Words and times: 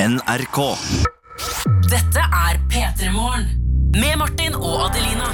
NRK. 0.00 0.58
Dette 1.90 2.22
er 2.24 2.56
P3 2.72 3.10
Morgen. 3.12 3.42
Med 3.92 4.14
Martin 4.16 4.54
og 4.56 4.86
Adelina. 4.86 5.26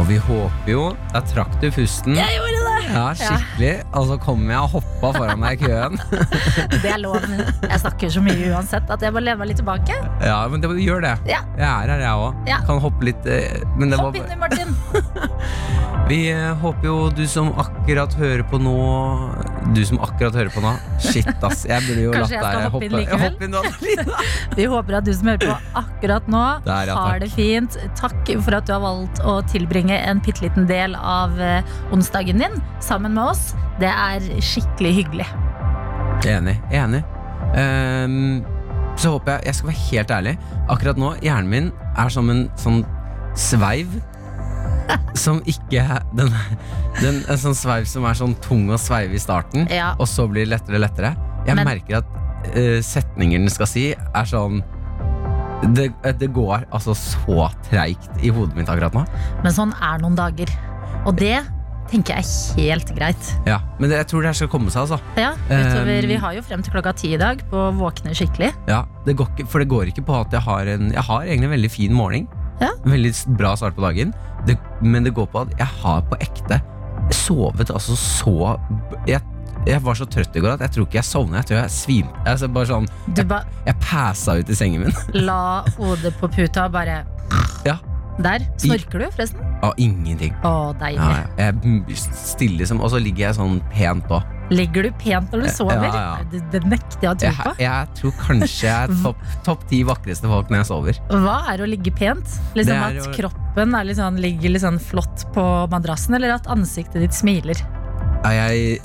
Og 0.00 0.06
vi 0.08 0.16
håper 0.16 0.70
jo 0.70 0.84
Jeg 1.12 1.26
trakk 1.28 1.58
du 1.60 1.66
pusten. 1.74 2.14
Jeg 2.16 2.38
gjorde 2.38 2.62
det! 2.62 2.86
Ja, 2.94 3.02
skikkelig. 3.18 3.72
Og 3.98 4.06
så 4.08 4.16
kom 4.22 4.46
jeg 4.48 4.56
og 4.62 4.70
hoppa 4.78 5.10
foran 5.18 5.44
deg 5.44 5.60
i 5.60 5.66
køen. 5.68 6.00
Det 6.82 6.88
er 6.94 7.02
lov. 7.04 7.18
Jeg 7.68 7.82
snakker 7.84 8.14
så 8.16 8.24
mye 8.24 8.48
uansett 8.54 8.88
at 8.96 9.04
jeg 9.04 9.12
må 9.12 9.20
lene 9.20 9.42
meg 9.42 9.50
litt 9.52 9.60
tilbake. 9.60 9.98
Ja, 10.24 10.38
men 10.48 10.64
det, 10.64 10.72
gjør 10.86 11.04
det. 11.04 11.12
Ja. 11.28 11.42
Jeg 11.60 11.68
er 11.68 11.92
her, 11.92 12.06
jeg 12.06 12.24
òg. 12.24 12.40
Ja. 12.48 12.62
Kan 12.68 12.80
hoppe 12.86 13.10
litt. 13.10 13.28
eh, 13.28 13.60
Men 13.76 13.92
det 13.92 14.00
Hopp 14.00 14.16
var 14.16 14.22
inni, 14.24 14.40
Martin. 14.40 14.72
Vi 16.08 16.22
eh, 16.32 16.48
håper 16.64 16.88
jo 16.88 16.96
du 17.12 17.26
som 17.28 17.52
akkurat 17.60 18.16
hører 18.16 18.42
på 18.48 18.56
nå 18.64 18.78
Du 19.72 19.80
som 19.88 20.00
akkurat 20.04 20.34
hører 20.36 20.50
på 20.52 20.60
nå. 20.60 20.72
Shit, 21.00 21.28
ass. 21.46 21.62
Jeg 21.68 21.84
burde 21.86 22.02
jo 22.04 22.12
latt 22.12 22.32
deg 22.32 22.66
hoppe 22.74 22.88
inn 22.88 22.96
likevel? 22.98 23.22
Hopp 23.24 23.44
inn, 23.46 23.54
Adelina. 23.56 24.24
Vi 24.58 24.66
håper 24.68 24.98
at 24.98 25.06
du 25.06 25.12
som 25.16 25.30
hører 25.32 25.46
på 25.46 25.78
akkurat 25.80 26.28
nå, 26.32 26.42
Der, 26.66 26.90
ja, 26.92 26.96
har 26.98 27.22
det 27.22 27.30
fint. 27.32 27.78
Takk 27.98 28.34
for 28.44 28.58
at 28.58 28.68
du 28.68 28.74
har 28.74 28.82
valgt 28.84 29.22
å 29.24 29.38
tilbringe 29.48 29.96
en 29.96 30.20
bitte 30.24 30.44
liten 30.44 30.68
del 30.68 30.96
av 30.98 31.40
eh, 31.40 31.74
onsdagen 31.94 32.42
din 32.44 32.60
sammen 32.84 33.16
med 33.16 33.32
oss. 33.32 33.52
Det 33.80 33.88
er 33.88 34.28
skikkelig 34.44 34.92
hyggelig. 35.00 35.28
Enig. 36.28 36.58
Enig. 36.70 37.02
Um, 37.56 38.42
så 38.96 39.16
håper 39.16 39.38
jeg 39.40 39.48
Jeg 39.48 39.56
skal 39.58 39.70
være 39.70 39.82
helt 39.88 40.16
ærlig. 40.18 40.34
Akkurat 40.70 41.00
nå, 41.00 41.14
hjernen 41.24 41.50
min 41.50 41.72
er 41.96 42.12
som 42.12 42.28
en 42.32 42.44
sånn 42.60 42.82
sveiv. 43.38 43.96
Som 45.14 45.42
ikke 45.46 45.82
den, 46.16 46.30
den, 47.00 47.18
En 47.28 47.38
sånn 47.40 47.54
sveiv 47.56 47.84
som 47.86 48.04
er 48.08 48.14
sånn 48.18 48.34
tung 48.44 48.68
å 48.72 48.78
sveive 48.80 49.14
i 49.14 49.20
starten, 49.22 49.68
Ja. 49.70 49.94
og 49.98 50.06
så 50.08 50.26
blir 50.30 50.46
det 50.46 50.54
lettere 50.56 50.78
og 50.80 50.84
lettere. 50.86 51.14
Jeg 51.46 51.56
Men- 51.56 51.66
merker 51.66 51.98
at 51.98 52.06
uh, 52.56 52.80
setningen 52.82 53.48
skal 53.50 53.66
si, 53.66 53.90
er 53.94 54.24
sånn 54.24 54.62
det, 55.74 55.92
det 56.18 56.32
går 56.34 56.64
altså 56.74 56.90
så 56.98 57.44
treigt 57.68 58.08
i 58.24 58.30
hodet 58.34 58.56
mitt 58.56 58.66
akkurat 58.72 58.92
nå. 58.96 59.04
Men 59.44 59.52
sånn 59.54 59.70
er 59.78 60.00
noen 60.02 60.16
dager. 60.18 60.50
Og 61.06 61.14
det 61.20 61.36
tenker 61.92 62.16
jeg 62.18 62.24
er 62.24 62.62
helt 62.72 62.90
greit. 62.96 63.28
Ja, 63.46 63.60
Men 63.78 63.90
det, 63.92 63.98
jeg 64.00 64.08
tror 64.10 64.22
det 64.24 64.32
her 64.32 64.38
skal 64.40 64.48
komme 64.50 64.72
seg, 64.74 64.82
altså. 64.88 64.98
Ja, 65.16 65.34
utover, 65.46 66.02
Um, 66.02 66.08
Vi 66.08 66.16
har 66.16 66.34
jo 66.34 66.42
frem 66.42 66.62
til 66.64 66.72
klokka 66.74 66.94
ti 66.96 67.12
i 67.14 67.18
dag 67.20 67.44
på 67.50 67.56
å 67.68 67.72
våkne 67.78 68.10
skikkelig. 68.16 68.50
Ja, 68.66 68.84
det 69.06 69.14
går 69.16 69.28
ikke, 69.36 69.46
For 69.46 69.58
det 69.62 69.68
går 69.70 69.92
ikke 69.92 70.04
på 70.08 70.20
at 70.20 70.32
jeg 70.32 70.40
har 70.42 70.66
en 70.66 70.90
Jeg 70.90 71.02
har 71.04 71.22
egentlig 71.22 71.44
en 71.44 71.54
veldig 71.54 71.70
fin 71.70 71.92
morgen. 71.94 72.26
Ja. 72.60 72.70
Veldig 72.84 73.12
bra 73.38 73.54
start 73.58 73.76
på 73.78 73.84
dagen. 73.84 74.12
Det, 74.46 74.58
men 74.82 75.06
det 75.06 75.14
går 75.16 75.28
på 75.32 75.44
at 75.46 75.54
jeg 75.58 75.68
har 75.82 76.02
på 76.10 76.18
ekte 76.22 76.60
sovet 77.12 77.70
altså 77.72 77.96
så 77.98 78.32
jeg, 79.08 79.20
jeg 79.66 79.82
var 79.84 79.96
så 79.98 80.06
trøtt 80.08 80.36
i 80.38 80.42
går 80.42 80.54
at 80.54 80.64
jeg 80.66 80.74
tror 80.76 80.86
ikke 80.86 80.98
jeg 81.00 81.08
sovna. 81.08 81.40
Jeg 81.40 81.50
tror 81.50 81.58
jeg 81.60 81.74
svimte. 81.74 82.24
Altså 82.26 82.48
bare 82.52 82.70
sånn, 82.70 82.88
jeg, 83.16 83.26
ba 83.30 83.42
jeg 83.66 83.78
passa 83.82 84.36
ut 84.40 84.50
i 84.50 84.58
sengen 84.58 84.86
min. 84.86 85.00
la 85.28 85.62
hodet 85.78 86.14
på 86.20 86.30
puta 86.32 86.68
og 86.68 86.76
bare 86.78 87.02
Ja. 87.68 87.78
Der. 88.22 88.44
Snorker 88.60 89.00
du, 89.00 89.06
forresten? 89.14 89.40
Av 89.64 89.72
ingenting. 89.80 90.34
Å, 90.44 90.74
deilig. 90.76 91.00
Ja, 91.38 91.52
jeg 91.54 91.96
stille 92.12 92.66
som 92.68 92.82
Og 92.84 92.90
så 92.92 93.00
ligger 93.00 93.30
jeg 93.30 93.38
sånn 93.38 93.62
pent 93.72 94.10
òg. 94.12 94.26
Ligger 94.52 94.88
du 94.88 94.90
pent 95.00 95.32
når 95.32 95.46
du 95.46 95.50
sover? 95.54 95.86
Ja, 95.86 95.92
ja. 95.96 96.24
Det, 96.32 96.42
det 96.52 96.62
nekter 96.68 97.06
jeg 97.06 97.10
å 97.12 97.18
tro 97.22 97.32
på. 97.38 97.52
jeg 97.62 97.92
tror 97.98 98.16
kanskje 98.20 98.66
jeg 98.68 98.74
er 98.76 98.96
topp 99.04 99.22
top 99.46 99.62
ti 99.70 99.82
vakreste 99.88 100.28
folk 100.30 100.52
når 100.52 100.62
jeg 100.62 100.70
sover. 100.70 101.00
Hva 101.12 101.38
er 101.52 101.62
å 101.64 101.68
ligge 101.70 101.94
pent? 101.96 102.36
Liksom 102.58 102.84
At 102.88 102.98
jo- 103.00 103.14
kroppen 103.16 103.78
sånn, 103.96 104.20
ligger 104.22 104.58
sånn 104.62 104.80
flott 104.82 105.24
på 105.34 105.46
madrassen, 105.72 106.18
eller 106.18 106.36
at 106.36 106.50
ansiktet 106.52 107.00
ditt 107.04 107.16
smiler? 107.16 107.58
Er 108.22 108.36
jeg 108.38 108.78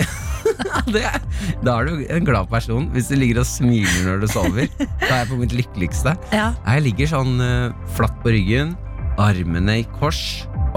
det 0.93 1.03
er, 1.05 1.21
Da 1.65 1.77
er 1.77 1.89
du 1.89 2.05
en 2.13 2.27
glad 2.27 2.49
person 2.51 2.87
hvis 2.93 3.09
du 3.11 3.17
ligger 3.19 3.43
og 3.43 3.49
smiler 3.49 4.07
når 4.07 4.23
du 4.23 4.27
sover. 4.31 4.69
Da 4.79 5.11
er 5.11 5.19
jeg 5.23 5.31
på 5.31 5.39
mitt 5.41 5.55
lykkeligste. 5.55 6.15
Ja. 6.35 6.51
Jeg 6.65 6.87
ligger 6.89 7.11
sånn 7.17 7.37
uh, 7.43 7.75
flatt 7.97 8.15
på 8.23 8.33
ryggen, 8.35 8.75
armene 9.21 9.81
i 9.81 9.85
kors, 9.97 10.21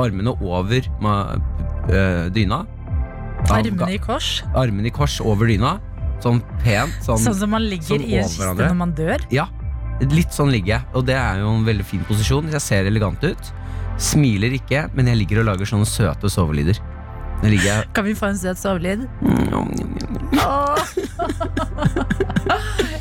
armene 0.00 0.32
over 0.40 0.80
eh, 0.80 2.26
dyna. 2.32 2.62
Armene 3.48 3.94
i 3.94 3.98
kors, 3.98 4.42
armene 4.54 4.86
i 4.86 4.92
kors 4.94 5.20
over 5.24 5.46
dyna. 5.50 5.78
Sånn 6.20 6.42
pent. 6.62 6.92
Sånn, 7.04 7.18
sånn 7.24 7.34
som 7.38 7.50
man 7.54 7.64
ligger 7.64 7.94
sånn 7.96 8.04
i 8.04 8.18
en 8.20 8.26
kiste 8.28 8.42
hverandre. 8.42 8.68
når 8.68 8.76
man 8.76 8.92
dør. 8.92 9.24
Ja, 9.32 9.46
litt 10.12 10.32
sånn 10.36 10.50
ligger 10.52 10.74
jeg. 10.76 10.84
Og 10.94 11.06
det 11.08 11.16
er 11.16 11.40
jo 11.40 11.48
en 11.56 11.64
veldig 11.64 11.84
fin 11.88 12.04
posisjon. 12.08 12.50
Jeg 12.52 12.60
ser 12.60 12.84
elegant 12.90 13.24
ut. 13.24 13.52
Smiler 14.00 14.52
ikke, 14.56 14.86
men 14.94 15.08
jeg 15.08 15.16
ligger 15.22 15.40
og 15.42 15.48
lager 15.52 15.68
sånne 15.68 15.88
søte 15.88 16.28
sovelyder. 16.32 16.78
Nå 17.40 17.48
ligger 17.48 17.66
jeg 17.70 17.88
Kan 17.96 18.04
vi 18.04 18.12
få 18.18 18.26
en 18.30 18.38
søt 18.40 18.58
sovelyd? 18.60 19.06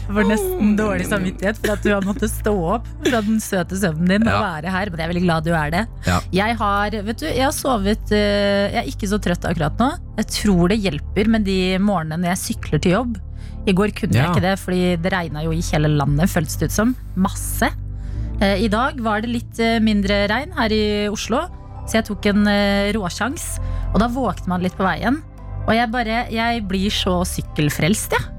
Jeg 0.09 0.15
får 0.15 0.25
nesten 0.29 0.71
dårlig 0.79 1.05
samvittighet 1.09 1.59
for 1.61 1.73
at 1.75 1.83
du 1.85 1.89
har 1.93 2.05
måttet 2.07 2.31
stå 2.31 2.53
opp 2.75 2.87
fra 3.05 3.19
den 3.25 3.37
søte 3.43 3.77
søvnen 3.77 4.09
din 4.09 4.25
og 4.27 4.33
Ja. 4.33 4.39
være 4.41 4.71
her, 4.73 4.89
men 4.89 4.99
jeg 4.99 5.05
er 5.05 5.11
veldig 5.13 5.23
glad 5.25 5.45
du 5.45 5.51
er 5.53 5.69
det. 5.75 5.83
Ja. 6.07 6.17
Jeg 6.33 6.55
har, 6.57 6.89
vet 7.05 7.19
du, 7.21 7.25
jeg 7.27 7.43
har 7.45 7.53
sovet 7.55 8.11
eh, 8.15 8.73
Jeg 8.73 8.79
er 8.83 8.89
ikke 8.89 9.09
så 9.11 9.19
trøtt 9.21 9.45
akkurat 9.45 9.77
nå. 9.79 9.89
Jeg 10.17 10.27
tror 10.33 10.69
det 10.73 10.79
hjelper 10.81 11.29
med 11.29 11.45
de 11.45 11.59
morgenene 11.77 12.17
når 12.23 12.33
jeg 12.33 12.41
sykler 12.47 12.79
til 12.81 12.91
jobb. 12.97 13.19
I 13.67 13.73
går 13.75 13.91
kunne 13.93 14.15
jeg 14.17 14.29
ikke 14.31 14.41
det, 14.47 14.55
fordi 14.59 14.81
det 15.03 15.11
regna 15.13 15.43
jo 15.45 15.51
i 15.53 15.61
hele 15.61 15.91
landet, 15.93 16.29
føltes 16.31 16.57
det 16.57 16.71
ut 16.71 16.77
som. 16.79 16.95
Masse. 17.15 17.69
Eh, 18.41 18.63
I 18.65 18.67
dag 18.71 18.97
var 19.03 19.21
det 19.21 19.29
litt 19.29 19.59
eh, 19.61 19.77
mindre 19.83 20.23
regn 20.31 20.55
her 20.57 20.71
i 20.73 20.83
Oslo, 21.11 21.43
så 21.89 21.99
jeg 21.99 22.05
tok 22.09 22.27
en 22.29 22.45
eh, 22.51 22.91
råsjans. 22.93 23.45
Og 23.89 23.97
da 24.03 24.09
våkner 24.13 24.51
man 24.51 24.65
litt 24.65 24.77
på 24.77 24.85
veien. 24.85 25.23
Og 25.65 25.73
jeg 25.73 25.89
bare, 25.93 26.23
jeg 26.33 26.61
blir 26.69 26.93
så 26.93 27.19
sykkelfrelst, 27.27 28.13
jeg. 28.13 28.35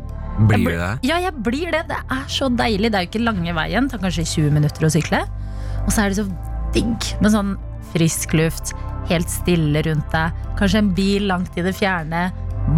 Blir 0.49 0.62
du 0.71 0.78
det? 0.78 0.93
Ja, 1.05 1.19
jeg 1.21 1.34
blir 1.44 1.75
det. 1.75 1.83
Det 1.91 1.99
er 1.99 2.22
så 2.31 2.49
deilig. 2.49 2.93
Det 2.93 3.00
er 3.00 3.05
jo 3.05 3.10
ikke 3.10 3.25
lange 3.27 3.55
veien. 3.56 3.89
Det 3.89 3.97
tar 3.97 4.05
kanskje 4.06 4.28
20 4.31 4.55
minutter 4.55 4.87
å 4.87 4.93
sykle. 4.94 5.25
Og 5.83 5.91
så 5.93 6.05
er 6.05 6.12
det 6.12 6.22
så 6.22 6.27
digg 6.75 7.10
med 7.21 7.34
sånn 7.34 7.56
frisk 7.91 8.37
luft, 8.39 8.72
helt 9.10 9.31
stille 9.33 9.83
rundt 9.84 10.15
deg. 10.15 10.43
Kanskje 10.60 10.84
en 10.84 10.93
bil 10.97 11.27
langt 11.28 11.59
i 11.59 11.66
det 11.66 11.75
fjerne. 11.77 12.28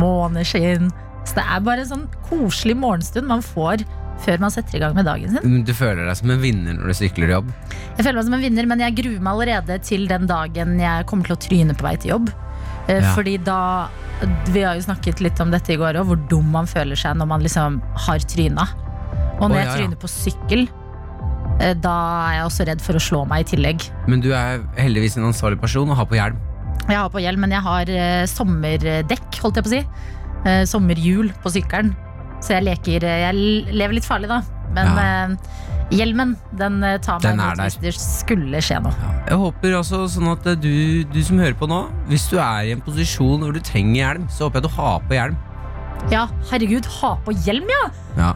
Måneskinn. 0.00 0.88
Så 1.28 1.36
det 1.38 1.44
er 1.44 1.62
bare 1.62 1.84
en 1.84 1.92
sånn 1.92 2.08
koselig 2.26 2.78
morgenstund 2.80 3.28
man 3.28 3.44
får 3.44 3.84
før 4.22 4.38
man 4.42 4.52
setter 4.54 4.78
i 4.78 4.80
gang 4.82 4.94
med 4.94 5.06
dagen 5.08 5.34
sin. 5.34 5.64
Du 5.66 5.72
føler 5.74 6.06
deg 6.06 6.16
som 6.18 6.30
en 6.30 6.40
vinner 6.42 6.76
når 6.78 6.92
du 6.92 6.94
sykler 7.00 7.32
jobb? 7.34 7.50
Jeg 7.96 8.04
føler 8.06 8.20
meg 8.20 8.28
som 8.28 8.36
en 8.38 8.44
vinner, 8.44 8.68
men 8.70 8.82
jeg 8.84 8.96
gruer 9.00 9.18
meg 9.18 9.32
allerede 9.32 9.78
til 9.86 10.06
den 10.10 10.28
dagen 10.30 10.76
jeg 10.80 11.06
kommer 11.10 11.26
til 11.28 11.36
å 11.36 11.42
tryne 11.42 11.74
på 11.78 11.86
vei 11.86 11.96
til 12.02 12.14
jobb. 12.16 12.30
Eh, 12.88 13.00
Ja. 13.02 13.14
Fordi 13.16 13.36
da 13.42 13.88
Vi 14.54 14.62
har 14.62 14.76
jo 14.78 14.82
snakket 14.84 15.18
litt 15.20 15.40
om 15.42 15.50
dette 15.50 15.72
i 15.72 15.76
går 15.76 15.96
òg, 15.98 16.06
hvor 16.06 16.18
dum 16.30 16.52
man 16.54 16.66
føler 16.70 16.94
seg 16.94 17.16
når 17.18 17.26
man 17.26 17.42
liksom 17.42 17.80
har 18.04 18.18
tryna. 18.30 18.68
Og 19.40 19.48
når 19.50 19.56
oh, 19.56 19.58
ja, 19.58 19.64
jeg 19.64 19.80
tryner 19.80 19.98
på 19.98 20.10
sykkel, 20.12 20.62
eh, 21.58 21.72
da 21.74 21.94
er 22.28 22.36
jeg 22.36 22.44
også 22.46 22.66
redd 22.68 22.84
for 22.84 22.94
å 22.94 23.02
slå 23.02 23.24
meg 23.26 23.42
i 23.42 23.48
tillegg. 23.56 23.88
Men 24.06 24.22
du 24.22 24.30
er 24.30 24.62
heldigvis 24.78 25.16
en 25.18 25.26
ansvarlig 25.26 25.58
person 25.60 25.90
og 25.90 25.98
har 25.98 26.06
på 26.06 26.14
hjelm. 26.20 26.38
Jeg 26.86 26.98
har 27.00 27.10
på 27.10 27.22
hjelm, 27.24 27.42
men 27.42 27.50
jeg 27.56 27.66
har 27.66 27.90
eh, 27.90 28.22
sommerdekk, 28.30 29.26
holdt 29.42 29.58
jeg 29.58 29.66
på 29.66 29.72
å 29.72 29.74
si. 29.74 29.82
Sommerhjul 30.70 31.32
på 31.42 31.50
sykkelen. 31.54 31.92
Så 32.42 32.56
jeg 32.56 32.64
leker 32.66 33.04
eh, 33.06 33.20
Jeg 33.28 33.72
lever 33.78 33.94
litt 34.00 34.08
farlig, 34.08 34.28
da. 34.32 34.40
Men 34.72 34.98
eh, 34.98 35.34
hjelmen, 35.92 36.34
den 36.58 36.78
eh, 36.86 36.96
tar 37.04 37.20
meg 37.20 37.26
Den 37.26 37.40
er 37.42 37.52
imot 37.52 37.60
der. 37.60 37.68
hvis 37.68 37.78
det 37.82 37.92
skulle 38.00 38.62
skje 38.64 38.78
noe. 38.82 39.10
Jeg 39.28 39.38
håper 39.42 39.76
også 39.78 40.02
sånn 40.10 40.30
at 40.32 40.48
du, 40.62 40.70
du 41.12 41.20
som 41.26 41.38
hører 41.42 41.54
på 41.60 41.68
nå, 41.70 41.82
hvis 42.08 42.24
du 42.32 42.38
er 42.40 42.70
i 42.70 42.72
en 42.74 42.80
posisjon 42.84 43.44
hvor 43.44 43.52
du 43.54 43.60
trenger 43.60 43.98
hjelm, 44.00 44.24
så 44.32 44.48
håper 44.48 44.62
jeg 44.62 44.68
du 44.68 44.72
har 44.78 45.04
på 45.08 45.18
hjelm. 45.18 45.36
Ja, 46.10 46.24
herregud, 46.50 46.88
ha 46.98 47.12
på 47.26 47.34
hjelm, 47.44 47.68
ja! 47.70 47.82
Ja, 48.18 48.30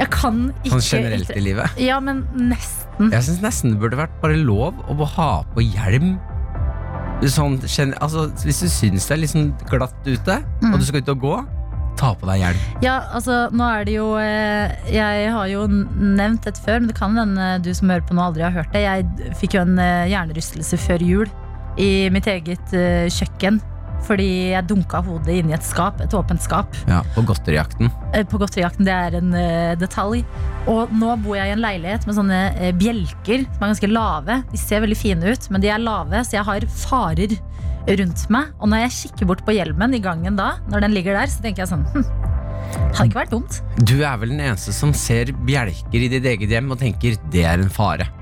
Jeg 0.00 0.10
kan 0.14 0.40
ikke 0.64 0.80
Sånn 0.80 0.98
generelt 1.04 1.30
i 1.36 1.42
livet. 1.44 1.78
Ja, 1.82 2.00
men 2.02 2.24
nesten. 2.34 3.12
Jeg 3.14 3.22
syns 3.28 3.44
nesten 3.44 3.76
det 3.76 3.80
burde 3.84 3.98
vært 4.00 4.16
bare 4.22 4.40
lov 4.40 4.80
å 4.90 5.06
ha 5.14 5.30
på 5.54 5.62
hjelm. 5.62 6.16
Sånn, 7.28 7.56
altså, 7.98 8.28
hvis 8.46 8.60
du 8.62 8.68
syns 8.70 9.06
det 9.08 9.14
er 9.16 9.20
litt 9.22 9.32
liksom 9.34 9.48
glatt 9.70 10.06
ute, 10.06 10.36
Mm. 10.62 10.72
og 10.72 10.78
du 10.80 10.84
skal 10.86 11.02
ut 11.02 11.08
og 11.14 11.20
gå, 11.22 11.36
ta 11.98 12.12
på 12.18 12.28
deg 12.30 12.42
hjelm. 12.42 12.66
Ja, 12.84 12.98
altså, 13.16 13.46
nå 13.54 13.66
er 13.68 13.86
det 13.88 13.96
jo 13.96 14.10
eh, 14.20 14.76
Jeg 14.92 15.32
har 15.34 15.48
jo 15.50 15.64
nevnt 15.68 16.46
dette 16.46 16.62
før, 16.64 16.80
men 16.80 16.92
det 16.92 16.98
kan 16.98 17.16
hende 17.18 17.56
du 17.64 17.72
som 17.76 17.90
hører 17.90 18.06
på 18.08 18.16
nå 18.16 18.28
aldri 18.28 18.46
har 18.46 18.54
hørt 18.54 18.70
det. 18.74 18.84
Jeg 18.86 19.34
fikk 19.40 19.58
jo 19.58 19.64
en 19.66 19.80
eh, 19.82 20.06
hjernerystelse 20.12 20.78
før 20.86 21.04
jul 21.04 21.34
i 21.78 22.08
mitt 22.14 22.28
eget 22.30 22.72
eh, 22.76 23.08
kjøkken. 23.12 23.60
Fordi 24.06 24.52
jeg 24.52 24.62
dunka 24.70 25.00
hodet 25.02 25.40
inn 25.40 25.48
i 25.50 25.54
et 25.56 25.64
skap, 25.66 25.98
et 26.00 26.12
åpent 26.14 26.38
skap. 26.40 26.76
Ja, 26.86 27.00
På 27.16 27.24
godterijakten. 27.26 27.90
På 28.30 28.38
godterijakten, 28.38 28.86
det 28.86 28.94
er 28.94 29.16
en 29.18 29.34
detalj. 29.80 30.22
Og 30.70 30.92
nå 30.94 31.16
bor 31.24 31.34
jeg 31.34 31.50
i 31.50 31.54
en 31.56 31.64
leilighet 31.64 32.06
med 32.06 32.14
sånne 32.14 32.38
bjelker 32.78 33.42
som 33.42 33.64
er 33.66 33.72
ganske 33.72 33.90
lave. 33.90 34.38
De 34.52 34.60
ser 34.62 34.84
veldig 34.86 35.00
fine 35.00 35.34
ut, 35.34 35.50
men 35.50 35.66
de 35.66 35.72
er 35.74 35.82
lave, 35.82 36.22
så 36.22 36.38
jeg 36.38 36.46
har 36.46 36.68
farer 36.78 37.34
rundt 37.96 38.24
meg. 38.34 38.50
Og 38.60 38.68
når 38.72 38.84
jeg 38.86 38.94
kikker 38.98 39.28
bort 39.30 39.44
på 39.46 39.54
hjelmen 39.56 39.94
i 39.96 40.00
gangen 40.04 40.36
da, 40.38 40.56
når 40.68 40.84
den 40.86 40.94
ligger 40.96 41.16
der, 41.16 41.30
så 41.32 41.40
tenker 41.44 41.64
jeg 41.64 41.70
sånn 41.72 41.86
hm, 41.94 42.04
Hadde 42.92 43.06
ikke 43.08 43.20
vært 43.22 43.32
dumt. 43.32 43.60
Du 43.88 43.94
er 44.04 44.18
vel 44.20 44.34
den 44.34 44.42
eneste 44.44 44.74
som 44.76 44.90
ser 44.92 45.30
bjelker 45.48 46.02
i 46.04 46.08
ditt 46.12 46.26
eget 46.28 46.50
hjem 46.52 46.68
og 46.74 46.80
tenker 46.82 47.16
det 47.32 47.44
er 47.48 47.62
en 47.62 47.70
fare. 47.72 48.08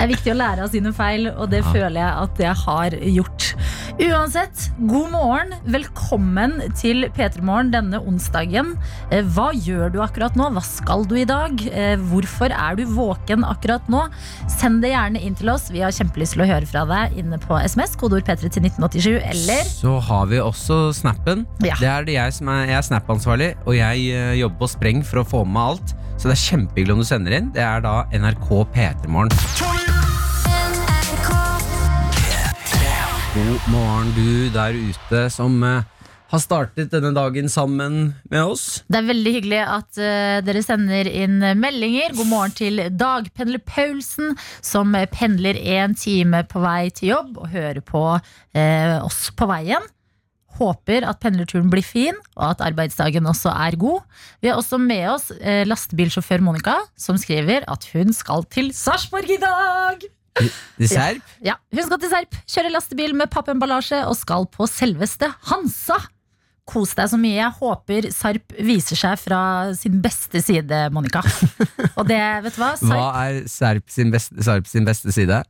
Det 0.00 0.06
er 0.06 0.12
viktig 0.14 0.30
å 0.32 0.36
lære 0.38 0.64
av 0.64 0.70
sine 0.72 0.90
feil, 0.96 1.26
og 1.28 1.50
det 1.52 1.58
Ja. 1.60 1.72
føler 1.74 1.98
jeg 2.00 2.12
at 2.24 2.38
jeg 2.40 2.54
har 2.62 2.94
gjort. 3.18 3.48
Uansett, 3.98 4.70
god 4.78 5.10
morgen. 5.12 5.50
Velkommen 5.66 6.54
til 6.78 7.04
P3 7.16 7.42
Morgen 7.44 7.70
denne 7.72 7.98
onsdagen. 8.06 8.74
Eh, 9.12 9.24
Hva 9.34 9.50
gjør 9.56 9.90
du 9.92 9.98
akkurat 10.04 10.36
nå? 10.38 10.46
Hva 10.54 10.62
skal 10.64 11.04
du 11.10 11.16
i 11.18 11.26
dag? 11.28 11.58
Eh, 11.68 11.96
Hvorfor 12.10 12.52
er 12.54 12.78
du 12.78 12.84
våken 12.88 13.44
akkurat 13.46 13.88
nå? 13.92 14.04
Send 14.52 14.82
det 14.84 14.92
gjerne 14.94 15.20
inn 15.20 15.36
til 15.38 15.50
oss. 15.52 15.68
Vi 15.74 15.82
har 15.84 15.92
kjempelyst 15.96 16.36
til 16.36 16.44
å 16.46 16.48
høre 16.48 16.68
fra 16.70 16.84
deg 16.88 17.18
inne 17.20 17.40
på 17.42 17.58
SMS. 17.60 17.96
Kodeord 18.00 18.24
P3 18.28 18.48
til 18.48 18.68
1987 18.70 19.20
eller 19.32 19.68
Så 19.68 19.98
har 20.08 20.26
vi 20.30 20.40
også 20.40 20.80
snappen. 20.96 21.44
Ja. 21.64 21.76
Det 21.80 21.90
er 21.90 22.08
det 22.08 22.18
jeg 22.18 22.38
som 22.38 22.52
er, 22.54 22.66
jeg 22.70 22.78
er 22.80 22.88
Snap-ansvarlig, 22.90 23.52
og 23.66 23.76
jeg 23.76 24.08
eh, 24.14 24.34
jobber 24.40 24.62
på 24.64 24.70
spreng 24.76 25.04
for 25.06 25.22
å 25.24 25.28
få 25.34 25.44
med 25.44 25.56
meg 25.58 25.74
alt. 25.74 25.96
Så 26.20 26.28
det 26.28 26.36
er 26.36 26.44
kjempehyggelig 26.46 26.94
om 26.98 27.00
du 27.04 27.08
sender 27.08 27.38
inn. 27.40 27.52
Det 27.56 27.64
er 27.64 27.80
da 27.84 28.02
NRK 28.12 28.50
P3morgen. 28.76 29.89
God 33.30 33.60
morgen, 33.70 34.08
du 34.16 34.48
der 34.50 34.74
ute 34.74 35.18
som 35.30 35.60
eh, 35.62 35.84
har 36.32 36.40
startet 36.42 36.90
denne 36.90 37.12
dagen 37.14 37.46
sammen 37.52 38.10
med 38.26 38.42
oss. 38.42 38.80
Det 38.90 38.98
er 38.98 39.06
veldig 39.06 39.34
hyggelig 39.36 39.60
at 39.62 40.00
uh, 40.02 40.40
dere 40.42 40.62
sender 40.66 41.06
inn 41.06 41.38
meldinger. 41.60 42.16
God 42.18 42.26
morgen 42.26 42.56
til 42.58 42.82
dagpendler 42.90 43.62
Paulsen, 43.62 44.34
som 44.66 44.98
pendler 45.14 45.62
en 45.76 45.94
time 45.94 46.42
på 46.50 46.64
vei 46.64 46.90
til 46.90 47.12
jobb 47.12 47.38
og 47.38 47.54
hører 47.54 47.82
på 47.86 48.04
uh, 48.18 48.98
oss 49.06 49.22
på 49.38 49.50
veien. 49.50 49.90
Håper 50.58 51.06
at 51.06 51.22
pendlerturen 51.22 51.70
blir 51.70 51.86
fin, 51.86 52.18
og 52.34 52.48
at 52.50 52.66
arbeidsdagen 52.66 53.30
også 53.30 53.54
er 53.54 53.78
god. 53.78 54.02
Vi 54.42 54.50
har 54.50 54.58
også 54.58 54.82
med 54.82 55.06
oss 55.14 55.30
uh, 55.38 55.62
lastebilsjåfør 55.70 56.42
Monica, 56.50 56.80
som 56.98 57.18
skriver 57.18 57.62
at 57.70 57.92
hun 57.94 58.10
skal 58.10 58.48
til 58.50 58.74
Sarpsborg 58.74 59.38
i 59.38 59.38
dag! 59.38 60.10
Serp. 60.90 61.22
Ja, 61.44 61.56
Hun 61.74 61.84
skal 61.86 62.00
til 62.00 62.10
Serp, 62.12 62.36
kjøre 62.48 62.70
lastebil 62.72 63.12
med 63.18 63.30
pappemballasje 63.32 64.04
og 64.08 64.16
skal 64.18 64.46
på 64.52 64.66
selveste 64.70 65.28
Hansa. 65.50 65.98
Kos 66.70 66.92
deg 66.94 67.08
så 67.10 67.18
mye. 67.18 67.34
Jeg 67.34 67.50
håper 67.58 68.06
Sarp 68.14 68.52
viser 68.62 68.94
seg 69.00 69.18
fra 69.18 69.40
sin 69.74 69.96
beste 70.04 70.38
side, 70.44 70.84
Monica. 70.94 71.22
Og 71.98 72.04
det, 72.06 72.20
vet 72.44 72.54
du 72.54 72.60
hva? 72.62 72.68
Hva 72.78 73.08
er 73.24 73.40
Serp 73.50 73.90
sin 73.90 74.12
beste, 74.14 74.38
Sarp 74.46 74.68
sin 74.70 74.86
beste 74.86 75.10
side? 75.16 75.40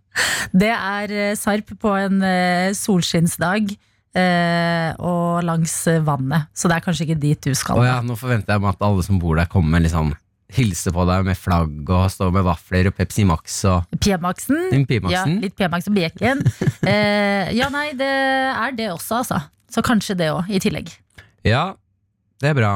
det 0.56 0.70
er 0.72 1.12
eh, 1.12 1.34
Sarp 1.36 1.74
på 1.82 1.92
en 1.98 2.22
eh, 2.24 2.70
solskinnsdag. 2.78 3.74
eh, 4.16 4.90
og 4.98 5.44
langs 5.46 5.74
vannet. 6.06 6.48
Så 6.56 6.66
det 6.70 6.78
er 6.78 6.86
kanskje 6.88 7.04
ikke 7.06 7.20
dit 7.22 7.44
du 7.46 7.52
skal. 7.54 7.78
Oh 7.78 7.84
ja, 7.86 8.00
nå 8.02 8.16
forventer 8.18 8.56
jeg 8.56 8.64
meg 8.64 8.72
at 8.72 8.88
alle 8.88 9.04
som 9.06 9.20
bor 9.22 9.36
der, 9.38 9.46
kommer 9.52 9.76
med 9.76 9.84
liksom 9.90 10.14
hilse 10.56 10.92
på 10.94 11.04
deg 11.08 11.26
med 11.28 11.38
flagg 11.38 11.90
og 11.90 12.06
stå 12.12 12.30
med 12.34 12.44
vafler 12.46 12.90
og 12.90 12.96
Pepsi 12.98 13.24
Max 13.28 13.60
og 13.70 13.86
P-Maxen. 14.00 14.68
Ja, 15.10 15.24
litt 15.28 15.56
P-Max 15.58 15.90
og 15.90 15.96
bacon. 15.96 16.44
eh, 16.90 17.50
ja, 17.56 17.70
nei, 17.72 17.90
det 17.98 18.10
er 18.10 18.76
det 18.76 18.90
også, 18.92 19.22
altså. 19.22 19.40
Så 19.70 19.84
kanskje 19.86 20.18
det 20.18 20.30
òg, 20.34 20.50
i 20.50 20.60
tillegg. 20.62 20.90
Ja, 21.46 21.70
det 22.42 22.50
er 22.52 22.58
bra. 22.58 22.72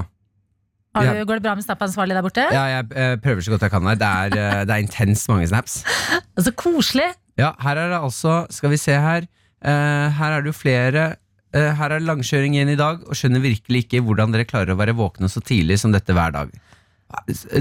Har 0.94 1.08
Ja. 1.08 1.24
går 1.26 1.40
det 1.40 1.42
bra 1.42 1.56
med 1.58 1.64
Snap-ansvarlig 1.66 2.14
der 2.14 2.22
borte? 2.22 2.46
Ja, 2.54 2.64
jeg 2.70 3.20
prøver 3.20 3.42
så 3.42 3.50
godt 3.50 3.66
jeg 3.66 3.72
kan. 3.72 3.82
Det 3.82 4.06
er, 4.06 4.26
eh, 4.30 4.64
det 4.64 4.70
er 4.70 4.82
intenst 4.84 5.28
mange 5.28 5.48
snaps. 5.50 5.82
Så 6.38 6.54
koselig! 6.54 7.10
Ja, 7.38 7.50
her 7.58 7.76
er 7.76 7.90
det 7.90 7.98
altså 7.98 8.46
Skal 8.50 8.70
vi 8.70 8.78
se 8.78 8.94
her. 8.94 9.26
Uh, 9.64 10.12
her 10.14 10.36
er 10.36 10.42
det 10.44 10.52
jo 10.52 10.54
flere. 10.54 11.16
Eh, 11.54 11.70
her 11.78 11.94
er 11.94 12.02
langkjøring 12.02 12.56
igjen 12.56 12.72
i 12.72 12.78
dag, 12.78 13.02
og 13.06 13.14
skjønner 13.14 13.42
virkelig 13.42 13.84
ikke 13.84 14.02
hvordan 14.04 14.34
dere 14.34 14.46
klarer 14.48 14.74
å 14.74 14.78
være 14.78 14.96
våkne 14.98 15.30
så 15.30 15.42
tidlig 15.44 15.78
som 15.80 15.94
dette 15.94 16.14
hver 16.16 16.34
dag. 16.34 16.50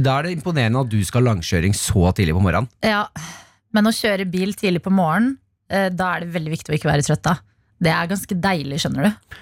Da 0.03 0.17
er 0.19 0.23
det 0.27 0.31
imponerende 0.37 0.81
at 0.81 0.89
du 0.89 0.99
skal 1.05 1.21
ha 1.23 1.33
langkjøring 1.33 1.73
så 1.77 2.09
tidlig 2.15 2.33
på 2.37 2.41
morgenen. 2.41 2.69
Ja, 2.83 3.05
men 3.73 3.85
å 3.89 3.93
kjøre 3.93 4.25
bil 4.29 4.53
tidlig 4.57 4.81
på 4.85 4.91
morgenen, 4.93 5.37
eh, 5.69 5.89
da 5.93 6.15
er 6.15 6.19
det 6.25 6.33
veldig 6.33 6.53
viktig 6.55 6.73
å 6.73 6.77
ikke 6.77 6.89
være 6.91 7.05
trøtt 7.05 7.23
da. 7.27 7.35
Det 7.83 7.91
er 7.91 8.07
ganske 8.07 8.37
deilig, 8.39 8.79
skjønner 8.81 9.09
du. 9.09 9.37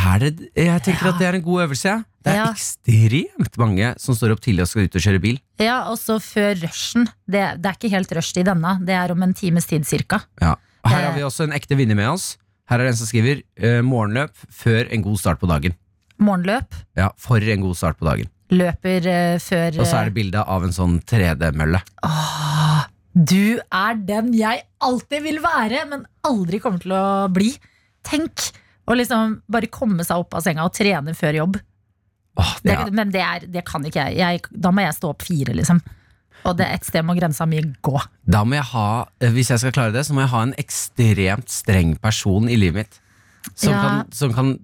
Er 0.00 0.18
det, 0.22 0.30
jeg 0.54 0.82
tenker 0.86 1.06
Ja. 1.08 1.12
at 1.12 1.18
det 1.18 1.26
er 1.26 1.34
en 1.34 1.42
god 1.42 1.64
øvelse. 1.68 1.84
Ja. 1.90 2.02
Det 2.22 2.32
er 2.32 2.36
Ja. 2.36 2.52
ekstremt 2.52 3.56
mange 3.58 3.94
som 3.98 4.14
står 4.14 4.32
opp 4.32 4.40
tidlig 4.40 4.62
og 4.62 4.68
skal 4.68 4.82
ut 4.84 4.94
og 4.94 5.02
kjøre 5.02 5.20
bil. 5.20 5.38
Ja, 5.58 5.88
og 5.90 5.96
så 5.98 6.20
før 6.20 6.54
rushen. 6.62 7.08
Det, 7.28 7.60
det 7.62 7.66
er 7.66 7.74
ikke 7.74 7.90
helt 7.90 8.12
rush 8.12 8.36
i 8.38 8.42
denne. 8.44 8.78
Det 8.84 8.94
er 8.94 9.10
om 9.10 9.22
en 9.22 9.34
times 9.34 9.66
tid 9.66 9.84
cirka. 9.84 10.22
Ja. 10.40 10.54
Her 10.84 10.96
Eh. 11.00 11.04
har 11.10 11.14
vi 11.16 11.20
også 11.22 11.44
en 11.44 11.52
ekte 11.52 11.76
vinner 11.76 11.96
med 11.96 12.08
oss. 12.08 12.36
Her 12.68 12.78
er 12.80 12.84
det 12.84 12.88
en 12.92 12.96
som 12.96 13.06
skriver 13.06 13.42
eh, 13.58 13.80
morgenløp 13.82 14.30
før 14.52 14.86
en 14.92 15.02
god 15.02 15.18
start 15.18 15.40
på 15.40 15.48
dagen. 15.48 15.74
Morgenløp. 16.20 16.72
Ja, 16.96 17.08
For 17.16 17.38
en 17.40 17.60
god 17.62 17.74
start 17.76 17.98
på 17.98 18.06
dagen. 18.06 18.28
Løper 18.50 19.06
eh, 19.06 19.36
før 19.42 19.78
Og 19.80 19.86
så 19.86 20.00
er 20.00 20.08
det 20.10 20.14
bilde 20.16 20.42
av 20.42 20.64
en 20.66 20.72
sånn 20.74 20.96
3D-mølle. 21.06 21.80
Åh, 22.06 22.86
Du 23.14 23.58
er 23.70 23.94
den 24.06 24.32
jeg 24.38 24.64
alltid 24.86 25.22
vil 25.26 25.40
være, 25.44 25.84
men 25.90 26.04
aldri 26.26 26.60
kommer 26.62 26.82
til 26.82 26.92
å 26.94 27.04
bli. 27.34 27.52
Tenk 28.06 28.50
å 28.90 28.96
liksom 28.98 29.40
bare 29.50 29.70
komme 29.70 30.02
seg 30.06 30.22
opp 30.24 30.34
av 30.38 30.42
senga 30.46 30.64
og 30.66 30.74
trene 30.74 31.14
før 31.14 31.38
jobb. 31.42 31.58
Åh, 32.40 32.52
det 32.62 32.70
Det, 32.70 32.76
er, 32.78 32.90
Men 32.94 33.10
det, 33.14 33.20
er, 33.22 33.46
det 33.46 33.64
kan 33.68 33.84
ikke 33.86 34.08
jeg. 34.08 34.18
jeg. 34.18 34.40
Da 34.50 34.70
må 34.74 34.82
jeg 34.86 34.94
stå 34.98 35.10
opp 35.14 35.22
fire, 35.26 35.54
liksom. 35.54 35.80
Og 36.48 36.54
det 36.56 36.66
et 36.72 36.86
sted 36.88 37.04
må 37.04 37.12
grensa 37.18 37.44
mi 37.46 37.60
gå. 37.84 38.00
da 38.24 38.44
må 38.48 38.54
jeg 38.56 38.64
ha, 38.72 39.06
eh, 39.20 39.30
Hvis 39.34 39.50
jeg 39.50 39.58
skal 39.60 39.72
klare 39.76 39.92
det, 39.92 40.06
så 40.06 40.14
må 40.16 40.22
jeg 40.22 40.30
ha 40.32 40.42
en 40.46 40.54
ekstremt 40.56 41.50
streng 41.52 41.96
person 42.00 42.48
i 42.48 42.56
livet 42.56 42.74
mitt. 42.86 43.00
Som 43.54 43.72
Ja. 43.74 43.80
kan, 43.82 44.06
som 44.12 44.32
kan 44.32 44.58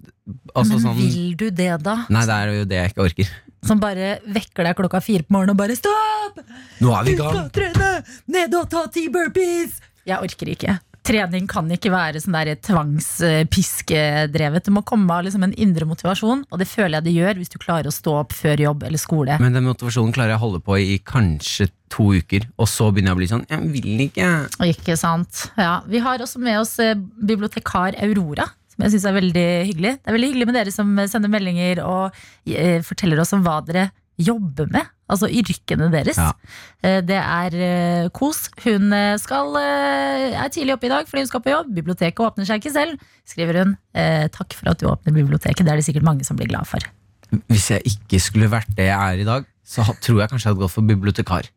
altså 0.55 0.73
Men 0.73 0.81
sånn, 0.81 0.97
vil 0.97 1.35
du 1.35 1.49
det, 1.51 1.83
da? 1.83 2.05
Nei, 2.09 2.25
det 2.25 2.33
er 2.33 2.47
jo 2.55 2.65
det 2.65 2.77
jeg 2.81 2.93
ikke 2.93 3.05
orker. 3.05 3.29
Som 3.67 3.79
bare 3.83 4.13
vekker 4.31 4.63
deg 4.69 4.75
klokka 4.79 5.01
fire 5.03 5.23
på 5.27 5.33
morgenen 5.35 5.55
og 5.55 5.59
bare 5.59 5.75
'stopp! 5.75 6.35
Nå 6.81 6.87
er 6.95 7.03
vi 7.03 7.15
Du 7.15 7.15
i 7.15 7.17
skal 7.21 7.33
gang! 7.35 7.49
trene! 7.51 8.03
Ned 8.31 8.53
og 8.55 8.69
ta 8.71 8.85
ti 8.87 9.09
burpees! 9.11 9.81
Jeg 10.07 10.17
orker 10.23 10.47
ikke. 10.53 10.77
Trening 11.07 11.45
kan 11.47 11.69
ikke 11.71 11.87
være 11.91 12.19
sånn 12.19 12.35
der 12.35 12.55
tvangspiskedrevet. 12.59 14.65
Det 14.67 14.73
må 14.75 14.81
komme 14.87 15.07
av 15.15 15.23
liksom 15.23 15.43
en 15.47 15.53
indre 15.55 15.85
motivasjon, 15.87 16.41
og 16.51 16.59
det 16.59 16.67
føler 16.67 16.97
jeg 16.97 17.03
det 17.05 17.13
gjør 17.15 17.33
hvis 17.39 17.51
du 17.53 17.57
klarer 17.63 17.87
å 17.87 17.95
stå 17.95 18.11
opp 18.25 18.33
før 18.35 18.59
jobb 18.65 18.83
eller 18.89 18.99
skole. 18.99 19.37
Men 19.39 19.55
den 19.55 19.63
motivasjonen 19.69 20.11
klarer 20.15 20.31
jeg 20.35 20.39
å 20.41 20.45
holde 20.45 20.59
på 20.67 20.73
i 20.83 20.97
kanskje 21.07 21.69
to 21.93 22.09
uker, 22.19 22.41
og 22.59 22.67
så 22.67 22.89
begynner 22.91 23.11
jeg 23.13 23.15
å 23.15 23.19
bli 23.21 23.29
sånn 23.31 23.45
Jeg 23.47 23.61
vil 23.71 23.99
ikke. 24.09 24.27
Ikke 24.67 24.95
sant? 24.99 25.45
Ja, 25.55 25.79
Vi 25.87 25.99
har 26.03 26.19
også 26.19 26.39
med 26.43 26.59
oss 26.59 26.75
eh, 26.83 26.91
bibliotekar 26.99 27.95
Aurora. 28.03 28.49
Som 28.77 28.85
jeg 28.85 28.93
synes 28.93 29.07
er 29.09 29.15
veldig 29.17 29.47
hyggelig. 29.71 29.91
Det 29.97 30.11
er 30.11 30.13
veldig 30.13 30.27
hyggelig 30.29 30.45
med 30.45 30.55
dere 30.59 30.73
som 30.73 30.91
sender 31.09 31.31
meldinger 31.33 31.81
og 31.81 32.19
eh, 32.45 32.83
forteller 32.85 33.23
oss 33.23 33.33
om 33.33 33.41
hva 33.41 33.55
dere 33.65 33.87
jobber 34.21 34.69
med. 34.69 34.85
Altså 35.09 35.29
yrkene 35.33 35.87
deres. 35.93 36.19
Ja. 36.19 36.29
Eh, 36.85 36.99
det 37.05 37.17
er 37.17 37.57
eh, 37.57 38.09
kos. 38.13 38.43
Hun 38.61 38.93
eh, 38.93 39.15
skal, 39.21 39.57
er 39.57 40.53
tidlig 40.53 40.75
oppe 40.75 40.89
i 40.89 40.93
dag 40.93 41.09
fordi 41.09 41.25
hun 41.25 41.31
skal 41.31 41.41
på 41.41 41.53
jobb. 41.55 41.73
Biblioteket 41.73 42.21
åpner 42.21 42.45
seg 42.45 42.61
ikke 42.61 42.75
selv, 42.75 43.09
skriver 43.25 43.63
hun. 43.63 43.75
Eh, 43.97 44.27
takk 44.33 44.53
for 44.59 44.69
at 44.69 44.81
du 44.81 44.85
åpner 44.91 45.15
biblioteket. 45.15 45.65
Det 45.65 45.73
er 45.73 45.81
det 45.81 45.87
sikkert 45.89 46.05
mange 46.05 46.27
som 46.27 46.37
blir 46.37 46.53
glad 46.53 46.69
for. 46.69 46.85
Hvis 47.49 47.71
jeg 47.73 47.97
ikke 47.97 48.21
skulle 48.23 48.51
vært 48.51 48.69
det 48.77 48.91
jeg 48.91 48.97
er 49.17 49.25
i 49.25 49.27
dag, 49.27 49.47
så 49.67 49.83
tror 49.89 50.21
jeg 50.21 50.31
kanskje 50.31 50.45
jeg 50.45 50.53
hadde 50.53 50.65
gått 50.67 50.77
for 50.77 50.93
bibliotekar. 50.93 51.49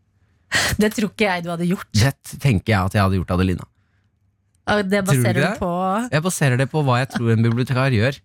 Det 0.82 0.88
tror 0.96 1.12
ikke 1.12 1.28
jeg 1.28 1.44
du 1.44 1.52
hadde 1.52 1.68
gjort. 1.68 1.90
Det 1.94 2.40
tenker 2.42 2.72
jeg 2.72 2.80
at 2.80 2.96
jeg 2.96 3.04
hadde 3.04 3.20
gjort, 3.20 3.36
Adelina. 3.36 3.68
Det 4.70 5.02
Tror 5.04 5.16
du 5.16 5.22
baserer 5.22 5.40
det? 5.40 5.52
på 5.58 5.70
Jeg 6.12 6.22
baserer 6.22 6.60
det 6.60 6.68
på 6.70 6.82
hva 6.86 6.98
jeg 7.02 7.10
tror 7.14 7.32
en 7.34 7.46
bibliotekar 7.46 7.94
gjør. 7.96 8.18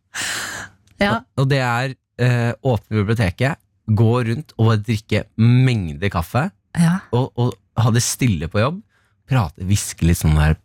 ja, 1.02 1.20
Og 1.38 1.50
det 1.52 1.62
er 1.66 1.96
eh, 2.22 2.52
åpne 2.64 3.02
biblioteket, 3.02 3.62
gå 3.86 4.12
rundt 4.30 4.54
og 4.62 4.84
drikke 4.86 5.26
mengder 5.38 6.10
kaffe, 6.14 6.50
ja. 6.78 7.00
og, 7.14 7.32
og 7.38 7.54
ha 7.82 7.92
det 7.94 8.04
stille 8.06 8.50
på 8.52 8.62
jobb. 8.62 8.82
Prate, 9.30 9.66
hviske 9.66 10.06
litt 10.06 10.22
sånn 10.22 10.38
der 10.38 10.56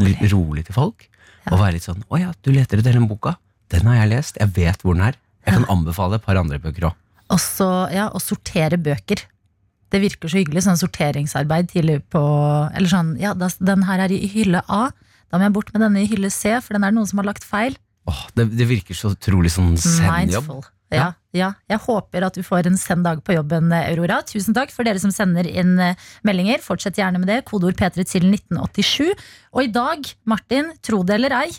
litt 0.00 0.22
rolig 0.32 0.66
til 0.68 0.76
folk. 0.76 1.08
Og 1.46 1.60
være 1.60 1.76
litt 1.76 1.86
sånn 1.86 2.02
'Å 2.10 2.18
ja, 2.18 2.32
du 2.42 2.50
leter 2.50 2.80
etter 2.80 2.96
den 2.96 3.06
boka. 3.06 3.36
Den 3.70 3.86
har 3.86 4.00
jeg 4.00 4.10
lest. 4.16 4.38
Jeg 4.40 4.50
vet 4.56 4.82
hvor 4.82 4.96
den 4.96 5.06
er.' 5.12 5.18
Jeg 5.46 5.60
kan 5.60 5.68
anbefale 5.70 6.18
et 6.18 6.24
par 6.26 6.38
andre 6.40 6.58
bøker 6.58 6.88
òg. 6.88 6.94
Og 7.30 7.38
så, 7.38 7.68
ja, 7.94 8.08
å 8.10 8.18
sortere 8.18 8.78
bøker. 8.82 9.22
Det 9.94 10.00
virker 10.02 10.30
så 10.30 10.40
hyggelig, 10.40 10.64
sånn 10.66 10.80
sorteringsarbeid 10.80 11.70
tidlig 11.70 12.00
på 12.10 12.22
Eller 12.74 12.90
sånn, 12.90 13.14
ja, 13.22 13.30
den 13.34 13.84
her 13.86 14.02
er 14.02 14.10
i 14.10 14.26
hylle 14.26 14.64
A. 14.66 14.90
Da 15.36 15.42
må 15.42 15.50
jeg 15.50 15.52
bort 15.58 15.74
med 15.74 15.82
denne 15.84 16.00
i 16.00 16.08
hylle 16.08 16.30
C, 16.32 16.54
for 16.64 16.72
den 16.72 16.86
er 16.86 16.94
noen 16.96 17.04
som 17.04 17.20
har 17.20 17.26
lagt 17.28 17.44
feil. 17.44 17.74
Åh, 18.08 18.22
det, 18.38 18.46
det 18.56 18.64
virker 18.70 18.96
så 18.96 19.10
utrolig 19.12 19.50
sånn 19.52 19.74
send-jobb. 19.76 20.48
Ja, 20.94 21.10
ja. 21.36 21.50
Jeg 21.68 21.82
håper 21.82 22.24
at 22.24 22.38
du 22.38 22.44
får 22.46 22.70
en 22.70 22.78
send 22.80 23.04
dag 23.04 23.20
på 23.26 23.34
jobben, 23.36 23.68
Aurora. 23.74 24.22
Tusen 24.24 24.56
takk 24.56 24.72
for 24.72 24.88
dere 24.88 25.02
som 25.02 25.12
sender 25.12 25.44
inn 25.44 25.74
eh, 25.82 25.98
meldinger. 26.24 26.62
Fortsett 26.64 26.96
gjerne 26.96 27.20
med 27.20 27.28
det. 27.28 27.42
Kodeord 27.50 27.76
P3 27.76 28.06
til 28.06 28.30
1987. 28.30 29.12
Og 29.52 29.66
i 29.66 29.72
dag, 29.74 30.08
Martin, 30.24 30.72
tro 30.86 31.02
det 31.04 31.18
eller 31.18 31.36
ei, 31.42 31.50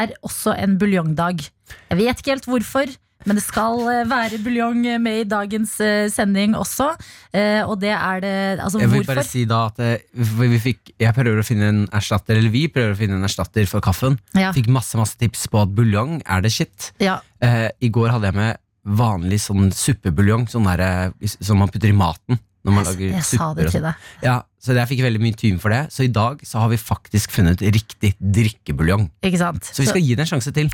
er 0.00 0.16
også 0.26 0.56
en 0.58 0.74
buljongdag. 0.80 1.44
Jeg 1.92 2.00
vet 2.00 2.24
ikke 2.24 2.34
helt 2.34 2.50
hvorfor. 2.50 2.90
Men 3.28 3.36
det 3.36 3.42
skal 3.44 3.80
eh, 3.92 4.04
være 4.08 4.38
buljong 4.44 4.80
med 5.02 5.20
i 5.20 5.24
dagens 5.28 5.74
eh, 5.84 6.06
sending 6.08 6.54
også. 6.56 6.90
Eh, 7.36 7.60
Og 7.68 7.78
det 7.82 7.92
er 7.92 8.20
det 8.24 8.34
Altså, 8.60 8.80
Jeg 8.80 8.90
vil 8.90 9.02
hvorfor? 9.04 9.14
bare 9.20 9.24
si 9.28 9.44
da 9.44 9.66
at 9.66 9.78
vi 10.14 10.58
fikk, 10.58 10.92
Jeg 10.98 11.14
prøver 11.14 11.40
å 11.42 11.44
finne 11.46 11.68
en 11.68 11.82
erstatter, 11.92 12.36
eller 12.40 12.50
vi 12.50 12.66
prøver 12.68 12.94
å 12.94 12.98
finne 12.98 13.18
en 13.20 13.24
erstatter 13.28 13.66
for 13.68 13.80
kaffen. 13.84 14.18
Ja. 14.34 14.52
Fikk 14.56 14.68
masse 14.68 14.96
masse 14.96 15.16
tips 15.20 15.46
på 15.52 15.60
at 15.62 15.74
buljong 15.74 16.22
er 16.26 16.40
det 16.40 16.52
shit. 16.52 16.92
Ja, 17.00 17.20
Eh, 17.42 17.70
I 17.80 17.88
går 17.88 18.10
hadde 18.12 18.28
jeg 18.28 18.34
med 18.36 18.58
vanlig 18.84 19.38
sånn 19.40 19.70
suppebuljong, 19.72 20.46
sånn 20.52 20.64
der, 20.76 21.12
som 21.40 21.56
man 21.58 21.68
putter 21.72 21.88
i 21.88 21.96
maten. 21.96 22.38
Når 22.64 22.72
man 22.76 22.84
Jeg, 22.84 22.92
lager 22.92 23.14
jeg 23.16 23.24
sa 23.24 23.54
det 23.54 23.70
til 23.70 23.80
sånn. 23.80 23.86
deg. 23.88 23.94
Ja, 24.26 24.34
så 24.60 24.74
jeg 24.76 24.88
fikk 24.90 25.00
veldig 25.06 25.20
mye 25.24 25.36
tyn 25.40 25.58
for 25.58 25.70
det. 25.72 25.86
Så 25.88 26.04
i 26.04 26.08
dag 26.12 26.42
så 26.44 26.60
har 26.60 26.68
vi 26.68 26.76
faktisk 26.76 27.30
funnet 27.32 27.62
riktig 27.64 28.12
drikkebuljong. 28.20 29.08
Så 29.24 29.80
vi 29.80 29.86
skal 29.88 30.02
gi 30.04 30.14
det 30.14 30.26
en 30.26 30.32
sjanse 30.36 30.52
til. 30.52 30.68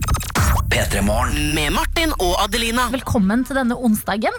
P3morgen. 0.71 1.55
Med 1.57 1.73
Martin 1.75 2.13
og 2.23 2.35
Adelina. 2.45 2.87
Velkommen 2.93 3.45
til 3.47 3.59
denne 3.59 3.77
onsdagen. 3.79 4.35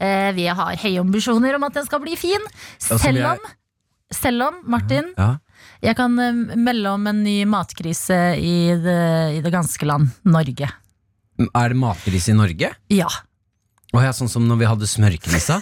Eh, 0.00 0.30
vi 0.36 0.46
har 0.48 0.76
høye 0.80 1.00
ambisjoner 1.02 1.56
om 1.58 1.64
at 1.68 1.76
den 1.76 1.86
skal 1.88 2.02
bli 2.04 2.16
fin. 2.20 2.44
Selv 2.80 3.24
om, 3.34 3.40
selv 4.14 4.46
om 4.48 4.60
Martin, 4.72 5.10
Ja. 5.18 5.36
jeg 5.84 5.96
kan 5.96 6.18
eh, 6.18 6.56
melde 6.56 6.92
om 6.94 7.06
en 7.10 7.22
ny 7.24 7.44
matkrise 7.44 8.18
i 8.40 8.54
det, 8.80 9.00
i 9.38 9.40
det 9.44 9.52
ganske 9.52 9.86
land, 9.88 10.10
Norge. 10.24 10.70
Er 11.54 11.68
det 11.72 11.76
matkrise 11.80 12.32
i 12.32 12.36
Norge? 12.36 12.72
Ja. 12.92 13.08
Oh, 13.92 14.02
ja, 14.04 14.12
sånn 14.14 14.28
som 14.30 14.46
når 14.48 14.60
vi 14.60 14.68
hadde 14.70 14.86
smørkrisa? 14.90 15.60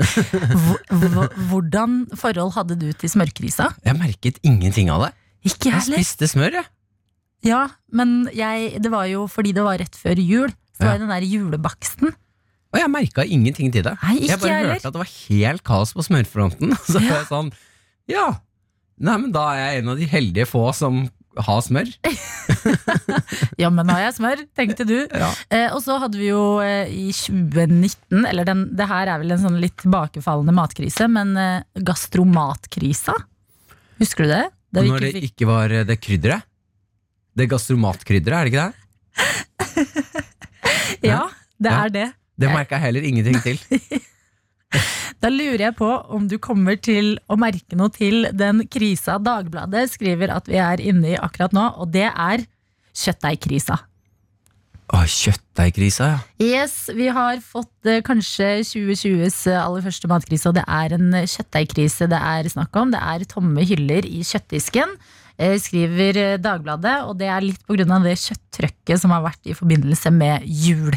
Hvor- 0.00 0.84
hvor- 0.96 1.34
Hvordan 1.50 2.06
forhold 2.16 2.54
hadde 2.56 2.76
du 2.80 2.90
til 2.92 3.10
smørkrisa? 3.12 3.70
Jeg 3.84 3.98
merket 4.00 4.38
ingenting 4.42 4.88
av 4.90 5.06
det. 5.08 5.12
Ikke 5.44 5.70
heller 5.70 5.76
jeg 5.76 5.82
heller. 5.84 6.04
spiste 6.04 6.28
smør, 6.34 6.52
jeg. 6.60 6.66
Ja, 7.46 7.68
men 7.92 8.28
jeg, 8.36 8.74
det 8.82 8.90
var 8.92 9.06
jo 9.08 9.26
fordi 9.30 9.52
det 9.56 9.62
var 9.64 9.78
rett 9.80 9.96
før 9.96 10.18
jul. 10.20 10.50
Så 10.76 10.84
Ja. 10.84 10.90
var 10.90 10.98
det 10.98 11.06
den 11.06 11.12
der 11.14 11.26
julebaksten. 11.28 12.12
Og 12.72 12.78
jeg 12.78 12.90
merka 12.92 13.24
ingenting 13.26 13.72
til 13.74 13.82
det. 13.82 13.96
Nei, 14.02 14.16
ikke 14.20 14.28
jeg 14.28 14.40
bare 14.40 14.52
heller. 14.58 14.74
hørte 14.76 14.86
at 14.86 14.92
det 14.94 15.00
var 15.02 15.14
helt 15.28 15.64
kaos 15.66 15.92
på 15.96 16.04
smørfronten. 16.06 16.70
Og 16.76 16.84
så 16.92 17.00
Ja. 17.00 17.08
var 17.08 17.18
jeg 17.24 17.30
sånn 17.32 17.52
Ja, 18.10 18.26
nei, 18.98 19.16
men 19.16 19.32
da 19.32 19.48
er 19.54 19.58
jeg 19.74 19.82
en 19.82 19.88
av 19.94 19.98
de 19.98 20.06
heldige 20.06 20.46
få 20.46 20.68
som 20.74 21.08
har 21.38 21.60
smør. 21.62 21.88
Jammen 23.60 23.88
har 23.92 24.00
jeg 24.06 24.14
smør, 24.16 24.40
tenkte 24.58 24.84
du. 24.88 24.96
Ja. 25.08 25.28
Eh, 25.54 25.68
og 25.74 25.80
så 25.84 25.96
hadde 26.02 26.18
vi 26.18 26.28
jo 26.30 26.58
eh, 26.64 26.90
i 26.90 27.10
2019, 27.14 28.24
eller 28.26 28.44
den, 28.48 28.64
det 28.76 28.88
her 28.90 29.08
er 29.14 29.22
vel 29.22 29.34
en 29.36 29.42
sånn 29.44 29.58
litt 29.62 29.76
tilbakefallende 29.80 30.54
matkrise, 30.56 31.06
men 31.12 31.32
eh, 31.38 31.62
gastromatkrisa. 31.86 33.14
Husker 34.02 34.26
du 34.26 34.32
det? 34.34 34.42
Vi 34.74 34.86
Når 34.88 35.00
det 35.06 35.10
ikke 35.12 35.20
fikk- 35.20 35.30
ikke 35.34 35.50
var 35.50 35.74
eh, 35.80 35.84
det 35.88 35.98
krydderet. 36.02 36.46
Det 37.36 37.48
gastromatkrydderet, 37.50 38.36
er 38.36 38.44
det 38.44 38.50
ikke 38.52 38.66
det? 38.66 38.74
Ja, 41.10 41.22
det 41.56 41.70
er 41.72 41.88
det. 41.94 42.08
Det 42.40 42.48
merka 42.52 42.74
jeg 42.76 42.84
heller 42.88 43.02
ingenting 43.06 43.38
til. 43.44 43.58
Da 45.20 45.28
lurer 45.28 45.60
jeg 45.66 45.74
på 45.76 45.88
om 46.14 46.28
du 46.30 46.38
kommer 46.40 46.76
til 46.80 47.18
å 47.28 47.36
merke 47.36 47.76
noe 47.76 47.90
til 47.92 48.26
den 48.32 48.68
krisa 48.72 49.18
Dagbladet 49.20 49.90
skriver 49.92 50.30
at 50.32 50.48
vi 50.48 50.56
er 50.62 50.80
inne 50.80 51.08
i 51.12 51.18
akkurat 51.18 51.52
nå, 51.52 51.60
og 51.76 51.92
det 51.92 52.08
er 52.08 52.46
kjøttdeigkrisa. 52.96 53.76
Å, 54.90 55.04
kjøttdeigkrisa, 55.06 56.06
ja. 56.08 56.18
Yes, 56.42 56.88
vi 56.96 57.06
har 57.12 57.38
fått 57.44 57.86
eh, 57.86 58.00
kanskje 58.06 58.64
2020s 58.66 59.46
aller 59.52 59.84
første 59.84 60.08
matkrise, 60.10 60.48
og 60.50 60.56
det 60.56 60.64
er 60.64 60.96
en 60.96 61.12
kjøttdeigkrise 61.20 62.08
det 62.10 62.18
er 62.32 62.48
snakk 62.50 62.74
om. 62.80 62.90
Det 62.94 63.02
er 63.12 63.26
tomme 63.30 63.62
hyller 63.68 64.04
i 64.08 64.24
kjøttdisken, 64.26 64.96
eh, 64.96 65.19
skriver 65.62 66.16
eh, 66.20 66.34
Dagbladet, 66.42 66.96
og 67.08 67.16
det 67.20 67.28
er 67.32 67.44
litt 67.46 67.62
av 67.70 68.04
det 68.04 68.16
kjøtttrøkket 68.20 69.00
som 69.00 69.14
har 69.14 69.22
vært 69.24 69.48
i 69.48 69.54
forbindelse 69.56 70.12
med 70.12 70.44
jul. 70.44 70.92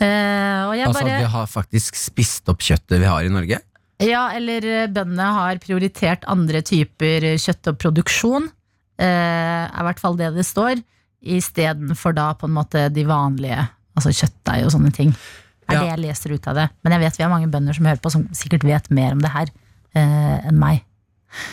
Eh, 0.00 0.68
Altså 0.70 0.94
bare 1.02 1.16
at 1.18 1.24
vi 1.24 1.32
har 1.34 1.48
faktisk 1.50 1.98
spist 1.98 2.48
opp 2.48 2.62
kjøttet 2.64 3.00
vi 3.02 3.08
har 3.10 3.26
i 3.26 3.32
Norge. 3.32 3.58
Ja, 4.00 4.30
eller 4.32 4.64
eh, 4.64 4.86
bøndene 4.88 5.26
har 5.36 5.58
prioritert 5.60 6.24
andre 6.30 6.62
typer 6.64 7.26
kjøtt 7.36 7.68
og 7.72 7.80
produksjon. 7.82 8.46
Eh, 9.00 9.66
er 9.66 9.82
i 9.82 9.86
hvert 9.88 10.00
fall 10.00 10.16
det 10.20 10.30
det 10.38 10.46
står. 10.48 10.80
Istedenfor 11.20 12.14
da 12.16 12.30
på 12.38 12.48
en 12.48 12.54
måte 12.56 12.86
de 12.94 13.04
vanlige, 13.08 13.60
altså 13.98 14.12
kjøttdeig 14.14 14.64
og 14.64 14.72
sånne 14.76 14.92
ting. 14.96 15.12
Er 15.68 15.74
Ja. 15.76 15.80
det 15.82 15.90
jeg 15.90 16.00
leser 16.06 16.32
ut 16.34 16.46
av 16.48 16.54
det. 16.56 16.68
Men 16.82 16.92
jeg 16.96 17.00
vet 17.04 17.18
vi 17.18 17.22
har 17.26 17.30
mange 17.30 17.50
bønder 17.52 17.74
som 17.76 17.84
hører 17.86 18.00
på, 18.02 18.10
som 18.10 18.24
sikkert 18.32 18.64
vet 18.64 18.88
mer 18.90 19.12
om 19.12 19.20
det 19.22 19.30
her 19.34 19.50
eh, 19.94 20.48
enn 20.48 20.58
meg. 20.58 20.80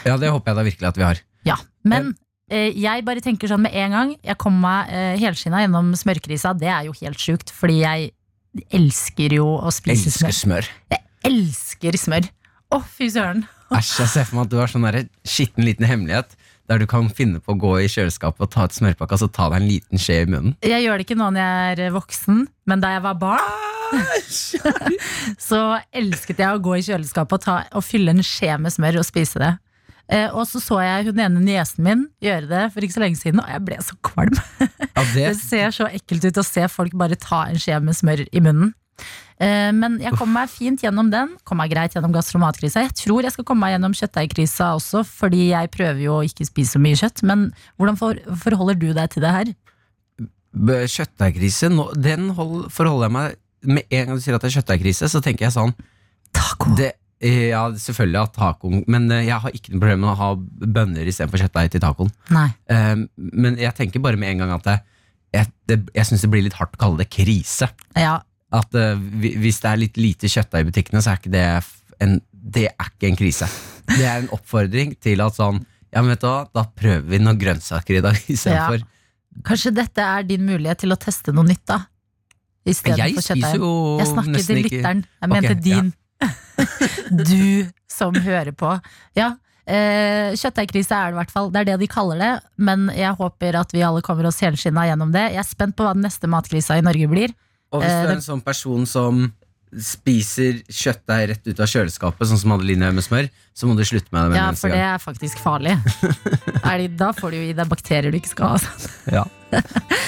Ja, 0.07 0.15
det 0.17 0.31
håper 0.31 0.51
jeg 0.53 0.55
da 0.57 0.63
virkelig 0.63 0.87
at 0.87 0.97
vi 0.97 1.03
har. 1.03 1.19
Ja, 1.45 1.55
Men 1.91 2.13
eh, 2.51 2.72
jeg 2.77 3.06
bare 3.08 3.24
tenker 3.24 3.51
sånn 3.51 3.65
med 3.65 3.75
en 3.77 3.98
gang. 3.98 4.15
Jeg 4.25 4.39
kom 4.41 4.58
meg 4.63 4.94
eh, 4.94 5.15
helskinna 5.22 5.63
gjennom 5.65 5.94
smørkrisa. 5.98 6.56
Det 6.58 6.72
er 6.72 6.88
jo 6.89 6.96
helt 7.01 7.22
sjukt, 7.22 7.53
fordi 7.56 7.82
jeg 7.84 8.12
elsker 8.74 9.38
jo 9.38 9.48
å 9.60 9.72
spise 9.74 10.10
Elsker 10.10 10.36
smør. 10.36 10.72
Jeg 10.94 11.03
elsker 11.29 12.00
smør. 12.00 12.29
Å, 12.74 12.82
fy 12.98 13.08
søren. 13.13 13.46
Æsj, 13.67 13.94
jeg 14.01 14.12
ser 14.13 14.27
for 14.27 14.38
meg 14.38 14.48
at 14.48 14.51
du 14.53 14.62
har 14.62 14.72
sånn 14.72 14.86
der 14.88 15.01
skitten 15.27 15.65
liten 15.67 15.88
hemmelighet 15.88 16.38
der 16.67 16.82
du 16.82 16.88
kan 16.89 17.08
finne 17.12 17.39
på 17.44 17.53
å 17.53 17.60
gå 17.60 17.74
i 17.84 17.88
kjøleskapet 17.91 18.44
og 18.44 18.51
ta 18.51 18.65
et 18.67 18.75
smørpakke 18.75 19.15
og 19.15 19.22
så 19.22 19.29
ta 19.32 19.48
deg 19.51 19.62
en 19.62 19.70
liten 19.70 20.01
skje 20.01 20.22
i 20.24 20.27
munnen. 20.27 20.56
Jeg 20.67 20.84
gjør 20.84 21.00
det 21.00 21.08
ikke 21.08 21.20
nå 21.20 21.29
når 21.32 21.44
jeg 21.44 21.86
er 21.88 21.96
voksen, 21.96 22.41
men 22.67 22.84
da 22.84 22.91
jeg 22.96 23.03
var 23.06 23.20
barn, 23.22 23.46
så 25.48 25.62
elsket 25.96 26.44
jeg 26.44 26.50
å 26.58 26.63
gå 26.63 26.75
i 26.75 26.84
kjøleskapet 26.84 27.38
og, 27.38 27.46
ta, 27.46 27.56
og 27.72 27.86
fylle 27.88 28.12
en 28.15 28.25
skje 28.25 28.58
med 28.60 28.75
smør 28.75 29.00
og 29.00 29.08
spise 29.08 29.39
det. 29.44 29.53
Eh, 30.07 30.31
og 30.31 30.45
så 30.47 30.61
så 30.63 30.79
jeg 30.79 31.09
hun 31.09 31.19
ene 31.19 31.41
niesen 31.43 31.83
min 31.83 32.03
gjøre 32.23 32.47
det 32.47 32.63
for 32.71 32.85
ikke 32.85 32.95
så 32.95 33.03
lenge 33.03 33.19
siden, 33.19 33.41
og 33.43 33.49
jeg 33.51 33.63
ble 33.67 33.79
så 33.83 33.97
kvalm. 34.07 34.37
Ja, 34.97 35.03
det, 35.13 35.25
Det 35.29 35.37
ser 35.37 35.73
så 35.75 35.87
ekkelt 35.93 36.25
ut 36.25 36.39
å 36.41 36.45
se 36.45 36.63
folk 36.73 36.95
bare 36.97 37.17
ta 37.21 37.43
en 37.51 37.59
skje 37.61 37.77
med 37.83 37.97
smør 37.97 38.23
i 38.31 38.41
munnen. 38.41 38.71
Eh, 39.37 39.69
men 39.77 39.99
jeg 40.01 40.17
kom 40.17 40.31
meg 40.33 40.49
fint 40.49 40.81
gjennom 40.81 41.11
den. 41.13 41.35
Kom 41.45 41.59
meg 41.61 41.69
greit 41.73 41.93
gjennom 41.93 42.15
gastromatkrisa. 42.15 42.81
Jeg 42.87 42.95
tror 43.03 43.27
jeg 43.27 43.35
skal 43.35 43.45
komme 43.45 43.67
meg 43.67 43.75
gjennom 43.75 43.93
kjøttdeigkrisa 43.97 44.71
også, 44.79 45.03
fordi 45.05 45.51
jeg 45.51 45.71
prøver 45.75 46.01
jo 46.07 46.15
å 46.17 46.25
ikke 46.25 46.47
spise 46.49 46.77
så 46.77 46.81
mye 46.81 46.97
kjøtt. 46.97 47.21
Men 47.27 47.49
hvordan 47.77 47.99
for, 47.99 48.21
forholder 48.45 48.79
du 48.81 48.89
deg 48.97 49.13
til 49.13 49.25
det 49.25 49.33
her? 49.35 49.51
Kjøttdeigkrise, 50.57 51.69
den 52.01 52.31
hold, 52.33 52.71
forholder 52.73 53.05
jeg 53.05 53.13
meg 53.13 53.35
Med 53.67 53.91
en 53.93 54.07
gang 54.07 54.17
du 54.17 54.23
sier 54.23 54.33
at 54.33 54.41
det 54.41 54.49
er 54.49 54.55
kjøttdeigkrise, 54.55 55.09
så 55.11 55.21
tenker 55.21 55.45
jeg 55.45 55.53
sånn 55.53 55.73
Taco. 56.33 56.71
det, 56.79 56.95
Ja, 57.24 57.63
selvfølgelig 57.74 58.19
at 58.21 58.36
tacoen 58.36 58.83
Men 58.86 59.07
eh, 59.09 59.24
jeg 59.25 59.41
har 59.41 59.55
ikke 59.55 59.71
noe 59.74 59.81
problem 59.81 60.03
med 60.03 60.12
å 60.12 60.17
ha 60.19 60.27
bønner 60.38 61.07
istedenfor 61.09 61.41
kjøttdeig 61.41 61.71
til 61.74 61.81
tacoen. 61.81 62.12
Nei. 62.29 62.50
Eh, 62.69 62.93
Men 63.17 63.57
jeg 63.57 63.74
tenker 63.79 64.03
bare 64.03 64.19
med 64.21 64.36
en 64.36 64.43
gang 64.43 64.53
at 64.53 64.67
det, 64.67 64.75
jeg, 65.33 65.50
det, 65.69 65.79
jeg 65.95 66.09
syns 66.12 66.25
det 66.25 66.29
blir 66.33 66.45
litt 66.45 66.57
hardt 66.59 66.77
å 66.77 66.81
kalle 66.83 67.01
det 67.01 67.09
krise. 67.13 67.71
Ja, 67.97 68.19
At 68.53 68.77
eh, 68.77 68.93
hvis 69.41 69.63
det 69.63 69.71
er 69.71 69.81
litt 69.81 69.97
lite 69.97 70.29
kjøttdeig 70.29 70.67
i 70.67 70.69
butikkene, 70.69 71.01
så 71.01 71.15
er 71.15 71.19
ikke 71.24 71.33
det 71.33 71.47
en, 72.05 72.19
det 72.31 72.69
er 72.69 72.91
ikke 72.93 73.09
en 73.09 73.17
krise. 73.19 73.50
Det 73.89 74.05
er 74.05 74.21
en 74.21 74.31
oppfordring 74.36 74.93
til 75.01 75.24
at 75.25 75.36
sånn 75.39 75.63
Ja, 75.89 76.01
men 76.03 76.12
vet 76.13 76.21
du 76.21 76.27
hva, 76.29 76.45
da 76.53 76.67
prøver 76.69 77.05
vi 77.09 77.19
noen 77.24 77.38
grønnsaker 77.39 77.97
i 77.97 78.05
dag 78.05 78.17
istedenfor. 78.29 78.86
Kanskje 79.47 79.71
dette 79.74 80.03
er 80.03 80.25
din 80.27 80.45
mulighet 80.45 80.86
til 80.86 80.93
å 80.93 80.97
teste 81.00 81.33
noe 81.33 81.47
nytt, 81.47 81.65
da? 81.69 81.81
I 82.67 82.74
stedet 82.75 82.97
Jeg 83.00 83.13
spiser 83.15 83.38
kjøttdeig. 83.39 83.62
jo 83.62 83.71
Jeg 84.01 84.09
snakker 84.12 84.33
nesten 84.36 84.50
til 84.57 84.65
ikke 84.65 84.75
lytteren. 84.75 85.03
Jeg 85.07 85.29
okay, 85.31 85.41
mente 85.41 85.71
ja. 85.71 85.81
du 87.29 87.67
som 87.91 88.15
hører 88.15 88.53
på. 88.57 88.71
Ja, 89.17 89.31
eh, 89.65 90.33
Kjøttdeigkrise 90.38 90.95
er 90.95 91.12
det 91.12 91.17
i 91.17 91.19
hvert 91.21 91.33
fall. 91.33 91.50
Det 91.53 91.62
er 91.63 91.69
det 91.71 91.79
de 91.83 91.89
kaller 91.91 92.21
det. 92.21 92.31
Men 92.57 92.88
jeg 92.95 93.15
håper 93.19 93.57
at 93.62 93.74
vi 93.75 93.83
alle 93.86 94.03
kommer 94.05 94.29
oss 94.29 94.41
helskinna 94.43 94.88
gjennom 94.89 95.12
det. 95.15 95.27
Jeg 95.36 95.43
er 95.43 95.50
spent 95.50 95.77
på 95.77 95.86
hva 95.88 95.95
den 95.97 96.05
neste 96.07 96.29
matkrisa 96.31 96.77
i 96.79 96.86
Norge 96.86 97.09
blir. 97.12 97.36
Og 97.74 97.81
hvis 97.83 97.91
Eh, 97.91 98.03
du 98.05 98.09
er 98.13 98.15
en 98.19 98.25
sånn 98.29 98.43
person 98.45 98.86
som 98.88 99.25
spiser 99.83 100.62
kjøttdeig 100.71 101.27
rett 101.33 101.47
ut 101.50 101.59
av 101.59 101.67
kjøleskapet, 101.67 102.29
sånn 102.29 102.39
som 102.39 102.53
Adeline 102.55 102.88
gjør 102.88 102.95
med 102.97 103.05
smør, 103.05 103.27
så 103.57 103.67
må 103.67 103.75
du 103.77 103.83
slutte 103.88 104.07
med 104.15 104.24
det 104.24 104.29
med 104.31 104.39
Ja, 104.39 104.45
for 104.55 104.71
det 104.74 104.83
er 104.88 105.01
faktisk 105.03 105.41
farlig. 105.43 105.74
Er 106.69 106.77
det- 106.83 106.95
da 106.97 107.12
får 107.15 107.31
du 107.33 107.38
jo 107.38 107.43
i 107.50 107.53
deg 107.57 107.67
bakterier 107.71 108.12
du 108.12 108.17
ikke 108.19 108.31
skal 108.31 108.53
ha. 108.53 108.59
Altså. 108.62 108.91
Ja. 109.12 109.25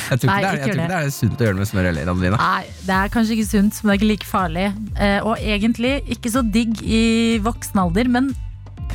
Jeg 0.10 0.20
tror 0.20 0.26
ikke, 0.26 0.34
Nei, 0.34 0.40
det, 0.42 0.48
er, 0.50 0.56
ikke 0.56 0.60
jeg 0.60 0.60
tror 0.60 0.68
gjør 0.68 0.80
ikke 0.80 0.90
det 0.90 1.00
er 1.00 1.12
sunt 1.14 1.36
å 1.42 1.46
gjøre 1.46 1.54
det 1.54 1.62
med 1.62 1.70
smør 1.70 1.86
heller, 1.90 2.10
Adeline. 2.14 2.40
Nei, 2.42 2.64
det 2.88 2.96
er 2.96 3.12
kanskje 3.14 3.36
ikke 3.38 3.50
sunt, 3.52 3.78
men 3.84 3.92
det 3.92 3.94
er 3.94 4.00
ikke 4.00 4.10
like 4.10 4.30
farlig. 4.30 4.66
Eh, 4.98 5.20
og 5.22 5.44
egentlig 5.44 5.94
ikke 6.18 6.32
så 6.34 6.42
digg 6.58 6.82
i 6.82 7.04
voksen 7.46 7.84
alder, 7.84 8.10
men 8.18 8.32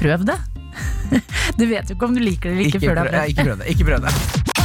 prøv 0.01 0.27
det. 0.33 0.41
Du 1.61 1.69
vet 1.71 1.87
jo 1.87 1.95
ikke 1.95 2.09
om 2.09 2.17
du 2.17 2.25
liker 2.25 2.51
det 2.51 2.57
eller 2.57 2.67
ikke, 2.67 2.83
før 2.83 2.97
du 2.99 3.03
har 3.05 3.13
prøvd. 3.13 3.31
ikke 3.31 3.47
prøv 3.47 3.59
det. 3.63 3.71
Ikke 3.77 3.89
prøv 3.93 4.09
det. 4.09 4.64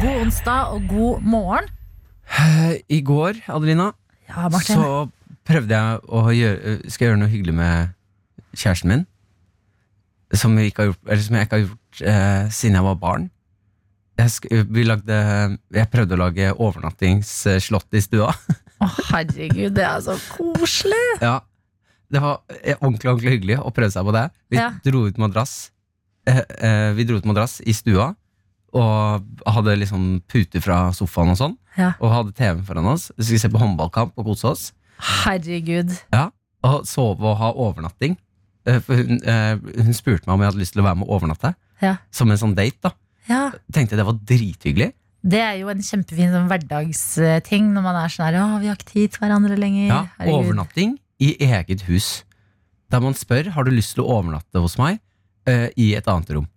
God 0.00 0.16
onsdag 0.24 0.70
og 0.74 0.82
god 0.88 1.22
morgen. 1.26 1.66
Eh, 2.38 2.76
I 2.88 3.00
går, 3.04 3.40
Adelina, 3.50 3.90
Ja, 4.30 4.46
så 4.62 5.08
prøvde 5.48 5.74
jeg 5.74 6.00
å 6.06 6.20
gjøre, 6.30 6.74
skal 6.92 7.04
jeg 7.04 7.10
gjøre 7.10 7.20
noe 7.24 7.32
hyggelig 7.32 7.54
med 7.58 7.90
kjæresten 8.54 8.92
min. 8.92 9.02
Som, 10.38 10.54
vi 10.56 10.68
ikke 10.70 10.84
har 10.84 10.90
gjort, 10.92 11.02
eller 11.08 11.24
som 11.24 11.36
jeg 11.36 11.48
ikke 11.48 11.58
har 11.58 11.64
gjort 11.64 12.02
eh, 12.12 12.44
siden 12.54 12.78
jeg 12.78 12.86
var 12.86 12.98
barn. 13.02 13.26
Jeg, 14.20 14.30
sk 14.36 14.46
vi 14.70 14.84
lagde, 14.86 15.18
jeg 15.74 15.90
prøvde 15.90 16.14
å 16.16 16.20
lage 16.20 16.52
overnattingsslott 16.54 17.98
i 17.98 18.02
stua. 18.04 18.30
Å, 18.80 18.88
herregud, 19.10 19.74
det 19.76 19.86
er 19.88 20.00
så 20.06 20.16
koselig. 20.36 21.02
Ja, 21.26 21.40
Det 22.10 22.22
var 22.22 22.40
eh, 22.62 22.76
ordentlig 22.78 23.10
ordentlig 23.10 23.34
hyggelig 23.36 23.58
å 23.60 23.74
prøve 23.74 23.90
seg 23.94 24.06
på 24.06 24.14
det. 24.16 24.24
Vi 24.54 24.60
Ja. 24.62 24.70
dro 24.86 25.04
ut 25.10 25.18
madrass 25.20 25.70
eh, 26.26 26.40
eh, 26.58 26.92
Vi 26.96 27.04
dro 27.08 27.18
ut 27.18 27.26
madrass 27.28 27.58
i 27.66 27.74
stua, 27.74 28.12
og 28.76 29.24
hadde 29.50 29.76
liksom 29.80 30.20
puter 30.30 30.62
fra 30.64 30.92
sofaen 30.96 31.32
og 31.34 31.38
sånn. 31.40 31.56
Ja. 31.78 31.92
Og 32.00 32.12
hadde 32.12 32.34
TV-en 32.38 32.64
foran 32.66 32.86
oss. 32.92 33.08
Vi 33.16 33.24
skulle 33.26 33.42
se 33.42 33.50
på 33.52 33.60
håndballkamp 33.62 34.12
og 34.18 34.28
kose 34.30 34.46
oss. 34.52 34.64
Herregud. 35.24 35.92
Og 36.66 36.82
sove 36.88 37.24
og 37.24 37.38
ha 37.40 37.50
overnatting. 37.56 38.16
Eh, 38.68 38.80
For 38.84 38.94
hun, 39.00 39.20
eh, 39.24 39.56
hun 39.80 39.94
spurte 39.96 40.26
meg 40.28 40.34
om 40.34 40.42
jeg 40.44 40.50
hadde 40.52 40.60
lyst 40.62 40.74
til 40.76 40.82
å 40.82 40.86
være 40.86 41.00
med 41.00 41.08
og 41.08 41.16
overnatte. 41.20 41.54
Ja. 41.80 41.96
Som 42.12 42.30
en 42.30 42.36
sånn 42.40 42.54
date. 42.54 42.76
da 42.82 42.92
Ja, 43.28 43.50
Tenkte 43.72 43.96
det 43.96 44.04
var 44.06 44.18
drithyggelig. 44.20 44.92
Det 45.22 45.40
er 45.40 45.58
jo 45.60 45.68
en 45.68 45.82
kjempefin 45.84 46.32
sånn 46.32 46.48
hverdagsting 46.48 47.72
når 47.74 47.82
man 47.84 47.96
er 48.00 48.08
sånn 48.08 48.26
her 48.30 48.38
Å, 48.40 48.60
vi 48.60 48.68
har 48.70 48.76
ikke 48.78 48.92
tid 48.92 49.12
til 49.12 49.20
hverandre 49.24 49.56
lenger. 49.58 49.86
Ja, 49.88 50.00
Herregud. 50.18 50.44
overnatting 50.44 50.98
i 51.20 51.34
eget 51.44 51.82
hus. 51.88 52.24
Der 52.90 53.00
man 53.00 53.14
spør 53.14 53.50
har 53.52 53.64
du 53.64 53.70
lyst 53.70 53.94
til 53.94 54.04
å 54.04 54.16
overnatte 54.18 54.60
hos 54.60 54.78
meg 54.80 54.98
uh, 55.48 55.68
i 55.76 55.94
et 55.94 56.08
annet 56.08 56.30
rom. 56.34 56.48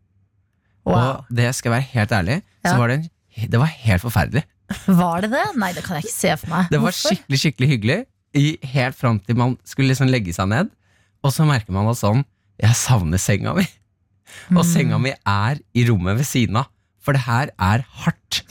Wow. 0.85 0.95
Og 0.95 1.25
det 1.35 1.49
skal 1.55 1.71
jeg 1.71 1.77
være 1.77 1.89
helt 1.93 2.11
ærlig, 2.11 2.41
Ja. 2.65 2.69
så 2.71 2.77
var 2.77 2.87
det, 2.91 2.95
en, 2.99 3.49
det 3.51 3.59
var 3.59 3.65
helt 3.71 4.01
forferdelig. 4.03 4.43
Var 4.87 5.21
det 5.21 5.29
det? 5.31 5.43
Nei, 5.59 5.71
det 5.73 5.83
kan 5.83 5.95
jeg 5.97 6.05
ikke 6.05 6.13
se 6.15 6.35
for 6.37 6.49
meg. 6.49 6.69
Det 6.71 6.79
var 6.81 6.89
Hvorfor? 6.91 7.13
skikkelig 7.13 7.39
skikkelig 7.39 7.69
hyggelig 7.69 7.97
i, 8.35 8.57
helt 8.73 8.95
fram 8.97 9.19
til 9.19 9.35
man 9.37 9.57
skulle 9.67 9.91
liksom 9.93 10.09
legge 10.09 10.33
seg 10.33 10.47
ned. 10.49 10.69
Og 11.23 11.31
så 11.31 11.45
merker 11.47 11.71
man 11.75 11.87
at 11.91 11.99
sånn 11.99 12.23
Jeg 12.61 12.75
savner 12.75 13.17
senga 13.21 13.53
mi. 13.57 13.63
Og 14.51 14.63
Mm. 14.63 14.69
senga 14.73 14.97
mi 14.99 15.11
er 15.25 15.59
i 15.75 15.83
rommet 15.89 16.17
ved 16.17 16.25
siden 16.25 16.55
av. 16.57 16.67
For 17.01 17.13
det 17.13 17.21
her 17.27 17.49
er 17.59 17.83
hardt. 18.03 18.41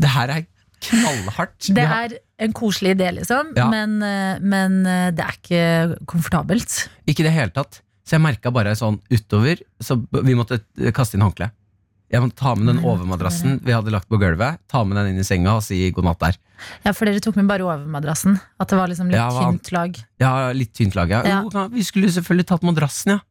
Det 0.00 0.10
her 0.10 0.28
er 0.30 0.44
knallhardt. 0.84 1.68
Det 1.74 1.84
er 1.84 2.14
en 2.38 2.52
koselig 2.52 2.94
idé, 2.96 3.10
liksom, 3.16 3.52
Ja. 3.56 3.68
men, 3.70 4.02
eh, 4.02 4.38
men 4.40 4.86
eh, 4.86 5.10
det 5.10 5.24
er 5.24 5.32
ikke 5.38 5.96
komfortabelt. 6.06 6.88
Ikke 7.06 7.20
i 7.20 7.28
det 7.28 7.32
hele 7.32 7.50
tatt. 7.50 7.80
Så 8.04 8.16
jeg 8.18 8.24
merka 8.24 8.52
bare 8.52 8.74
sånn 8.76 8.98
utover 9.08 9.62
Så 9.80 9.96
vi 10.12 10.34
måtte 10.36 10.58
kaste 10.92 11.16
inn 11.16 11.24
håndkle. 11.24 11.50
Jeg 12.12 12.20
måtte 12.20 12.36
ta 12.36 12.52
med 12.54 12.68
den 12.68 12.82
overmadrassen 12.84 13.56
vi 13.64 13.72
hadde 13.74 13.90
lagt 13.90 14.06
på 14.12 14.18
gulvet, 14.20 14.60
ta 14.70 14.82
med 14.86 14.98
den 15.00 15.14
inn 15.14 15.22
i 15.22 15.24
senga 15.26 15.56
og 15.56 15.64
si 15.66 15.78
god 15.90 16.04
natt 16.10 16.20
der. 16.20 16.36
Ja, 16.84 16.92
for 16.94 17.08
dere 17.08 17.22
tok 17.24 17.38
med 17.40 17.48
bare 17.48 17.64
overmadrassen. 17.66 18.36
At 18.60 18.70
det 18.70 18.78
var 18.78 18.92
liksom 18.92 19.08
litt 19.10 19.18
Ja, 19.18 19.30
tynt 19.32 19.70
lag. 19.74 19.96
Ja, 20.22 20.32
litt 20.54 20.74
tynt 20.76 20.94
lag, 20.94 21.10
ja. 21.10 21.22
Ja. 21.26 21.40
Jo, 21.48 21.64
vi 21.72 21.82
skulle 21.86 22.12
selvfølgelig 22.14 22.46
tatt 22.52 22.66
madrassen, 22.66 23.16
ja. 23.16 23.24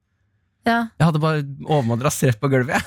Ja, 0.64 0.80
Jeg 0.98 1.06
hadde 1.06 1.20
bare 1.20 1.46
overmadrass 1.68 2.22
rett 2.24 2.40
på 2.40 2.50
gulvet. 2.52 2.84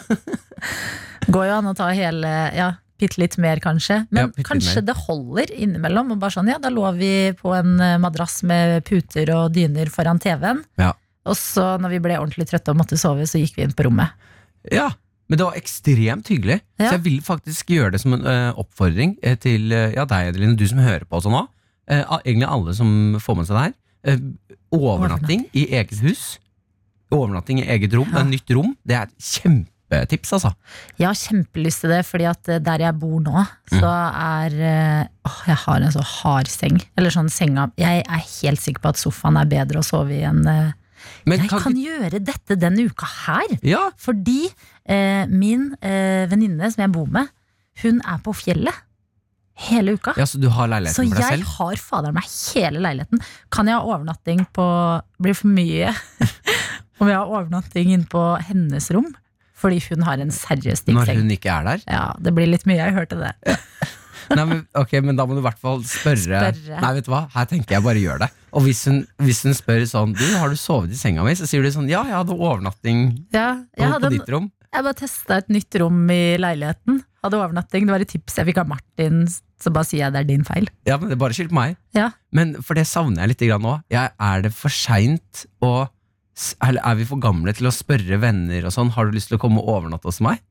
Går 1.33 1.49
jo 1.49 1.57
an 1.59 1.71
å 1.71 1.75
ta 1.77 1.89
hele 1.93 2.29
Ja, 2.57 2.71
bitte 3.01 3.21
litt 3.21 3.37
mer, 3.43 3.61
kanskje. 3.63 4.03
Men 4.11 4.31
Ja, 4.37 4.45
kanskje 4.47 4.83
det 4.85 4.95
holder 5.07 5.53
innimellom. 5.53 6.13
Og 6.15 6.21
bare 6.21 6.35
sånn, 6.37 6.49
ja, 6.51 6.59
da 6.63 6.71
lå 6.73 6.87
vi 6.97 7.11
på 7.37 7.53
en 7.57 7.75
eh, 7.81 7.97
madrass 8.03 8.41
med 8.49 8.81
puter 8.89 9.33
og 9.37 9.53
dyner 9.57 9.91
foran 9.93 10.21
TV-en. 10.23 10.63
Ja. 10.81 10.93
Og 11.27 11.37
så, 11.39 11.75
når 11.83 11.97
vi 11.97 12.03
ble 12.05 12.21
ordentlig 12.21 12.47
trøtte 12.51 12.73
og 12.73 12.81
måtte 12.81 12.99
sove, 13.01 13.27
så 13.29 13.41
gikk 13.43 13.59
vi 13.59 13.67
inn 13.67 13.75
på 13.77 13.89
rommet. 13.89 14.15
Ja, 14.73 14.91
men 15.27 15.41
det 15.41 15.47
var 15.49 15.59
ekstremt 15.59 16.31
hyggelig. 16.31 16.61
Ja. 16.79 16.89
Så 16.89 16.97
jeg 16.97 17.05
vil 17.07 17.21
faktisk 17.25 17.73
gjøre 17.75 17.95
det 17.97 18.03
som 18.03 18.15
en 18.15 18.27
uh, 18.27 18.59
oppfordring 18.63 19.17
eh, 19.27 19.39
til 19.43 19.73
uh, 19.75 19.91
ja, 19.95 20.07
deg, 20.07 20.33
Adeline, 20.33 20.59
du 20.59 20.67
som 20.71 20.83
hører 20.83 21.07
på 21.07 21.19
også 21.19 21.33
nå. 21.35 21.47
Egentlig 21.87 22.49
alle 22.51 22.73
som 22.75 22.89
får 23.23 23.37
med 23.39 23.47
seg 23.47 23.57
det 23.57 23.65
her. 23.69 24.19
Overnatting 24.75 25.47
i 25.55 25.69
eget 25.79 26.01
hus. 26.03 26.37
Overnatting 27.15 27.61
i 27.63 27.67
eget 27.71 27.95
rom. 27.95 28.11
Ja. 28.11 28.25
Et 28.25 28.33
nytt 28.35 28.55
rom. 28.55 28.73
Det 28.83 28.97
er 28.99 29.07
et 29.07 29.29
kjempetips, 29.29 30.33
altså. 30.35 30.51
Jeg 30.99 31.07
har 31.07 31.19
kjempelyst 31.21 31.85
til 31.85 31.95
det, 31.95 32.01
fordi 32.09 32.27
at 32.27 32.51
der 32.67 32.83
jeg 32.83 32.99
bor 32.99 33.21
nå, 33.23 33.45
så 33.71 33.93
er 34.11 34.57
eh, 34.59 35.13
åh, 35.31 35.39
Jeg 35.47 35.61
har 35.63 35.87
en 35.87 35.95
så 35.95 36.03
hard 36.03 36.51
seng. 36.51 36.81
Eller 36.99 37.15
sånn 37.15 37.31
senga 37.31 37.69
Jeg 37.79 38.03
er 38.03 38.27
helt 38.41 38.63
sikker 38.63 38.83
på 38.83 38.95
at 38.95 39.01
sofaen 39.01 39.39
er 39.39 39.55
bedre 39.55 39.83
å 39.83 39.87
sove 39.87 40.19
i 40.19 40.25
enn 40.27 40.43
eh, 40.51 40.75
Men 41.27 41.41
Jeg 41.41 41.51
kan 41.51 41.61
kan 41.67 41.75
ikke- 41.77 41.87
gjøre 42.11 42.25
dette 42.25 42.57
denne 42.59 42.87
uka 42.91 43.07
her. 43.27 43.59
Ja, 43.63 43.91
Fordi 43.99 44.49
eh, 44.87 45.27
min 45.27 45.75
eh, 45.83 46.27
venninne 46.31 46.71
som 46.73 46.83
jeg 46.83 46.93
bor 46.93 47.07
med, 47.07 47.29
hun 47.83 48.01
er 48.05 48.19
på 48.25 48.33
fjellet 48.35 48.75
hele 49.67 49.95
uka. 49.97 50.13
ja, 50.17 50.25
så 50.25 50.39
du 50.41 50.49
har 50.53 50.69
Så 50.89 51.03
for 51.05 51.15
deg 51.17 51.39
jeg 51.39 51.45
har 51.45 51.77
fader 51.77 52.13
meg 52.13 52.25
hele 52.55 52.79
leiligheten. 52.81 53.21
Kan 53.51 53.67
jeg 53.67 53.75
ha 53.75 53.83
overnatting 53.83 54.47
på 54.53 55.03
Blir 55.21 55.35
for 55.35 55.49
mye 55.49 55.95
om 57.01 57.09
jeg 57.09 57.17
har 57.17 57.27
overnatting 57.27 57.93
inn 57.93 58.05
på 58.05 58.23
hennes 58.43 58.91
rom? 58.91 59.15
Fordi 59.57 59.81
hun 59.89 60.03
har 60.05 60.21
en 60.21 60.29
seriøs 60.31 60.85
digg 60.85 60.95
Når 60.99 61.15
hun 61.17 61.31
ikke 61.33 61.49
er 61.49 61.65
der? 61.65 61.81
Ja, 61.89 62.13
det 62.21 62.35
blir 62.37 62.47
litt 62.47 62.67
mye. 62.69 62.77
Jeg 62.77 62.93
hørte 62.93 63.17
det. 63.17 63.33
Nei, 64.33 64.45
men, 64.49 64.61
ok, 64.75 64.93
men 65.07 65.19
da 65.19 65.27
må 65.29 65.37
du 65.37 65.41
i 65.43 65.47
hvert 65.47 65.61
fall 65.63 65.83
spørre. 65.87 66.41
Spørre. 66.51 66.81
Nei, 66.83 66.93
vet 66.99 67.07
du 67.07 67.13
hva, 67.13 67.23
her 67.35 67.49
tenker 67.51 67.77
jeg 67.77 67.85
bare 67.85 68.03
gjør 68.03 68.23
det. 68.25 68.31
Og 68.57 68.65
hvis 68.65 68.85
hun, 68.89 69.03
hvis 69.23 69.43
hun 69.47 69.57
spør 69.57 69.85
sånn 69.89 70.15
Du, 70.17 70.25
har 70.39 70.49
du 70.53 70.57
sovet 70.59 70.95
i 70.95 70.99
senga 70.99 71.25
mi? 71.27 71.35
Så 71.37 71.49
sier 71.49 71.65
du 71.65 71.69
sånn 71.75 71.91
Ja, 71.91 72.03
jeg 72.09 72.17
hadde 72.17 72.37
overnatting 72.37 73.03
Ja, 73.35 73.51
jeg, 73.77 73.91
hadde 73.93 74.09
på 74.09 74.15
ditt 74.15 74.31
rom. 74.33 74.47
jeg 74.73 74.87
bare 74.87 74.99
testa 74.99 75.41
et 75.43 75.51
nytt 75.53 75.77
rom 75.83 75.99
i 76.13 76.23
leiligheten. 76.41 77.03
Hadde 77.25 77.41
overnatting. 77.41 77.87
Det 77.89 77.95
var 77.95 78.05
et 78.05 78.13
tips 78.15 78.39
jeg 78.41 78.49
fikk 78.51 78.63
av 78.63 78.71
Martin, 78.71 79.25
så 79.61 79.73
bare 79.75 79.89
sier 79.89 80.05
jeg 80.07 80.15
det 80.15 80.23
er 80.23 80.31
din 80.31 80.47
feil. 80.47 80.71
Ja, 80.89 80.97
men 81.01 81.11
det 81.11 81.19
er 81.19 81.23
bare 81.25 81.37
skyld 81.37 81.53
på 81.53 81.59
meg. 81.59 81.77
Ja. 81.97 82.11
Men 82.37 82.57
for 82.65 82.79
det 82.79 82.87
savner 82.89 83.25
jeg 83.25 83.35
litt 83.35 83.63
nå. 83.63 83.77
Er 83.93 84.47
det 84.47 84.55
for 84.57 84.73
seint 84.73 85.47
å 85.65 85.75
Eller 86.61 86.83
er 86.85 86.99
vi 86.99 87.07
for 87.09 87.21
gamle 87.21 87.55
til 87.57 87.69
å 87.69 87.73
spørre 87.73 88.19
venner 88.21 88.67
og 88.69 88.73
sånn 88.75 88.91
Har 88.93 89.09
du 89.09 89.15
lyst 89.17 89.31
til 89.31 89.39
å 89.39 89.41
komme 89.41 89.63
og 89.63 89.71
overnatte 89.73 90.05
hos 90.11 90.21
meg? 90.21 90.43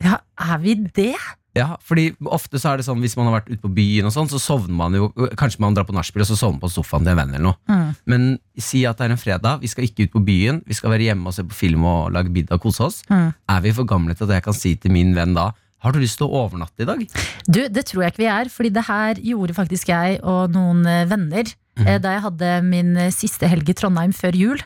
Ja, 0.00 0.20
er 0.40 0.60
vi 0.62 0.76
det? 0.94 1.16
Ja, 1.58 1.76
fordi 1.84 2.10
ofte 2.30 2.60
så 2.60 2.72
er 2.72 2.80
det 2.80 2.86
sånn 2.86 3.00
hvis 3.02 3.16
man 3.18 3.28
har 3.28 3.38
vært 3.40 3.50
ute 3.50 3.62
på 3.64 3.72
byen 3.74 4.08
og 4.08 4.14
sånn, 4.14 4.30
så 4.30 4.40
sovner 4.42 4.76
man 4.78 4.96
jo 4.96 5.10
Kanskje 5.38 5.62
man 5.62 5.76
drar 5.76 5.86
på 5.88 5.96
nachspiel 5.96 6.24
og 6.24 6.30
så 6.30 6.38
sovner 6.38 6.62
på 6.62 6.70
sofaen 6.72 7.06
til 7.06 7.14
en 7.14 7.20
venn 7.20 7.34
eller 7.34 7.46
noe. 7.50 7.58
Mm. 7.70 7.88
Men 8.10 8.26
si 8.62 8.84
at 8.88 9.00
det 9.00 9.08
er 9.08 9.14
en 9.14 9.20
fredag, 9.20 9.62
vi 9.62 9.70
skal 9.70 9.88
ikke 9.88 10.08
ut 10.08 10.16
på 10.16 10.24
byen, 10.28 10.62
vi 10.68 10.76
skal 10.78 10.94
være 10.94 11.10
hjemme 11.10 11.30
og 11.30 11.36
se 11.36 11.46
på 11.46 11.56
film 11.56 11.86
og 11.88 12.12
lage 12.14 12.32
middag 12.34 12.58
og 12.58 12.68
kose 12.68 12.84
oss. 12.86 13.00
Mm. 13.10 13.32
Er 13.54 13.64
vi 13.64 13.74
for 13.76 13.88
gamle 13.88 14.16
til 14.16 14.28
at 14.28 14.38
jeg 14.38 14.46
kan 14.46 14.56
si 14.56 14.74
til 14.78 14.94
min 14.94 15.16
venn 15.16 15.36
da 15.38 15.50
Har 15.78 15.94
du 15.94 16.00
lyst 16.02 16.18
til 16.18 16.26
å 16.26 16.40
overnatte 16.40 16.82
i 16.82 16.88
dag? 16.88 17.04
Du, 17.46 17.60
det 17.70 17.84
tror 17.86 18.02
jeg 18.02 18.12
ikke 18.12 18.24
vi 18.24 18.32
er, 18.32 18.48
fordi 18.50 18.72
det 18.74 18.82
her 18.88 19.20
gjorde 19.22 19.54
faktisk 19.54 19.92
jeg 19.92 20.18
og 20.26 20.50
noen 20.50 20.82
eh, 20.90 21.06
venner 21.06 21.46
mm. 21.78 21.86
da 22.02 22.16
jeg 22.16 22.24
hadde 22.24 22.50
min 22.66 22.96
eh, 22.98 23.14
siste 23.14 23.46
helg 23.46 23.70
i 23.70 23.76
Trondheim 23.78 24.14
før 24.16 24.34
jul. 24.34 24.64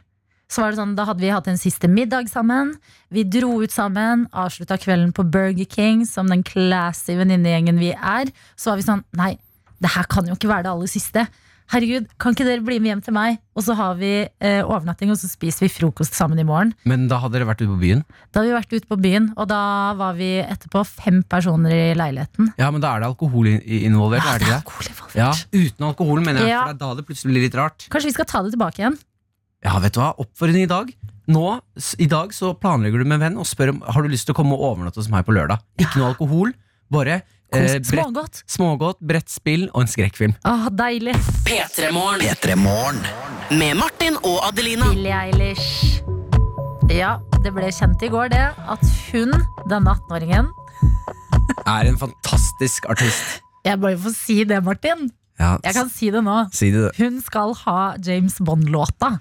Så 0.53 0.61
var 0.61 0.73
det 0.75 0.81
sånn, 0.83 0.97
Da 0.99 1.07
hadde 1.09 1.25
vi 1.25 1.31
hatt 1.33 1.47
en 1.49 1.57
siste 1.61 1.89
middag 1.89 2.29
sammen. 2.29 2.75
Vi 3.13 3.25
dro 3.25 3.55
ut 3.63 3.73
sammen, 3.73 4.27
avslutta 4.37 4.77
kvelden 4.83 5.15
på 5.17 5.25
Burger 5.25 5.65
King 5.69 6.05
som 6.09 6.29
den 6.29 6.43
classy 6.45 7.17
venninnegjengen 7.17 7.79
vi 7.81 7.95
er. 7.97 8.29
Så 8.57 8.73
var 8.73 8.77
vi 8.83 8.85
sånn 8.85 9.05
Nei, 9.17 9.39
det 9.81 9.95
her 9.97 10.05
kan 10.13 10.29
jo 10.29 10.37
ikke 10.37 10.51
være 10.53 10.67
det 10.69 10.75
aller 10.75 10.93
siste. 10.93 11.25
Herregud, 11.73 12.09
kan 12.21 12.35
ikke 12.35 12.45
dere 12.45 12.61
bli 12.61 12.77
med 12.83 12.91
hjem 12.91 13.01
til 13.07 13.15
meg? 13.17 13.39
Og 13.57 13.65
så 13.65 13.73
har 13.79 13.95
vi 13.97 14.11
eh, 14.29 14.61
overnatting, 14.61 15.09
og 15.15 15.17
så 15.17 15.31
spiser 15.31 15.65
vi 15.65 15.71
frokost 15.73 16.13
sammen 16.19 16.37
i 16.43 16.45
morgen. 16.45 16.75
Men 16.85 17.07
da 17.09 17.17
hadde 17.23 17.39
dere 17.39 17.47
vært 17.49 17.63
ute 17.63 17.71
på 17.71 17.79
byen? 17.81 18.03
Da 18.29 18.43
hadde 18.43 18.51
vi 18.51 18.57
vært 18.59 18.75
ute 18.77 18.91
på 18.91 18.99
byen, 19.01 19.31
og 19.41 19.49
da 19.49 19.61
var 19.97 20.19
vi 20.19 20.29
etterpå 20.43 20.83
fem 20.91 21.23
personer 21.33 21.73
i 21.73 21.87
leiligheten. 21.97 22.51
Ja, 22.61 22.69
men 22.75 22.85
da 22.85 22.91
er 22.93 23.01
det 23.07 23.09
alkohol 23.15 23.49
involvert, 23.55 24.21
Ja, 24.27 24.35
er 24.35 24.43
det 24.43 24.51
ikke 24.51 24.53
det? 24.53 24.59
alkohol 24.61 24.91
involvert. 24.93 25.17
Ja, 25.23 25.31
uten 25.63 25.89
alkohol, 25.89 26.21
mener 26.27 26.45
jeg. 26.45 26.53
Ja. 26.53 26.61
For 26.67 26.75
da 26.83 26.91
da 26.93 27.01
det 27.01 27.07
plutselig 27.09 27.33
blir 27.33 27.47
litt 27.49 27.57
rart. 27.57 27.89
Kanskje 27.89 28.11
vi 28.13 28.17
skal 28.19 28.29
ta 28.29 28.43
det 28.45 28.53
tilbake 28.59 28.83
igjen? 28.85 28.99
Ja, 29.63 29.77
vet 29.83 29.95
du 29.95 30.01
hva, 30.03 30.13
oppfordring 30.19 30.65
i 30.65 30.71
dag. 30.71 30.91
Nå, 31.31 31.45
I 32.03 32.09
dag 32.11 32.33
så 32.35 32.51
planlegger 32.59 32.99
du 33.03 33.07
med 33.07 33.21
en 33.21 33.23
venn 33.29 33.37
og 33.39 33.47
spør 33.47 33.71
om 33.77 33.83
har 33.87 34.03
du 34.03 34.11
lyst 34.11 34.27
til 34.27 34.35
å 34.35 34.39
komme 34.41 34.57
og 34.59 34.65
overnatte 34.73 34.99
hos 34.99 35.11
meg 35.13 35.23
på 35.29 35.35
lørdag. 35.37 35.63
Ikke 35.79 36.01
noe 36.01 36.09
alkohol, 36.11 36.51
bare 36.93 37.21
eh, 37.55 37.77
Smågodt. 37.87 38.41
smågodt, 38.51 38.99
brettspill 39.07 39.69
og 39.71 39.85
en 39.85 39.93
skrekkfilm. 39.93 40.35
Åh, 40.51 40.67
deilig. 40.75 41.15
P3 41.47 41.93
Morgen. 41.95 42.27
P3 42.27 42.57
Morgen. 42.59 42.99
Med 43.55 43.79
Martin 43.79 44.19
og 44.27 44.41
Adelina. 44.49 44.91
Billie 44.91 45.15
Eilish. 45.15 46.03
Ja, 46.91 47.15
det 47.47 47.55
ble 47.55 47.71
kjent 47.73 48.03
i 48.03 48.11
går 48.13 48.33
det 48.35 48.43
at 48.75 48.83
hun, 49.13 49.31
denne 49.71 49.95
18-åringen 49.95 50.51
Er 51.71 51.87
en 51.87 51.97
fantastisk 52.01 52.89
artist. 52.91 53.39
Jeg 53.65 53.79
må 53.79 53.93
jo 53.95 54.01
få 54.09 54.11
si 54.17 54.41
det, 54.49 54.59
Martin. 54.67 55.07
Ja, 55.39 55.55
Jeg 55.63 55.77
kan 55.79 55.89
si 55.91 56.11
det 56.13 56.21
nå. 56.27 56.41
si 56.55 56.73
det. 56.75 56.91
Hun 56.99 57.21
skal 57.23 57.55
ha 57.63 57.93
James 58.03 58.35
Bond-låta. 58.43 59.21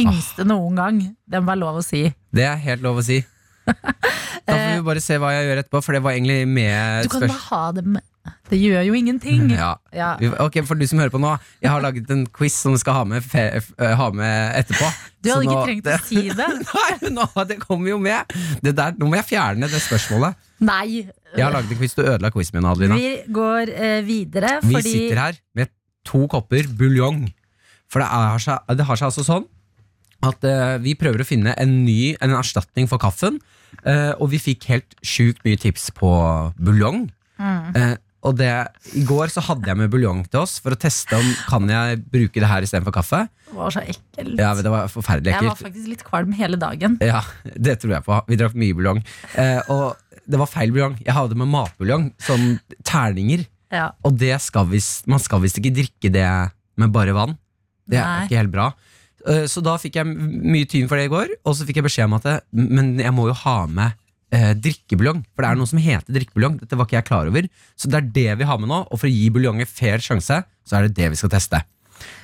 Yngste 0.00 0.44
noen 0.48 0.74
gang. 0.80 1.02
Det 1.30 1.40
var 1.46 1.56
lov 1.60 1.78
å 1.80 1.84
si. 1.86 2.06
Det 2.34 2.44
er 2.48 2.56
helt 2.66 2.82
lov 2.84 2.98
å 3.02 3.06
si. 3.06 3.20
Da 4.44 4.52
får 4.52 4.74
vi 4.76 4.80
bare 4.84 5.00
se 5.00 5.16
hva 5.16 5.30
jeg 5.32 5.46
gjør 5.48 5.58
etterpå, 5.62 5.80
for 5.86 5.96
det 5.96 6.02
var 6.04 6.12
egentlig 6.12 6.42
med 6.52 7.06
Du 7.06 7.08
kan 7.14 7.22
bare 7.24 7.36
ha 7.46 7.60
det 7.72 7.84
med 7.94 8.02
Det 8.50 8.58
gjør 8.60 8.82
jo 8.84 8.96
ingenting. 8.98 9.46
Ja. 9.54 9.70
Ja. 9.96 10.10
Ok, 10.44 10.58
For 10.68 10.76
du 10.76 10.84
som 10.88 11.00
hører 11.00 11.12
på 11.14 11.20
nå, 11.22 11.30
jeg 11.64 11.70
har 11.72 11.80
laget 11.80 12.10
en 12.12 12.26
quiz 12.28 12.58
som 12.60 12.74
du 12.76 12.80
skal 12.82 12.98
ha 12.98 13.04
med, 13.08 13.24
ha 13.80 14.08
med 14.12 14.58
etterpå. 14.60 14.90
Du 15.24 15.30
hadde 15.32 15.46
ikke 15.46 15.56
nå- 15.56 15.64
trengt 15.64 15.88
å 15.88 15.96
si 16.04 16.26
det. 16.28 16.48
Nei, 16.68 17.12
nå, 17.16 17.24
det 17.48 17.56
kommer 17.62 17.94
jo 17.94 17.98
med! 18.04 18.36
Det 18.64 18.74
der, 18.76 18.92
nå 19.00 19.08
må 19.08 19.16
jeg 19.22 19.28
fjerne 19.32 19.70
det 19.72 19.80
spørsmålet. 19.86 20.36
Nei. 20.64 21.06
Jeg 21.32 21.40
har 21.46 21.56
laget 21.56 21.72
en 21.72 21.80
quiz, 21.80 21.96
du 21.96 22.04
ødela 22.04 22.30
quizen 22.36 22.58
min, 22.60 22.68
Adelina. 22.68 23.00
Vi 23.00 23.32
går 23.40 23.72
eh, 23.72 23.98
videre, 24.06 24.58
Vi 24.64 24.76
fordi 24.76 24.92
sitter 24.98 25.22
her 25.24 25.40
med 25.56 25.72
to 26.04 26.26
kopper 26.32 26.68
buljong. 26.68 27.24
For 27.88 28.04
det, 28.04 28.12
er, 28.12 28.76
det 28.76 28.88
har 28.92 29.00
seg 29.00 29.08
altså 29.08 29.24
sånn 29.24 29.48
at 30.28 30.44
eh, 30.48 30.78
vi 30.84 30.94
prøver 30.98 31.22
å 31.22 31.26
finne 31.28 31.54
en 31.60 31.84
ny 31.84 32.14
En 32.20 32.34
erstatning 32.38 32.88
for 32.90 32.98
kaffen. 33.02 33.40
eh, 33.84 34.12
og 34.18 34.30
vi 34.30 34.38
fikk 34.38 34.64
helt 34.70 34.94
sjukt 35.02 35.42
mye 35.44 35.58
tips 35.60 35.90
på 35.96 36.10
buljong. 36.58 37.08
Mm. 37.38 37.76
Eh, 37.76 37.94
og 38.24 38.38
det, 38.38 38.48
I 38.96 39.02
går 39.04 39.28
så 39.28 39.42
hadde 39.44 39.66
jeg 39.68 39.76
med 39.76 39.90
buljong 39.92 40.22
til 40.32 40.40
oss 40.40 40.54
for 40.64 40.72
å 40.72 40.78
teste 40.80 41.12
om 41.18 41.26
kan 41.50 41.66
jeg 41.68 41.98
bruke 42.08 42.40
det 42.40 42.48
her 42.48 42.64
istedenfor 42.64 42.94
kaffe. 42.96 43.18
Det 43.50 43.56
var 43.58 43.74
så 43.74 43.82
ekkelt. 43.82 44.38
Ja, 44.40 44.54
Det 44.56 44.70
var 44.72 44.88
forferdelig 44.88 45.34
ekkelt. 45.34 45.44
Jeg 45.44 45.50
var 45.50 45.60
faktisk 45.60 45.90
litt 45.92 46.04
kvalm 46.06 46.32
hele 46.38 46.56
dagen. 46.56 46.96
Ja, 47.04 47.20
Det 47.44 47.76
tror 47.82 47.92
jeg 47.98 48.06
på. 48.06 48.16
Vi 48.30 48.38
drakk 48.40 48.54
mye 48.56 48.72
buljong. 48.78 49.02
Eh, 49.36 49.60
og 49.68 49.96
det 50.24 50.40
var 50.40 50.48
feil 50.48 50.72
buljong. 50.72 50.96
Jeg 51.04 51.12
hadde 51.18 51.36
med 51.36 51.50
matbuljong. 51.52 52.06
Sånn 52.24 52.54
terninger. 52.88 53.44
Ja. 53.74 53.90
Og 54.06 54.16
det 54.16 54.38
skal 54.40 54.70
visst, 54.72 55.04
man 55.10 55.20
skal 55.20 55.42
visst 55.44 55.58
ikke 55.60 55.74
drikke 55.82 56.10
det 56.14 56.24
med 56.80 56.92
bare 56.94 57.12
vann. 57.12 57.36
Det 57.84 57.98
er 58.00 58.06
Nei. 58.08 58.24
ikke 58.24 58.40
helt 58.40 58.54
bra. 58.54 58.70
Eh, 59.26 59.44
Så 59.48 59.62
da 59.64 59.76
fikk 59.80 59.94
jeg 60.00 60.06
mye 60.06 60.66
tyn 60.68 60.88
for 60.88 60.96
det 61.00 61.06
i 61.08 61.12
går, 61.12 61.28
og 61.44 61.54
så 61.56 61.64
fikk 61.64 61.76
jeg 61.80 61.84
beskjed 61.86 62.04
om 62.10 62.14
at 62.18 62.24
jeg, 62.28 62.40
Men 62.52 62.98
jeg 62.98 63.12
må 63.12 63.26
jo 63.30 63.36
ha 63.44 63.66
med 63.66 63.94
eh, 64.32 64.52
drikkebuljong. 64.54 65.24
For 65.34 65.42
det 65.44 65.50
er 65.50 65.56
noe 65.60 65.66
som 65.70 65.78
heter 65.78 66.12
drikkebuljong. 66.12 66.58
Dette 66.60 66.76
var 66.76 66.86
ikke 66.88 66.98
jeg 66.98 67.06
klar 67.08 67.26
over. 67.30 67.48
Så 67.76 67.88
det 67.88 68.00
er 68.00 68.08
det 68.18 68.38
vi 68.40 68.44
har 68.44 68.58
med 68.58 68.68
nå. 68.68 68.80
Og 68.90 68.98
for 68.98 69.06
å 69.06 69.12
gi 69.14 69.30
buljongen 69.30 69.66
fair 69.70 69.98
sjanse, 70.02 70.42
så 70.66 70.76
er 70.76 70.88
det 70.88 70.96
det 70.96 71.10
vi 71.14 71.16
skal 71.20 71.30
teste. 71.30 71.62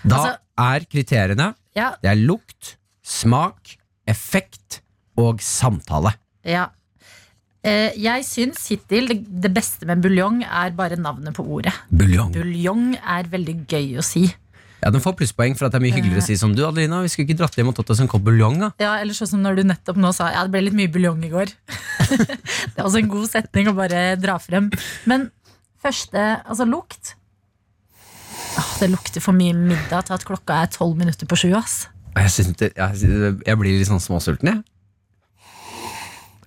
Da 0.05 0.17
Altså- 0.17 0.39
er 0.59 0.81
kriteriene 0.91 1.55
Ja, 1.77 1.93
Det 2.03 2.11
er 2.11 2.17
lukt, 2.17 2.77
smak, 3.05 3.77
effekt 4.07 4.81
og 5.17 5.39
samtale. 5.41 6.15
ja. 6.45 6.69
Eh, 7.63 7.93
jeg 7.95 8.25
syns 8.25 8.63
hittil 8.71 9.07
det, 9.07 9.19
det 9.43 9.51
beste 9.53 9.85
med 9.85 10.01
buljong 10.01 10.43
er 10.49 10.71
bare 10.71 10.97
navnet 10.97 11.35
på 11.37 11.45
ordet. 11.47 11.75
Buljong. 11.93 12.33
Buljong 12.33 12.95
er 13.05 13.25
veldig 13.29 13.67
gøy 13.69 13.99
å 14.01 14.03
si. 14.03 14.23
Ja, 14.81 14.91
Den 14.91 15.03
får 15.05 15.17
plusspoeng 15.19 15.57
for 15.59 15.69
at 15.69 15.75
det 15.75 15.81
er 15.81 15.85
mye 15.85 15.93
hyggeligere 15.93 16.23
å 16.23 16.27
si 16.27 16.37
som 16.41 16.55
du, 16.57 16.63
Adelina. 16.65 17.03
Vi 17.05 17.11
skulle 17.13 17.29
ikke 17.29 17.41
dratt 17.43 17.57
hjem 17.59 17.69
og 17.73 17.77
tatt 17.77 17.93
oss 17.93 18.01
en 18.01 18.09
kopp 18.09 18.25
buljong, 18.25 18.57
da. 18.63 18.71
Ja, 18.81 18.95
eller 19.03 19.17
sånn 19.17 19.29
som 19.35 19.43
når 19.45 19.61
du 19.61 19.65
nettopp 19.69 20.01
nå 20.01 20.13
sa 20.17 20.31
Ja, 20.33 20.47
det 20.47 20.55
ble 20.55 20.63
litt 20.65 20.77
mye 20.79 20.91
buljong 20.93 21.21
i 21.27 21.33
går. 21.33 21.53
det 22.17 22.79
er 22.79 22.87
også 22.87 23.03
en 23.03 23.11
god 23.13 23.29
setning 23.29 23.69
å 23.69 23.77
bare 23.77 24.05
dra 24.21 24.39
frem. 24.41 24.71
Men 25.11 25.29
første, 25.85 26.25
altså 26.47 26.67
lukt 26.69 27.15
Åh, 28.59 28.71
Det 28.81 28.89
lukter 28.91 29.23
for 29.23 29.37
mye 29.37 29.55
middag 29.55 30.09
til 30.09 30.17
at 30.17 30.25
klokka 30.27 30.63
er 30.65 30.71
tolv 30.73 30.97
minutter 30.99 31.29
på 31.29 31.37
sju. 31.39 31.51
ass 31.55 31.85
Jeg, 32.17 32.33
synes 32.35 32.57
det, 32.59 32.73
jeg, 32.77 33.35
jeg 33.47 33.61
blir 33.61 33.77
litt 33.77 33.91
sånn 33.91 34.03
småsulten, 34.03 34.55
jeg. 34.55 34.65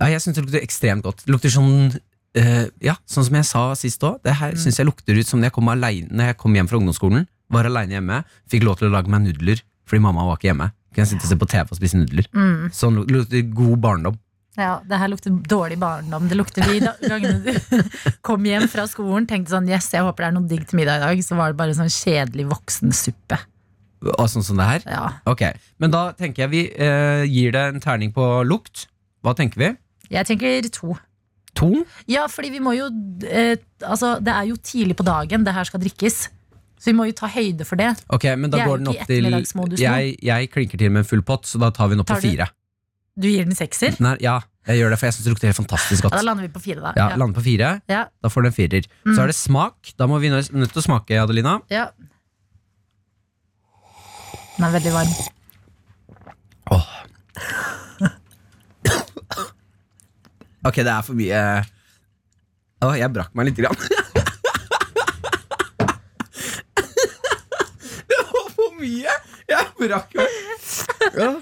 Ja, 0.01 0.09
jeg 0.11 0.23
syns 0.23 0.35
det 0.35 0.43
lukter 0.43 0.65
ekstremt 0.65 1.05
godt. 1.05 1.21
Det 1.23 1.31
lukter 1.31 1.53
sånn 1.53 1.93
eh, 2.35 2.65
Ja, 2.83 2.97
sånn 3.07 3.27
som 3.29 3.37
jeg 3.37 3.47
sa 3.47 3.63
sist 3.79 4.03
òg. 4.03 4.17
Det 4.25 4.35
her 4.41 4.57
syns 4.59 4.81
jeg 4.81 4.89
lukter 4.89 5.15
ut 5.15 5.29
som 5.29 5.39
når 5.39 5.51
jeg 5.51 5.55
kom, 5.59 5.69
alene, 5.71 6.09
når 6.11 6.33
jeg 6.33 6.39
kom 6.41 6.57
hjem 6.57 6.69
fra 6.71 6.81
ungdomsskolen. 6.81 7.27
Var 7.53 7.69
aleine 7.69 7.97
hjemme. 7.99 8.19
Fikk 8.51 8.65
lov 8.67 8.79
til 8.81 8.89
å 8.89 8.93
lage 8.97 9.11
meg 9.13 9.23
nudler 9.27 9.61
fordi 9.87 9.99
mamma 10.01 10.23
var 10.25 10.37
ikke 10.39 10.49
hjemme. 10.51 10.69
Kunne 10.95 11.09
sitte 11.09 11.25
og 11.25 11.31
se 11.33 11.35
på 11.41 11.47
TV 11.51 11.71
og 11.73 11.77
spise 11.79 11.97
nudler. 11.99 12.27
Sånn 12.73 12.95
luk- 13.01 13.09
lukter 13.11 13.41
god 13.53 13.79
barndom. 13.83 14.19
Ja, 14.55 14.75
Det 14.85 14.97
her 15.01 15.09
lukter 15.09 15.33
dårlig 15.49 15.79
barndom. 15.81 16.27
Det 16.29 16.37
lukter 16.37 16.61
vi 16.69 16.77
gangene 17.09 17.39
du 17.41 17.81
kom 18.27 18.43
hjem 18.45 18.67
fra 18.69 18.85
skolen 18.87 19.25
tenkte 19.27 19.49
sånn 19.55 19.67
Yes, 19.67 19.87
jeg 19.95 20.05
håper 20.05 20.23
det 20.23 20.29
er 20.29 20.35
noe 20.37 20.47
digg 20.51 20.67
til 20.69 20.77
middag 20.79 21.01
i 21.01 21.03
dag. 21.07 21.23
Så 21.25 21.35
var 21.39 21.49
det 21.51 21.57
bare 21.57 21.73
sånn 21.77 21.89
kjedelig 21.91 22.45
voksensuppe. 22.51 23.39
Og 24.03 24.27
sånn 24.29 24.43
som 24.45 24.59
det 24.59 24.67
her. 24.67 24.85
Ja. 24.85 25.03
Ok, 25.31 25.41
Men 25.79 25.91
da 25.93 26.03
tenker 26.13 26.43
jeg 26.45 26.51
vi 26.53 26.61
eh, 26.75 27.23
gir 27.31 27.51
det 27.55 27.63
en 27.73 27.81
terning 27.83 28.13
på 28.13 28.25
lukt. 28.45 28.85
Hva 29.23 29.33
tenker 29.37 29.57
vi? 29.61 29.69
Jeg 30.13 30.27
tenker 30.29 30.69
to. 30.75 30.95
To? 31.57 31.69
Ja, 32.09 32.25
fordi 32.27 32.49
vi 32.55 32.59
må 32.65 32.73
jo 32.77 32.87
eh, 33.29 33.55
Altså, 33.85 34.15
det 34.21 34.33
er 34.33 34.47
jo 34.49 34.55
tidlig 34.57 34.95
på 34.99 35.05
dagen 35.07 35.43
det 35.45 35.53
her 35.55 35.67
skal 35.69 35.81
drikkes. 35.83 36.27
Så 36.83 36.91
vi 36.91 36.95
må 36.97 37.05
jo 37.07 37.13
ta 37.15 37.29
høyde 37.31 37.63
for 37.63 37.79
det. 37.79 37.93
Ok, 38.11 38.25
men 38.35 38.51
da 38.51 38.65
går 38.67 38.81
den 38.81 38.89
opp 38.91 39.05
til 39.07 39.23
jeg, 39.79 40.17
jeg 40.19 40.49
klinker 40.51 40.81
til 40.81 40.91
med 40.91 41.05
en 41.05 41.07
full 41.07 41.21
pott, 41.23 41.47
så 41.47 41.61
da 41.61 41.69
tar 41.71 41.87
vi 41.87 41.95
den 41.95 42.03
opp 42.03 42.09
Tar 42.11 42.19
på 42.19 42.25
fire. 42.27 42.49
Du 43.15 43.27
gir 43.29 43.45
den 43.47 43.55
sekser? 43.55 43.95
Nei, 44.03 44.17
ja, 44.25 44.39
jeg 44.67 44.81
gjør 44.81 44.89
det, 44.91 44.97
for 44.99 45.07
jeg 45.07 45.15
syns 45.15 45.27
det 45.29 45.31
lukter 45.35 45.47
helt 45.51 45.59
fantastisk 45.61 46.03
godt. 46.03 46.15
Ja, 46.17 46.19
da 46.19 46.27
lander 46.27 46.43
vi 46.47 46.51
på 46.51 46.59
fire, 46.65 46.81
da. 46.83 46.91
Ja, 46.97 47.05
Ja. 47.13 47.15
Lander 47.21 47.39
på 47.39 47.43
fire, 47.45 47.69
Ja. 47.87 48.01
da 48.23 48.29
får 48.33 48.41
den 48.43 48.51
en 48.51 48.57
firer. 48.57 48.83
Så 49.15 49.21
er 49.23 49.27
det 49.31 49.35
smak. 49.37 49.93
Da 49.97 50.07
må 50.11 50.19
vi 50.19 50.29
nødt 50.33 50.49
til 50.51 50.81
å 50.81 50.83
smake, 50.83 51.15
Adelina. 51.23 51.61
ja. 51.71 51.87
Den 54.57 54.65
er 54.67 54.71
veldig 54.75 54.91
varm. 54.93 55.13
Åh. 56.71 56.87
Ok, 60.65 60.75
det 60.75 60.87
er 60.87 61.01
for 61.01 61.13
mye 61.17 61.39
Åh, 62.83 62.93
jeg 62.99 63.09
brakk 63.15 63.33
meg 63.35 63.45
lite 63.49 63.61
grann. 63.63 63.75
det 68.07 68.19
var 68.31 68.49
for 68.55 68.71
mye! 68.79 69.13
Brakk. 69.83 70.15
Ja. 71.13 71.33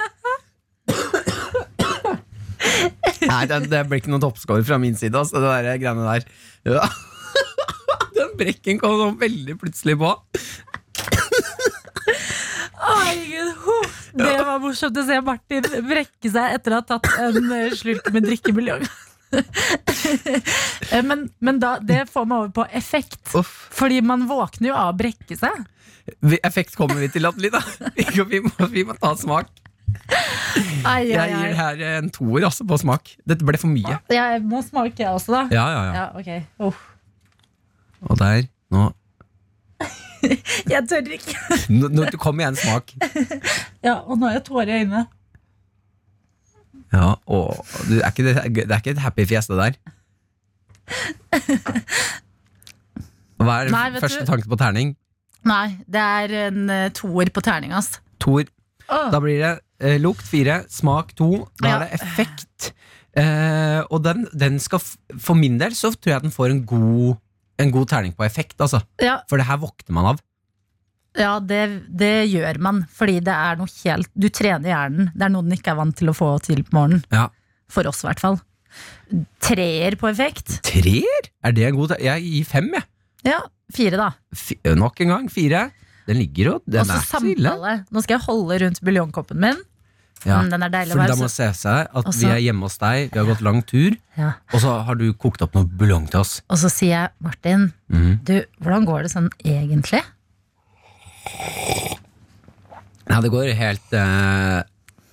Nei, 3.21 3.43
det, 3.49 3.59
det 3.71 3.81
ble 3.89 3.99
ikke 4.01 4.11
noen 4.11 4.23
toppscore 4.23 4.65
fra 4.65 4.77
min 4.81 4.97
side, 4.97 5.15
altså, 5.17 5.41
det 5.41 5.51
der 5.67 5.79
greiene 5.81 6.07
der. 6.07 6.27
Ja. 6.75 6.85
Den 8.17 8.33
brekken 8.39 8.81
kom 8.81 8.97
sånn 8.99 9.19
veldig 9.21 9.57
plutselig 9.61 9.97
på. 10.01 10.11
Herregud. 12.81 13.51
Det 14.17 14.33
var 14.43 14.59
morsomt 14.59 14.97
å 14.97 15.05
se 15.07 15.19
Martin 15.23 15.67
brekke 15.87 16.31
seg 16.33 16.57
etter 16.57 16.73
å 16.73 16.81
ha 16.81 16.87
tatt 16.87 17.07
en 17.21 17.53
eh, 17.55 17.71
slurk 17.77 18.09
med 18.13 18.25
drikkebuljong. 18.27 18.83
Eh, 20.91 21.03
men 21.05 21.27
men 21.39 21.59
da, 21.61 21.75
det 21.79 22.03
får 22.11 22.25
meg 22.27 22.37
over 22.41 22.49
på 22.55 22.63
effekt. 22.75 23.21
Uff. 23.37 23.51
Fordi 23.71 24.01
man 24.03 24.25
våkner 24.27 24.71
jo 24.71 24.75
av 24.75 24.91
å 24.91 24.97
brekke 24.97 25.37
seg. 25.39 25.61
Effekt 26.43 26.75
kommer 26.75 26.99
vi 26.99 27.07
til, 27.13 27.27
Adelina. 27.29 27.61
Vi, 27.95 28.05
vi, 28.27 28.39
må, 28.43 28.67
vi 28.73 28.83
må 28.87 28.95
ta 28.99 29.13
smak. 29.15 29.51
Ai, 30.83 30.83
ai, 30.83 31.11
Jeg 31.11 31.35
gir 31.35 31.55
her 31.59 31.83
en 31.97 32.09
toer 32.11 32.47
altså, 32.47 32.65
på 32.67 32.79
smak. 32.81 33.13
Dette 33.27 33.45
ble 33.47 33.59
for 33.61 33.71
mye. 33.71 33.99
Jeg 34.11 34.41
må 34.47 34.63
smake, 34.65 34.97
jeg 35.03 35.11
også, 35.13 35.35
da. 35.37 35.43
Ja, 35.53 35.67
ja, 35.71 35.83
ja. 35.85 35.93
Ja, 35.95 36.07
ok 36.17 36.67
Uff. 36.71 36.81
Og 38.09 38.17
der, 38.17 38.47
nå, 38.73 38.89
Jeg 40.73 40.83
tør 40.89 41.07
ikke. 41.15 41.37
nå, 41.73 41.89
nå 41.93 42.05
Kom 42.21 42.41
igjen, 42.41 42.57
smak. 42.59 42.93
Ja, 43.85 43.99
Og 44.05 44.17
nå 44.19 44.27
har 44.29 44.39
jeg 44.39 44.45
tårer 44.49 44.69
i 44.69 44.79
øynene. 44.83 45.05
Ja, 46.91 47.13
og, 47.25 47.61
det, 47.87 48.01
er 48.03 48.11
ikke, 48.11 48.25
det, 48.27 48.35
det 48.67 48.67
er 48.67 48.81
ikke 48.81 48.93
et 48.97 49.01
happy 49.05 49.25
fjes, 49.29 49.47
det 49.47 49.57
der. 49.61 49.77
Hva 53.41 53.55
er 53.63 53.71
Nei, 53.73 53.85
vet 53.95 54.03
første 54.03 54.21
du- 54.25 54.29
tanke 54.29 54.49
på 54.51 54.57
terning? 54.59 54.95
Nei, 55.43 55.77
det 55.89 56.01
er 56.01 56.33
en 56.47 56.69
eh, 56.69 56.89
toer 56.93 57.31
på 57.33 57.41
terning, 57.41 57.71
ass. 57.73 57.95
Toer. 58.21 58.45
Åh. 58.91 59.07
Da 59.09 59.19
blir 59.23 59.39
det 59.41 59.53
eh, 59.81 59.97
lukt 60.03 60.21
fire, 60.27 60.59
smak 60.69 61.15
to. 61.17 61.47
Da 61.61 61.67
Ja. 61.67 61.75
er 61.75 61.79
det 61.87 62.01
effekt. 62.01 62.73
Eh, 63.17 63.81
og 63.89 64.03
den, 64.03 64.27
den 64.33 64.59
skal 64.59 64.79
f 64.79 64.93
For 65.19 65.33
min 65.35 65.57
del 65.57 65.71
så 65.75 65.89
tror 65.97 66.13
jeg 66.13 66.21
den 66.21 66.31
får 66.31 66.51
en 66.53 66.61
god, 66.65 67.17
en 67.59 67.71
god 67.71 67.87
terning 67.89 68.13
på 68.15 68.23
effekt, 68.23 68.55
altså. 68.61 68.83
Ja, 69.01 69.21
For 69.27 69.37
det 69.37 69.47
her 69.47 69.57
våkner 69.57 69.91
man 69.91 70.05
av. 70.13 70.21
ja 71.17 71.39
det, 71.39 71.87
det 71.89 72.29
gjør 72.29 72.59
man. 72.59 72.85
Fordi 72.93 73.19
det 73.19 73.33
er 73.33 73.55
noe 73.57 73.67
helt 73.83 74.07
Du 74.15 74.29
trener 74.29 74.69
hjernen. 74.69 75.11
Det 75.15 75.23
er 75.25 75.29
noe 75.33 75.41
den 75.43 75.57
ikke 75.57 75.71
er 75.73 75.75
vant 75.81 75.95
til 75.97 76.07
å 76.09 76.13
få 76.15 76.39
til 76.45 76.61
på 76.63 76.77
morgenen. 76.77 77.03
Ja. 77.11 77.29
For 77.71 77.87
oss, 77.87 78.03
i 78.03 78.07
hvert 78.07 78.19
fall. 78.21 78.39
Treer 79.43 79.97
på 79.99 80.09
effekt. 80.11 80.59
Treer? 80.67 81.29
Er 81.43 81.55
det 81.55 81.67
en 81.67 81.77
god 81.77 81.93
ter 81.93 82.03
Jeg 82.05 82.23
gir 82.27 82.47
fem, 82.47 82.69
jeg. 82.77 82.87
Ja, 83.27 83.41
fire, 83.73 83.99
da. 83.99 84.09
F 84.33 84.51
nok 84.77 85.01
en 85.03 85.15
gang, 85.15 85.27
fire. 85.31 85.67
Den 86.07 86.17
ligger 86.17 86.47
jo 86.47 86.53
Den 86.65 86.81
Også 86.81 86.95
er 86.95 87.03
ikke 87.03 87.19
så 87.19 87.33
ille. 87.35 87.75
Nå 87.91 88.01
skal 88.03 88.17
jeg 88.17 88.25
holde 88.25 88.57
rundt 88.63 88.81
buljongkoppen 88.85 89.43
min. 89.43 89.59
Ja. 90.21 90.37
Mm, 90.37 90.51
den 90.53 90.65
er 90.67 90.69
deilig 90.69 90.93
å 90.93 90.99
være 90.99 91.13
da 91.15 91.17
må 91.17 91.27
se 91.33 91.47
seg 91.57 91.87
at 91.89 92.05
Også, 92.05 92.19
vi 92.21 92.27
er 92.29 92.41
hjemme 92.43 92.67
hos 92.67 92.77
deg, 92.77 93.07
vi 93.09 93.17
har 93.17 93.25
gått 93.25 93.41
lang 93.41 93.63
tur, 93.65 93.95
ja. 94.19 94.35
og 94.53 94.61
så 94.61 94.75
har 94.85 94.99
du 94.99 95.07
kokt 95.17 95.41
opp 95.41 95.55
noe 95.57 95.65
buljong 95.65 96.05
til 96.13 96.21
oss. 96.21 96.35
Og 96.45 96.61
så 96.61 96.69
sier 96.69 96.93
jeg, 96.93 97.13
Martin, 97.25 97.71
mm. 97.89 98.11
du, 98.27 98.35
hvordan 98.61 98.85
går 98.85 99.07
det 99.07 99.13
sånn 99.15 99.31
egentlig? 99.41 100.03
Ja, 103.09 103.17
det 103.17 103.31
går 103.33 103.49
helt 103.57 103.97
uh, 103.97 104.61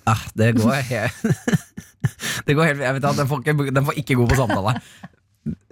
ah, 0.09 0.21
Det 0.37 0.53
går 0.57 0.77
helt 0.91 1.25
Det 2.47 2.55
går 2.55 2.69
helt 2.69 2.83
Jeg 2.85 2.95
vet 2.97 3.07
at 3.09 3.17
den 3.19 3.27
får 3.29 3.41
ikke, 3.43 3.71
den 3.75 3.87
får 3.87 3.97
ikke 4.01 4.15
god 4.19 4.29
på 4.31 4.37
samtale. 4.39 4.75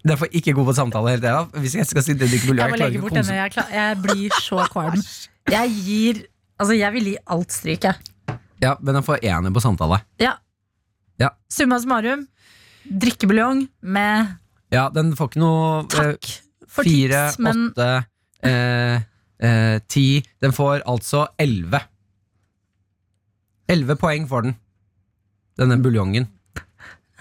Den 0.07 0.17
får 0.19 0.33
ikke 0.39 0.53
god 0.57 0.69
på 0.69 0.75
samtale 0.77 1.13
hele 1.13 1.23
tida. 1.23 1.61
Hvis 1.63 1.75
jeg 1.77 1.87
skal 1.89 2.05
si 2.05 2.15
det 2.17 2.29
buljong 2.31 2.63
Jeg 2.63 2.73
må 2.73 2.79
klarer 2.79 2.97
ikke 2.97 3.21
å. 3.21 3.37
Jeg, 3.37 3.53
klar, 3.55 3.71
jeg 3.73 4.01
blir 4.03 4.41
så 4.43 4.65
kvalm. 4.73 5.05
Jeg 5.51 5.77
gir 5.83 6.25
Altså, 6.57 6.73
jeg 6.73 6.89
vil 6.95 7.11
gi 7.11 7.17
alt 7.29 7.53
stryk, 7.53 7.83
jeg. 7.85 8.37
Ja, 8.63 8.71
men 8.81 8.97
den 8.97 9.05
får 9.05 9.21
ener 9.29 9.53
på 9.53 9.61
samtale. 9.61 9.99
Ja. 10.17 10.31
Ja. 11.21 11.29
Summa 11.53 11.77
summarum. 11.81 12.23
Drikkebuljong 12.87 13.67
med 13.93 14.37
Ja, 14.73 14.87
den 14.93 15.11
får 15.17 15.29
ikke 15.29 15.41
noe 15.43 15.83
eh, 15.83 15.91
takk 15.93 16.29
for 16.71 16.87
Fire, 16.87 17.21
tips, 17.29 17.39
men 17.43 17.61
åtte, 17.69 17.89
eh, 18.47 19.05
eh, 19.43 19.77
ti 19.91 20.05
Den 20.43 20.55
får 20.55 20.81
altså 20.87 21.27
elleve. 21.39 21.81
Elleve 23.69 23.97
poeng 23.99 24.27
får 24.29 24.47
den. 24.47 24.57
Denne 25.57 25.77
buljongen. 25.81 26.27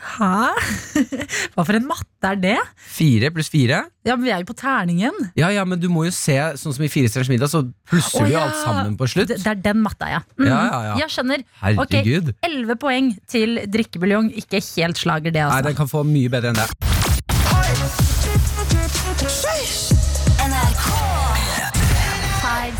Hæ? 0.07 0.53
Hva 1.57 1.65
for 1.67 1.75
en 1.75 1.87
matte 1.89 2.29
er 2.31 2.37
det? 2.39 2.57
Fire 2.79 3.31
pluss 3.35 3.49
fire. 3.51 3.81
Ja, 4.07 4.15
men 4.15 4.27
Vi 4.27 4.31
er 4.31 4.43
jo 4.45 4.49
på 4.53 4.55
terningen. 4.59 5.17
Ja, 5.39 5.49
ja, 5.51 5.65
men 5.67 5.81
du 5.83 5.89
må 5.91 6.05
jo 6.07 6.13
se, 6.15 6.37
sånn 6.61 6.77
som 6.77 6.85
i 6.87 6.91
Fire 6.93 7.11
stjerners 7.11 7.31
middag, 7.33 7.51
så 7.51 7.65
plusser 7.91 8.23
Å, 8.23 8.27
du 8.29 8.35
jo 8.35 8.37
ja. 8.39 8.45
alt 8.47 8.61
sammen 8.61 8.95
på 9.01 9.09
slutt. 9.11 9.33
Det, 9.33 9.41
det 9.43 9.51
er 9.57 9.63
den 9.67 9.83
matta, 9.83 10.11
ja. 10.13 10.21
Mm, 10.39 10.47
Ja, 10.47 10.61
ja, 10.69 10.81
ja. 10.91 10.95
Jeg 11.03 11.15
skjønner. 11.17 11.43
Ok, 11.75 11.97
Herregud. 11.99 12.35
Elleve 12.47 12.79
poeng 12.85 13.11
til 13.31 13.59
drikkebuljong. 13.73 14.31
Ikke 14.45 14.63
helt 14.63 15.01
slager, 15.03 15.33
det, 15.35 15.43
Nei, 15.43 15.49
altså. 15.49 15.67
den 15.73 15.81
kan 15.83 15.91
få 15.91 16.05
mye 16.07 16.31
bedre 16.37 16.55
enn 16.55 16.61
det. 16.63 16.69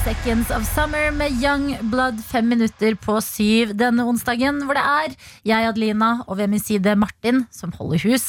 Seconds 0.07 0.53
of 0.55 0.63
Summer 0.71 1.09
med 1.11 1.35
Young 1.43 1.73
Blood 1.91 2.21
fem 2.23 2.47
minutter 2.47 2.95
på 3.03 3.17
syv 3.25 3.73
denne 3.75 4.05
onsdagen, 4.07 4.61
hvor 4.63 4.79
det 4.79 4.85
er 4.87 5.15
jeg, 5.49 5.67
Adelina, 5.73 6.11
og 6.31 6.39
ved 6.39 6.53
min 6.53 6.63
side 6.63 6.93
Martin, 6.95 7.41
som 7.51 7.73
holder 7.75 8.05
hus. 8.07 8.29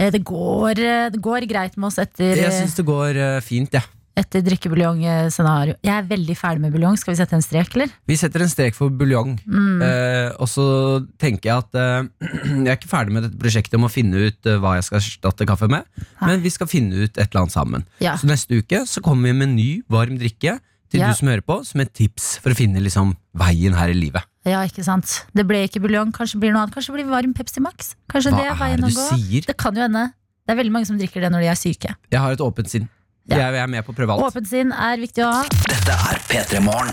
Eh, 0.00 0.10
Det 0.10 0.24
går, 0.26 0.80
eh, 0.82 1.10
det 1.14 1.20
går 1.22 1.46
greit 1.46 1.76
med 1.78 1.92
oss 1.92 1.98
etter 2.02 2.34
Jeg 2.42 2.50
syns 2.56 2.74
det 2.74 2.84
går 2.88 3.14
eh, 3.14 3.40
fint, 3.40 3.70
jeg. 3.70 3.82
etter 4.18 4.42
drikkebuljong-scenario. 4.42 5.76
Jeg 5.84 5.94
er 5.94 6.08
veldig 6.10 6.36
ferdig 6.36 6.60
med 6.60 6.72
buljong. 6.74 6.98
Skal 6.98 7.14
vi 7.14 7.20
sette 7.22 7.38
en 7.38 7.46
strek, 7.46 7.70
eller? 7.76 7.94
Vi 8.06 8.16
setter 8.18 8.42
en 8.42 8.50
strek 8.50 8.74
for 8.74 8.90
buljong. 8.90 9.38
Mm. 9.46 9.78
Eh, 9.80 10.32
og 10.42 10.50
så 10.50 11.06
tenker 11.22 11.52
jeg 11.52 11.56
at 11.62 11.78
eh, 11.78 12.02
jeg 12.66 12.66
er 12.66 12.76
ikke 12.80 12.90
ferdig 12.90 13.12
med 13.14 13.22
dette 13.28 13.38
prosjektet 13.38 13.78
om 13.78 13.86
å 13.86 13.92
finne 13.94 14.26
ut 14.26 14.42
hva 14.58 14.74
jeg 14.80 14.88
skal 14.90 14.98
erstatte 14.98 15.46
kaffe 15.46 15.70
med, 15.70 15.86
men 16.20 16.42
vi 16.42 16.50
skal 16.50 16.66
finne 16.66 17.06
ut 17.06 17.14
et 17.16 17.28
eller 17.30 17.44
annet 17.46 17.54
sammen. 17.54 17.86
Ja. 18.02 18.18
Så 18.18 18.26
neste 18.26 18.58
uke 18.58 18.82
så 18.90 19.00
kommer 19.00 19.30
vi 19.30 19.38
med 19.38 19.48
en 19.52 19.56
ny, 19.56 19.70
varm 19.88 20.18
drikke 20.18 20.58
til 20.92 21.00
Ja. 21.00 21.08
du 21.10 21.16
som 21.18 21.28
hører 21.32 21.42
på, 21.48 21.56
som 21.66 21.80
et 21.82 21.92
tips 21.96 22.36
for 22.44 22.52
å 22.52 22.58
finne 22.58 22.80
liksom 22.84 23.16
veien 23.34 23.74
her 23.74 23.88
i 23.90 23.96
livet. 23.96 24.22
Ja, 24.44 24.60
ikke 24.66 24.84
sant. 24.84 25.24
Det 25.34 25.46
ble 25.48 25.64
ikke 25.66 25.80
buljong, 25.82 26.12
kanskje 26.12 26.38
blir 26.42 26.52
noe 26.52 26.64
annet. 26.66 26.74
Kanskje 26.74 26.94
blir 26.96 27.08
varm 27.08 27.32
Pepsi 27.34 27.62
Max. 27.62 27.94
Kanskje 28.10 28.32
Hva 28.34 28.38
det 28.42 28.46
er 28.46 28.52
er 28.52 28.60
veien 28.60 28.84
å 28.84 28.90
gå. 28.90 29.06
sier? 29.16 29.46
Det 29.46 29.56
kan 29.56 29.74
jo 29.74 29.82
hende. 29.86 30.12
Det 30.46 30.52
er 30.52 30.58
veldig 30.58 30.72
mange 30.74 30.86
som 30.90 30.98
drikker 30.98 31.22
det 31.22 31.30
når 31.32 31.40
de 31.46 31.50
er 31.52 31.58
syke. 31.60 31.94
Jeg 32.10 32.20
har 32.20 32.32
et 32.34 32.42
åpent 32.42 32.68
sinn. 32.68 32.88
Ja. 33.30 33.36
Jeg 33.38 33.54
er 33.62 33.66
med 33.70 33.84
på 33.86 33.92
å 33.94 33.96
prøve 33.96 34.10
alt. 34.16 34.34
Åpent 34.34 34.48
sinn 34.50 34.72
er 34.74 34.96
viktig 34.98 35.22
å 35.24 35.30
ha. 35.32 35.42
Dette 35.70 35.94
er 35.94 36.18
P3 36.28 36.60
Morgen. 36.66 36.90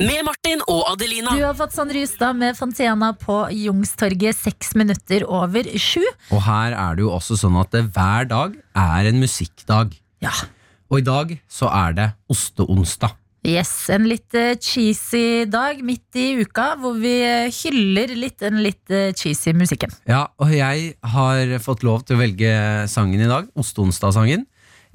Med 0.00 0.24
Martin 0.26 0.60
og 0.68 0.82
Adelina. 0.90 1.32
Du 1.36 1.44
har 1.44 1.54
fått 1.56 1.72
Sondre 1.72 2.02
Justad 2.02 2.36
med 2.36 2.56
Fontena 2.58 3.12
på 3.16 3.36
Jungstorget 3.54 4.36
seks 4.36 4.74
minutter 4.76 5.24
over 5.24 5.62
sju. 5.80 6.02
Og 6.34 6.42
her 6.44 6.74
er 6.76 6.96
det 6.98 7.04
jo 7.06 7.12
også 7.16 7.38
sånn 7.40 7.56
at 7.60 7.70
det 7.72 7.84
hver 7.94 8.28
dag 8.28 8.56
er 8.76 9.08
en 9.08 9.20
musikkdag. 9.22 9.94
Ja. 10.24 10.34
Og 10.90 11.00
i 11.00 11.06
dag 11.06 11.38
så 11.50 11.70
er 11.72 11.96
det 11.96 12.10
osteonsdag. 12.30 13.16
Yes, 13.46 13.86
En 13.94 14.08
litt 14.10 14.34
eh, 14.34 14.56
cheesy 14.58 15.44
dag 15.46 15.78
midt 15.86 16.18
i 16.18 16.32
uka, 16.40 16.72
hvor 16.80 16.96
vi 16.98 17.12
eh, 17.22 17.52
hyller 17.62 18.10
litt 18.18 18.40
den 18.42 18.58
litt 18.64 18.90
eh, 18.90 19.12
cheesy 19.14 19.54
musikken. 19.54 19.92
Ja, 20.10 20.24
og 20.42 20.50
jeg 20.50 20.96
har 21.12 21.52
fått 21.62 21.86
lov 21.86 22.02
til 22.02 22.16
å 22.16 22.22
velge 22.24 22.50
sangen 22.90 23.22
i 23.22 23.30
dag, 23.30 23.46
Osteonsdag-sangen. 23.54 24.42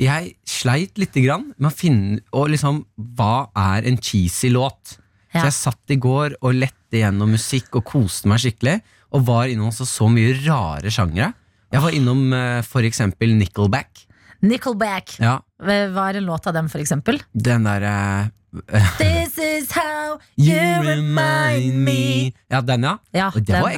Jeg 0.02 0.34
sleit 0.48 1.00
lite 1.00 1.24
grann 1.24 1.54
med 1.56 1.70
å 1.70 1.76
finne 1.76 2.20
og 2.36 2.52
liksom, 2.52 2.84
hva 3.16 3.48
er 3.56 3.88
en 3.88 4.02
cheesy 4.04 4.52
låt. 4.52 4.98
Ja. 5.32 5.46
Så 5.46 5.48
jeg 5.48 5.60
satt 5.62 5.96
i 5.96 6.02
går 6.04 6.36
og 6.42 6.58
lette 6.58 7.00
gjennom 7.00 7.32
musikk 7.38 7.80
og 7.80 7.88
koste 7.88 8.28
meg 8.28 8.44
skikkelig. 8.44 8.82
Og 9.16 9.24
var 9.28 9.48
innom 9.52 9.72
så, 9.76 9.88
så 9.88 10.10
mye 10.12 10.36
rare 10.44 10.92
sjangere. 10.92 11.32
Jeg 11.72 11.84
var 11.86 11.96
innom 11.96 12.34
for 12.68 12.84
eksempel 12.84 13.32
Nickelback. 13.38 14.10
Nickelback. 14.42 15.18
Ja, 15.22 15.40
Hva 15.62 16.10
er 16.10 16.20
en 16.22 16.28
låt 16.30 16.48
av 16.50 16.56
dem, 16.58 16.70
for 16.72 16.82
eksempel? 16.82 17.22
den 17.34 17.68
derre 17.70 18.32
This 19.00 19.38
is 19.40 19.72
how 19.72 20.18
You 20.36 20.84
remind 20.84 21.78
me 21.86 22.34
Ja, 22.52 22.60
den, 22.62 22.84
ja. 22.84 22.98
Ja, 23.16 23.30
det 23.36 23.46
den 23.48 23.62
var. 23.64 23.78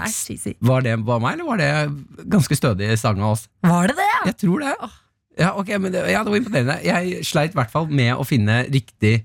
Var 0.59 0.81
det 0.81 0.95
bare 1.05 1.21
meg, 1.21 1.35
eller 1.37 1.45
var 1.45 1.61
det 1.61 2.25
ganske 2.31 2.57
stødig 2.57 2.89
sang 2.97 3.21
av 3.21 3.35
oss? 3.35 3.45
Var 3.61 3.91
det 3.91 3.99
det? 3.99 4.09
Jeg 4.31 4.37
tror 4.41 4.65
det. 4.65 4.73
Ja, 5.37 5.51
okay, 5.57 5.77
men 5.77 5.93
det, 5.93 6.01
ja, 6.09 6.23
det 6.23 6.33
var 6.33 6.39
imponerende. 6.41 6.79
Jeg 6.85 7.21
sleit 7.25 7.53
i 7.53 7.59
hvert 7.59 7.71
fall 7.73 7.85
med 7.89 8.15
å 8.17 8.25
finne 8.25 8.63
riktig 8.73 9.23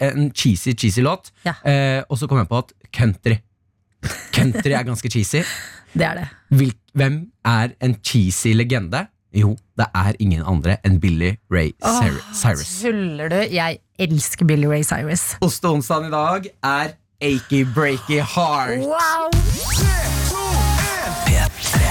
en 0.00 0.30
cheesy, 0.32 0.72
cheesy 0.74 1.02
låt. 1.04 1.32
Ja. 1.44 1.56
Eh, 1.66 2.00
og 2.08 2.18
så 2.18 2.28
kom 2.30 2.38
jeg 2.40 2.48
på 2.50 2.62
at 2.62 2.72
country. 2.94 3.36
Country 4.34 4.72
er 4.72 4.86
ganske 4.86 5.10
cheesy. 5.12 5.42
Det 5.96 6.04
er 6.04 6.18
det. 6.18 6.72
Hvem 6.96 7.14
er 7.48 7.70
en 7.80 7.94
cheesy 8.04 8.52
legende? 8.52 9.06
Jo, 9.36 9.56
det 9.76 9.86
er 9.94 10.12
ingen 10.18 10.40
andre 10.48 10.78
enn 10.86 10.94
Billy 11.00 11.34
Ray 11.52 11.74
Cyrus. 11.84 12.70
Åh, 12.80 12.86
Tuller 12.90 13.28
du? 13.28 13.36
Jeg 13.52 13.78
elsker 13.98 14.46
Billy 14.48 14.64
Ray 14.66 14.82
Cyrus. 14.82 15.36
Osteonsdagen 15.44 16.08
i 16.08 16.10
dag 16.10 16.48
er 16.64 16.94
Achy 17.20 17.66
Breaky 17.74 18.22
Heart. 18.34 18.80
Wow! 18.80 19.28
P3. 21.26 21.82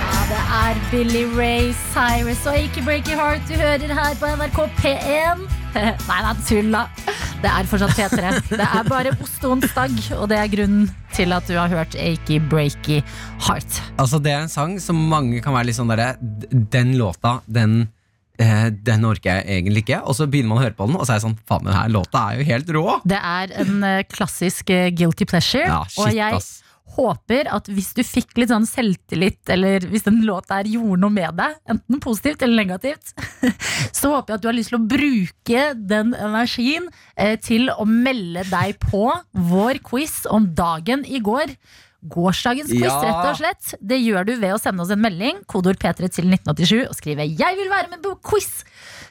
Ja, 0.00 0.22
det 0.32 0.40
er 0.62 0.80
Billy 0.90 1.24
Ray 1.36 1.74
Cyrus 1.92 2.46
og 2.46 2.56
ikke 2.58 2.82
Breaky 2.84 3.12
Heart 3.20 3.44
du 3.48 3.54
hører 3.60 3.94
her 4.00 4.16
på 4.20 4.26
NRK 4.26 4.60
P1. 4.80 5.44
Nei 6.08 6.20
da, 6.24 6.32
tulla. 6.48 6.86
Det 7.44 7.50
er 7.52 7.66
fortsatt 7.68 7.92
P3. 7.98 8.28
Det 8.56 8.64
er 8.64 8.86
bare 8.88 9.10
osteonsdag, 9.20 9.98
og 10.16 10.30
det 10.32 10.38
er 10.40 10.48
grunnen 10.48 10.86
til 11.12 11.34
at 11.36 11.44
du 11.44 11.58
har 11.58 11.68
hørt 11.68 11.92
Achy 12.00 12.38
Breaky 12.40 13.02
Heart. 13.44 13.82
Altså 14.00 14.20
Det 14.24 14.32
er 14.32 14.46
en 14.46 14.52
sang 14.52 14.78
som 14.80 14.96
mange 15.10 15.42
kan 15.44 15.52
være 15.52 15.68
litt 15.68 15.76
sånn 15.76 15.90
derre 15.92 16.14
Den 16.72 16.94
låta, 16.96 17.34
den 17.44 17.82
eh, 18.40 18.70
Den 18.72 19.04
orker 19.04 19.42
jeg 19.42 19.58
egentlig 19.58 19.84
ikke. 19.84 20.00
Og 20.08 20.16
så 20.16 20.24
begynner 20.30 20.54
man 20.54 20.62
å 20.62 20.64
høre 20.64 20.78
på 20.78 20.88
den, 20.88 20.96
og 20.96 21.04
så 21.04 21.12
er 21.12 21.20
jeg 21.20 21.26
sånn 21.26 21.36
Faen, 21.50 21.68
den 21.68 21.76
her 21.76 21.92
låta 21.92 22.24
er 22.30 22.40
jo 22.40 22.48
helt 22.48 22.72
rå! 22.78 22.84
Det 23.12 23.20
er 23.20 23.54
en 23.66 23.76
eh, 23.90 24.00
klassisk 24.08 24.72
eh, 24.72 24.88
guilty 24.96 25.28
pleasure, 25.28 25.68
Ja, 25.68 25.82
og 26.00 26.16
jeg 26.16 26.40
ass. 26.40 26.54
Håper 26.94 27.48
at 27.50 27.68
hvis 27.72 27.92
du 27.96 28.02
fikk 28.06 28.36
litt 28.38 28.52
sånn 28.52 28.66
selvtillit, 28.68 29.40
eller 29.50 29.86
hvis 29.90 30.04
den 30.06 30.20
låta 30.26 30.60
her 30.60 30.68
gjorde 30.68 31.00
noe 31.02 31.14
med 31.14 31.38
deg, 31.40 31.56
enten 31.74 32.02
positivt 32.04 32.44
eller 32.44 32.60
negativt, 32.60 33.14
så 33.98 34.12
håper 34.12 34.34
jeg 34.34 34.38
at 34.38 34.44
du 34.44 34.50
har 34.50 34.58
lyst 34.58 34.70
til 34.74 34.78
å 34.78 34.84
bruke 34.92 35.64
den 35.80 36.12
energien 36.14 36.90
eh, 37.16 37.34
til 37.40 37.70
å 37.72 37.86
melde 37.88 38.44
deg 38.50 38.78
på 38.84 39.08
vår 39.50 39.80
quiz 39.86 40.22
om 40.30 40.50
dagen 40.54 41.06
i 41.08 41.22
går. 41.24 41.56
Gårsdagens 42.04 42.68
quiz, 42.68 42.84
Ja. 42.84 43.00
rett 43.00 43.30
og 43.30 43.38
slett. 43.40 43.74
Det 43.80 43.96
gjør 43.96 44.26
du 44.28 44.34
ved 44.36 44.52
å 44.52 44.60
sende 44.60 44.84
oss 44.84 44.92
en 44.92 45.00
melding, 45.00 45.40
kodeord 45.48 45.80
P3 45.80 46.10
til 46.12 46.28
1987, 46.28 46.84
og 46.84 46.94
skrive 46.98 47.24
'Jeg 47.24 47.56
vil 47.56 47.72
være 47.72 47.90
med 47.90 48.02
på 48.04 48.12
quiz'. 48.20 48.62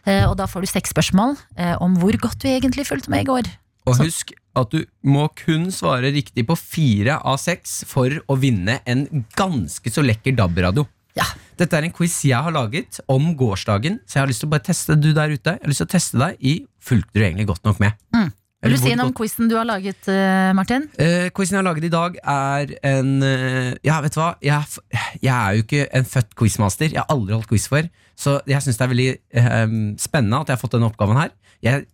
Eh, 0.06 0.30
og 0.30 0.38
da 0.38 0.46
får 0.46 0.62
du 0.62 0.68
seks 0.68 0.94
spørsmål 0.94 1.38
eh, 1.58 1.76
om 1.82 1.96
hvor 1.98 2.14
godt 2.22 2.38
du 2.44 2.48
egentlig 2.48 2.86
fulgte 2.86 3.10
med 3.10 3.24
i 3.24 3.30
går. 3.32 3.50
Og 3.90 4.00
husk 4.00 4.34
at 4.60 4.74
du 4.74 4.84
må 5.10 5.28
kun 5.38 5.70
svare 5.74 6.14
riktig 6.14 6.46
på 6.48 6.58
fire 6.60 7.18
av 7.26 7.40
seks 7.42 7.82
for 7.90 8.14
å 8.30 8.38
vinne 8.40 8.80
en 8.90 9.08
ganske 9.38 9.94
så 9.94 10.04
lekker 10.06 10.38
DAB-radio. 10.38 10.86
Ja. 11.18 11.26
Dette 11.60 11.78
er 11.78 11.86
en 11.88 11.94
quiz 11.94 12.16
jeg 12.26 12.42
har 12.42 12.54
laget 12.54 13.00
om 13.12 13.34
gårsdagen, 13.38 14.00
så 14.06 14.18
jeg 14.18 14.24
har 14.24 14.32
lyst 14.32 14.42
til 14.44 14.50
å 14.50 14.54
bare 14.54 14.66
teste 14.66 14.98
du 14.98 15.12
der 15.14 15.34
ute. 15.34 15.58
Jeg 15.58 15.62
har 15.62 15.74
lyst 15.74 15.84
til 15.84 15.90
å 15.90 15.96
teste 15.96 16.22
deg 16.22 16.40
i 16.42 16.62
Fulgte 16.84 17.16
du 17.16 17.22
egentlig 17.24 17.46
godt 17.48 17.64
nok 17.64 17.78
med? 17.80 17.96
Mm. 18.12 18.32
Vil 18.64 18.74
du 18.78 18.80
si 18.80 18.94
noe 18.96 19.10
om 19.10 19.14
quizen 19.16 19.50
du 19.52 19.58
har 19.58 19.68
laget, 19.68 20.08
eh, 20.12 20.50
Martin? 20.56 20.86
Uh, 20.96 21.28
quizen 21.36 21.58
jeg 21.58 21.60
har 21.60 21.68
laget 21.68 21.88
i 21.88 21.92
dag, 21.92 22.16
er 22.24 22.74
en 22.88 23.10
uh, 23.20 23.72
Ja, 23.84 23.98
vet 24.04 24.16
du 24.16 24.22
hva? 24.22 24.30
Jeg, 24.44 24.84
jeg 25.20 25.34
er 25.34 25.58
jo 25.58 25.66
ikke 25.66 25.88
en 26.00 26.08
født 26.08 26.32
quizmaster. 26.40 26.92
Jeg 26.92 27.02
har 27.02 27.12
aldri 27.12 27.36
holdt 27.36 27.50
quiz 27.52 27.68
før. 27.72 27.90
Så 28.20 28.38
jeg 28.48 28.64
syns 28.64 28.80
det 28.80 28.86
er 28.86 28.94
veldig 28.94 29.10
uh, 29.16 29.76
spennende 30.00 30.40
at 30.40 30.52
jeg 30.52 30.56
har 30.56 30.64
fått 30.64 30.78
denne 30.78 30.88
oppgaven 30.92 31.20
her. 31.20 31.36
Jeg 31.64 31.88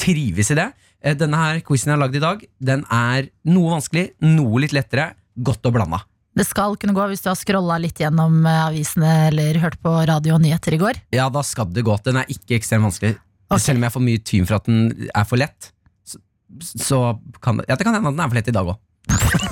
trives 0.00 0.52
i 0.52 0.58
det. 0.58 0.68
Eh, 1.02 1.16
denne 1.18 1.38
her 1.38 1.60
quizen 1.66 1.90
jeg 1.90 1.96
har 1.96 2.02
lagd 2.04 2.16
i 2.16 2.22
dag, 2.22 2.46
den 2.62 2.86
er 2.94 3.28
noe 3.50 3.74
vanskelig, 3.74 4.12
noe 4.22 4.62
litt 4.62 4.74
lettere. 4.76 5.12
Godt 5.34 5.66
og 5.66 5.74
blanda. 5.74 6.02
Det 6.36 6.46
skal 6.48 6.78
kunne 6.80 6.94
gå 6.96 7.06
hvis 7.10 7.24
du 7.24 7.28
har 7.28 7.36
scrolla 7.36 7.76
litt 7.82 8.00
gjennom 8.00 8.46
eh, 8.46 8.60
avisene 8.68 9.10
eller 9.28 9.58
hørt 9.64 9.78
på 9.84 9.92
radio 10.08 10.38
og 10.38 10.44
nyheter 10.44 10.76
i 10.76 10.80
går. 10.80 11.02
Ja, 11.16 11.28
da 11.32 11.42
skal 11.44 11.68
det 11.74 11.84
gå. 11.86 11.96
Den 12.06 12.22
er 12.22 12.30
ikke 12.32 12.56
ekstremt 12.56 12.86
vanskelig. 12.88 13.16
Okay. 13.50 13.64
Selv 13.66 13.80
om 13.82 13.88
jeg 13.88 13.96
får 13.96 14.06
mye 14.06 14.22
tyn 14.32 14.48
for 14.48 14.60
at 14.60 14.70
den 14.70 15.10
er 15.10 15.28
for 15.28 15.42
lett. 15.42 15.72
Så, 16.08 16.22
så 16.62 17.02
kan 17.44 17.60
det 17.60 17.68
Ja, 17.68 17.76
det 17.76 17.84
kan 17.84 17.98
hende 17.98 18.12
at 18.12 18.16
den 18.16 18.24
er 18.24 18.32
for 18.32 18.40
lett 18.40 18.52
i 18.52 18.56
dag 18.56 18.72
òg. 18.72 19.50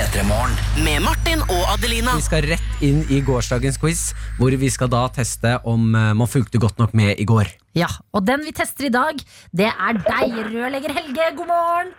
P3 0.00 0.22
Morgen. 0.24 0.52
Med 0.80 1.02
Martin 1.04 1.42
og 1.52 1.74
Adelina. 1.74 2.14
Vi 2.16 2.24
skal 2.24 2.46
rett 2.48 2.84
inn 2.86 3.02
i 3.12 3.18
gårsdagens 3.20 3.76
quiz, 3.76 4.14
hvor 4.38 4.54
vi 4.56 4.70
skal 4.72 4.88
da 4.88 5.02
teste 5.12 5.58
om 5.68 5.90
eh, 5.92 6.14
man 6.16 6.30
fulgte 6.30 6.56
godt 6.62 6.80
nok 6.80 6.94
med 6.96 7.20
i 7.20 7.26
går. 7.28 7.50
Ja, 7.76 7.90
Og 8.16 8.24
den 8.24 8.40
vi 8.46 8.54
tester 8.56 8.88
i 8.88 8.92
dag, 8.94 9.20
det 9.52 9.68
er 9.68 9.98
deg, 10.00 10.38
rørlegger 10.54 10.96
Helge. 10.96 11.26
God 11.36 11.50
morgen! 11.52 11.92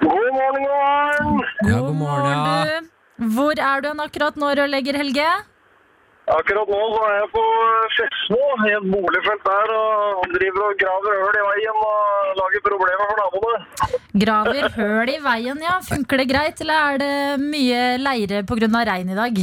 God 0.00 0.30
morgen, 0.32 0.64
god 0.64 0.72
morgen. 0.72 1.44
Ja, 1.68 1.82
god 1.84 1.98
morgen, 2.00 2.32
ja. 2.32 2.80
Hvor 3.36 3.62
er 3.68 3.84
du 3.84 3.90
akkurat 4.06 4.40
nå, 4.40 4.54
rørlegger 4.56 4.96
Helge? 5.02 5.28
Akkurat 6.30 6.68
nå 6.70 6.80
så 6.94 7.06
er 7.08 7.14
jeg 7.16 7.28
på 7.32 7.44
Skedsmo, 7.94 8.42
i 8.68 8.74
et 8.76 8.84
boligfelt 8.92 9.46
der, 9.46 9.72
og 9.74 10.34
driver 10.36 10.66
og 10.68 10.76
graver 10.78 11.16
høl 11.24 11.38
i 11.40 11.46
veien 11.46 11.80
og 11.86 12.36
lager 12.38 12.62
problemer 12.66 13.08
for 13.10 13.18
naboene. 13.20 13.88
Graver 14.24 14.68
høl 14.76 15.10
i 15.10 15.16
veien, 15.24 15.64
ja. 15.64 15.80
Funker 15.88 16.22
det 16.22 16.28
greit, 16.30 16.62
eller 16.62 16.92
er 16.92 17.00
det 17.02 17.16
mye 17.42 17.80
leire 17.98 18.44
pga. 18.46 18.70
regn 18.92 19.10
i 19.10 19.18
dag? 19.18 19.42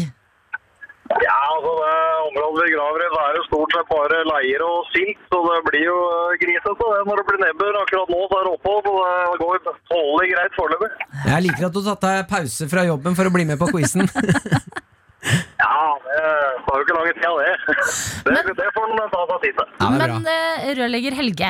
Ja, 1.08 1.36
altså 1.56 1.71
det 1.82 1.91
området 2.30 2.63
vi 2.67 2.73
graver 2.76 3.04
i, 3.04 3.12
er 3.26 3.36
det 3.36 3.45
stort 3.47 3.76
sett 3.76 3.91
bare 3.91 4.23
leir 4.32 4.63
og 4.63 4.89
silt, 4.95 5.21
så 5.32 5.43
det 5.43 5.62
blir 5.67 5.86
jo 5.88 6.00
eh, 6.08 6.36
grisete 6.41 6.89
det 6.91 7.06
når 7.08 7.21
det 7.21 7.28
blir 7.30 7.43
nedbør. 7.45 7.80
Akkurat 7.84 8.12
nå 8.15 8.26
så 8.28 8.39
er 8.39 8.47
det 8.47 8.58
opphold, 8.58 8.84
så 8.88 8.97
det 9.32 9.39
går 9.43 9.63
tålelig 9.91 10.34
greit 10.36 10.60
foreløpig. 10.60 10.91
Jeg 11.32 11.47
liker 11.47 11.69
at 11.69 11.76
du 11.76 11.82
har 11.82 11.95
tatt 11.95 12.08
deg 12.08 12.30
pause 12.32 12.69
fra 12.71 12.88
jobben 12.88 13.15
for 13.19 13.28
å 13.28 13.34
bli 13.39 13.47
med 13.47 13.60
på 13.60 13.71
quizen. 13.76 14.08
Ja, 15.25 15.97
det 16.03 16.25
tar 16.67 16.77
jo 16.77 16.84
ikke 16.86 16.95
lang 16.95 17.08
tid 17.10 17.25
av 17.27 17.39
det. 17.41 17.53
Det, 18.27 18.53
det 18.60 18.67
får 18.75 18.91
man 18.91 19.10
ta 19.12 19.21
seg 19.32 19.39
tid 19.45 19.58
til. 19.58 19.69
Ja. 19.82 19.88
Men 19.95 20.27
eh, 20.30 20.67
rørlegger 20.77 21.15
Helge, 21.17 21.49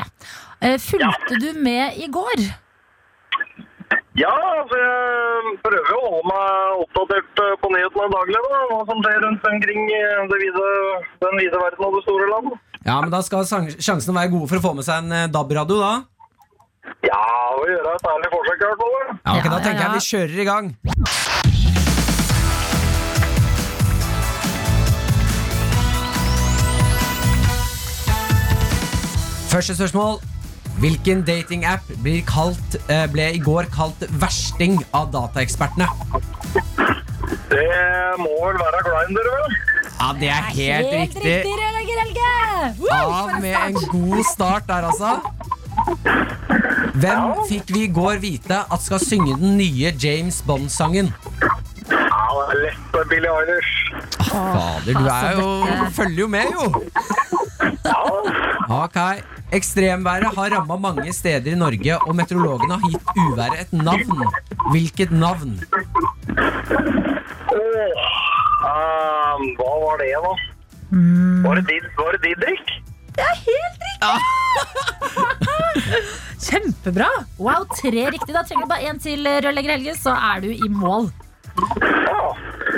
eh, 0.64 0.76
fulgte 0.80 1.38
du 1.42 1.48
med 1.58 1.98
i 1.98 2.06
går? 2.14 2.44
Ja, 4.18 4.32
altså 4.60 4.78
jeg 4.78 5.52
prøver 5.62 5.90
jo 5.92 5.98
å 5.98 6.08
holde 6.14 6.30
meg 6.30 6.82
oppdatert 6.84 7.42
eh, 7.44 7.52
på 7.62 7.70
nyhetene 7.74 8.08
daglig, 8.14 8.40
da. 8.46 8.62
Hva 8.72 8.80
som 8.88 9.02
skjer 9.04 9.20
rundt 9.26 9.48
omkring 9.52 9.84
i 9.90 10.00
det 10.32 10.40
vide, 10.42 10.66
den 11.26 11.40
vide 11.42 11.62
verden 11.64 11.88
og 11.88 11.98
det 11.98 12.04
store 12.06 12.30
land. 12.32 12.52
Ja, 12.86 13.00
men 13.02 13.12
Da 13.14 13.20
skal 13.26 13.46
sjansene 13.48 14.16
være 14.16 14.32
gode 14.36 14.50
for 14.50 14.60
å 14.62 14.64
få 14.68 14.74
med 14.78 14.86
seg 14.88 15.04
en 15.04 15.34
DAB-radio, 15.34 15.82
da. 15.82 15.92
Ja, 17.04 17.22
vi 17.58 17.72
gjør 17.74 17.90
et 17.92 18.10
ærlig 18.14 18.30
forsøk 18.32 18.62
i 18.62 18.68
hvert 18.70 18.84
fall. 18.84 18.98
Ja, 19.18 19.36
ok, 19.36 19.50
Da 19.52 19.58
tenker 19.60 19.82
ja, 19.82 19.82
ja. 19.82 19.88
jeg 19.88 19.98
vi 19.98 20.08
kjører 20.12 20.46
i 20.46 20.48
gang. 20.48 20.72
Første 29.58 29.74
spørsmål. 29.74 30.20
Hvilken 30.78 31.22
datingapp 31.26 31.88
blir 32.02 32.20
eh, 32.86 33.06
ble 33.10 33.24
i 33.34 33.40
går 33.42 33.66
kalt 33.74 34.04
versting 34.22 34.76
av 34.94 35.08
dataekspertene? 35.10 35.88
Det 37.50 37.64
må 38.22 38.36
vel 38.44 38.60
være 38.60 38.82
Grindr, 38.86 39.26
vel? 39.32 39.56
Ja, 39.98 40.12
det 40.20 40.28
er 40.30 40.46
helt, 40.60 40.92
riktig. 40.92 41.24
riktig 41.24 41.96
Helge! 41.98 42.28
Woo, 42.78 42.92
Av 42.92 43.32
for 43.32 43.40
med 43.42 43.56
en 43.64 43.80
god 43.96 44.22
start 44.28 44.68
der, 44.68 44.86
altså. 44.92 45.16
Hvem 47.02 47.34
fikk 47.48 47.72
vi 47.74 47.82
i 47.88 47.90
går 47.98 48.22
vite 48.22 48.60
at 48.62 48.84
skal 48.84 49.02
synge 49.02 49.40
den 49.40 49.56
nye 49.58 49.90
James 50.04 50.38
Bond-sangen? 50.46 51.10
Ja, 51.90 52.22
det 52.38 52.46
er 52.46 52.62
lett 52.62 52.86
for 52.94 53.10
Billie 53.10 53.34
Eilish. 53.40 53.74
Fader, 54.22 54.94
du 54.94 55.10
er 55.16 55.42
jo, 55.42 55.50
følger 55.98 56.22
jo 56.22 56.30
med, 56.36 56.54
jo. 56.54 56.70
Ja. 57.82 58.00
Ok. 58.84 59.02
Ekstremværet 59.52 60.34
har 60.36 60.50
ramma 60.52 60.76
mange 60.76 61.12
steder 61.12 61.52
i 61.52 61.54
Norge, 61.56 61.96
og 62.04 62.16
meteorologene 62.16 62.74
har 62.76 62.90
gitt 62.92 63.08
uværet 63.16 63.60
et 63.62 63.72
navn. 63.72 64.24
Hvilket 64.72 65.10
navn? 65.12 65.60
Åh, 67.56 68.02
ehm, 68.68 69.42
hva 69.56 69.72
var 69.84 69.96
det 70.02 70.10
da? 70.26 70.34
Var 71.46 71.54
det, 71.60 71.64
Did 71.70 71.84
var 71.96 72.10
det 72.16 72.20
Didrik? 72.26 72.66
Kjempebra! 76.48 77.08
Wow, 77.38 77.64
tre 77.80 78.10
riktig. 78.12 78.34
Da 78.34 78.42
trenger 78.44 78.64
du 78.66 78.70
bare 78.70 78.82
én 78.92 79.00
til, 79.02 79.24
Rørlegger 79.26 79.72
Helge, 79.78 79.94
så 79.96 80.10
er 80.12 80.40
du 80.44 80.48
i 80.52 80.68
mål. 80.68 81.08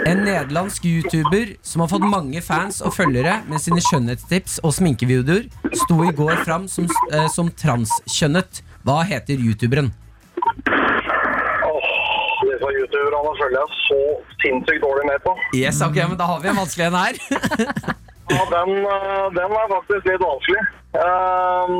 En 0.07 0.23
nederlandsk 0.25 0.85
youtuber 0.89 1.53
som 1.67 1.83
har 1.85 1.91
fått 1.93 2.05
mange 2.09 2.41
fans 2.43 2.81
og 2.83 2.95
følgere 2.97 3.41
med 3.51 3.61
sine 3.63 3.83
skjønnhetstips 3.85 4.59
og 4.65 4.73
sminkevideoer, 4.75 5.49
sto 5.83 5.99
i 6.07 6.13
går 6.17 6.41
fram 6.47 6.67
som, 6.73 6.89
eh, 7.13 7.27
som 7.35 7.51
transkjønnet. 7.63 8.63
Hva 8.87 9.03
heter 9.05 9.37
youtuberen? 9.37 9.93
Åh, 11.69 11.89
disse 12.49 12.71
youtuberne 12.79 13.35
følger 13.43 13.61
jeg 13.61 13.69
så 13.85 14.01
sinnssykt 14.43 14.83
dårlig 14.87 15.05
med 15.11 15.19
på. 15.27 15.37
Yes, 15.55 15.83
ok, 15.85 15.97
men 16.09 16.17
Da 16.17 16.31
har 16.33 16.41
vi 16.41 16.49
en 16.49 16.61
vanskelig 16.63 16.87
en 16.87 17.01
her. 17.03 17.15
Ja, 18.31 18.43
den, 18.57 18.71
eh, 18.87 19.27
den 19.37 19.53
er 19.61 19.71
faktisk 19.75 20.05
litt 20.07 20.23
vanskelig. 20.23 20.63
Ehm, 20.95 21.73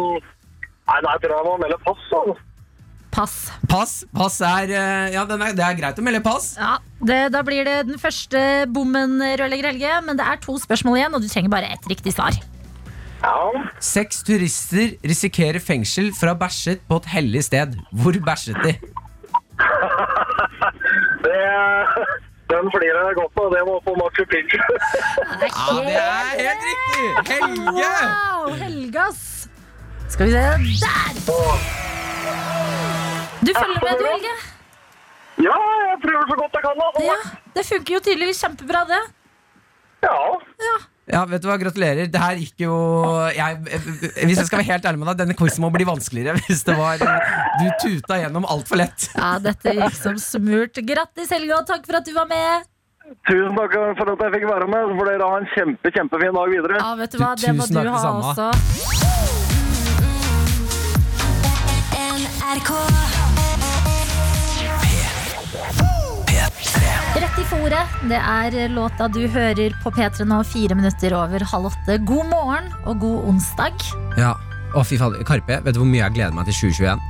nei, 0.91 0.99
jeg 1.07 1.21
tror 1.23 1.35
jeg 1.37 1.47
må 1.47 1.53
melde 1.63 1.79
pass. 1.87 2.07
Altså. 2.19 2.35
Pass. 3.11 3.51
Pass. 3.69 4.05
Pass 4.15 4.39
er, 4.41 4.71
eh, 4.71 5.13
ja, 5.15 5.25
den 5.27 5.43
er 5.43 5.53
Det 5.57 5.65
er 5.67 5.75
greit 5.79 5.99
å 5.99 6.05
melde 6.05 6.23
pass. 6.23 6.53
Ja, 6.59 6.79
det, 7.03 7.33
Da 7.35 7.43
blir 7.43 7.65
det 7.67 7.89
den 7.89 7.99
første 7.99 8.67
bommen, 8.71 9.19
Rørlegger 9.19 9.73
Helge. 9.73 9.99
Men 10.07 10.17
det 10.21 10.27
er 10.27 10.41
to 10.43 10.57
spørsmål 10.63 11.01
igjen, 11.01 11.15
og 11.15 11.23
du 11.25 11.29
trenger 11.29 11.51
bare 11.51 11.73
ett 11.75 11.91
riktig 11.91 12.15
svar. 12.15 12.39
Ja, 13.21 13.51
Seks 13.85 14.23
turister 14.25 14.95
risikerer 15.05 15.61
fengsel 15.61 16.09
for 16.17 16.31
å 16.31 16.33
ha 16.33 16.39
bæsjet 16.41 16.81
på 16.89 16.97
et 17.03 17.11
hellig 17.13 17.45
sted. 17.45 17.77
Hvor 17.93 18.17
bæsjet 18.25 18.57
de? 18.65 18.73
det, 21.27 21.43
den 22.49 22.71
flirer 22.73 23.11
jeg 23.11 23.19
godt 23.21 23.35
på. 23.37 23.45
Det 23.53 23.61
var 23.69 23.85
på 23.85 23.97
Machu 24.01 24.25
Picchu. 24.31 24.57
Ja, 25.43 25.67
det 25.85 25.99
er 25.99 26.33
helt 26.47 26.65
riktig! 26.71 27.05
Helge! 27.35 27.93
Wow, 28.09 28.57
Helgas. 28.63 29.23
Skal 30.09 30.27
vi 30.27 30.33
se 30.33 30.87
Der! 31.29 32.70
Du 33.41 33.53
følger 33.57 33.81
med, 33.85 33.99
du, 34.01 34.05
Helge. 34.11 34.35
ja, 35.49 35.57
jeg 35.89 35.99
prøver 36.05 36.25
så 36.31 36.37
godt 36.43 36.53
jeg 36.59 36.63
kan. 36.67 36.85
Altså. 36.87 37.03
Ja, 37.09 37.19
Det 37.57 37.67
funker 37.73 37.95
jo 37.95 38.01
tydeligvis 38.05 38.41
kjempebra, 38.45 38.85
det. 38.91 39.03
Ja. 40.05 40.17
Ja, 41.11 41.25
vet 41.27 41.43
du 41.43 41.49
hva, 41.51 41.57
Gratulerer. 41.59 42.07
Det 42.13 42.21
her 42.23 42.37
gikk 42.39 42.63
jo 42.63 42.75
jeg, 43.35 43.57
Hvis 43.67 44.39
jeg 44.39 44.47
skal 44.47 44.61
være 44.61 44.69
helt 44.69 44.85
ærlig 44.87 45.01
med 45.03 45.09
deg, 45.11 45.19
denne 45.25 45.35
quizen 45.37 45.65
må 45.65 45.71
bli 45.75 45.85
vanskeligere. 45.89 46.37
Hvis 46.47 46.63
det 46.69 46.77
var 46.79 47.01
Du 47.03 47.65
tuta 47.83 48.21
gjennom 48.23 48.47
altfor 48.47 48.79
lett. 48.81 49.09
Ja, 49.17 49.33
Dette 49.43 49.75
gikk 49.77 49.97
som 49.99 50.17
smurt. 50.23 50.79
Grattis, 50.87 51.33
Helge, 51.35 51.57
og 51.59 51.67
takk 51.69 51.83
for 51.89 51.99
at 51.99 52.07
du 52.07 52.13
var 52.17 52.29
med. 52.31 52.69
Tusen 53.27 53.57
takk 53.59 53.75
for 53.99 54.13
at 54.15 54.23
jeg 54.29 54.37
fikk 54.37 54.47
være 54.53 54.69
med. 54.71 54.87
Så 54.93 55.01
får 55.01 55.11
dere 55.11 55.31
ha 55.33 55.41
en 55.43 55.49
kjempe, 55.57 55.95
kjempefin 55.99 56.39
dag 56.39 56.55
videre. 56.55 56.79
Ja, 56.85 56.93
vet 57.03 57.11
du 57.17 57.19
hva, 57.25 57.33
Du, 57.35 57.43
Det 57.49 57.57
må 57.59 57.67
du 57.67 57.75
takk, 57.81 57.91
ha 57.91 58.13
også. 58.21 58.49
også. 58.53 59.11
Rett 67.21 67.37
i 67.41 67.45
fòret. 67.51 67.97
Det 68.09 68.17
er 68.17 68.71
låta 68.73 69.07
du 69.13 69.21
hører 69.29 69.75
på 69.83 69.91
P3 69.93 70.25
nå, 70.29 70.39
fire 70.49 70.77
minutter 70.79 71.13
over 71.17 71.43
halv 71.53 71.69
åtte. 71.71 71.99
God 72.09 72.29
morgen 72.31 72.71
og 72.89 73.01
god 73.03 73.27
onsdag. 73.35 73.77
Ja, 74.21 74.33
å 74.77 74.85
fy 74.87 74.97
fader, 75.01 75.23
Karpe, 75.29 75.59
vet 75.65 75.77
du 75.77 75.81
hvor 75.83 75.89
mye 75.91 76.01
jeg 76.07 76.17
gleder 76.17 76.37
meg 76.37 76.49
til 76.49 76.57
2021? 76.71 77.03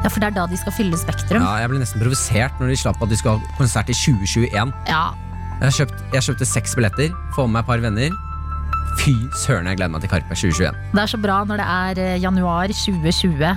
Ja, 0.00 0.08
For 0.10 0.18
det 0.20 0.30
er 0.30 0.36
da 0.36 0.44
de 0.50 0.58
skal 0.58 0.74
fylle 0.74 0.98
Spektrum. 0.98 1.44
Ja, 1.44 1.60
Jeg 1.62 1.70
ble 1.70 1.80
nesten 1.80 2.02
provosert 2.02 2.60
når 2.60 2.72
de 2.72 2.78
slapp 2.80 3.00
at 3.04 3.12
de 3.12 3.18
skal 3.20 3.38
ha 3.38 3.52
konsert 3.58 3.92
i 3.92 3.96
2021. 3.96 4.74
Ja, 4.90 5.04
Jeg, 5.60 5.72
kjøpt, 5.78 6.04
jeg 6.16 6.26
kjøpte 6.26 6.48
seks 6.48 6.74
billetter, 6.76 7.14
få 7.36 7.46
med 7.46 7.60
meg 7.60 7.64
et 7.64 7.70
par 7.70 7.84
venner. 7.84 8.14
Fy 9.00 9.14
søren, 9.38 9.68
jeg 9.70 9.78
gleder 9.78 9.92
meg 9.94 10.02
til 10.04 10.10
Karpe 10.12 10.34
2021. 10.36 10.78
Det 10.96 11.02
er 11.04 11.12
så 11.14 11.20
bra 11.22 11.40
når 11.46 11.60
det 11.62 11.66
er 11.76 12.00
eh, 12.04 12.20
januar 12.24 12.72
2020, 12.74 13.52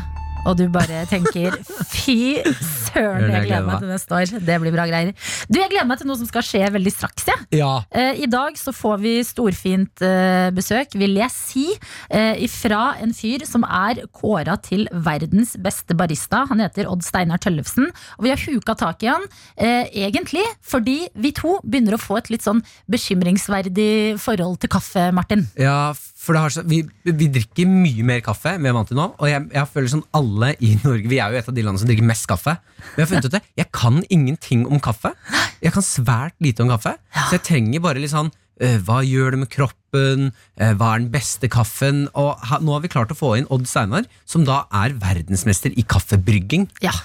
og 0.45 0.57
du 0.59 0.65
bare 0.71 1.03
tenker 1.09 1.55
fy 1.95 2.19
søren, 2.43 2.82
jeg 2.95 3.45
gleder 3.47 3.65
meg 3.67 3.79
til 3.81 3.89
neste 3.91 4.17
år. 4.17 4.33
Det 4.45 4.57
blir 4.61 4.73
bra 4.75 4.85
greier. 4.89 5.13
Du, 5.49 5.59
Jeg 5.59 5.69
gleder 5.71 5.87
meg 5.89 5.99
til 6.01 6.07
noe 6.09 6.19
som 6.19 6.27
skal 6.29 6.45
skje 6.45 6.63
veldig 6.73 6.93
straks. 6.93 7.27
Ja. 7.29 7.37
Ja, 7.53 7.71
Eh, 7.93 8.23
I 8.23 8.27
dag 8.27 8.55
så 8.57 8.71
får 8.75 8.97
vi 9.01 9.11
storfint 9.25 10.01
eh, 10.03 10.49
besøk, 10.55 10.93
vil 10.97 11.15
jeg 11.19 11.31
si, 11.33 11.65
eh, 12.09 12.39
fra 12.51 12.95
en 13.01 13.13
fyr 13.15 13.45
som 13.47 13.63
er 13.63 14.01
kåra 14.13 14.55
til 14.61 14.87
verdens 14.91 15.55
beste 15.61 15.95
barista. 15.97 16.43
Han 16.49 16.59
heter 16.63 16.87
Odd 16.89 17.03
Steinar 17.05 17.39
Tøllefsen. 17.43 17.89
Og 18.17 18.23
vi 18.25 18.29
har 18.33 18.41
huka 18.43 18.75
tak 18.79 19.03
i 19.03 19.11
han 19.11 19.25
eh, 19.57 19.87
egentlig 20.05 20.43
fordi 20.63 21.07
vi 21.15 21.31
to 21.35 21.57
begynner 21.63 21.97
å 21.97 22.01
få 22.01 22.17
et 22.21 22.29
litt 22.33 22.43
sånn 22.45 22.61
bekymringsverdig 22.91 24.19
forhold 24.21 24.59
til 24.63 24.69
kaffe, 24.73 25.09
Martin. 25.15 25.47
ja 25.59 25.93
for 25.93 26.12
det 26.31 26.41
har 26.45 26.53
så, 26.55 26.61
vi, 26.63 26.77
vi 27.03 27.27
drikker 27.35 27.67
mye 27.67 28.05
mer 28.07 28.21
kaffe 28.23 28.53
enn 28.53 28.63
vi 28.63 28.69
er 28.71 28.75
vant 28.77 28.87
til 28.87 28.95
nå. 28.95 29.09
Og 29.19 29.27
jeg, 29.27 29.43
jeg 29.51 29.69
føler 29.73 29.91
sånn 29.91 30.05
alle 30.15 30.53
i 30.63 30.69
Norge 30.85 31.11
Vi 31.11 31.19
er 31.19 31.33
jo 31.33 31.41
et 31.41 31.49
av 31.51 31.57
de 31.57 31.65
landene 31.65 31.83
som 31.83 31.89
drikker 31.89 32.07
mest 32.07 32.29
kaffe. 32.31 32.55
Men 32.79 33.01
jeg 33.01 33.03
har 33.03 33.11
funnet 33.11 33.27
ut 33.27 33.35
det, 33.35 33.43
jeg 33.59 33.71
kan 33.75 33.99
ingenting 34.07 34.63
om 34.69 34.79
kaffe. 34.83 35.11
Jeg 35.63 35.75
kan 35.75 35.83
svært 35.83 36.37
lite 36.43 36.63
om 36.63 36.71
kaffe. 36.71 36.95
Så 37.27 37.35
jeg 37.35 37.45
trenger 37.49 37.83
bare 37.83 37.99
litt 37.99 38.13
sånn 38.13 38.31
øh, 38.63 38.77
hva 38.87 39.01
gjør 39.03 39.35
det 39.35 39.41
med 39.43 39.51
kroppen? 39.51 40.29
Øh, 40.61 40.75
hva 40.79 40.93
er 40.93 41.03
den 41.03 41.11
beste 41.13 41.51
kaffen? 41.51 42.05
Og 42.15 42.39
ha, 42.47 42.61
nå 42.63 42.77
har 42.77 42.85
vi 42.85 42.93
klart 42.95 43.11
å 43.11 43.19
få 43.19 43.35
inn 43.41 43.49
Odd 43.51 43.67
Steinar, 43.67 44.07
som 44.23 44.47
da 44.47 44.63
er 44.83 44.95
verdensmester 45.03 45.75
i 45.75 45.83
kaffebrygging. 45.83 46.69
Ja, 46.85 46.95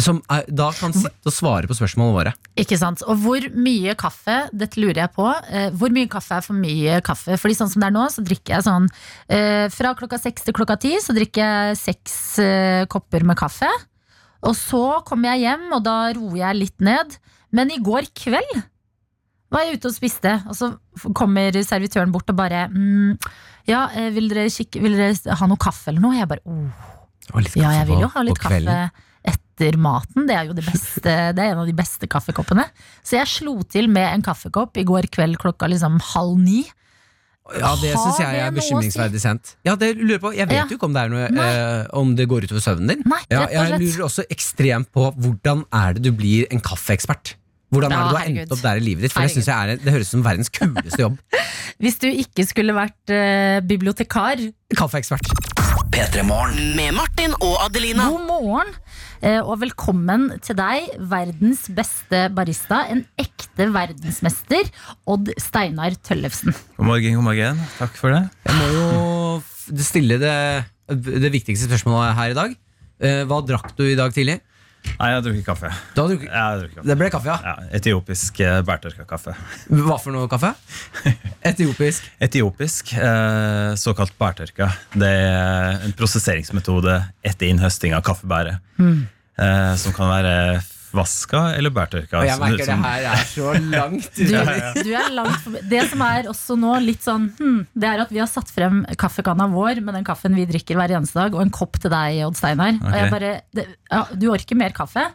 Som 0.00 0.22
er, 0.32 0.46
da 0.48 0.70
kan 0.72 0.94
sitte 0.96 1.28
og 1.28 1.34
svare 1.36 1.68
på 1.68 1.74
spørsmålene 1.76 2.16
våre. 2.16 2.30
Ikke 2.56 2.78
sant? 2.80 3.02
Og 3.04 3.18
hvor 3.20 3.44
mye 3.52 3.92
kaffe, 4.00 4.38
dette 4.56 4.80
lurer 4.80 5.02
jeg 5.02 5.12
på, 5.12 5.26
eh, 5.52 5.68
hvor 5.76 5.92
mye 5.92 6.08
kaffe 6.08 6.38
er 6.38 6.46
for 6.46 6.56
mye 6.56 7.02
kaffe? 7.04 7.36
Fordi 7.36 7.58
sånn 7.58 7.68
som 7.74 7.84
det 7.84 7.90
er 7.90 7.96
nå, 7.98 8.06
så 8.08 8.24
drikker 8.24 8.56
jeg 8.56 8.64
sånn 8.64 8.88
eh, 9.28 9.66
Fra 9.74 9.92
klokka 9.98 10.16
seks 10.22 10.46
til 10.46 10.56
klokka 10.56 10.78
ti 10.80 10.94
så 11.04 11.12
drikker 11.16 11.44
jeg 11.44 11.80
seks 11.82 12.16
eh, 12.40 12.86
kopper 12.88 13.28
med 13.28 13.36
kaffe. 13.36 13.68
Og 14.48 14.56
så 14.56 14.82
kommer 15.06 15.34
jeg 15.34 15.44
hjem, 15.44 15.68
og 15.76 15.84
da 15.84 15.96
roer 16.16 16.40
jeg 16.40 16.60
litt 16.62 16.88
ned. 16.88 17.18
Men 17.52 17.76
i 17.76 17.80
går 17.84 18.08
kveld 18.16 18.62
var 19.52 19.68
jeg 19.68 19.76
ute 19.76 19.92
og 19.92 19.96
spiste, 19.98 20.34
og 20.48 20.56
så 20.56 20.72
kommer 21.12 21.60
servitøren 21.60 22.12
bort 22.14 22.32
og 22.32 22.40
bare 22.40 22.64
mm, 22.72 23.16
Ja, 23.68 23.84
eh, 23.92 24.08
vil 24.16 24.32
dere, 24.32 24.48
kikke, 24.48 24.80
vil 24.80 24.96
dere 24.96 25.36
ha 25.36 25.52
noe 25.52 25.60
kaffe 25.60 25.92
eller 25.92 26.00
noe? 26.00 26.16
Jeg 26.16 26.32
bare 26.32 26.48
oh. 26.48 26.92
Og 27.36 27.44
litt 27.44 27.60
Ja, 27.60 27.76
jeg 27.76 27.92
vil 27.92 28.06
jo 28.06 28.14
ha 28.16 28.24
litt 28.24 28.40
på 28.40 28.48
kvelden. 28.48 28.72
kaffe 28.88 29.10
etter 29.52 29.76
maten. 29.80 30.26
Det 30.28 30.34
er 30.36 30.48
jo 30.48 30.54
det 30.56 30.64
beste, 30.66 31.02
det 31.36 31.38
er 31.42 31.52
en 31.52 31.62
av 31.62 31.66
de 31.68 31.74
beste 31.76 32.08
kaffekoppene. 32.10 32.64
Så 33.04 33.18
jeg 33.20 33.28
slo 33.28 33.58
til 33.68 33.88
med 33.92 34.08
en 34.16 34.24
kaffekopp 34.24 34.76
i 34.80 34.84
går 34.88 35.08
kveld 35.12 35.38
klokka 35.42 35.68
liksom 35.70 36.00
halv 36.12 36.38
ni. 36.40 36.62
Ja, 37.58 37.72
det 37.76 37.90
syns 37.98 38.20
jeg 38.22 38.38
er 38.38 38.52
bekymringsverdig 38.54 39.20
sent. 39.20 39.56
Ja, 39.66 39.74
det 39.76 39.96
lurer 39.98 40.20
på. 40.22 40.30
Jeg 40.32 40.46
vet 40.48 40.56
Ja. 40.56 40.66
jo 40.70 40.76
ikke 40.78 40.86
om 40.88 40.94
det, 40.94 41.02
er 41.02 41.08
noe, 41.10 41.26
eh, 41.26 41.86
om 41.92 42.14
det 42.16 42.28
går 42.30 42.46
utover 42.46 42.62
søvnen 42.62 42.88
din. 42.88 43.02
Nei, 43.04 43.18
Ja, 43.30 43.46
jeg 43.50 43.80
lurer 43.80 44.06
også 44.06 44.24
ekstremt 44.30 44.88
på 44.94 45.10
hvordan 45.18 45.64
er 45.72 45.94
det 45.94 46.02
du 46.06 46.12
blir 46.12 46.46
en 46.50 46.60
kaffeekspert? 46.60 47.34
Hvordan 47.72 47.90
er 47.92 47.96
det 48.04 48.10
du 48.12 48.16
har 48.16 48.26
endt 48.28 48.52
opp 48.52 48.62
der 48.62 48.76
i 48.76 48.80
livet 48.84 49.02
ditt? 49.02 49.12
For 49.12 49.22
det, 49.22 49.32
synes 49.32 49.46
jeg 49.48 49.56
er, 49.56 49.76
det 49.76 49.92
høres 49.92 50.08
ut 50.08 50.12
som 50.12 50.22
verdens 50.22 50.48
kuleste 50.52 51.00
jobb. 51.00 51.18
Hvis 51.82 51.98
du 51.98 52.06
ikke 52.06 52.44
skulle 52.46 52.74
vært 52.76 53.10
eh, 53.10 53.60
bibliotekar, 53.60 54.36
Kaffeekspert. 54.76 55.26
P3 55.92 56.22
Morgen. 56.24 56.56
Med 56.76 56.94
Martin 56.96 57.34
og 57.44 57.58
Adelina. 57.66 58.06
god 58.10 58.24
morgen 58.28 58.70
eh, 59.20 59.40
og 59.42 59.58
velkommen 59.62 60.28
til 60.44 60.56
deg, 60.58 60.88
verdens 61.10 61.66
beste 61.74 62.24
barista. 62.34 62.82
En 62.92 63.04
ekte 63.20 63.66
verdensmester, 63.74 64.70
Odd 65.10 65.32
Steinar 65.40 65.96
Tøllefsen. 66.04 66.54
God 66.78 66.88
morgen, 66.88 67.18
god 67.18 67.26
morgen. 67.28 67.60
Takk 67.78 67.98
for 68.00 68.14
det. 68.14 68.22
Jeg 68.48 68.58
må 68.58 68.70
jo 68.72 69.82
stille 69.84 70.18
det, 70.22 70.34
det 70.92 71.32
viktigste 71.34 71.68
spørsmålet 71.68 72.16
her 72.18 72.32
i 72.34 72.38
dag. 72.40 72.56
Eh, 73.02 73.22
Hva 73.28 73.42
drakk 73.46 73.74
du 73.78 73.84
i 73.90 73.98
dag 73.98 74.14
tidlig? 74.16 74.40
Nei, 74.82 75.08
jeg 75.12 75.16
har 75.16 75.22
drukket 75.24 75.44
kaffe. 75.46 75.68
Du 75.94 76.00
har 76.02 76.08
drukket, 76.10 76.26
Jeg 76.28 76.42
har 76.42 76.58
drukket 76.60 76.76
kaffe. 76.76 76.86
det 76.90 76.96
ble 76.98 77.08
kaffe, 77.14 77.28
ja. 77.30 77.36
Ja, 77.46 77.54
etiopisk 77.78 78.40
eh, 78.42 78.58
bærtørka 78.66 79.06
kaffe. 79.08 79.34
Hva 79.70 79.96
for 80.02 80.14
noe 80.14 80.28
kaffe? 80.30 80.52
Etiopisk. 81.52 82.06
Etiopisk, 82.22 82.92
eh, 82.98 83.72
såkalt 83.78 84.14
bærtørka, 84.20 84.68
det 84.98 85.08
er 85.08 85.86
en 85.86 85.94
prosesseringsmetode 85.98 86.98
etter 87.26 87.50
innhøsting 87.50 87.94
av 87.96 88.02
kaffebæret. 88.06 88.58
Eh, 88.82 89.74
som 89.80 89.94
kan 89.96 90.10
være 90.12 90.34
vaska 90.96 91.40
eller 91.56 91.72
bærtørka. 91.74 92.20
Og 92.20 92.26
jeg 92.28 92.36
som- 92.36 92.44
merker 92.44 92.66
det 92.66 92.76
her 92.84 93.06
er 93.12 93.24
så 93.30 93.52
langt 93.72 94.10
Du, 94.16 94.82
du 94.86 94.90
er 94.98 95.08
langt 95.16 95.38
forbi. 95.44 95.62
Det 95.70 95.82
som 95.90 96.04
er 96.06 96.28
også 96.32 96.56
nå 96.60 96.74
litt 96.84 97.02
sånn 97.04 97.30
hm, 97.38 97.58
Det 97.74 97.88
er 97.88 98.02
at 98.04 98.12
vi 98.12 98.20
har 98.22 98.30
satt 98.30 98.50
frem 98.52 98.82
kaffekanna 99.00 99.48
vår 99.52 99.80
med 99.82 99.94
den 99.98 100.04
kaffen 100.06 100.36
vi 100.38 100.46
drikker 100.48 100.76
hver 100.78 100.94
eneste 100.98 101.18
dag, 101.20 101.34
og 101.34 101.42
en 101.44 101.50
kopp 101.54 101.80
til 101.82 101.92
deg, 101.92 102.20
Odd 102.26 102.38
Steinar. 102.38 102.78
Og 102.82 102.96
jeg 102.98 103.10
bare, 103.12 103.32
det, 103.56 103.66
ja, 103.90 104.04
du 104.12 104.28
orker 104.32 104.58
mer 104.58 104.76
kaffe? 104.76 105.06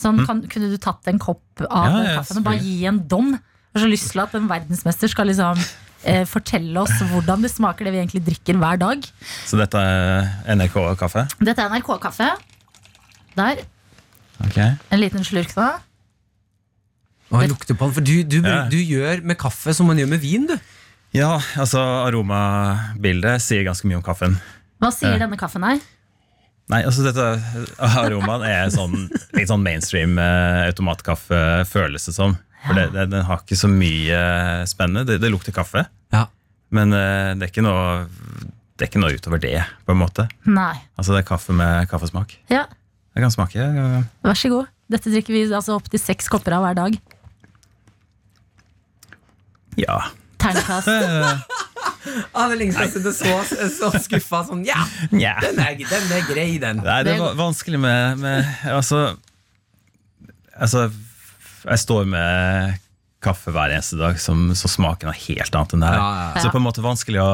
Sånn, 0.00 0.20
kan, 0.28 0.42
kunne 0.52 0.68
du 0.68 0.76
tatt 0.82 1.08
en 1.08 1.18
kopp 1.22 1.62
av 1.70 1.88
Ja, 1.88 2.00
ja, 2.04 2.16
kaffen 2.20 2.42
og 2.42 2.44
bare 2.50 2.60
gi 2.60 2.78
en 2.88 3.00
dom? 3.08 3.32
Jeg 3.36 3.80
har 3.80 3.86
så 3.86 3.92
lyst 3.92 4.10
til 4.12 4.22
at 4.22 4.34
en 4.36 4.48
verdensmester 4.48 5.08
skal 5.12 5.28
liksom 5.30 5.60
eh, 6.04 6.24
fortelle 6.28 6.80
oss 6.80 6.92
hvordan 7.10 7.42
det 7.44 7.50
smaker 7.52 7.88
det 7.88 7.94
vi 7.94 8.00
egentlig 8.02 8.22
drikker 8.28 8.60
hver 8.60 8.78
dag. 8.80 9.08
Så 9.48 9.58
dette 9.60 9.80
er 9.80 10.28
NRK-kaffe? 10.56 11.26
Dette 11.40 11.64
er 11.64 11.72
NRK-kaffe. 11.74 12.28
Der. 13.36 13.64
Ok. 14.46 14.56
En 14.94 15.00
liten 15.02 15.24
slurk 15.26 15.52
nå. 15.58 15.66
Og 17.34 17.42
jeg 17.42 17.50
lukter 17.50 17.74
på 17.74 17.88
den, 17.88 17.94
for 17.96 18.06
du, 18.06 18.14
du, 18.22 18.36
Ja. 18.46 18.64
du 18.70 18.76
gjør 18.78 19.22
med 19.26 19.38
kaffe 19.40 19.74
som 19.74 19.88
man 19.90 19.98
gjør 19.98 20.12
med 20.14 20.22
vin, 20.22 20.46
du. 20.46 20.54
Ja, 21.16 21.36
altså 21.58 21.80
aromabildet 22.06 23.40
sier 23.42 23.64
ganske 23.66 23.88
mye 23.88 23.98
om 23.98 24.04
kaffen. 24.06 24.36
Hva 24.82 24.90
sier 24.94 25.14
eh. 25.16 25.20
denne 25.22 25.38
kaffen 25.40 25.64
her? 25.66 25.80
Nei, 26.70 26.80
altså 26.82 27.04
dette 27.06 27.26
aromaen 27.78 28.42
er 28.46 28.70
sånn, 28.74 29.06
litt 29.36 29.50
sånn 29.50 29.62
mainstream 29.64 30.16
eh, 30.18 30.64
automatkaffe, 30.68 31.38
føles 31.70 32.08
det 32.08 32.14
som. 32.16 32.34
For 32.66 32.74
det, 32.78 32.88
det, 32.96 33.04
den 33.12 33.26
har 33.28 33.42
ikke 33.44 33.58
så 33.58 33.70
mye 33.70 34.18
spennende. 34.66 35.06
Det, 35.06 35.20
det 35.22 35.30
lukter 35.34 35.54
kaffe, 35.54 35.84
Ja. 36.14 36.24
men 36.74 36.92
eh, 36.94 37.34
det, 37.38 37.46
er 37.48 37.52
ikke 37.54 37.64
noe, 37.66 38.06
det 38.76 38.86
er 38.86 38.90
ikke 38.90 39.02
noe 39.02 39.14
utover 39.18 39.42
det, 39.42 39.54
på 39.86 39.94
en 39.94 40.02
måte. 40.02 40.26
Nei. 40.50 40.74
Altså 40.98 41.14
det 41.14 41.22
er 41.24 41.28
kaffe 41.30 41.54
med 41.56 41.86
kaffesmak. 41.90 42.34
Ja, 42.52 42.66
Jeg 43.16 43.24
kan 43.24 43.32
smake. 43.32 43.66
Vær 44.26 44.36
så 44.36 44.50
god. 44.52 44.72
Dette 44.92 45.10
drikker 45.10 45.32
vi 45.32 45.46
altså 45.48 45.78
opptil 45.78 46.00
seks 46.00 46.28
kopper 46.30 46.58
av 46.58 46.66
hver 46.66 46.76
dag. 46.76 46.98
Ja. 49.80 50.00
Terningkast. 50.42 50.92
Ah, 52.36 52.52
er 52.54 52.60
har 52.70 52.86
sett 52.88 53.02
det 53.02 53.12
så, 53.16 53.32
så 53.74 53.88
skuffa 53.98 54.38
sånn. 54.46 54.60
Ja, 54.64 54.78
yeah. 55.10 55.40
den 55.42 55.58
er, 55.58 55.74
den 55.74 56.12
er 56.14 56.22
grei, 56.28 56.46
den. 56.62 56.78
Nei, 56.84 57.00
det 57.04 57.16
er 57.16 57.34
vanskelig 57.36 57.80
med, 57.82 58.20
med 58.22 58.46
altså, 58.70 59.16
altså 60.54 60.84
Jeg 61.64 61.82
står 61.82 62.06
med 62.08 62.78
kaffe 63.26 63.50
hver 63.52 63.74
eneste 63.74 63.98
dag, 63.98 64.20
som, 64.22 64.46
så 64.54 64.70
smaken 64.70 65.10
er 65.10 65.18
helt 65.26 65.58
annet 65.58 65.74
enn 65.74 65.82
det 65.82 65.90
her. 65.90 65.98
Ja, 65.98 66.06
ja, 66.06 66.22
ja. 66.22 66.32
Så 66.38 66.46
det 66.46 66.54
på 66.54 66.62
en 66.62 66.68
måte 66.68 66.86
vanskelig 66.86 67.22
å 67.24 67.30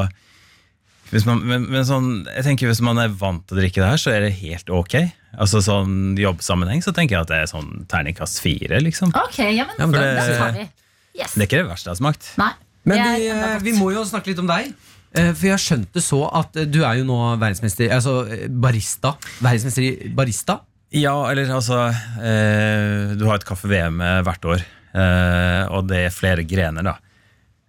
hvis 1.13 1.27
man, 1.29 1.43
men, 1.45 1.67
men 1.69 1.83
sånn, 1.85 2.23
jeg 2.25 2.41
tenker 2.47 2.71
Hvis 2.71 2.81
man 2.81 2.97
er 2.97 3.11
vant 3.13 3.43
til 3.45 3.59
å 3.59 3.61
drikke 3.61 3.83
det 3.83 3.89
her, 3.91 4.01
så 4.01 4.09
er 4.15 4.23
det 4.25 4.31
helt 4.39 4.71
ok. 4.73 4.95
Altså 5.37 5.61
sånn 5.65 6.15
jobbsammenheng 6.19 6.83
så 6.85 6.93
tenker 6.93 7.15
jeg 7.17 7.21
at 7.25 7.31
det 7.31 7.37
er 7.43 7.49
sånn 7.49 7.85
terningkast 7.89 8.39
fire. 8.43 8.79
liksom 8.85 9.09
Ok, 9.15 9.39
ja, 9.39 9.65
men, 9.65 9.75
Ja, 9.79 9.85
men 9.87 9.91
det- 9.99 10.37
tar 10.37 10.51
vi. 10.53 10.69
Yes. 11.17 11.33
Det 11.33 11.41
er 11.41 11.47
ikke 11.47 11.61
det 11.63 11.69
verste 11.71 11.89
jeg 11.89 11.95
har 11.97 12.01
smakt. 12.01 12.37
Nei. 12.37 12.51
Men 12.85 12.97
vi, 13.17 13.27
eh, 13.29 13.59
vi 13.63 13.71
må 13.77 13.91
jo 13.93 14.03
snakke 14.03 14.27
litt 14.27 14.39
om 14.39 14.47
deg. 14.47 14.73
Eh, 15.15 15.31
For 15.33 15.45
jeg 15.47 15.59
skjønte 15.61 16.01
så 16.01 16.19
at 16.33 16.55
eh, 16.57 16.65
du 16.65 16.83
er 16.83 16.95
jo 16.97 17.03
nå 17.05 17.37
verdensmester 17.39 17.89
Altså 17.93 18.25
barista. 18.49 19.13
Verdensmester 19.41 19.83
i 19.83 20.09
barista. 20.09 20.59
Ja, 20.91 21.13
eller 21.29 21.45
altså 21.53 21.87
eh, 22.21 23.15
Du 23.15 23.25
har 23.25 23.35
et 23.35 23.45
kaffe-VM 23.45 23.97
hvert 24.25 24.45
år, 24.45 24.61
eh, 24.93 25.65
og 25.73 25.87
det 25.87 26.05
er 26.07 26.09
flere 26.13 26.43
grener, 26.45 26.83
da. 26.83 26.97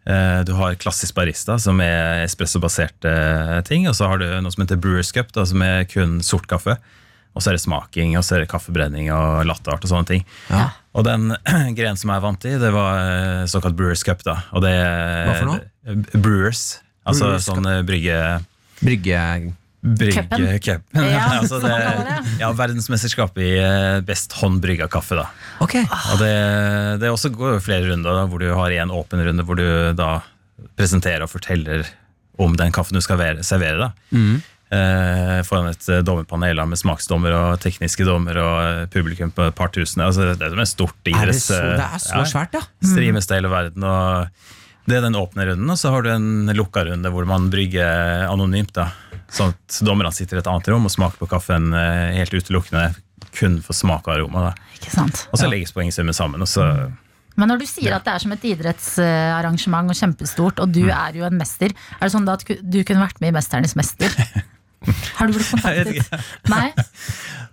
Eh, 0.07 0.43
du 0.45 0.53
har 0.55 0.75
klassisk 0.77 1.15
barista, 1.17 1.59
som 1.59 1.81
er 1.81 2.25
espressobaserte 2.27 3.65
ting. 3.65 3.87
Og 3.89 3.95
så 3.97 4.09
har 4.09 4.19
du 4.21 4.27
noe 4.41 4.53
som 4.53 4.65
heter 4.65 4.77
Brewers 4.81 5.13
Cup, 5.13 5.33
da, 5.33 5.45
som 5.49 5.63
er 5.65 5.85
kun 5.89 6.19
sort 6.25 6.47
kaffe. 6.51 6.77
Og 7.35 7.43
så 7.43 7.51
er 7.51 7.57
det 7.59 7.65
smaking, 7.65 8.15
og 8.19 8.23
så 8.25 8.37
er 8.37 8.45
det 8.45 8.51
kaffebrenning 8.53 9.11
og 9.15 9.43
latteart 9.49 9.83
og 9.85 9.91
sånne 9.91 10.07
ting. 10.11 10.25
Ja. 10.51 10.69
Og 10.95 11.07
den 11.07 11.35
grenen 11.79 11.99
som 11.99 12.13
jeg 12.15 12.23
vant 12.23 12.47
i, 12.47 12.55
det 12.63 12.71
var 12.75 13.01
eh, 13.03 13.43
såkalt 13.51 13.77
Brewers 13.79 14.05
Cup. 14.07 14.23
da 14.27 14.39
Og 14.55 14.63
det 14.65 14.75
Hva 14.79 15.37
for 15.41 15.51
noe? 15.51 15.99
Brewers. 16.15 16.65
Altså 17.05 17.33
Brewers 17.35 17.51
sånn 17.51 17.69
eh, 17.71 17.83
brygge... 17.87 18.23
Brygge... 18.85 19.21
Brygge 19.85 20.59
cup. 20.65 20.85
Ja, 20.97 21.25
altså 21.43 21.59
det, 21.61 21.73
ja, 22.41 22.49
verdensmesterskap 22.57 23.37
i 23.37 23.51
eh, 23.61 23.99
best 24.07 24.33
håndbrygga 24.39 24.89
kaffe. 24.89 25.19
da 25.19 25.27
Ok. 25.61 25.75
og 25.85 26.23
det, 26.23 26.31
det 27.03 27.11
også 27.13 27.29
går 27.35 27.59
jo 27.59 27.65
flere 27.67 27.91
runder, 27.91 28.17
da, 28.17 28.25
hvor 28.31 28.41
du 28.41 28.49
har 28.57 28.73
en 28.79 28.95
åpen 28.95 29.21
runde 29.27 29.45
hvor 29.45 29.61
du 29.61 29.67
da 29.99 30.23
presenterer 30.79 31.27
og 31.27 31.33
forteller 31.35 31.85
om 32.41 32.57
den 32.57 32.73
kaffen 32.75 32.97
du 32.97 33.05
skal 33.05 33.21
servere. 33.45 33.91
da 33.91 33.93
eh, 34.17 34.41
Foran 35.45 35.69
et 35.71 35.89
eh, 35.93 36.01
dommerpanel 36.07 36.61
med 36.67 36.81
smaksdommer 36.81 37.35
og 37.37 37.61
tekniske 37.63 38.07
dommer 38.09 38.39
og 38.41 38.57
eh, 38.65 38.87
publikum 38.91 39.31
på 39.35 39.47
et 39.51 39.55
par 39.55 39.71
tusen. 39.75 40.03
Altså, 40.03 40.33
det 40.35 40.43
er 40.43 40.55
som 40.55 40.65
et 40.65 40.71
stort 40.73 41.11
idretts... 41.11 41.49
det, 41.53 41.61
det 41.79 41.87
er 41.87 42.03
så 42.03 42.17
ja, 42.17 42.25
svært, 42.33 42.57
ja. 42.59 42.65
Streames 42.83 43.27
til 43.29 43.39
hele 43.41 43.53
verden. 43.53 43.85
Og 43.85 44.27
det 44.89 44.99
er 44.99 45.05
den 45.07 45.17
åpne 45.17 45.47
runden, 45.49 45.71
og 45.73 45.79
så 45.81 45.93
har 45.95 46.05
du 46.05 46.11
en 46.13 46.51
lukka 46.57 46.85
runde 46.89 47.09
hvor 47.13 47.25
man 47.29 47.47
brygger 47.53 48.27
anonymt. 48.29 48.75
da 48.77 48.91
Sånn 49.35 49.55
at 49.55 49.79
dommerne 49.87 50.13
sitter 50.15 50.39
i 50.39 50.43
et 50.43 50.51
annet 50.51 50.69
rom 50.71 50.85
og 50.87 50.93
smaker 50.93 51.19
på 51.23 51.29
kaffen 51.31 51.71
eh, 51.75 52.13
helt 52.19 52.35
utelukkende 52.37 52.91
kun 53.35 53.57
for 53.65 53.75
smak 53.75 54.07
og 54.07 54.17
aroma. 54.19 54.51
da 54.51 54.77
Ikke 54.77 54.93
sant? 54.93 55.25
Og 55.33 55.41
så 55.41 55.49
legges 55.51 55.73
poengsummen 55.75 56.15
sammen. 56.15 56.43
Og 56.45 56.51
så 56.51 56.67
Men 57.35 57.51
når 57.51 57.65
du 57.65 57.67
sier 57.67 57.97
at 57.97 58.05
det 58.07 58.13
er 58.13 58.23
som 58.23 58.35
et 58.37 58.45
idrettsarrangement 58.47 59.91
og 59.91 59.97
kjempestort, 59.99 60.61
og 60.63 60.69
Mm. 60.69 60.75
du 60.77 60.83
er 60.91 61.13
jo 61.19 61.25
en 61.25 61.39
mester, 61.39 61.73
er 61.73 62.05
det 62.05 62.13
sånn 62.15 62.29
at 62.31 62.45
du 62.47 62.85
kunne 62.85 63.03
vært 63.09 63.21
med 63.21 63.33
i 63.33 63.37
Mesternes 63.39 63.75
mester? 63.75 64.13
Har 65.19 65.27
du 65.31 65.33
blitt 65.37 65.51
kontaktet? 65.55 66.27
Nei? 66.53 66.67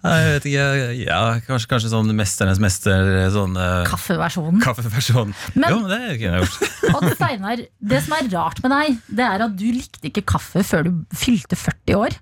Jeg 0.02 0.30
vet 0.34 0.46
ikke, 0.50 0.64
ja, 0.98 1.18
kanskje, 1.46 1.68
kanskje 1.70 1.92
sånn 1.92 2.10
Mesternes 2.18 2.58
mester, 2.64 3.10
sånn 3.36 3.54
uh, 3.54 3.84
Kaffeversjonen. 3.86 4.58
kaffeversjonen. 4.64 5.36
Men- 5.54 5.76
jo, 5.76 5.82
det 5.92 6.00
kunne 6.18 6.40
jeg 6.40 6.48
gjort. 6.48 6.72
Odd 6.98 7.10
Steinar, 7.20 7.62
det 7.94 8.00
som 8.08 8.16
er 8.18 8.32
rart 8.34 8.64
med 8.66 8.74
deg, 8.74 8.98
det 9.22 9.28
er 9.28 9.46
at 9.46 9.54
du 9.60 9.68
likte 9.76 10.10
ikke 10.10 10.24
kaffe 10.34 10.64
før 10.66 10.90
du 10.90 10.92
fylte 11.14 11.60
40 11.60 12.00
år. 12.00 12.18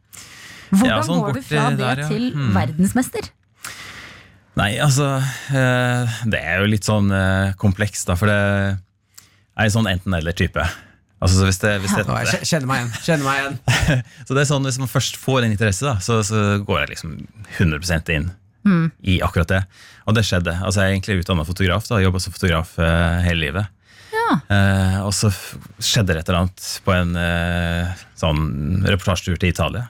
Hvordan 0.74 0.92
Ja, 0.92 1.00
sånn 1.08 1.24
går 1.24 1.40
du 1.40 1.42
fra 1.48 1.70
det 1.72 1.80
der, 1.80 2.04
ja. 2.04 2.10
til 2.12 2.28
Hmm. 2.36 2.52
verdensmester? 2.58 3.32
Nei, 4.60 4.74
altså 4.84 5.06
eh, 5.56 6.18
Det 6.28 6.40
er 6.44 6.60
jo 6.60 6.68
litt 6.68 6.84
sånn 6.84 7.08
eh, 7.16 7.54
komplekst, 7.62 8.10
da, 8.12 8.18
for 8.20 8.28
det 8.28 8.36
er 8.36 9.64
en 9.70 9.72
sånn 9.72 9.88
enten-eller-type. 9.88 10.66
Altså, 11.20 11.36
så 11.36 11.48
hvis 11.50 11.60
det, 11.60 11.72
hvis 11.84 11.94
det, 11.98 12.06
jeg 12.08 12.48
kjenner 12.48 12.70
meg 12.70 12.80
igjen. 12.80 12.92
Kjenner 13.04 13.26
meg 13.28 13.40
igjen. 13.42 13.58
så 14.28 14.36
det 14.36 14.44
er 14.44 14.48
sånn, 14.48 14.68
Hvis 14.70 14.80
man 14.80 14.92
først 14.92 15.20
får 15.20 15.44
en 15.44 15.52
interesse, 15.52 15.84
da, 15.84 15.98
så, 16.04 16.22
så 16.24 16.62
går 16.64 16.86
jeg 16.86 16.94
liksom 16.94 17.18
100 17.58 18.14
inn 18.16 18.30
mm. 18.64 18.86
i 19.04 19.20
akkurat 19.26 19.52
det. 19.52 19.60
Og 20.08 20.16
det 20.16 20.24
skjedde. 20.28 20.56
Altså, 20.64 20.82
Jeg 20.82 20.88
er 20.88 20.96
egentlig 20.96 21.20
utdanna 21.24 21.46
fotograf. 21.48 21.88
da, 21.90 22.00
Jobba 22.00 22.24
som 22.24 22.36
fotograf 22.36 22.74
uh, 22.80 23.20
hele 23.26 23.50
livet. 23.50 23.76
Ja. 24.16 24.40
Uh, 24.50 24.98
og 25.08 25.14
så 25.14 25.32
skjedde 25.84 26.14
det 26.14 26.24
et 26.24 26.30
eller 26.32 26.46
annet 26.46 26.68
på 26.86 26.94
en 26.96 27.16
uh, 27.18 28.04
sånn 28.20 28.86
reportasjetur 28.88 29.40
til 29.42 29.52
Italia. 29.54 29.90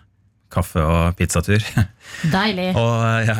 Kaffe- 0.49 0.81
og 0.81 1.13
pizzatur. 1.19 1.61
Deilig. 2.35 2.71
og 2.81 3.03
ja 3.27 3.37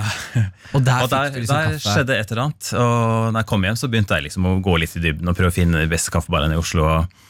Og 0.77 0.83
der, 0.85 1.01
og 1.01 1.09
der, 1.09 1.31
liksom 1.33 1.55
der 1.57 1.79
skjedde 1.81 2.19
et 2.19 2.31
eller 2.31 2.45
annet. 2.45 2.69
Og 2.77 3.31
når 3.33 3.41
jeg 3.41 3.49
kom 3.49 3.65
hjem, 3.65 3.79
så 3.81 3.89
begynte 3.89 4.19
jeg 4.19 4.29
liksom 4.29 4.45
å 4.45 4.59
gå 4.63 4.77
litt 4.77 4.93
i 4.93 5.03
dybden 5.07 5.31
og 5.31 5.39
prøve 5.39 5.49
å 5.49 5.57
finne 5.57 5.81
de 5.81 5.89
beste 5.89 6.13
kaffebarene 6.13 6.53
i 6.53 6.61
Oslo. 6.61 6.85
Og, 6.85 7.25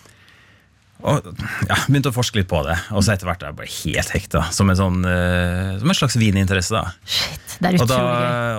og 0.99 1.27
ja, 1.69 1.77
begynte 1.87 2.11
å 2.11 2.15
forske 2.15 2.41
litt 2.41 2.49
på 2.51 2.59
det. 2.67 2.75
Og 2.91 3.03
så 3.05 3.13
etter 3.13 3.29
hvert 3.29 3.43
er 3.43 3.53
jeg 3.53 3.57
bare 3.59 3.71
helt 3.71 4.09
hekta. 4.15 4.41
Som 4.55 4.71
en, 4.71 4.75
sånn, 4.79 4.97
uh, 5.07 5.77
som 5.79 5.93
en 5.93 5.97
slags 5.97 6.17
vininteresse. 6.19 6.75
da. 6.75 6.91
Shit, 7.07 7.53
det 7.61 7.69
er 7.71 7.77
Og 7.79 7.87
da, 7.87 7.99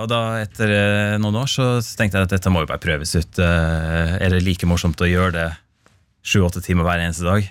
og 0.01 0.07
da 0.09 0.21
etter 0.41 0.73
uh, 0.73 1.17
noen 1.21 1.37
år 1.43 1.51
så 1.51 1.67
tenkte 1.97 2.17
jeg 2.17 2.29
at 2.29 2.33
dette 2.33 2.53
må 2.53 2.63
jo 2.63 2.69
bare 2.71 2.81
prøves 2.81 3.13
ut. 3.13 3.37
Uh, 3.37 4.17
Er 4.17 4.33
det 4.33 4.41
like 4.47 4.69
morsomt 4.69 5.01
å 5.05 5.09
gjøre 5.09 5.35
det 5.37 5.49
sju-åtte 6.25 6.63
timer 6.65 6.87
hver 6.87 7.03
eneste 7.03 7.27
dag 7.29 7.45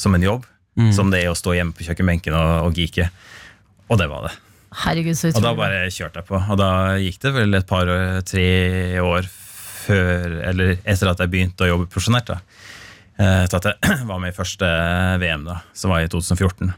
som 0.00 0.16
en 0.16 0.24
jobb? 0.24 0.48
Som 0.96 1.10
det 1.12 1.20
er 1.20 1.28
å 1.28 1.36
stå 1.36 1.52
hjemme 1.52 1.76
på 1.76 1.84
kjøkkenbenken 1.84 2.32
og, 2.32 2.70
og 2.70 2.78
geeke. 2.80 3.10
Og 3.92 3.98
det 4.00 4.06
var 4.08 4.24
det. 4.24 4.32
Herregud, 4.86 5.18
så 5.20 5.28
Og 5.36 5.44
da 5.44 5.52
bare 5.52 5.82
kjørte 5.92 6.22
jeg 6.22 6.28
på. 6.30 6.38
Og 6.40 6.56
da 6.56 6.70
gikk 6.96 7.18
det 7.20 7.32
vel 7.36 7.58
et 7.58 7.68
par, 7.68 7.90
tre 8.24 8.46
år 9.04 9.28
før, 9.28 10.38
eller 10.48 10.78
etter 10.80 11.10
at 11.10 11.20
jeg 11.20 11.32
begynte 11.32 11.66
å 11.66 11.68
jobbe 11.74 11.90
profesjonelt. 11.92 12.32
da. 12.32 12.40
Eh, 13.18 13.44
Til 13.50 13.58
at 13.60 13.68
jeg 13.70 13.98
var 14.10 14.18
med 14.22 14.32
i 14.32 14.36
første 14.36 14.68
VM, 15.22 15.44
da, 15.48 15.60
som 15.76 15.90
var 15.92 16.00
i 16.04 16.08
2014. 16.08 16.72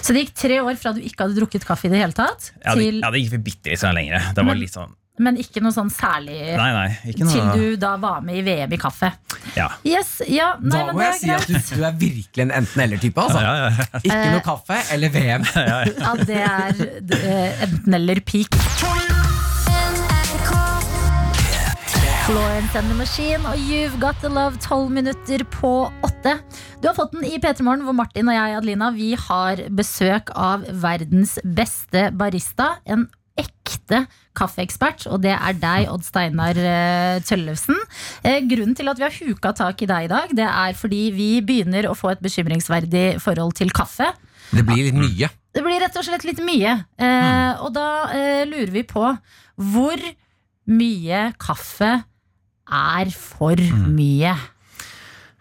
Så 0.00 0.14
det 0.16 0.22
gikk 0.24 0.34
tre 0.40 0.60
år 0.64 0.76
fra 0.80 0.94
du 0.96 1.00
ikke 1.04 1.26
hadde 1.26 1.36
drukket 1.36 1.64
kaffe 1.68 1.90
i 1.90 1.92
det 1.92 1.98
hele 2.00 2.14
tatt, 2.16 2.52
Ja, 2.64 2.72
det, 2.74 2.84
til, 2.86 3.00
ja, 3.04 3.10
det 3.12 3.20
gikk 3.26 3.42
bitte 3.44 3.68
litt 3.74 3.82
sånn 3.82 3.92
lenger. 3.98 4.30
Det 4.32 4.40
var 4.44 4.54
Men- 4.54 4.62
litt 4.64 4.72
sånn 4.76 4.94
men 5.16 5.36
ikke 5.38 5.60
noe 5.62 5.70
sånn 5.70 5.92
særlig 5.94 6.34
Nei, 6.58 6.70
nei. 6.74 6.88
Ikke 7.12 7.22
noe 7.22 7.30
til 7.54 7.60
du 7.70 7.76
da 7.78 7.92
var 8.02 8.18
med 8.26 8.40
i 8.40 8.42
VM 8.42 8.72
i 8.74 8.78
kaffe. 8.82 9.12
Ja. 9.54 9.68
Yes, 9.86 10.16
ja, 10.26 10.56
nei, 10.58 10.72
Da 10.74 10.86
men 10.88 10.96
må 10.96 10.98
det 10.98 11.06
jeg 11.06 11.14
er 11.14 11.20
si 11.20 11.54
at 11.54 11.70
du, 11.70 11.76
du 11.78 11.84
er 11.86 11.94
virkelig 12.00 12.42
en 12.48 12.50
enten-eller-type. 12.58 13.22
Altså. 13.22 13.44
Ja, 13.46 13.54
ja, 13.54 13.68
ja. 13.78 14.00
Ikke 14.02 14.18
Eh, 14.18 14.32
noe 14.34 14.42
kaffe 14.42 14.80
eller 14.90 15.14
VM. 15.14 15.46
Ja, 15.54 16.16
det 16.18 16.42
er 16.42 16.82
eh, 17.30 17.62
enten 17.68 17.94
eller 17.94 18.24
peak. 18.26 18.58
Florence 22.24 22.72
and 22.78 22.88
the 22.88 22.94
Machine 22.96 23.44
og 23.44 23.58
You've 23.68 23.98
Got 24.00 24.16
The 24.22 24.30
Love 24.32 24.56
12 24.56 24.92
minutter 24.96 25.42
på 25.52 25.72
8. 26.06 26.30
Du 26.80 26.86
har 26.88 26.94
fått 26.96 27.12
den 27.12 27.26
i 27.28 27.36
P3 27.36 27.60
Morgen, 27.66 27.82
hvor 27.84 27.92
Martin 27.92 28.30
og 28.32 28.32
jeg 28.32 28.54
Adelina, 28.56 28.86
vi 28.96 29.10
har 29.26 29.60
besøk 29.68 30.32
av 30.32 30.64
verdens 30.80 31.34
beste 31.44 32.06
barista. 32.16 32.78
En 32.88 33.04
ekte 33.36 34.06
kaffeekspert, 34.40 35.04
og 35.12 35.20
det 35.26 35.34
er 35.34 35.58
deg, 35.60 35.90
Odd 35.92 36.06
Steinar 36.06 36.56
eh, 36.56 37.18
Tøllefsen. 37.28 37.76
Eh, 38.24 38.40
grunnen 38.48 38.72
til 38.78 38.88
at 38.88 39.02
vi 39.02 39.04
har 39.04 39.18
huka 39.18 39.52
tak 39.60 39.84
i 39.84 39.90
deg 39.92 40.08
i 40.08 40.12
dag, 40.14 40.32
det 40.40 40.48
er 40.48 40.80
fordi 40.80 41.02
vi 41.12 41.28
begynner 41.44 41.90
å 41.90 41.98
få 41.98 42.14
et 42.14 42.24
bekymringsverdig 42.24 43.20
forhold 43.20 43.52
til 43.60 43.74
kaffe. 43.76 44.08
Det 44.48 44.64
blir 44.64 44.88
litt 44.88 44.96
mye. 44.96 45.28
Det 45.52 45.66
blir 45.68 45.84
rett 45.84 46.00
og 46.00 46.08
slett 46.08 46.24
litt 46.24 46.40
mye. 46.40 46.72
Eh, 46.96 47.52
og 47.60 47.76
da 47.76 47.88
lurer 48.48 48.72
vi 48.80 48.88
på 48.96 49.12
hvor 49.76 50.10
mye 50.72 51.28
kaffe 51.36 51.92
er 52.70 53.10
for 53.12 53.60
mye. 53.90 54.34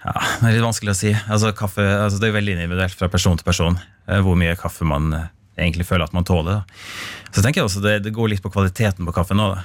Ja, 0.03 0.13
Det 0.41 0.49
er 0.49 0.55
litt 0.57 0.65
vanskelig 0.65 0.91
å 0.93 0.99
si. 0.99 1.13
Altså, 1.31 1.53
kaffe, 1.55 1.83
altså, 1.83 2.19
det 2.19 2.29
er 2.29 2.35
veldig 2.37 2.57
individuelt 2.57 2.97
fra 2.99 3.07
person 3.11 3.39
til 3.39 3.47
person 3.47 3.77
eh, 3.79 4.19
hvor 4.23 4.35
mye 4.39 4.57
kaffe 4.59 4.87
man 4.87 5.13
eh, 5.15 5.29
egentlig 5.63 5.87
føler 5.87 6.09
at 6.09 6.15
man 6.15 6.27
tåler. 6.27 6.59
Da. 6.59 7.29
Så 7.31 7.43
tenker 7.43 7.61
jeg 7.61 7.69
også 7.69 7.83
det, 7.85 8.01
det 8.03 8.15
går 8.15 8.33
litt 8.33 8.43
på 8.43 8.51
kvaliteten 8.51 9.07
på 9.07 9.15
kaffen 9.15 9.39
òg. 9.43 9.61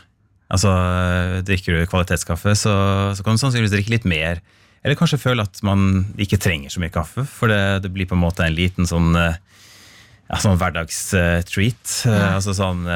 Altså, 0.48 0.70
eh, 0.70 1.40
drikker 1.48 1.74
du 1.74 1.90
kvalitetskaffe, 1.90 2.54
så, 2.56 2.76
så 3.18 3.26
kan 3.26 3.34
du 3.34 3.42
sannsynligvis 3.42 3.74
drikke 3.74 3.96
litt 3.96 4.08
mer. 4.08 4.40
Eller 4.86 4.94
kanskje 4.96 5.18
føle 5.20 5.42
at 5.42 5.58
man 5.66 6.06
ikke 6.22 6.38
trenger 6.40 6.70
så 6.70 6.80
mye 6.80 6.94
kaffe, 6.94 7.26
for 7.26 7.50
det, 7.50 7.82
det 7.82 7.90
blir 7.92 8.06
på 8.06 8.14
en 8.14 8.22
måte 8.22 8.46
en 8.46 8.54
liten 8.54 8.86
sånn, 8.86 9.10
ja, 9.18 10.38
sånn 10.38 10.60
hverdagstreat. 10.60 11.96
Ja. 12.06 12.36
Altså 12.36 12.54
sånn 12.54 12.86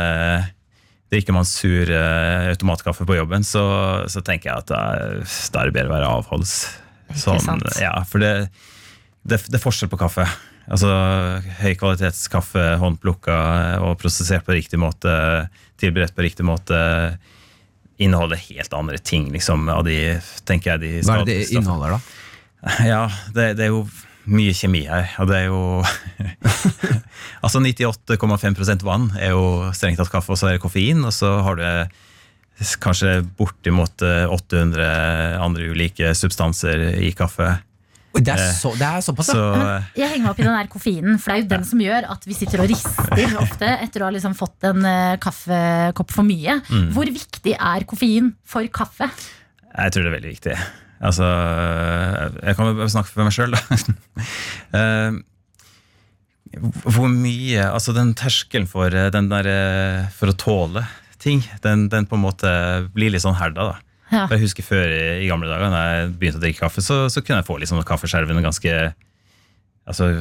Drikker 1.12 1.36
man 1.36 1.48
sur 1.48 1.90
eh, 1.92 2.50
automatkaffe 2.52 3.04
på 3.08 3.18
jobben, 3.18 3.44
så, 3.44 3.64
så 4.08 4.22
tenker 4.24 4.50
jeg 4.50 4.64
at 4.64 4.70
da, 4.72 4.84
er 5.20 5.68
det 5.68 5.74
bedre 5.76 5.90
å 5.90 5.96
være 5.96 6.12
avholds. 6.20 6.54
Ikke 7.12 7.42
sant? 7.44 7.68
ja, 7.82 7.92
for 8.08 8.24
det, 8.24 8.32
det, 9.28 9.42
det 9.44 9.58
er 9.58 9.62
forskjell 9.62 9.92
på 9.92 10.00
kaffe. 10.00 10.24
Altså 10.72 10.88
Høykvalitetskaffe, 11.58 12.62
håndplukka 12.80 13.36
og 13.82 13.96
prosessert 14.00 14.46
på 14.46 14.54
riktig 14.56 14.80
måte, 14.80 15.12
tilberedt 15.82 16.14
på 16.16 16.24
riktig 16.24 16.46
måte, 16.46 16.78
inneholder 18.02 18.40
helt 18.48 18.72
andre 18.74 18.98
ting, 18.98 19.28
liksom, 19.34 19.68
av 19.72 19.84
de, 19.86 19.98
tenker 20.48 20.74
jeg, 20.74 20.82
de 20.82 20.92
Hva 21.06 21.20
er 21.20 21.26
det 21.28 21.38
det 21.42 21.58
inneholder, 21.58 21.98
da? 21.98 22.18
Ja, 22.86 23.04
det, 23.34 23.52
det 23.58 23.66
er 23.66 23.74
jo 23.74 23.84
mye 24.30 24.52
kjemi 24.54 24.84
her, 24.86 25.08
og 25.18 25.28
det 25.30 25.40
er 25.40 25.48
jo 25.48 25.62
Altså 27.44 27.58
98,5% 27.58 28.84
vann 28.86 29.10
er 29.18 29.34
jo 29.34 29.72
strengt 29.74 29.98
tatt 29.98 30.12
kaffe, 30.12 30.34
og 30.34 30.38
så 30.38 30.50
er 30.50 30.56
det 30.56 30.62
koffein, 30.62 31.02
og 31.04 31.14
så 31.14 31.34
har 31.42 31.58
du 31.58 31.66
kanskje 32.82 33.16
bortimot 33.38 34.04
eh, 34.06 34.30
800 34.30 34.86
andre 35.42 35.72
ulike 35.72 36.12
substanser 36.14 36.84
i 37.02 37.10
kaffe. 37.18 37.48
Det 38.12 38.28
er, 38.28 38.42
så, 38.52 38.74
det 38.76 38.84
er 38.84 39.00
såpass, 39.00 39.30
Så 39.32 39.40
ja. 39.40 39.76
eh, 39.78 39.86
Jeg 40.02 40.10
henger 40.12 40.26
meg 40.26 40.30
opp 40.34 40.40
i 40.42 40.44
den 40.44 40.54
der 40.58 40.68
koffeinen, 40.70 41.18
for 41.18 41.32
det 41.32 41.34
er 41.34 41.42
jo 41.42 41.50
den 41.54 41.64
som 41.70 41.80
gjør 41.82 42.08
at 42.12 42.26
vi 42.28 42.36
sitter 42.36 42.62
og 42.62 42.68
rister 42.70 43.38
ofte 43.40 43.70
etter 43.86 44.04
å 44.04 44.10
ha 44.10 44.14
liksom 44.14 44.36
fått 44.38 44.68
en 44.68 44.84
eh, 44.88 45.14
kaffekopp 45.22 46.12
for 46.12 46.28
mye. 46.28 46.58
Mm. 46.68 46.90
Hvor 46.94 47.08
viktig 47.16 47.56
er 47.56 47.88
koffein 47.88 48.34
for 48.44 48.68
kaffe? 48.72 49.08
jeg 49.72 49.92
tror 49.94 50.04
det 50.04 50.10
er 50.10 50.16
veldig 50.18 50.32
viktig. 50.34 50.56
Altså, 51.02 51.26
jeg 52.38 52.56
kan 52.56 52.72
vel 52.78 52.90
snakke 52.92 53.10
for 53.10 53.26
meg 53.26 53.34
sjøl, 53.34 53.54
da. 53.56 53.60
Eh, 54.72 55.18
Hvor 56.84 57.08
mye 57.08 57.64
Altså, 57.66 57.94
den 57.96 58.12
terskelen 58.16 58.68
for, 58.70 58.92
eh, 58.92 59.10
den 59.12 59.28
der, 59.30 59.48
eh, 59.48 60.10
for 60.16 60.32
å 60.32 60.36
tåle 60.36 60.84
ting, 61.22 61.42
den, 61.62 61.86
den 61.92 62.06
på 62.10 62.16
en 62.18 62.24
måte 62.24 62.50
blir 62.94 63.12
litt 63.14 63.22
sånn 63.24 63.36
herda, 63.38 63.72
da. 63.72 63.76
Ja. 64.12 64.26
For 64.26 64.36
Jeg 64.36 64.46
husker 64.48 64.66
før 64.66 64.90
i, 64.92 65.28
gamle 65.30 65.48
dager, 65.48 65.70
da 65.72 65.82
jeg 65.88 66.12
begynte 66.20 66.40
å 66.40 66.44
drikke 66.44 66.64
kaffe, 66.64 66.84
så, 66.84 67.06
så 67.12 67.22
kunne 67.24 67.40
jeg 67.40 67.48
få 67.48 67.58
liksom 67.62 67.82
kaffeskjerven 67.88 68.42
ganske 68.44 68.76
Altså 69.88 70.12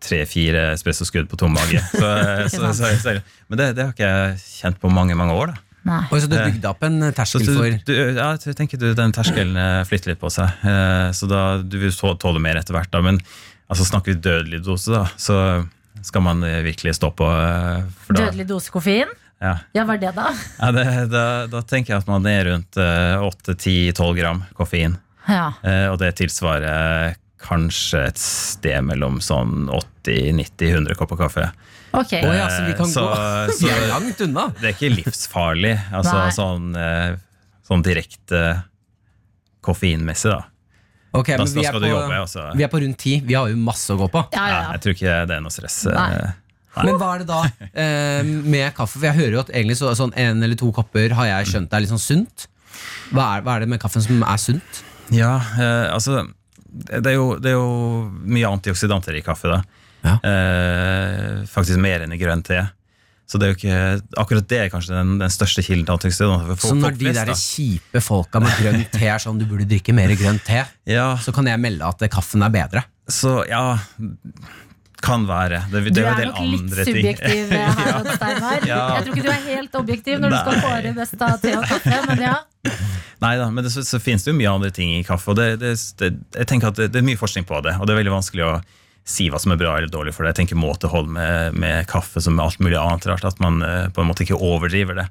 tre-fire 0.00 0.70
espressoskudd 0.76 1.26
på 1.28 1.36
tom 1.40 1.52
mage. 1.52 1.80
Så, 1.92 2.10
så, 2.54 2.70
så, 2.72 2.92
så, 3.02 3.16
men 3.50 3.58
det, 3.60 3.66
det 3.76 3.84
har 3.84 3.90
ikke 3.92 4.06
jeg 4.08 4.38
kjent 4.44 4.78
på 4.80 4.88
mange, 4.92 5.16
mange 5.18 5.34
år, 5.36 5.50
da. 5.52 5.69
Nei. 5.88 6.02
Og 6.12 6.20
så 6.20 6.28
du 6.28 6.34
bygde 6.36 6.68
opp 6.68 6.82
en 6.84 6.98
terskel 7.16 7.44
du, 7.46 7.54
for 7.56 7.76
du, 7.88 7.92
ja, 8.18 8.26
jeg 8.36 8.56
tenker 8.58 8.76
du, 8.80 8.90
den 8.98 9.14
terskelen 9.16 9.56
eh, 9.56 9.78
flytter 9.88 10.12
litt 10.12 10.20
på 10.20 10.28
seg. 10.34 10.50
Eh, 10.68 11.06
Så 11.16 11.28
da, 11.30 11.44
du 11.62 11.78
vil 11.80 11.90
du 11.94 12.14
tåle 12.20 12.42
mer 12.42 12.60
etter 12.60 12.76
hvert. 12.76 12.90
Da. 12.92 13.00
Men 13.00 13.16
altså, 13.70 13.86
snakker 13.88 14.12
vi 14.12 14.20
dødelig 14.20 14.60
dose, 14.66 14.92
da, 14.92 15.06
så 15.16 15.38
skal 16.04 16.22
man 16.26 16.44
eh, 16.44 16.60
virkelig 16.66 16.94
stå 16.98 17.10
på. 17.16 17.24
eh, 17.32 17.86
For 18.06 18.12
da, 18.18 18.26
Dødelig 18.28 18.46
dose 18.52 18.70
koffein? 18.74 19.08
ja. 19.40 19.54
Ja, 19.72 19.86
hva 19.88 19.94
er 19.96 20.02
det 20.04 20.12
da? 20.18 20.28
Ja, 20.60 20.68
det, 20.76 20.84
da, 21.14 21.24
da 21.48 21.62
tenker 21.64 21.94
jeg 21.94 22.02
at 22.04 22.08
man 22.12 22.26
er 22.28 22.44
rundt 22.50 22.76
8-10-12 22.76 24.14
gram 24.20 24.42
koffein. 24.58 24.98
Ja. 25.28 25.52
Eh, 25.64 25.86
Og 25.92 25.98
det 26.02 26.12
tilsvarer 26.20 27.16
kanskje 27.40 28.02
et 28.10 28.20
sted 28.20 28.84
mellom 28.84 29.16
sånn 29.24 29.70
80-90-100 30.04 30.92
kopper 31.00 31.16
kaffe. 31.24 31.46
Ok. 31.92 32.12
Oh, 32.22 32.34
ja, 32.36 32.46
så 32.52 32.64
vi 32.66 32.74
kan 32.78 32.86
Så- 32.86 33.02
gå 33.02 33.14
så- 33.56 33.66
Vi 33.66 33.70
er 33.74 33.88
langt 33.90 34.20
unna. 34.20 34.44
Det 34.60 34.68
er 34.70 34.74
ikke 34.76 34.90
livsfarlig, 34.94 35.72
altså 35.92 36.20
sånn, 36.36 36.68
eh, 36.78 37.16
sånn 37.66 37.82
direkte 37.82 38.42
koffeinmessig, 39.64 40.30
da. 40.30 40.44
Okay, 41.12 41.34
Da, 41.36 41.42
men 41.44 41.52
da 41.54 41.60
vi 41.60 41.66
skal 41.66 41.80
du 41.82 41.86
på, 41.88 41.90
jobbe. 41.90 42.18
også. 42.22 42.44
vi 42.56 42.62
er 42.62 42.68
på 42.70 42.80
rundt 42.84 42.98
ti. 43.02 43.16
Vi 43.26 43.34
har 43.34 43.48
jo 43.50 43.56
masse 43.58 43.90
å 43.90 43.98
gå 43.98 44.06
på. 44.12 44.22
Ja, 44.32 44.44
ja, 44.46 44.50
Ja, 44.54 44.60
ja. 44.62 44.72
jeg 44.76 44.80
tror 44.84 44.94
ikke 44.94 45.14
det 45.26 45.36
er 45.36 45.40
noe 45.42 45.50
stress. 45.50 45.78
Nei. 45.90 46.10
Nei. 46.76 46.84
Men 46.86 46.94
hva 47.00 47.08
er 47.16 47.18
det 47.18 47.26
da 47.26 47.40
eh, 47.74 48.22
med 48.22 48.74
kaffe? 48.76 48.94
For 49.00 49.08
jeg 49.08 49.16
hører 49.18 49.32
jo 49.34 49.40
at 49.42 49.50
egentlig 49.50 49.76
så, 49.80 49.90
sånn 49.98 50.12
en 50.16 50.40
eller 50.46 50.54
to 50.54 50.70
kopper 50.70 51.10
har 51.18 51.26
jeg 51.26 51.46
skjønt 51.50 51.72
er 51.74 51.80
litt 51.82 51.90
sånn 51.90 51.98
sunt. 52.04 52.46
Hva 53.10 53.24
er, 53.38 53.42
hva 53.42 53.56
er 53.56 53.64
det 53.64 53.68
med 53.72 53.80
kaffen 53.82 54.04
som 54.06 54.22
er 54.22 54.38
sunt? 54.38 54.84
Ja, 55.10 55.32
eh, 55.58 55.90
altså 55.90 56.28
det 56.70 57.02
er, 57.10 57.16
jo, 57.18 57.34
det 57.42 57.50
er 57.50 57.56
jo 57.58 58.06
mye 58.22 58.46
antioksidanter 58.46 59.18
i 59.18 59.22
kaffe. 59.26 59.50
da 59.50 59.62
Ja. 60.04 60.18
eh, 60.24 61.40
Faktisk 61.50 61.80
mer 61.82 62.04
enn 62.06 62.12
i 62.14 62.20
grønn 62.20 62.42
te. 62.46 62.60
Så 63.30 63.38
det 63.38 63.46
er 63.46 63.52
jo 63.52 63.58
ikke, 63.60 63.74
akkurat 64.18 64.46
det 64.50 64.58
er 64.58 64.70
kanskje 64.72 64.90
den, 64.96 65.12
den 65.20 65.30
største 65.30 65.62
kilden 65.62 65.84
til 65.86 65.94
antioksidanter. 65.94 66.56
Så 66.58 66.74
når 66.74 66.96
de 66.98 67.12
der 67.14 67.30
kjipe 67.38 68.00
folka 68.02 68.40
med 68.42 68.56
grønn 68.58 68.80
te 68.90 69.04
er 69.06 69.22
sånn 69.22 69.38
du 69.38 69.44
burde 69.46 69.68
drikke 69.70 69.94
mer 69.94 70.10
grønn 70.18 70.40
te, 70.42 70.64
Ja, 70.90 71.12
så 71.22 71.30
kan 71.36 71.46
jeg 71.46 71.60
melde 71.62 71.86
at 71.86 72.02
kaffen 72.10 72.42
er 72.42 72.50
bedre. 72.50 72.82
så 73.06 73.44
ja 73.48 73.78
Kan 75.00 75.22
være. 75.28 75.62
Det, 75.72 75.84
det 75.86 75.92
Du 75.96 76.00
er 76.02 76.10
er 76.10 76.26
nok 76.28 76.40
litt 76.42 76.60
andre 76.66 76.84
subjektiv 76.84 77.52
eh, 77.56 77.78
her, 77.78 78.10
Steinar. 78.18 78.66
Ja. 78.68 78.80
Jeg 78.98 79.06
tror 79.06 79.14
ikke 79.14 79.22
du 79.24 79.30
er 79.32 79.46
helt 79.46 79.78
objektiv 79.78 80.18
når 80.20 80.34
du 80.34 80.36
skal 80.42 80.58
Nei. 80.58 80.64
kåre 80.66 80.92
best 80.98 81.22
av 81.24 81.38
te 81.40 81.54
og 81.56 81.64
kaffe, 81.70 82.00
men 82.10 82.20
ja. 82.26 82.34
Nei 83.22 83.30
da, 83.40 83.46
men 83.54 83.64
det, 83.64 83.70
så, 83.72 83.80
så 83.86 84.00
finnes 84.02 84.26
det 84.26 84.34
jo 84.34 84.36
mye 84.42 84.50
andre 84.58 84.68
ting 84.76 84.92
i 84.98 85.00
kaffe. 85.06 85.30
Og 85.32 85.38
det, 85.38 85.46
det, 85.62 85.72
det, 86.02 86.10
jeg 86.36 86.50
tenker 86.50 86.68
at 86.74 86.76
det, 86.82 86.90
det 86.92 87.00
er 87.00 87.06
mye 87.06 87.20
forskning 87.20 87.46
på 87.48 87.62
det, 87.64 87.78
og 87.80 87.86
det 87.88 87.94
er 87.94 88.00
veldig 88.02 88.12
vanskelig 88.18 88.44
å 88.44 88.52
si 89.10 89.26
hva 89.32 89.40
som 89.42 89.52
er 89.54 89.58
bra 89.60 89.74
eller 89.76 89.90
dårlig 89.90 90.14
for 90.16 90.24
det. 90.24 90.32
Jeg 90.34 90.42
tenker 90.44 90.60
måtehold 90.60 91.10
med, 91.10 91.56
med 91.58 91.88
kaffe 91.90 92.22
som 92.22 92.36
med 92.38 92.46
alt 92.46 92.62
mulig 92.62 92.78
annet 92.80 93.08
rart, 93.10 93.26
at 93.26 93.42
man 93.42 93.60
eh, 93.66 93.88
på 93.90 94.02
en 94.02 94.08
måte 94.10 94.24
ikke 94.26 94.38
overdriver 94.38 95.02
det. 95.02 95.08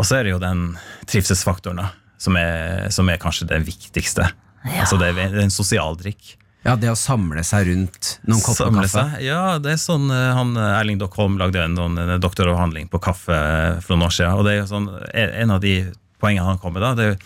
Og 0.00 0.06
så 0.08 0.18
er 0.18 0.26
det 0.26 0.34
jo 0.34 0.42
den 0.42 0.62
trivselsfaktoren 1.10 1.82
da, 1.82 1.90
som 2.20 2.38
er, 2.40 2.88
som 2.94 3.08
er 3.12 3.20
kanskje 3.22 3.48
det 3.50 3.62
viktigste. 3.66 4.28
Altså 4.62 4.98
det 5.00 5.10
er, 5.12 5.36
en 5.42 5.52
sosial 5.52 5.98
drikk. 5.98 6.36
Ja, 6.62 6.76
det 6.78 6.92
å 6.92 6.98
samle 6.98 7.42
seg 7.42 7.66
rundt 7.66 8.12
noen 8.22 8.42
kopper 8.44 8.68
Samle 8.68 8.84
kaffe. 8.86 9.02
seg. 9.02 9.24
Ja, 9.26 9.58
det 9.58 9.72
er 9.74 9.80
sånn 9.82 10.06
eh, 10.14 10.28
han, 10.36 10.54
eh, 10.54 10.76
Erling 10.78 11.00
Dockholm 11.00 11.40
lagde 11.40 11.64
en, 11.64 11.74
sånn, 11.78 11.98
en 11.98 12.22
doktoravhandling 12.22 12.86
på 12.92 13.00
kaffe 13.02 13.34
for 13.82 13.96
noen 13.96 14.06
år 14.06 14.14
siden. 14.14 14.36
Og 14.38 14.46
det 14.46 14.54
er 14.60 14.68
sånn, 14.70 14.86
en 15.18 15.54
av 15.56 15.62
de 15.64 15.74
poengene 16.22 16.46
han 16.46 16.60
kom 16.62 16.76
med, 16.76 16.84
da, 16.86 16.92
det 16.94 17.08
er 17.08 17.16
jo 17.16 17.22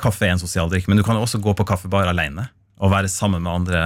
kaffe 0.00 0.24
er 0.24 0.32
en 0.32 0.40
sosial 0.40 0.72
drikk. 0.72 0.88
Men 0.88 1.00
du 1.00 1.04
kan 1.04 1.20
også 1.20 1.40
gå 1.44 1.52
på 1.58 1.66
kaffe 1.68 1.90
bare 1.92 2.14
alene 2.14 2.48
og 2.78 2.92
være 2.94 3.10
sammen 3.12 3.42
med 3.44 3.52
andre, 3.52 3.82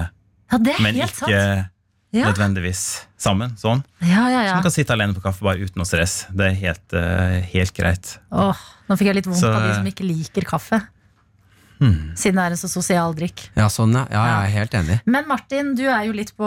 Ja, 0.53 0.59
det 0.59 0.75
er 0.77 0.83
men 0.85 0.95
helt 1.01 1.15
sant. 1.17 1.31
ikke 1.33 1.69
Ja. 2.13 2.27
nødvendigvis 2.29 3.07
sammen. 3.17 3.55
Sånn. 3.57 3.83
Ja, 4.05 4.29
ja, 4.29 4.43
Så 4.51 4.55
man 4.59 4.63
kan 4.67 4.71
sitte 4.75 4.93
alene 4.93 5.15
på 5.17 5.23
kaffe 5.25 5.41
bare 5.47 5.57
uten 5.65 5.81
noe 5.81 5.89
stress. 5.89 6.27
Det 6.31 6.45
er 6.51 6.55
helt, 6.61 6.93
uh, 6.93 7.41
helt 7.55 7.73
greit. 7.73 8.19
Åh, 8.31 8.57
nå 8.89 8.97
fikk 8.99 9.07
jeg 9.09 9.15
litt 9.23 9.27
vondt 9.31 9.41
Så- 9.41 9.49
av 9.55 9.63
de 9.63 9.75
som 9.75 9.87
ikke 9.89 10.05
liker 10.07 10.43
kaffe. 10.45 10.83
Siden 12.15 12.37
det 12.39 12.43
er 12.45 12.55
en 12.55 12.61
så 12.61 12.69
sosial 12.71 13.15
drikk. 13.19 13.41
Ja, 13.59 13.67
sånn, 13.73 13.93
ja. 13.97 14.05
ja, 14.13 14.23
jeg 14.29 14.49
er 14.49 14.53
helt 14.61 14.75
enig. 14.79 14.97
Men 15.11 15.27
Martin, 15.31 15.73
du 15.79 15.83
er 15.91 16.05
jo 16.07 16.13
litt 16.15 16.31
på 16.39 16.47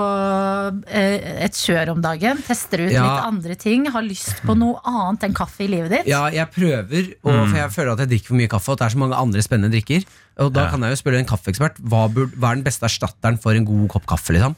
eh, 0.87 1.43
et 1.45 1.57
kjør 1.59 1.91
om 1.95 2.01
dagen. 2.03 2.39
Tester 2.47 2.85
ut 2.85 2.91
Ja. 2.93 3.03
litt 3.03 3.25
andre 3.27 3.55
ting. 3.59 3.85
Har 3.91 4.05
lyst 4.05 4.41
på 4.47 4.55
noe 4.57 4.79
annet 4.87 5.27
enn 5.27 5.35
kaffe 5.37 5.65
i 5.65 5.69
livet 5.71 5.91
ditt. 5.91 6.07
Ja, 6.11 6.25
jeg 6.33 6.47
prøver, 6.55 7.09
og, 7.23 7.41
for 7.49 7.57
jeg 7.59 7.73
føler 7.75 7.93
at 7.95 8.03
jeg 8.05 8.13
drikker 8.13 8.31
for 8.33 8.39
mye 8.39 8.51
kaffe, 8.55 8.69
og 8.71 8.77
at 8.77 8.83
det 8.83 8.87
er 8.89 8.95
så 8.95 9.01
mange 9.03 9.19
andre 9.19 9.43
spennende 9.45 9.73
drikker. 9.75 10.05
Og 10.45 10.53
da 10.55 10.65
Ja. 10.65 10.69
kan 10.71 10.81
jeg 10.87 10.95
jo 10.95 11.01
spørre 11.03 11.19
en 11.19 11.29
kaffeekspert 11.29 11.81
hva, 11.83 12.05
burde, 12.11 12.35
hva 12.39 12.51
er 12.51 12.55
den 12.61 12.63
beste 12.67 12.85
erstatteren 12.87 13.37
for 13.41 13.53
en 13.55 13.65
god 13.67 13.87
kopp 13.89 14.05
kaffe. 14.07 14.33
liksom? 14.35 14.55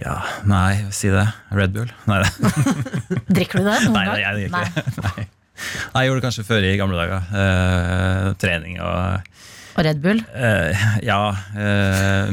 Ja, 0.00 0.22
nei, 0.48 0.86
si 0.90 1.08
det. 1.12 1.26
Red 1.52 1.74
Bull? 1.76 1.90
Nei, 2.08 2.22
det. 2.24 2.32
Drikker 3.36 3.60
du 3.60 3.68
det 3.68 3.78
noen 3.84 3.92
Nei, 3.98 4.04
gang? 4.08 4.14
nei, 4.16 4.22
jeg 4.24 4.34
drikker 4.40 4.56
Nei. 4.56 4.64
ikke 4.64 4.82
det. 4.82 5.04
Nei. 5.06 5.28
Nei, 5.92 6.00
Jeg 6.02 6.08
gjorde 6.08 6.20
det 6.20 6.24
kanskje 6.26 6.44
før 6.48 6.64
i 6.66 6.70
gamle 6.80 6.96
dager. 6.98 7.26
Eh, 7.42 8.28
trening 8.40 8.80
og 8.80 9.28
Og 9.72 9.84
Red 9.86 10.02
Bull? 10.04 10.20
eh, 10.36 10.76
Ja. 11.06 11.30
eh, 11.56 12.28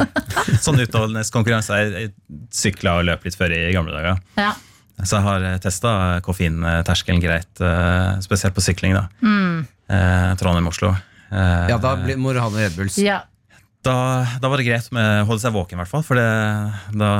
sånn 0.64 0.80
utholdenhetskonkurranse. 0.80 1.76
Jeg, 1.82 2.12
sykla 2.54 2.98
og 3.00 3.06
løp 3.08 3.24
litt 3.26 3.36
før 3.36 3.52
i 3.56 3.72
gamle 3.76 3.92
dager. 3.92 4.20
Ja. 4.40 4.54
Så 5.00 5.16
jeg 5.16 5.24
har 5.24 5.44
testa 5.64 5.90
koffeinterskelen 6.24 7.20
greit, 7.22 7.52
eh, 7.64 8.18
spesielt 8.24 8.54
på 8.56 8.64
sykling. 8.64 8.94
da. 8.96 9.06
Mm. 9.24 9.66
eh, 9.88 10.34
Trondheim-Oslo. 10.40 10.94
Eh, 11.32 11.68
Ja, 11.70 11.78
da 11.78 11.94
blir, 11.96 12.16
må 12.16 12.32
du 12.34 12.40
ha 12.40 12.48
noe 12.50 12.64
Red 12.66 12.76
Bulls. 12.76 12.98
Ja. 12.98 13.22
Da, 13.86 13.94
da 14.42 14.48
var 14.52 14.60
det 14.60 14.66
greit 14.66 14.88
med 14.92 15.22
å 15.22 15.26
holde 15.30 15.40
seg 15.40 15.54
våken, 15.54 15.78
i 15.78 15.80
hvert 15.80 15.88
fall. 15.88 16.02
For 16.04 16.18
det, 16.20 16.24
da 17.00 17.10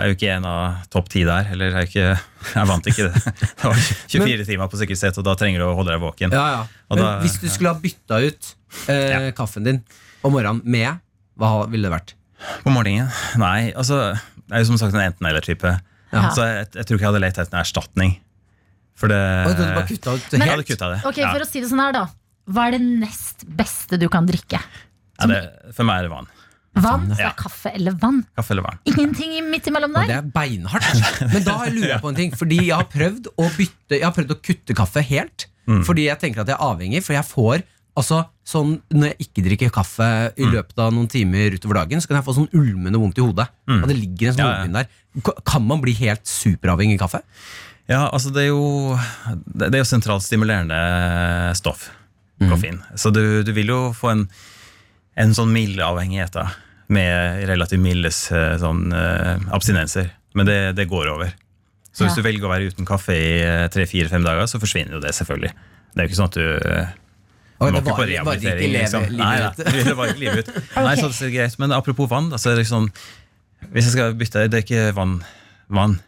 er 0.00 0.06
jo 0.08 0.14
ikke 0.16 0.30
en 0.38 0.46
av 0.48 0.86
topp 0.92 1.10
ti 1.12 1.24
der. 1.28 1.50
Eller 1.52 1.74
er 1.76 1.84
jo 1.84 1.90
ikke, 1.90 2.06
jeg 2.54 2.68
vant 2.70 2.88
ikke 2.88 3.08
det. 3.10 3.22
Det 3.44 3.66
var 3.66 3.82
24 4.14 4.46
timer 4.48 4.70
på 4.72 4.80
sykehuset 4.80 5.20
og 5.20 5.26
da 5.28 5.34
trenger 5.36 5.60
du 5.60 5.66
å 5.68 5.74
holde 5.76 5.92
deg 5.92 6.00
våken. 6.06 6.32
Ja, 6.32 6.46
ja. 6.54 6.62
Og 6.88 6.96
Men 6.96 7.04
da- 7.04 7.18
hvis 7.24 7.36
du 7.42 7.48
skulle 7.52 7.74
ha 7.74 7.82
bytta 7.82 8.22
ut 8.24 8.54
eh, 8.88 9.10
Ja. 9.12 9.20
kaffen 9.36 9.64
din 9.68 9.82
om 10.24 10.32
morgenen 10.32 10.62
med, 10.64 11.02
hva 11.38 11.66
ville 11.68 11.88
det 11.90 11.92
vært? 11.92 12.14
På 12.64 12.72
morgenen? 12.72 13.10
Nei, 13.36 13.72
altså 13.76 14.14
Det 14.48 14.54
er 14.56 14.64
jo 14.64 14.70
som 14.72 14.78
sagt 14.80 14.94
en 14.96 15.04
enten-eller-type. 15.10 15.74
Ja. 16.14 16.24
Så 16.32 16.40
jeg, 16.48 16.70
jeg 16.72 16.86
tror 16.88 16.96
ikke 16.96 17.04
jeg 17.04 17.10
hadde 17.12 17.20
lett 17.26 17.38
etter 17.42 17.52
en 17.52 17.60
erstatning. 17.60 18.16
For 18.98 19.12
det 19.12 19.18
Oi, 19.20 19.52
du 19.52 19.60
hadde 19.60 19.74
bare 19.76 19.86
kutta 19.92 20.14
ut 20.16 20.24
Jeg 20.32 20.40
helt? 20.40 20.50
hadde 20.56 20.64
kutta 20.72 20.88
det. 20.94 21.02
Ok, 21.06 21.20
ja. 21.20 21.34
For 21.36 21.44
å 21.44 21.48
si 21.52 21.60
det 21.60 21.68
sånn 21.68 21.84
her, 21.84 21.92
da. 21.92 22.06
Hva 22.48 22.64
er 22.70 22.78
det 22.78 22.80
nest 23.04 23.44
beste 23.44 23.98
du 24.00 24.08
kan 24.08 24.24
drikke? 24.26 24.56
Ja, 25.18 25.26
det, 25.30 25.74
for 25.74 25.84
meg 25.88 25.98
er 26.00 26.08
det 26.08 26.12
vann. 26.12 26.28
Vann? 26.78 27.08
Så 27.10 27.16
det 27.18 27.24
er 27.26 27.32
kaffe 27.34 27.70
eller 27.74 27.94
vann? 27.98 28.20
Kaffe 28.38 28.52
eller 28.54 28.62
vann. 28.68 28.78
Ingenting 28.86 29.32
midt 29.50 29.66
imellom 29.66 29.90
Og 29.96 29.96
der? 29.98 30.06
det 30.06 30.16
er 30.20 30.28
beinhardt. 30.34 31.32
Men 31.32 31.42
da 31.46 31.56
lurer 31.66 31.94
jeg 31.96 32.02
på 32.04 32.08
en 32.12 32.18
ting. 32.20 32.34
Fordi 32.38 32.58
jeg 32.68 32.76
har 32.76 32.86
prøvd 32.92 33.26
å 33.34 33.48
bytte 33.56 33.96
Jeg 33.98 34.04
har 34.06 34.14
prøvd 34.14 34.34
å 34.36 34.38
kutte 34.46 34.76
kaffe 34.78 35.02
helt. 35.08 35.48
Mm. 35.66 35.80
Fordi 35.88 36.04
jeg 36.06 36.20
tenker 36.22 36.44
at 36.44 36.52
jeg 36.52 36.54
er 36.58 36.62
avhengig. 36.68 37.02
For 37.02 37.16
jeg 37.16 37.26
får 37.26 37.64
altså 37.98 38.20
sånn 38.46 38.76
Når 38.94 39.08
jeg 39.10 39.26
ikke 39.26 39.42
drikker 39.48 39.72
kaffe 39.74 40.06
i 40.38 40.44
Mm. 40.46 40.52
løpet 40.54 40.78
av 40.84 40.92
noen 40.94 41.08
timer 41.10 41.56
utover 41.58 41.80
dagen, 41.80 41.98
så 42.00 42.06
kan 42.12 42.20
jeg 42.20 42.26
få 42.28 42.36
sånn 42.38 42.48
ulmende 42.54 43.00
vondt 43.02 43.18
i 43.18 43.24
hodet. 43.26 43.48
Og 43.66 43.88
det 43.90 43.96
ligger 43.98 44.28
en 44.30 44.36
sånn 44.38 44.46
Mm. 44.46 44.54
Ja, 44.54 44.84
ja. 44.84 44.84
der. 44.86 45.42
Kan 45.50 45.66
man 45.66 45.80
bli 45.82 45.96
helt 45.98 46.22
superavhengig 46.30 47.00
av 47.00 47.08
kaffe? 47.08 47.24
Ja, 47.88 48.04
altså 48.12 48.30
det 48.30 48.44
er 48.44 48.52
jo 48.52 48.94
Det 49.56 49.74
er 49.74 49.82
jo 49.82 49.88
sentralt 49.88 50.22
stimulerende 50.22 51.56
stoff. 51.58 51.90
Koffein. 52.38 52.78
Så 52.94 53.10
du, 53.12 53.42
du 53.42 53.50
vil 53.56 53.66
jo 53.72 53.80
få 53.98 54.12
en, 54.12 54.28
en 55.18 55.34
sånn 55.34 55.50
mild 55.52 55.80
avhengighet 55.82 56.32
da, 56.36 56.46
med 56.94 57.42
relativt 57.50 57.82
milde 57.82 58.08
eh, 58.12 58.54
sånn, 58.62 58.84
eh, 58.94 59.42
abstinenser. 59.54 60.12
Men 60.38 60.46
det, 60.48 60.58
det 60.78 60.86
går 60.88 61.10
over. 61.16 61.32
Så 61.92 62.04
hvis 62.06 62.14
Ja. 62.14 62.22
du 62.22 62.26
velger 62.28 62.46
å 62.46 62.52
være 62.52 62.68
uten 62.70 62.86
kaffe 62.86 63.16
i 63.16 63.68
tre-fire-fem 63.74 64.22
dager, 64.22 64.46
så 64.46 64.60
forsvinner 64.62 64.94
jo 64.98 65.00
det, 65.02 65.10
selvfølgelig. 65.16 65.50
Det 65.94 65.98
er 65.98 66.06
jo 66.06 66.10
ikke 66.12 66.18
sånn 66.20 66.30
at 66.30 66.38
du 66.38 66.44
eh, 66.46 66.92
Og 67.58 67.72
det 67.74 67.82
ikke 67.82 68.06
leve- 68.06 68.68
Liksom. 68.78 69.02
livet 69.10 69.18
Nei, 69.18 69.38
ut. 69.48 69.58
nei, 69.66 69.82
det 69.88 69.96
var 69.98 70.06
ikke 70.12 70.20
livet 70.22 70.48
ut. 70.48 70.60
Nei, 70.86 70.94
så 71.00 71.08
det 71.10 71.26
er 71.26 71.34
greit. 71.34 71.58
Men 71.58 71.72
apropos 71.74 72.06
vann, 72.12 72.28
Altså, 72.32 72.52
så 72.52 72.56
det 72.60 72.66
sånn 72.70 72.86
Hvis 73.72 73.88
jeg 73.88 73.96
skal 73.96 74.14
bytte, 74.14 74.44
det 74.48 74.60
er 74.60 74.62
ikke 74.62 74.94
vann. 74.94 75.16
vann. 75.68 75.98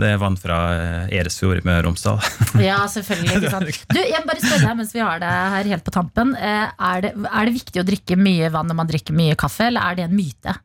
Det 0.00 0.08
er 0.08 0.16
vann 0.18 0.36
fra 0.40 0.56
eh, 0.72 1.10
Eresfjord 1.20 1.60
i 1.60 1.64
Møre 1.66 1.82
og 1.82 1.90
Romsdal. 1.90 2.20
Ja, 2.68 2.78
selvfølgelig. 2.90 3.34
Ikke 3.42 3.50
sant? 3.52 3.82
Du, 3.94 3.98
jeg 4.00 4.22
bare 4.26 4.40
spørre 4.42 4.64
deg 4.70 4.78
mens 4.80 4.94
vi 4.96 5.02
har 5.04 5.20
det 5.22 5.32
her 5.56 5.68
helt 5.74 5.84
på 5.86 5.92
tampen. 5.94 6.32
Eh, 6.38 6.70
Er 6.92 7.04
det, 7.04 7.12
er 7.28 7.48
det 7.50 7.54
viktig 7.58 7.82
å 7.82 7.86
drikke 7.86 8.16
mye 8.18 8.48
vann 8.54 8.70
når 8.72 8.78
man 8.80 8.88
drikker 8.90 9.16
mye 9.16 9.36
kaffe, 9.38 9.68
eller 9.68 9.84
er 9.92 10.00
det 10.00 10.06
en 10.08 10.16
myte? 10.16 10.56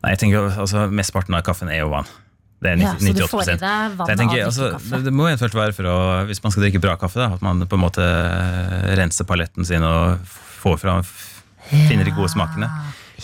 Nei, 0.00 0.14
jeg 0.14 0.22
tenker 0.22 0.48
altså 0.64 0.86
Mesteparten 0.88 1.36
av 1.36 1.44
kaffen 1.44 1.68
er 1.68 1.82
jo 1.82 1.90
vann. 1.92 2.08
Det 2.58 2.72
er 2.72 2.80
Ja, 2.80 2.94
så 2.96 3.04
du 3.04 3.20
98 3.20 3.28
får 3.30 3.42
i 3.52 3.56
deg 3.60 3.92
vann 4.00 4.00
av 4.00 4.08
tenker, 4.08 4.32
drikke 4.32 4.46
altså, 4.48 4.70
kaffe. 4.74 5.00
det, 5.04 5.12
må 5.14 5.26
eventuelt 5.28 5.54
være 5.54 5.74
for 5.76 5.86
å 5.92 5.98
Hvis 6.26 6.40
man 6.42 6.54
skal 6.54 6.64
drikke 6.64 6.80
bra 6.82 6.96
kaffe, 6.98 7.20
da, 7.20 7.28
at 7.36 7.44
man 7.44 7.60
på 7.68 7.78
en 7.78 7.84
måte 7.84 8.06
renser 8.98 9.28
paletten 9.28 9.68
sin 9.68 9.84
og 9.86 10.24
får 10.58 10.80
fram 10.82 11.04
finner 11.68 12.08
de 12.08 12.14
gode 12.16 12.30
smakene. 12.32 12.66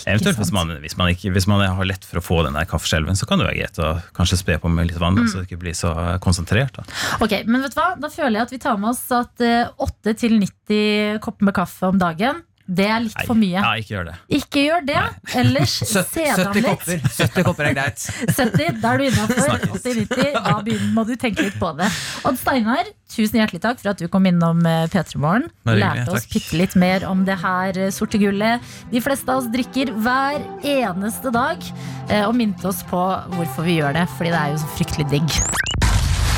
Eventuelt 0.07 0.39
hvis 0.41 0.53
man, 0.53 0.73
hvis, 0.83 0.97
man 0.99 1.13
ikke, 1.15 1.31
hvis 1.35 1.47
man 1.51 1.63
har 1.65 1.85
lett 1.89 2.05
for 2.05 2.19
å 2.19 2.25
få 2.25 2.39
den 2.47 2.57
der 2.59 2.67
kaffeskjelven, 2.71 3.15
så 3.17 3.29
kan 3.31 3.39
det 3.39 3.47
være 3.47 3.61
greit 3.63 3.79
å 3.79 3.93
kanskje 4.17 4.41
spe 4.41 4.59
på 4.59 4.71
med 4.73 4.91
litt 4.91 4.99
vann, 5.01 5.15
Mm. 5.15 5.29
så 5.31 5.39
det 5.41 5.47
ikke 5.49 5.61
blir 5.63 5.77
så 5.79 5.93
konsentrert. 6.21 6.75
Da. 6.75 6.83
Ok, 7.23 7.37
men 7.47 7.63
vet 7.63 7.75
du 7.75 7.81
hva? 7.81 7.95
Da 8.01 8.09
føler 8.11 8.41
jeg 8.41 8.43
at 8.49 8.55
vi 8.57 8.59
tar 8.59 8.77
med 8.83 8.91
oss 8.91 9.05
at 9.15 9.41
eh, 9.41 9.69
8 9.79 10.15
til 10.19 10.39
90 10.41 11.21
kopper 11.25 11.45
med 11.49 11.55
kaffe 11.55 11.87
om 11.93 11.99
dagen, 12.03 12.43
det 12.67 12.87
er 12.89 13.01
litt 13.05 13.17
Nei, 13.19 13.25
for 13.29 13.37
mye. 13.37 13.61
Ja, 13.61 13.71
ikke 13.77 13.93
gjør 13.93 14.07
det. 14.09 14.13
Ikke 14.39 14.61
gjør 14.65 14.85
det. 14.89 15.01
Ellers 15.37 15.73
se 15.85 16.01
70, 16.01 16.15
deg 16.15 16.47
om 16.47 16.55
litt. 16.57 16.67
kopper 16.71 17.03
70 17.19 17.45
kopper 17.45 17.67
er 17.69 17.75
greit. 17.77 18.05
70, 18.39 18.79
da 18.81 18.93
er 18.95 19.03
du 19.03 19.05
innafor. 19.11 19.67
80-90, 19.77 20.39
da 20.39 20.79
må 20.97 21.05
du 21.05 21.13
tenke 21.21 21.45
litt 21.45 21.59
på 21.61 21.73
det. 21.77 21.91
Odd 22.25 22.39
Steinar, 22.41 22.89
tusen 23.13 23.37
hjertelig 23.43 23.61
takk 23.67 23.83
for 23.83 23.93
at 23.93 24.01
du 24.01 24.07
kom 24.09 24.25
innom 24.31 24.63
eh, 24.67 24.87
P3 24.95 25.21
Morgen. 25.21 25.51
Lærte 25.69 26.15
oss 26.17 26.25
bitte 26.33 26.57
litt 26.57 26.77
mer 26.81 27.05
om 27.11 27.27
det 27.29 27.37
her 27.43 27.77
eh, 27.77 27.91
sorte 27.95 28.17
gullet 28.23 28.65
de 28.95 29.03
fleste 29.05 29.29
av 29.29 29.43
oss 29.43 29.51
drikker 29.53 29.93
hver 30.01 30.41
eneste 30.65 31.33
dag. 31.37 31.61
eh, 32.09 32.25
Og 32.25 32.33
minte 32.39 32.65
oss 32.71 32.81
på 32.89 33.03
hvorfor 33.37 33.69
vi 33.69 33.77
gjør 33.83 33.93
det, 34.01 34.07
fordi 34.17 34.33
det 34.33 34.41
er 34.41 34.55
jo 34.57 34.63
så 34.65 34.71
fryktelig 34.79 35.07
digg. 35.13 35.37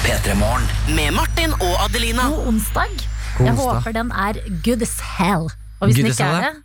P3morgen. 0.06 0.66
Med 0.98 1.14
Martin 1.16 1.54
og 1.60 1.78
Adelina. 1.86 2.26
God 2.34 2.50
onsdag. 2.52 2.98
God 3.38 3.46
Jeg 3.46 3.56
håper 3.62 3.94
den 3.96 4.10
er 4.26 4.42
good 4.66 4.82
as 4.82 4.98
hell. 5.18 5.48
Og 5.80 5.88
hvis 5.90 5.96
den 6.00 6.06
ikke 6.10 6.24
er 6.24 6.40
det, 6.40 6.62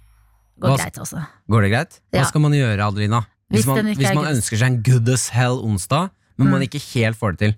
går 0.62 0.70
Hva- 0.72 0.78
greit 0.84 0.98
også. 1.04 1.22
Går 1.52 1.62
det 1.66 1.72
greit? 1.74 2.00
Hva 2.12 2.20
Ja. 2.22 2.24
skal 2.30 2.42
man 2.42 2.52
gjøre, 2.56 2.80
Adelina? 2.88 3.22
Hvis 3.52 3.60
Hvis 3.62 3.66
man, 3.68 3.76
den 3.78 3.88
ikke 3.92 3.98
hvis 4.00 4.10
er 4.10 4.16
man 4.16 4.24
good. 4.26 4.36
ønsker 4.36 4.58
seg 4.58 4.68
en 4.72 4.82
good 4.84 5.10
as 5.10 5.30
hell 5.30 5.58
onsdag, 5.60 6.10
men 6.38 6.50
man 6.50 6.62
ikke 6.62 6.80
helt 6.94 7.18
får 7.20 7.32
det 7.36 7.40
til. 7.40 7.56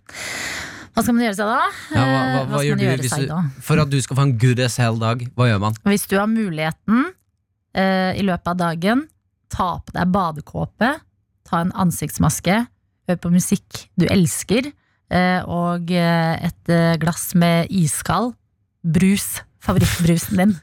Hva 0.94 1.02
skal 1.04 1.14
man 1.14 1.24
gjøre 1.26 1.36
seg 1.38 1.46
da? 1.50 1.60
Ja, 1.94 2.04
hva, 2.04 2.06
hva, 2.06 2.42
Eh, 2.42 2.46
hva 2.46 2.58
skal 2.58 2.66
gjør 2.66 2.70
man 2.70 2.78
du 2.78 2.86
gjøre 2.86 3.00
hvis 3.04 3.10
seg 3.14 3.20
du, 3.22 3.28
da? 3.28 3.42
For 3.62 3.80
at 3.82 3.90
du 3.90 4.02
skal 4.02 4.18
få 4.18 4.22
en 4.24 4.38
good 4.38 4.60
as 4.60 4.78
hell-dag, 4.78 5.28
hva 5.36 5.46
gjør 5.50 5.60
man? 5.60 5.74
Hvis 5.86 6.08
du 6.08 6.18
har 6.18 6.28
muligheten 6.28 7.06
eh, 7.76 8.14
i 8.20 8.22
løpet 8.26 8.48
av 8.48 8.58
dagen, 8.58 9.08
ta 9.50 9.80
på 9.86 9.92
deg 9.94 10.12
badekåpe, 10.12 10.92
ta 11.46 11.62
en 11.62 11.72
ansiktsmaske, 11.72 12.68
hør 13.10 13.16
på 13.18 13.32
musikk 13.34 13.88
du 13.98 14.06
elsker, 14.08 14.72
eh, 15.12 15.42
og 15.46 15.90
eh, 15.92 16.46
et 16.50 16.70
eh, 16.70 16.96
glass 16.98 17.34
med 17.36 17.68
iskald 17.70 18.34
brus. 18.84 19.42
Favorittbrusen 19.64 20.38
din. 20.38 20.56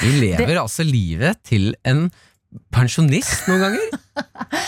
Du 0.00 0.08
lever 0.20 0.58
altså 0.60 0.84
livet 0.86 1.40
til 1.46 1.72
en 1.86 2.08
pensjonist 2.74 3.46
noen 3.50 3.64
ganger. 3.66 3.96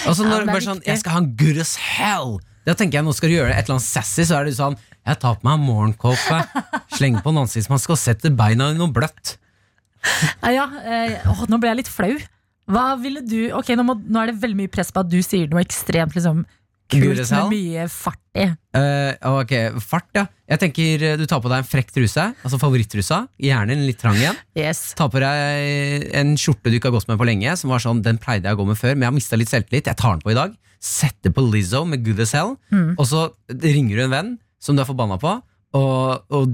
Altså 0.06 0.26
når 0.26 0.44
det 0.44 0.52
bare 0.52 0.64
sånn. 0.64 0.82
Jeg 0.86 1.00
skal 1.02 1.16
ha 1.16 1.22
en 1.24 1.30
good 1.38 1.58
as 1.62 1.74
hell! 1.80 2.36
Da 2.62 2.76
tenker 2.78 3.00
jeg, 3.00 3.06
Nå 3.06 3.14
skal 3.16 3.32
du 3.32 3.34
gjøre 3.34 3.54
et 3.54 3.64
eller 3.64 3.80
annet 3.80 3.88
sassy, 3.88 4.22
så 4.28 4.38
er 4.38 4.46
det 4.46 4.52
sånn 4.54 4.76
Jeg 4.78 5.18
tar 5.18 5.38
på 5.40 5.48
meg 5.48 5.56
en 5.58 5.64
morgenkåpe, 5.66 6.38
slenger 6.94 7.24
på 7.24 7.32
en 7.32 7.40
ansiktsmaske 7.42 7.94
og 7.96 7.98
setter 7.98 8.34
beina 8.38 8.70
i 8.70 8.78
noe 8.78 8.92
bløtt. 8.94 9.36
Ja, 10.42 10.52
ja, 10.54 10.66
eh, 10.82 11.26
å, 11.30 11.48
nå 11.50 11.58
ble 11.62 11.72
jeg 11.72 11.80
litt 11.82 11.90
flau. 11.90 12.14
Hva 12.70 12.84
ville 13.02 13.22
du 13.26 13.50
Ok, 13.58 13.72
nå, 13.78 13.84
må, 13.86 13.96
nå 13.98 14.22
er 14.22 14.30
det 14.30 14.42
veldig 14.42 14.60
mye 14.60 14.70
press 14.72 14.92
på 14.94 15.02
at 15.02 15.10
du 15.10 15.18
sier 15.26 15.50
noe 15.50 15.62
ekstremt 15.64 16.14
liksom, 16.14 16.44
kult 16.92 17.22
med 17.32 17.52
mye 17.52 17.86
fart 17.92 18.20
i. 18.38 18.46
Uh, 18.76 19.40
ok, 19.42 19.52
Fart, 19.84 20.08
ja. 20.16 20.24
Jeg 20.48 20.60
tenker 20.62 21.02
eh, 21.04 21.18
Du 21.20 21.26
tar 21.28 21.42
på 21.44 21.50
deg 21.52 21.60
en 21.60 21.68
frekk 21.68 21.92
truse, 21.92 22.24
altså 22.32 22.60
favorittrusa. 22.60 23.22
Gjerne 23.40 23.76
en 23.76 23.84
litt 23.84 24.00
trang 24.00 24.16
en. 24.20 24.38
Yes. 24.58 24.80
Ta 24.98 25.08
på 25.12 25.20
deg 25.20 26.08
en 26.18 26.34
skjorte 26.40 26.72
du 26.72 26.78
ikke 26.78 26.90
har 26.90 26.96
gått 26.96 27.10
med 27.10 27.20
på 27.20 27.28
lenge. 27.28 27.54
Som 27.60 27.72
var 27.74 27.84
sånn, 27.84 28.02
Den 28.04 28.20
pleide 28.22 28.48
jeg 28.48 28.58
å 28.58 28.62
gå 28.62 28.68
med 28.72 28.80
før, 28.80 28.96
men 28.96 29.06
jeg 29.06 29.12
har 29.12 29.18
mista 29.18 29.40
litt 29.40 29.52
selvtillit. 29.52 29.90
Jeg 29.92 30.00
tar 30.00 30.16
den 30.16 30.24
på 30.24 30.32
i 30.32 30.38
dag. 30.38 30.56
Setter 30.82 31.34
på 31.34 31.44
Lizzo 31.46 31.84
med 31.88 32.04
Good 32.06 32.24
as 32.24 32.34
Hell. 32.36 32.56
Mm. 32.72 32.94
Og 32.96 33.08
så 33.08 33.26
ringer 33.52 34.00
du 34.00 34.04
en 34.06 34.16
venn 34.16 34.32
som 34.62 34.78
du 34.78 34.84
er 34.84 34.88
forbanna 34.88 35.18
på, 35.18 35.34
og, 35.78 36.24
og, 36.30 36.52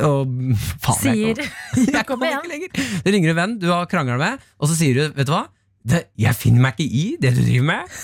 og 0.00 0.34
faen, 0.80 1.10
jeg 1.10 1.36
Sier 1.36 1.40
jeg 1.98 2.06
kommer 2.08 2.32
ikke 2.32 2.52
lenger. 2.52 2.82
Du 3.04 3.10
ringer 3.12 3.34
en 3.34 3.40
venn 3.42 3.56
du 3.60 3.68
har 3.72 3.88
krangla 3.90 4.16
med, 4.20 4.50
og 4.60 4.70
så 4.70 4.78
sier 4.78 4.96
du 4.96 5.18
Vet 5.18 5.28
du 5.28 5.34
hva? 5.34 5.44
Det, 5.80 6.04
jeg 6.20 6.36
finner 6.36 6.66
meg 6.66 6.76
ikke 6.76 6.96
i 7.00 7.04
det 7.20 7.32
du 7.36 7.40
driver 7.40 7.68
med. 7.70 8.00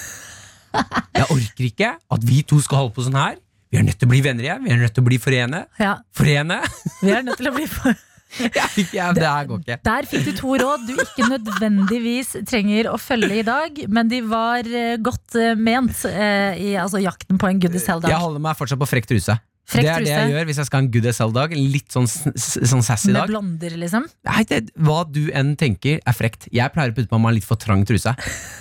Jeg 1.16 1.27
orker 1.33 1.68
ikke 1.70 1.91
at 2.16 2.27
vi 2.29 2.43
to 2.47 2.59
skal 2.64 2.85
holde 2.85 2.95
på 2.97 3.05
sånn 3.07 3.16
her. 3.18 3.39
Vi 3.72 3.79
er 3.81 3.87
nødt 3.87 3.99
til 3.99 4.07
å 4.09 4.12
bli 4.12 4.20
venner 4.24 4.47
igjen. 4.47 4.62
Vi 4.64 4.72
er 4.74 4.79
nødt 4.81 4.95
til 4.95 5.03
å 5.03 5.07
bli 5.09 5.18
forene. 5.20 5.64
Ja, 5.83 5.97
Forene! 6.14 6.61
vi 7.03 7.11
er 7.12 7.24
nødt 7.27 7.41
til 7.41 7.49
å 7.51 7.55
bli 7.57 7.66
for 7.70 7.97
ja, 8.93 9.12
det 9.14 9.22
her 9.22 9.47
går 9.49 9.61
ikke. 9.62 9.77
Der 9.87 10.07
fikk 10.11 10.24
du 10.27 10.33
to 10.37 10.57
råd 10.61 10.83
du 10.89 10.97
ikke 10.99 11.29
nødvendigvis 11.31 12.35
trenger 12.51 12.89
å 12.91 12.97
følge 13.01 13.39
i 13.41 13.45
dag, 13.47 13.79
men 13.89 14.11
de 14.11 14.18
var 14.29 14.66
eh, 14.66 14.97
godt 15.01 15.37
eh, 15.41 15.55
ment 15.57 16.03
eh, 16.11 16.59
i 16.61 16.72
altså, 16.77 17.01
jakten 17.01 17.39
på 17.41 17.49
en 17.49 17.61
goodies 17.62 17.85
as 17.87 17.87
Jeg 17.87 17.95
hell-dag. 17.95 18.16
holder 18.27 18.43
meg 18.49 18.59
fortsatt 18.59 18.83
på 18.83 18.89
frekk 18.91 19.09
truse. 19.14 19.39
Frekk 19.67 19.83
det 19.83 19.91
er 19.91 20.05
det 20.05 20.11
jeg 20.12 20.31
gjør 20.31 20.45
hvis 20.47 20.59
jeg 20.61 20.69
skal 20.69 20.79
ha 20.79 20.85
en 20.85 20.89
good 20.95 21.07
as 21.11 21.19
hell-dag. 21.19 21.55
Litt 21.59 21.95
sånn, 21.95 22.07
sånn 22.07 22.85
sassy 22.87 23.11
Med 23.11 23.17
dag. 23.19 23.33
blonder, 23.33 23.73
liksom. 23.83 24.05
Nei, 24.29 24.45
det, 24.47 24.61
hva 24.79 25.01
du 25.11 25.25
enn 25.35 25.57
tenker 25.59 25.99
er 25.99 26.14
frekt. 26.14 26.47
Jeg 26.55 26.71
pleier 26.75 26.95
å 26.95 26.97
putte 26.97 27.11
på 27.11 27.19
meg 27.19 27.33
en 27.33 27.39
litt 27.41 27.49
for 27.49 27.59
trang 27.59 27.83
truse. 27.89 28.12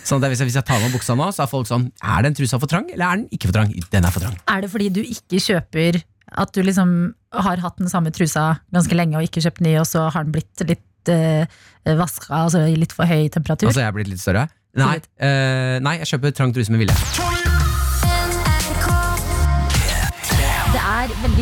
Sånn 0.01 0.17
at 0.23 0.33
hvis, 0.33 0.41
jeg, 0.41 0.49
hvis 0.49 0.57
jeg 0.57 0.65
tar 0.65 0.79
av 0.79 0.87
meg 0.87 0.95
buksa 0.97 1.13
nå, 1.17 1.29
så 1.35 1.45
er 1.45 1.51
folk 1.51 1.69
sånn 1.69 1.87
Er 2.01 2.25
den 2.25 2.37
trusa 2.37 2.57
for 2.61 2.71
trang, 2.71 2.89
eller 2.93 3.05
er 3.05 3.21
den 3.21 3.29
ikke 3.37 3.51
for 3.51 3.59
trang? 3.59 3.69
Den 3.93 4.09
er 4.09 4.17
for 4.17 4.25
trang. 4.25 4.35
Er 4.49 4.65
det 4.65 4.71
fordi 4.73 4.89
du 4.97 5.01
ikke 5.03 5.41
kjøper 5.45 6.01
At 6.41 6.57
du 6.57 6.61
liksom 6.65 6.97
har 7.37 7.61
hatt 7.61 7.77
den 7.81 7.91
samme 7.91 8.13
trusa 8.15 8.55
ganske 8.73 8.97
lenge 8.97 9.19
og 9.19 9.29
ikke 9.29 9.45
kjøpt 9.45 9.61
ny, 9.65 9.77
og 9.81 9.89
så 9.89 10.07
har 10.09 10.25
den 10.25 10.33
blitt 10.33 10.65
litt 10.65 11.13
øh, 11.13 11.45
vaska, 12.01 12.45
altså 12.47 12.65
i 12.65 12.77
litt 12.81 12.95
for 12.97 13.05
høy 13.05 13.27
temperatur? 13.29 13.69
Altså, 13.69 13.85
jeg 13.85 13.93
er 13.93 13.97
blitt 14.01 14.09
litt 14.09 14.23
større. 14.23 14.47
Nei, 14.75 14.97
øh, 14.97 15.75
nei 15.85 15.99
jeg 16.01 16.15
kjøper 16.15 16.33
trang 16.35 16.55
truse 16.55 16.73
med 16.73 16.87
vilje. 16.87 17.44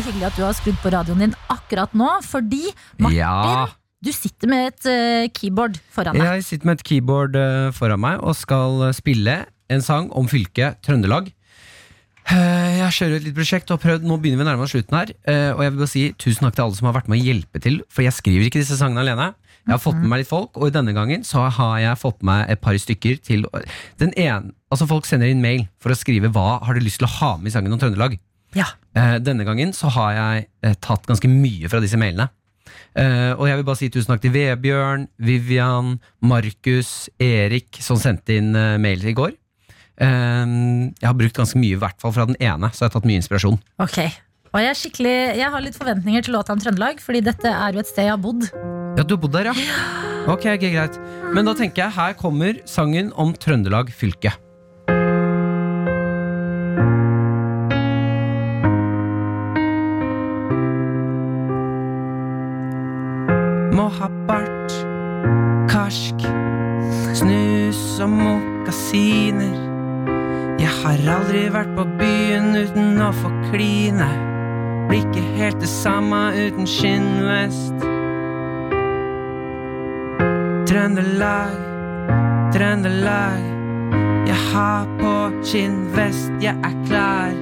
Veldig 0.04 0.18
hyggelig 0.18 0.28
at 0.28 0.36
du 0.36 0.44
har 0.44 0.56
skrudd 0.56 0.80
på 0.82 0.90
radioen 0.92 1.22
din 1.22 1.34
akkurat 1.52 1.94
nå, 1.96 2.08
fordi 2.26 2.66
Martin, 3.00 3.18
Ja. 3.18 3.68
du 4.04 4.10
sitter 4.12 4.48
med 4.48 4.66
et 4.68 4.86
uh, 4.86 5.28
keyboard 5.32 5.78
foran 5.90 6.18
deg. 6.18 6.26
Jeg 6.26 6.44
sitter 6.44 6.66
med 6.66 6.80
et 6.80 6.84
keyboard 6.84 7.36
uh, 7.36 7.72
foran 7.72 8.00
meg 8.00 8.20
og 8.20 8.36
skal 8.36 8.88
eh, 8.88 8.92
spille 8.92 9.46
en 9.70 9.80
sang 9.80 10.10
om 10.12 10.28
fylket 10.28 10.82
Trøndelag. 10.84 11.32
Jeg 12.24 12.92
kjører 12.96 13.18
et 13.18 13.24
litt 13.26 13.36
prosjekt 13.36 13.70
og 13.72 13.80
prøvd, 13.82 14.04
nå 14.08 14.16
begynner 14.16 14.40
vi 14.40 14.46
nærmere 14.48 14.68
slutten 14.70 14.96
her. 14.96 15.10
Og 15.52 15.60
jeg 15.60 15.72
vil 15.72 15.80
bare 15.82 15.90
si 15.92 16.04
tusen 16.16 16.46
takk 16.46 16.54
til 16.56 16.64
alle 16.64 16.76
som 16.78 16.88
har 16.88 16.94
vært 16.96 17.10
med 17.12 17.20
å 17.20 17.24
hjelpe 17.26 17.60
til, 17.60 17.82
for 17.92 18.00
jeg 18.00 18.16
skriver 18.16 18.46
ikke 18.48 18.62
disse 18.62 18.78
sangene 18.80 19.02
alene. 19.04 19.26
Jeg 19.66 19.74
har 19.74 19.82
fått 19.82 19.98
med 20.00 20.08
meg 20.08 20.22
litt 20.22 20.30
folk, 20.30 20.56
og 20.56 20.72
denne 20.72 20.94
gangen 20.96 21.24
så 21.28 21.44
har 21.52 21.74
jeg 21.82 22.00
fått 22.00 22.22
med 22.24 22.30
meg 22.30 22.54
et 22.54 22.62
par 22.64 22.80
stykker 22.80 23.20
til 23.24 23.44
Den 24.00 24.16
ene, 24.16 24.54
altså 24.72 24.88
Folk 24.88 25.04
sender 25.04 25.28
inn 25.28 25.44
mail 25.44 25.66
for 25.76 25.92
å 25.92 25.98
skrive 26.00 26.32
hva 26.32 26.62
har 26.64 26.76
de 26.76 26.84
lyst 26.84 27.02
til 27.02 27.08
å 27.10 27.12
ha 27.18 27.34
med 27.36 27.52
i 27.52 27.54
sangen 27.58 27.76
om 27.76 27.80
Trøndelag. 27.80 28.16
Ja. 28.54 28.70
Eh, 28.94 29.18
Denne 29.22 29.46
gangen 29.46 29.74
så 29.76 29.90
har 29.94 30.16
jeg 30.16 30.48
eh, 30.64 30.74
tatt 30.82 31.06
ganske 31.10 31.30
mye 31.30 31.70
fra 31.70 31.82
disse 31.82 31.98
mailene. 32.00 32.30
Eh, 32.94 33.32
og 33.34 33.48
jeg 33.48 33.58
vil 33.58 33.66
bare 33.66 33.80
si 33.80 33.90
tusen 33.92 34.12
takk 34.12 34.22
til 34.22 34.34
Vebjørn, 34.34 35.08
Vivian, 35.18 35.96
Markus, 36.22 37.08
Erik, 37.22 37.80
som 37.82 37.98
sendte 38.00 38.38
inn 38.38 38.54
uh, 38.54 38.76
mail 38.78 39.02
i 39.02 39.16
går. 39.16 39.34
Eh, 39.98 40.44
jeg 41.00 41.08
har 41.08 41.18
brukt 41.18 41.40
ganske 41.40 41.58
mye, 41.58 41.74
i 41.74 41.82
hvert 41.82 41.98
fall 42.02 42.14
fra 42.14 42.28
den 42.30 42.38
ene, 42.38 42.70
så 42.70 42.84
jeg 42.84 42.92
har 42.92 42.96
tatt 42.98 43.10
mye 43.10 43.22
inspirasjon. 43.22 43.58
Ok. 43.82 43.98
Og 44.54 44.62
jeg, 44.62 44.78
jeg 45.34 45.50
har 45.50 45.62
litt 45.64 45.74
forventninger 45.74 46.22
til 46.22 46.36
låta 46.36 46.54
om 46.54 46.62
Trøndelag, 46.62 47.02
fordi 47.02 47.24
dette 47.26 47.50
er 47.50 47.74
jo 47.74 47.82
et 47.82 47.90
sted 47.90 48.06
jeg 48.06 48.14
har 48.14 48.22
bodd. 48.22 48.46
Ja, 48.94 49.02
du 49.02 49.16
har 49.16 49.22
bodd 49.24 49.34
der, 49.34 49.50
ja? 49.50 49.54
Ok, 50.30 50.46
ok, 50.54 50.68
greit. 50.70 51.00
Men 51.34 51.50
da 51.50 51.56
tenker 51.58 51.88
jeg, 51.88 51.96
her 51.98 52.14
kommer 52.16 52.62
sangen 52.70 53.10
om 53.18 53.34
Trøndelag 53.34 53.90
fylke. 53.90 54.30
Må 63.84 63.90
ha 64.00 64.06
bart, 64.24 64.72
karsk, 65.68 66.22
snus 67.12 67.80
og 68.00 68.14
mokasiner. 68.16 69.58
Jeg 70.56 70.70
har 70.78 71.02
aldri 71.14 71.42
vært 71.52 71.74
på 71.76 71.84
byen 71.98 72.56
uten 72.56 73.02
å 73.04 73.10
få 73.18 73.28
kline. 73.50 74.06
Blir 74.88 75.02
ikke 75.02 75.24
helt 75.36 75.60
det 75.60 75.68
samme 75.68 76.22
uten 76.32 76.64
skinnvest. 76.64 77.84
Trøndelag, 80.70 81.52
Trøndelag. 82.56 83.44
Jeg 84.30 84.38
har 84.54 84.88
på 85.02 85.12
skinnvest, 85.42 86.32
jeg 86.40 86.56
er 86.56 86.78
klar. 86.86 87.36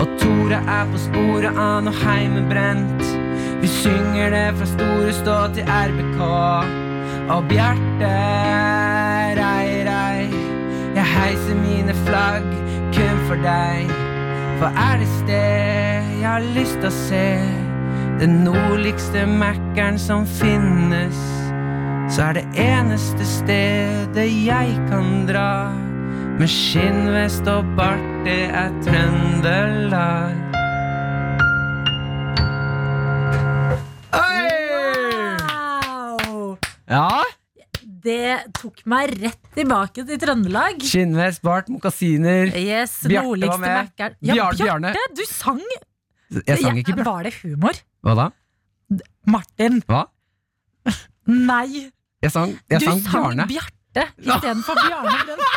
Og 0.00 0.16
Tore 0.24 0.64
er 0.78 0.88
på 0.88 1.04
sporet 1.04 1.52
av 1.52 1.84
noe 1.84 2.00
heimebrent. 2.06 3.21
Vi 3.62 3.68
synger 3.68 4.30
det 4.34 4.46
fra 4.58 4.66
Store 4.66 5.12
Stå 5.12 5.38
til 5.54 5.64
RBK. 5.68 6.20
Og 7.32 7.44
Bjarte, 7.48 8.12
rei, 9.38 9.68
rei. 9.88 10.28
Jeg 10.94 11.04
heiser 11.16 11.58
mine 11.60 11.94
flagg 12.06 12.48
kun 12.92 13.20
for 13.28 13.44
deg. 13.44 13.92
For 14.60 14.68
er 14.78 14.98
det 15.00 15.08
sted 15.20 16.10
jeg 16.22 16.30
har 16.30 16.44
lyst 16.54 16.78
til 16.78 16.86
å 16.86 16.94
se, 16.94 17.26
den 18.20 18.42
nordligste 18.44 19.24
Mækkern 19.26 19.98
som 19.98 20.22
finnes, 20.38 21.18
så 22.12 22.28
er 22.28 22.38
det 22.38 22.44
eneste 22.62 23.26
stedet 23.26 24.28
jeg 24.44 24.76
kan 24.86 25.26
dra. 25.26 25.72
Med 26.38 26.48
skinnvest 26.48 27.50
og 27.50 27.66
bart, 27.76 28.06
det 28.24 28.44
er 28.54 28.70
Trøndelag. 28.86 30.61
Det 38.02 38.52
tok 38.58 38.80
meg 38.90 39.12
rett 39.22 39.42
tilbake 39.54 40.02
til 40.08 40.18
Trøndelag. 40.18 40.80
skinnvest, 40.82 41.42
bart, 41.44 41.68
mokasiner. 41.70 42.50
Yes, 42.58 42.96
Bjarte 43.06 43.46
var 43.52 43.58
med. 43.62 43.92
Ja, 43.98 44.08
Bjar- 44.10 44.16
Bjarte, 44.34 44.64
Bjarne. 44.64 44.94
du 45.14 45.22
sang! 45.28 45.60
Jeg 46.32 46.58
sang 46.62 46.78
ikke 46.80 46.94
Bjarte. 46.96 47.10
Var 47.10 47.22
det 47.28 47.34
humor? 47.42 47.78
Hva 48.02 48.14
da? 48.18 48.26
Martin. 49.26 49.82
Hva? 49.86 50.02
Nei, 51.26 51.90
Jeg 52.22 52.30
sang, 52.34 52.56
jeg 52.70 52.80
du 52.80 52.86
sang 52.86 53.00
sang 53.06 53.12
Bjarne. 53.22 53.46
Bjarte 53.52 54.08
istedenfor 54.18 54.74
Bjarne. 54.82 55.16
Brønd. 55.26 55.46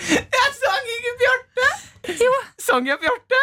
Jeg 0.00 0.50
sang 0.56 0.86
ikke 0.96 1.12
Bjarte! 1.20 1.66
Jo. 2.24 2.32
Sang 2.58 2.86
jeg 2.88 2.96
Bjarte? 3.02 3.40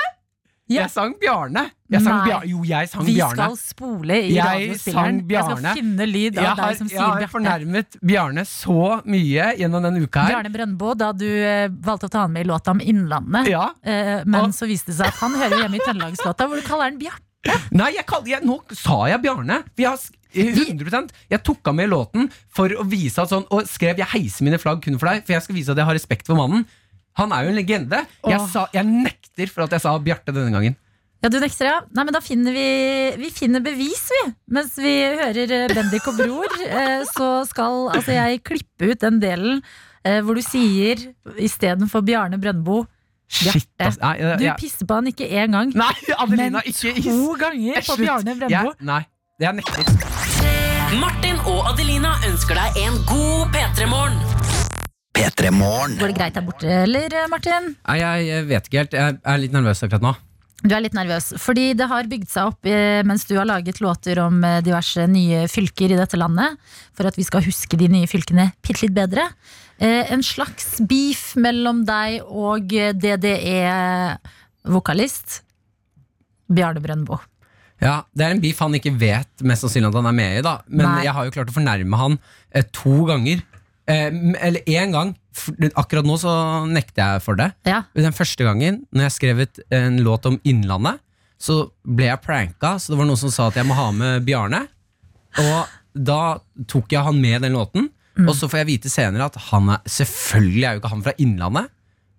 Jeg 0.70 0.89
sang 0.91 1.13
Bjarne. 1.22 1.61
Jeg 1.89 2.01
sang 2.03 2.18
Nei. 2.18 2.26
Bjar 2.28 2.43
jo, 2.49 2.57
jeg 2.68 2.89
sang 2.91 3.05
Vi 3.07 3.13
Bjarne. 3.15 3.36
skal 3.38 3.55
spole 3.57 4.18
i 4.20 4.34
Jeg 4.36 4.43
radiospilleren. 4.43 5.20
Jeg 5.22 5.28
Bjarne. 5.30 5.57
skal 5.61 5.78
finne 5.80 6.07
lyd 6.09 6.38
av 6.43 6.57
deg 6.59 6.78
som 6.82 6.88
jeg 6.91 6.99
har 6.99 7.28
fornærmet 7.32 7.97
Bjarne 8.03 8.43
så 8.45 9.01
mye 9.07 9.45
gjennom 9.61 9.82
denne 9.88 10.01
uka 10.03 10.26
her. 10.26 10.34
Bjarne 10.36 10.51
Brøndbo, 10.51 10.91
da 10.99 11.11
du 11.15 11.24
eh, 11.26 11.70
valgte 11.70 12.09
å 12.09 12.11
ta 12.11 12.26
han 12.26 12.34
med 12.34 12.45
i 12.45 12.49
låta 12.49 12.72
om 12.76 12.82
Innlandet. 12.84 13.47
Ja. 13.47 13.70
Eh, 13.82 14.24
men 14.26 14.41
Og- 14.49 14.51
så 14.53 14.68
viste 14.68 14.88
det 14.91 14.97
seg 14.99 15.07
at 15.07 15.22
han 15.24 15.32
hører 15.39 15.63
hjemme 15.63 15.76
i 15.80 15.86
Trøndelagslåta, 15.86 16.47
hvor 16.47 16.59
du 16.59 16.68
kaller 16.68 16.91
han 16.91 16.99
Bjarte. 16.99 17.24
Nei, 17.72 17.93
jeg 17.95 18.05
kaller, 18.05 18.28
jeg, 18.28 18.43
nå 18.43 18.59
sa 18.76 19.05
jeg 19.07 19.22
Bjarne. 19.24 19.63
Vi 19.78 19.84
har 19.88 19.95
100% 20.36 21.09
Jeg 21.32 21.43
tok 21.43 21.65
av 21.72 21.76
med 21.76 21.89
låten 21.89 22.28
for 22.53 22.68
å 22.70 22.84
vise 22.86 23.22
at 23.24 23.30
sånn 23.32 23.45
Og 23.49 23.63
skrev 23.65 23.95
'Jeg 23.97 24.07
heiser 24.11 24.43
mine 24.43 24.57
flagg 24.59 24.82
kun 24.84 24.99
for 24.99 25.07
deg', 25.07 25.24
for 25.26 25.34
jeg 25.34 25.41
skal 25.43 25.55
vise 25.55 25.70
at 25.72 25.78
jeg 25.78 25.86
har 25.86 25.93
respekt 25.95 26.26
for 26.28 26.36
mannen. 26.36 26.65
Han 27.18 27.32
er 27.34 27.45
jo 27.47 27.53
en 27.53 27.57
legende. 27.57 28.03
Jeg, 28.30 28.41
sa, 28.53 28.68
jeg 28.76 28.86
nekter 28.88 29.49
for 29.53 29.65
at 29.65 29.74
jeg 29.78 29.84
sa 29.84 29.95
Bjarte 30.03 30.34
denne 30.36 30.53
gangen. 30.53 30.76
Ja, 31.24 31.32
du 31.34 31.39
nekter, 31.41 31.65
ja. 31.65 31.78
Nei, 31.97 32.03
men 32.05 32.13
da 32.13 32.20
finner 32.22 32.53
vi 32.53 32.65
Vi 33.18 33.32
finner 33.34 33.63
bevis, 33.65 34.03
vi. 34.13 34.20
Mens 34.53 34.76
vi 34.78 34.93
hører 35.18 35.53
eh, 35.63 35.72
Bendik 35.74 36.05
og 36.11 36.20
Bror, 36.20 36.59
eh, 36.68 37.01
så 37.09 37.32
skal 37.49 37.88
altså 37.95 38.13
jeg 38.13 38.43
klippe 38.45 38.91
ut 38.91 39.01
den 39.01 39.18
delen 39.24 39.63
eh, 40.05 40.20
hvor 40.22 40.38
du 40.38 40.43
sier 40.45 41.07
istedenfor 41.41 42.05
Bjarne 42.05 42.38
Brøndbo 42.41 42.84
Shit, 43.28 43.65
Bjarte. 43.76 43.89
ass. 43.89 43.97
Nei, 43.99 44.13
jeg, 44.22 44.38
Du 44.39 44.61
pisser 44.61 44.88
på 44.88 44.99
han 45.01 45.09
ikke 45.09 45.26
én 45.28 45.57
gang, 45.57 45.74
nei 45.76 45.89
Adelina, 46.15 46.61
men 46.61 46.70
is. 46.70 46.80
to 46.86 47.34
ganger 47.41 47.82
på 47.82 47.97
Slutt. 47.97 48.05
Bjarne 48.05 48.38
Brøndbo. 48.38 48.53
Jeg, 48.53 48.78
nei, 48.88 49.01
jeg 49.41 49.57
nekter. 49.57 49.89
Martin 51.01 51.41
og 51.49 51.65
Adelina 51.74 52.13
ønsker 52.30 52.55
deg 52.61 52.80
en 52.86 53.01
god 53.09 53.51
P3-morgen. 53.57 54.56
P3 55.18 55.49
Morgen. 55.49 55.95
Går 55.97 56.11
det 56.11 56.18
greit 56.20 56.36
der 56.38 56.43
borte, 56.45 56.68
eller, 56.84 57.09
Martin? 57.32 57.72
Nei, 57.88 57.95
jeg, 57.97 58.43
vet 58.51 58.68
ikke 58.70 58.78
helt. 58.84 58.93
Jeg 58.93 59.15
er 59.18 59.38
litt 59.41 59.55
nervøs 59.55 59.82
akkurat 59.82 60.03
nå. 60.05 60.11
Du 60.61 60.74
er 60.78 60.82
litt 60.84 60.93
nervøs, 60.97 61.34
fordi 61.41 61.74
det 61.78 61.88
har 61.89 62.05
bygd 62.09 62.30
seg 62.30 62.49
opp 62.51 62.65
eh, 62.70 63.01
mens 63.05 63.26
du 63.30 63.34
har 63.38 63.47
laget 63.49 63.82
låter 63.82 64.20
om 64.22 64.43
eh, 64.45 64.61
diverse 64.65 65.07
nye 65.09 65.47
fylker 65.49 65.89
i 65.93 65.97
dette 65.97 66.18
landet, 66.22 66.57
for 66.97 67.09
at 67.09 67.18
vi 67.18 67.26
skal 67.26 67.41
huske 67.45 67.78
de 67.82 67.88
nye 67.93 68.09
fylkene 68.09 68.51
bitte 68.61 68.82
litt 68.86 68.93
bedre. 68.97 69.24
Eh, 69.82 70.05
en 70.13 70.22
slags 70.26 70.78
beef 70.86 71.34
mellom 71.38 71.86
deg 71.88 72.22
og 72.26 72.70
DDE-vokalist 73.01 74.07
Bjarne 76.53 76.82
Brøndbo. 76.86 77.18
Ja, 77.82 78.01
Det 78.13 78.26
er 78.26 78.34
en 78.34 78.41
beef 78.41 78.57
han 78.63 78.74
ikke 78.74 78.95
vet 78.97 79.45
mest 79.45 79.61
sannsynlig 79.61 79.91
at 79.91 79.97
han 79.99 80.09
er 80.09 80.15
med 80.18 80.39
i, 80.39 80.45
da. 80.45 80.55
Men 80.65 80.88
Nei. 80.88 81.03
jeg 81.05 81.13
har 81.13 81.28
jo 81.28 81.34
klart 81.36 81.51
å 81.51 81.57
fornærme 81.57 81.99
han 82.01 82.18
eh, 82.49 82.65
to 82.74 83.05
ganger. 83.09 83.43
Eh, 83.88 84.07
eller 84.43 84.61
én 84.67 84.93
gang. 84.95 85.13
Akkurat 85.77 86.07
nå 86.07 86.17
så 86.19 86.31
nekter 86.67 87.15
jeg 87.15 87.25
for 87.25 87.39
det. 87.39 87.51
Ja. 87.67 87.83
Den 87.95 88.15
første 88.15 88.47
gangen, 88.47 88.81
når 88.91 89.07
jeg 89.07 89.17
skrev 89.17 89.43
en 89.75 90.01
låt 90.03 90.25
om 90.29 90.39
Innlandet, 90.47 90.99
så 91.38 91.67
ble 91.85 92.09
jeg 92.09 92.23
pranka. 92.23 92.75
Så 92.81 92.93
det 92.93 92.99
var 92.99 93.09
noen 93.09 93.21
som 93.21 93.33
sa 93.33 93.51
at 93.51 93.59
jeg 93.59 93.67
må 93.69 93.77
ha 93.77 93.91
med 93.95 94.25
Bjarne. 94.27 94.65
Og 95.38 95.77
da 95.93 96.39
tok 96.69 96.91
jeg 96.93 97.05
han 97.05 97.21
med 97.21 97.45
den 97.45 97.55
låten. 97.57 97.91
Og 98.25 98.33
så 98.33 98.49
får 98.49 98.63
jeg 98.63 98.69
vite 98.71 98.89
senere 98.89 99.27
at 99.29 99.35
han 99.51 99.75
er 99.75 99.83
selvfølgelig 99.93 100.63
er 100.65 100.77
jo 100.77 100.81
ikke 100.81 100.93
han 100.95 101.03
fra 101.05 101.13
Innlandet. 101.21 101.67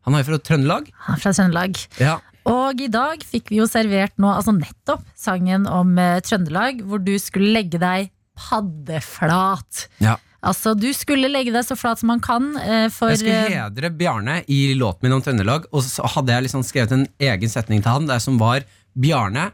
Han 0.06 0.14
er 0.14 0.22
jo 0.22 0.28
fra 0.30 0.38
Trøndelag. 0.46 0.92
Han 1.08 1.16
er 1.18 1.22
fra 1.24 1.32
Trøndelag. 1.34 1.80
Ja. 2.00 2.14
Og 2.48 2.80
i 2.80 2.88
dag 2.88 3.24
fikk 3.26 3.50
vi 3.52 3.58
jo 3.58 3.66
servert 3.68 4.14
nå, 4.16 4.30
altså 4.30 4.54
nettopp, 4.56 5.02
sangen 5.18 5.66
om 5.68 5.98
eh, 6.00 6.20
Trøndelag, 6.24 6.80
hvor 6.86 7.02
du 7.02 7.12
skulle 7.20 7.50
legge 7.52 7.80
deg 7.82 8.12
paddeflat. 8.38 9.88
Ja. 10.00 10.16
Altså, 10.42 10.70
du 10.78 10.86
skulle 10.94 11.26
legge 11.32 11.50
deg 11.50 11.64
så 11.66 11.74
flat 11.74 11.98
som 11.98 12.06
man 12.12 12.20
kan, 12.22 12.52
eh, 12.62 12.88
for 12.94 13.10
Jeg 13.10 13.18
skulle 13.18 13.46
eh, 13.48 13.56
hedre 13.58 13.90
Bjarne 13.90 14.36
i 14.46 14.72
låten 14.78 15.02
min 15.08 15.12
om 15.16 15.22
Trøndelag, 15.24 15.64
og 15.74 15.82
så 15.82 16.06
hadde 16.14 16.30
jeg 16.36 16.44
liksom 16.46 16.62
skrevet 16.62 16.92
en 16.94 17.06
egen 17.18 17.48
setning 17.50 17.82
til 17.82 17.90
han 17.90 18.06
der 18.06 18.18
som 18.22 18.38
var 18.38 18.62
Bjarne, 18.94 19.48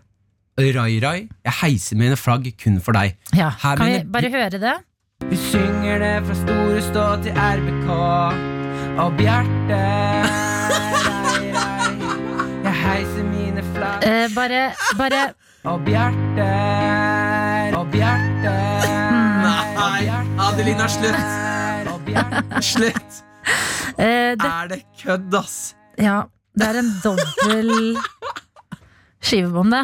Rai 0.61 1.01
Rai, 1.03 1.29
jeg 1.43 1.55
heiser 1.63 1.97
mine 1.99 2.17
flagg 2.21 2.45
kun 2.63 2.77
for 2.85 2.93
deg. 2.95 3.17
ja, 3.35 3.49
her 3.51 3.77
Kan 3.81 3.87
vi 3.87 3.93
mine- 3.99 4.13
bare 4.13 4.31
høre 4.31 4.61
det? 4.61 4.75
Vi 5.31 5.37
synger 5.37 5.99
det 6.05 6.13
fra 6.27 6.35
Store 6.43 6.83
Stå 6.85 7.23
til 7.25 7.33
RBK, 7.33 7.89
og 9.01 9.17
Bjarte, 9.17 9.81
Rai 10.69 11.49
Rai, 11.57 11.97
jeg 12.69 12.75
heiser 12.85 13.25
mine 13.33 13.65
flagg, 13.73 14.05
Eh, 14.05 14.29
bare, 14.37 14.75
bare 15.01 15.25
og 15.65 15.81
Bjarte, 15.89 16.51
og 17.81 17.89
Bjarte, 17.91 18.53
Adelina, 20.11 20.87
slutt. 20.89 21.15
Slutt. 22.65 23.23
eh, 23.99 24.35
det, 24.37 24.45
Er 24.45 24.69
det 24.69 24.83
kødd, 25.01 25.35
ass? 25.39 25.75
Ja, 25.99 26.25
det 26.59 26.67
er 26.69 26.79
en 26.83 26.91
dobbel 27.05 27.97
skivebom, 29.25 29.71
det. 29.73 29.83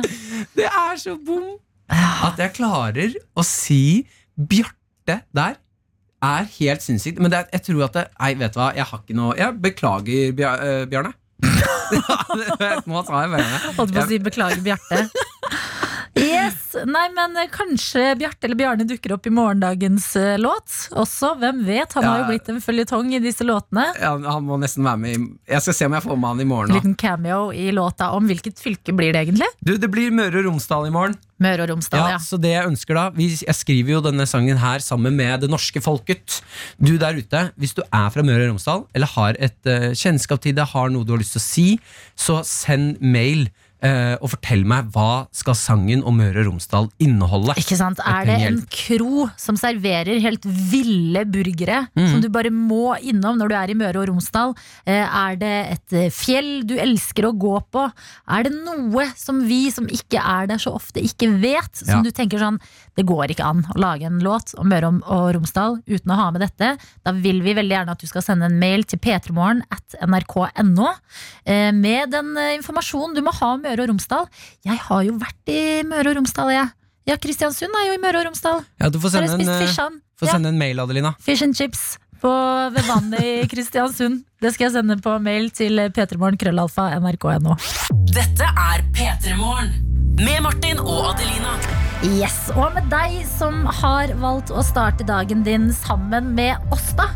Det 0.57 0.67
er 0.69 0.97
så 1.01 1.17
bom 1.17 1.47
at 1.91 2.39
jeg 2.39 2.53
klarer 2.55 3.15
å 3.35 3.43
si 3.47 4.07
Bjarte 4.37 5.23
der. 5.35 5.57
er 6.23 6.45
helt 6.59 6.85
sinnssykt. 6.85 7.19
Men 7.19 7.33
det 7.33 7.39
er, 7.41 7.49
jeg 7.57 7.63
tror 7.71 7.87
at 7.89 7.97
det, 7.97 8.05
Nei, 8.21 8.35
vet 8.37 8.53
du 8.55 8.61
hva, 8.61 8.69
jeg 8.77 8.85
har 8.91 9.01
ikke 9.01 9.17
noe 9.17 9.35
Jeg 9.39 9.57
beklager, 9.65 10.29
eh, 10.37 10.85
Bjarne. 10.91 11.15
Nå 12.87 13.03
sa 13.09 13.25
jeg 13.25 13.33
Bjarne. 13.33 13.61
Holdt 13.81 13.95
på 13.97 14.05
å 14.05 14.09
si 14.11 14.21
beklager, 14.21 14.61
Bjarte. 14.69 15.07
Yes, 16.19 16.73
nei, 16.91 17.05
men 17.15 17.37
Kanskje 17.53 18.17
Bjarte 18.19 18.49
eller 18.49 18.59
Bjarne 18.59 18.87
dukker 18.89 19.15
opp 19.15 19.29
i 19.29 19.33
morgendagens 19.35 20.09
eh, 20.19 20.35
låt 20.43 20.73
også. 20.91 21.37
Hvem 21.39 21.63
vet? 21.69 21.95
Han 21.95 22.07
har 22.07 22.23
jo 22.23 22.29
blitt 22.33 22.51
en 22.51 22.59
føljetong 22.63 23.13
i 23.15 23.21
disse 23.23 23.47
låtene. 23.47 23.87
Ja, 24.01 24.17
han 24.17 24.47
må 24.49 24.59
nesten 24.61 24.87
være 24.87 25.01
med 25.05 25.15
i 25.15 25.21
Jeg 25.55 25.65
skal 25.65 25.77
se 25.79 25.89
om 25.89 25.95
jeg 25.95 26.07
får 26.07 26.19
med 26.19 26.33
han 26.33 26.43
i 26.43 26.49
morgen. 26.51 26.75
Liten 26.75 26.97
cameo 26.99 27.53
i 27.55 27.71
låta 27.75 28.11
om 28.17 28.27
hvilket 28.27 28.59
fylke 28.63 28.95
blir 28.97 29.15
det 29.15 29.23
egentlig? 29.27 29.49
Du, 29.63 29.77
Det 29.79 29.91
blir 29.93 30.11
Møre 30.15 30.43
og 30.43 30.51
Romsdal 30.51 30.89
i 30.91 30.95
morgen. 30.95 31.17
Møre 31.41 31.65
og 31.65 31.73
Romsdal, 31.73 32.03
Ja, 32.03 32.17
ja. 32.17 32.21
Så 32.21 32.37
det 32.43 32.53
jeg 32.53 32.69
ønsker 32.69 32.99
da 32.99 33.07
vi, 33.15 33.31
Jeg 33.33 33.57
skriver 33.57 33.95
jo 33.95 34.03
denne 34.05 34.27
sangen 34.29 34.61
her 34.61 34.83
sammen 34.85 35.17
med 35.17 35.47
det 35.47 35.51
norske 35.53 35.81
folket. 35.81 36.41
Du 36.77 36.97
der 36.99 37.17
ute, 37.17 37.47
hvis 37.57 37.77
du 37.79 37.83
er 37.87 38.11
fra 38.13 38.27
Møre 38.27 38.49
og 38.49 38.57
Romsdal, 38.57 38.85
eller 38.95 39.15
har 39.15 39.39
et 39.39 39.71
uh, 39.71 39.93
kjennskap 39.97 40.43
til 40.43 40.59
det, 40.59 40.69
har 40.75 40.91
noe 40.93 41.07
du 41.07 41.15
har 41.15 41.23
lyst 41.23 41.39
til 41.39 41.43
å 41.43 41.49
si, 41.49 41.69
så 42.19 42.43
send 42.45 43.01
mail. 43.01 43.49
Eh, 43.87 44.15
og 44.21 44.33
fortell 44.35 44.65
meg 44.69 44.91
hva 44.95 45.27
skal 45.35 45.57
sangen 45.59 46.03
om 46.07 46.17
Møre 46.21 46.43
og 46.43 46.51
Romsdal 46.51 46.89
inneholde. 47.03 47.57
Ikke 47.61 47.79
sant? 47.79 48.01
Er 48.05 48.29
det 48.29 48.39
en 48.49 48.61
kro 48.73 49.27
som 49.41 49.59
serverer 49.61 50.21
helt 50.23 50.45
ville 50.45 51.25
burgere 51.29 51.83
mm. 51.95 52.07
som 52.13 52.21
du 52.23 52.29
bare 52.33 52.53
må 52.55 52.95
innom 53.01 53.39
når 53.41 53.53
du 53.53 53.57
er 53.61 53.73
i 53.73 53.79
Møre 53.79 54.03
og 54.03 54.11
Romsdal? 54.13 54.55
Eh, 54.85 55.05
Er 55.21 55.37
det 55.41 55.55
et 55.77 55.97
eh, 55.97 56.11
fjell 56.15 56.63
du 56.69 56.77
elsker 56.81 57.29
å 57.29 57.35
gå 57.37 57.57
på? 57.73 57.87
Er 58.31 58.47
det 58.47 58.55
noe 58.57 59.09
som 59.19 59.43
vi 59.49 59.63
som 59.75 59.89
ikke 59.91 60.21
er 60.21 60.51
der 60.51 60.61
så 60.63 60.75
ofte, 60.77 61.03
ikke 61.03 61.33
vet? 61.41 61.73
Som 61.81 62.01
Ja. 62.01 62.03
du 62.03 62.11
tenker 62.15 62.39
sånn 62.39 62.61
Det 63.01 63.07
går 63.09 63.33
ikke 63.33 63.47
an 63.49 63.63
å 63.73 63.79
lage 63.81 64.05
en 64.05 64.19
låt 64.21 64.51
om 64.61 64.69
Møre 64.69 64.91
og 65.09 65.31
Romsdal 65.33 65.79
uten 65.89 66.13
å 66.13 66.19
ha 66.19 66.27
med 66.35 66.43
dette. 66.45 66.75
Da 67.07 67.15
vil 67.17 67.39
vi 67.41 67.55
veldig 67.57 67.73
gjerne 67.73 67.95
at 67.97 68.03
du 68.03 68.09
skal 68.11 68.25
sende 68.27 68.51
en 68.51 68.59
mail 68.61 68.85
til 68.85 69.01
p3morgen 69.01 69.63
at 69.73 69.97
nrk.no 70.05 70.91
eh, 71.49 71.71
med 71.73 72.13
den 72.13 72.35
eh, 72.37 72.59
informasjonen 72.59 73.17
du 73.17 73.23
må 73.25 73.33
ha 73.39 73.55
om 73.55 73.65
Møre 73.65 73.87
og 73.87 73.95
Romsdal. 73.95 74.29
Jeg 74.69 74.77
har 74.85 75.07
jo 75.07 75.17
vært 75.23 75.53
i 75.55 75.63
Møre 75.89 76.13
og 76.13 76.19
Romsdal, 76.21 76.53
jeg. 76.53 76.69
Ja, 77.09 77.17
Kristiansund 77.17 77.73
er 77.81 77.89
jo 77.89 77.97
i 77.97 78.03
Møre 78.03 78.21
og 78.21 78.29
Romsdal. 78.29 78.61
Ja, 78.83 78.91
du 78.93 79.01
får 79.01 79.15
sende 79.17 79.39
en, 79.39 79.49
eh, 79.49 79.63
fishan? 79.65 79.97
Ja, 80.21 80.37
en 80.37 80.59
mail, 80.61 80.83
Adelina. 80.85 81.15
fish 81.19 81.41
and 81.43 81.57
chips 81.57 81.97
på, 82.21 82.29
ved 82.75 82.85
vannet 82.85 83.25
i 83.25 83.47
Kristiansund. 83.49 84.27
Det 84.45 84.53
skal 84.53 84.69
jeg 84.69 84.75
sende 84.77 84.99
på 85.01 85.17
mail 85.25 85.49
til 85.57 85.89
p3morgen 85.97 86.37
krøllalfa 86.37 86.91
nrk.no. 87.01 87.57
Dette 88.13 88.45
er 88.45 88.85
P3 88.93 89.41
Morgen. 89.41 89.73
Med 90.21 90.45
Martin 90.45 90.85
og 90.85 91.15
Adelina. 91.15 91.57
Yes, 92.01 92.47
og 92.57 92.73
med 92.73 92.87
deg 92.89 93.19
som 93.29 93.67
har 93.83 94.09
valgt 94.23 94.49
å 94.49 94.63
starte 94.65 95.05
dagen 95.05 95.43
din 95.45 95.67
sammen 95.77 96.31
med 96.33 96.73
oss, 96.73 96.95
da. 96.97 97.11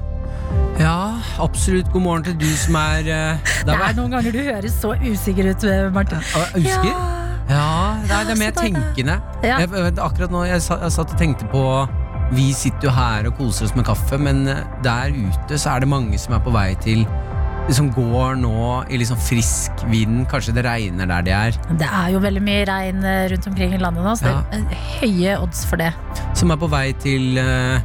Ja, 0.77 1.23
absolutt. 1.41 1.89
God 1.95 2.05
morgen 2.05 2.27
til 2.27 2.37
du 2.43 2.51
som 2.59 2.77
er 2.77 3.09
uh, 3.39 3.53
Det 3.65 3.73
er 3.73 3.97
noen 3.97 4.13
ganger 4.13 4.35
du 4.35 4.43
høres 4.45 4.77
så 4.83 4.93
usikker 5.01 5.49
ut, 5.55 5.65
Martin. 5.95 6.21
Usikker? 6.53 6.93
Ja, 7.49 7.97
nei, 8.05 8.21
det 8.29 8.35
er 8.35 8.41
mer 8.43 8.53
så 8.53 8.61
deilig. 8.61 8.83
tenkende. 8.83 9.17
Ja. 9.45 9.63
Jeg, 9.65 9.95
akkurat 9.97 10.35
nå 10.35 10.45
jeg, 10.51 10.61
jeg 10.61 10.93
satt 10.99 11.17
og 11.17 11.21
tenkte 11.21 11.49
på 11.53 11.65
Vi 12.37 12.51
sitter 12.57 12.89
jo 12.91 12.95
her 12.97 13.29
og 13.31 13.41
koser 13.41 13.69
oss 13.69 13.75
med 13.77 13.89
kaffe, 13.89 14.21
men 14.21 14.45
eh, 14.53 14.65
der 14.85 15.17
ute 15.17 15.61
så 15.61 15.79
er 15.79 15.85
det 15.85 15.89
mange 15.93 16.21
som 16.21 16.37
er 16.37 16.45
på 16.45 16.53
vei 16.53 16.71
til 16.85 17.07
Som 17.73 17.89
går 17.95 18.37
nå 18.43 18.85
i 18.93 18.99
liksom 19.01 19.17
frisk 19.25 19.85
vind. 19.89 20.27
Kanskje 20.31 20.53
det 20.55 20.65
regner 20.67 21.09
der 21.09 21.25
de 21.25 21.33
er. 21.33 21.57
Det 21.81 21.89
er 21.89 22.11
jo 22.13 22.21
veldig 22.21 22.43
mye 22.45 22.67
regn 22.69 23.01
eh, 23.09 23.25
rundt 23.33 23.49
omkring 23.51 23.73
i 23.75 23.81
landet 23.81 24.05
nå, 24.05 24.13
så 24.21 24.29
Ja. 24.29 24.43
det 24.53 24.77
er 24.77 24.85
høye 25.01 25.39
odds 25.41 25.65
for 25.67 25.81
det. 25.81 25.91
Som 26.37 26.53
er 26.53 26.61
på 26.61 26.69
vei 26.71 26.93
til 27.01 27.39
uh, 27.41 27.81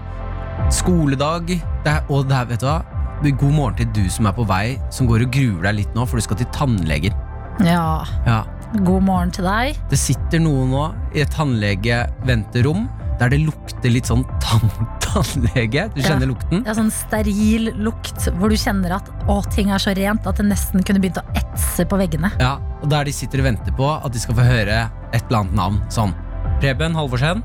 skoledag. 0.69 1.47
Det 1.85 1.93
er, 1.93 2.03
og 2.11 2.27
det 2.29 2.35
er, 2.37 2.45
vet 2.51 2.59
du 2.65 2.67
hva? 2.67 2.81
God 3.23 3.51
morgen 3.55 3.75
til 3.79 3.89
du 3.95 4.05
som 4.11 4.27
er 4.29 4.35
på 4.35 4.45
vei, 4.47 4.77
som 4.95 5.07
går 5.07 5.25
og 5.25 5.33
gruer 5.35 5.65
deg 5.69 5.79
litt 5.81 5.95
nå, 5.97 6.05
for 6.07 6.19
du 6.19 6.23
skal 6.27 6.39
til 6.39 6.47
tannlegen. 6.55 7.15
Ja, 7.63 8.03
Ja, 8.27 8.43
god 8.85 9.03
morgen 9.03 9.31
til 9.35 9.43
deg. 9.47 9.79
Det 9.91 9.99
sitter 9.99 10.39
noen 10.43 10.71
nå 10.71 10.85
i 11.15 11.23
et 11.25 11.31
tannlegeventerom 11.35 12.85
der 13.19 13.31
det 13.33 13.41
lukter 13.43 13.91
litt 13.91 14.07
sånn 14.07 14.23
tann 14.39 14.69
tannlege. 15.09 15.87
Du 15.95 16.01
Ja. 16.01 16.07
kjenner 16.13 16.29
lukten? 16.31 16.63
Det 16.63 16.71
er 16.71 16.77
sånn 16.79 16.91
steril 16.93 17.69
lukt 17.83 18.27
hvor 18.37 18.49
du 18.49 18.55
kjenner 18.59 18.95
at 18.99 19.09
å, 19.27 19.39
ting 19.53 19.69
er 19.73 19.81
så 19.81 19.93
rent 19.97 20.25
at 20.27 20.37
det 20.39 20.45
nesten 20.47 20.83
kunne 20.85 21.01
begynt 21.03 21.17
å 21.21 21.25
etse 21.35 21.85
på 21.89 21.97
veggene. 21.99 22.31
Ja, 22.39 22.55
og 22.81 22.89
der 22.89 23.03
de 23.09 23.11
sitter 23.15 23.39
og 23.43 23.49
venter 23.51 23.71
på 23.75 23.89
at 24.05 24.11
de 24.13 24.19
skal 24.19 24.35
få 24.35 24.45
høre 24.47 24.89
et 25.13 25.23
eller 25.29 25.39
annet 25.43 25.53
navn. 25.57 25.81
Sånn 25.89 26.13
Preben 26.59 26.93
Halvorsen. 26.95 27.43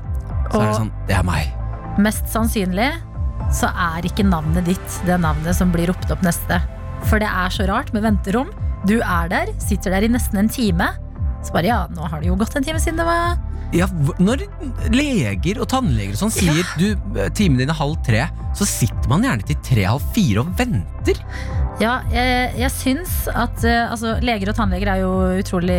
Så 0.51 0.61
er 0.61 0.67
det 0.69 0.75
sånn 0.79 0.91
Det 1.07 1.15
er 1.17 1.23
meg. 1.23 1.51
Mest 1.97 2.27
sannsynlig 2.31 2.91
så 3.55 3.69
er 3.71 4.01
ikke 4.07 4.25
navnet 4.27 4.65
ditt 4.65 4.99
det 5.05 5.17
navnet 5.21 5.55
som 5.55 5.71
blir 5.71 5.87
ropt 5.91 6.09
opp 6.11 6.21
neste. 6.25 6.61
For 7.09 7.19
det 7.21 7.27
er 7.29 7.49
så 7.53 7.67
rart 7.69 7.91
med 7.93 8.03
venterom. 8.03 8.49
Du 8.85 8.99
er 9.01 9.27
der, 9.29 9.47
sitter 9.59 9.91
der 9.95 10.05
i 10.05 10.09
nesten 10.11 10.37
en 10.39 10.49
time. 10.49 10.87
Så 11.45 11.53
bare 11.53 11.69
ja, 11.69 11.79
nå 11.93 12.07
har 12.09 12.21
det 12.21 12.27
jo 12.29 12.35
gått 12.39 12.55
en 12.57 12.63
time 12.65 12.79
siden 12.81 12.97
det 12.97 13.05
var 13.05 13.37
Ja, 13.75 13.89
når 14.23 14.45
leger 14.95 15.59
og 15.59 15.67
tannleger 15.71 16.15
og 16.15 16.21
sånn 16.23 16.33
sier 16.33 16.63
du, 16.79 16.93
eh, 17.19 17.29
timen 17.35 17.59
din 17.59 17.71
er 17.71 17.75
halv 17.75 17.97
tre, 18.05 18.23
så 18.55 18.67
sitter 18.67 19.09
man 19.11 19.25
gjerne 19.25 19.43
til 19.49 19.57
tre-halv 19.67 20.03
fire 20.15 20.45
og 20.45 20.51
venter. 20.55 21.19
Ja, 21.81 21.97
jeg, 22.07 22.53
jeg 22.55 22.71
syns 22.71 23.13
at 23.27 23.65
eh, 23.67 23.91
altså, 23.91 24.13
leger 24.23 24.53
og 24.53 24.55
tannleger 24.55 24.93
er 24.93 25.01
jo 25.01 25.09
utrolig 25.41 25.75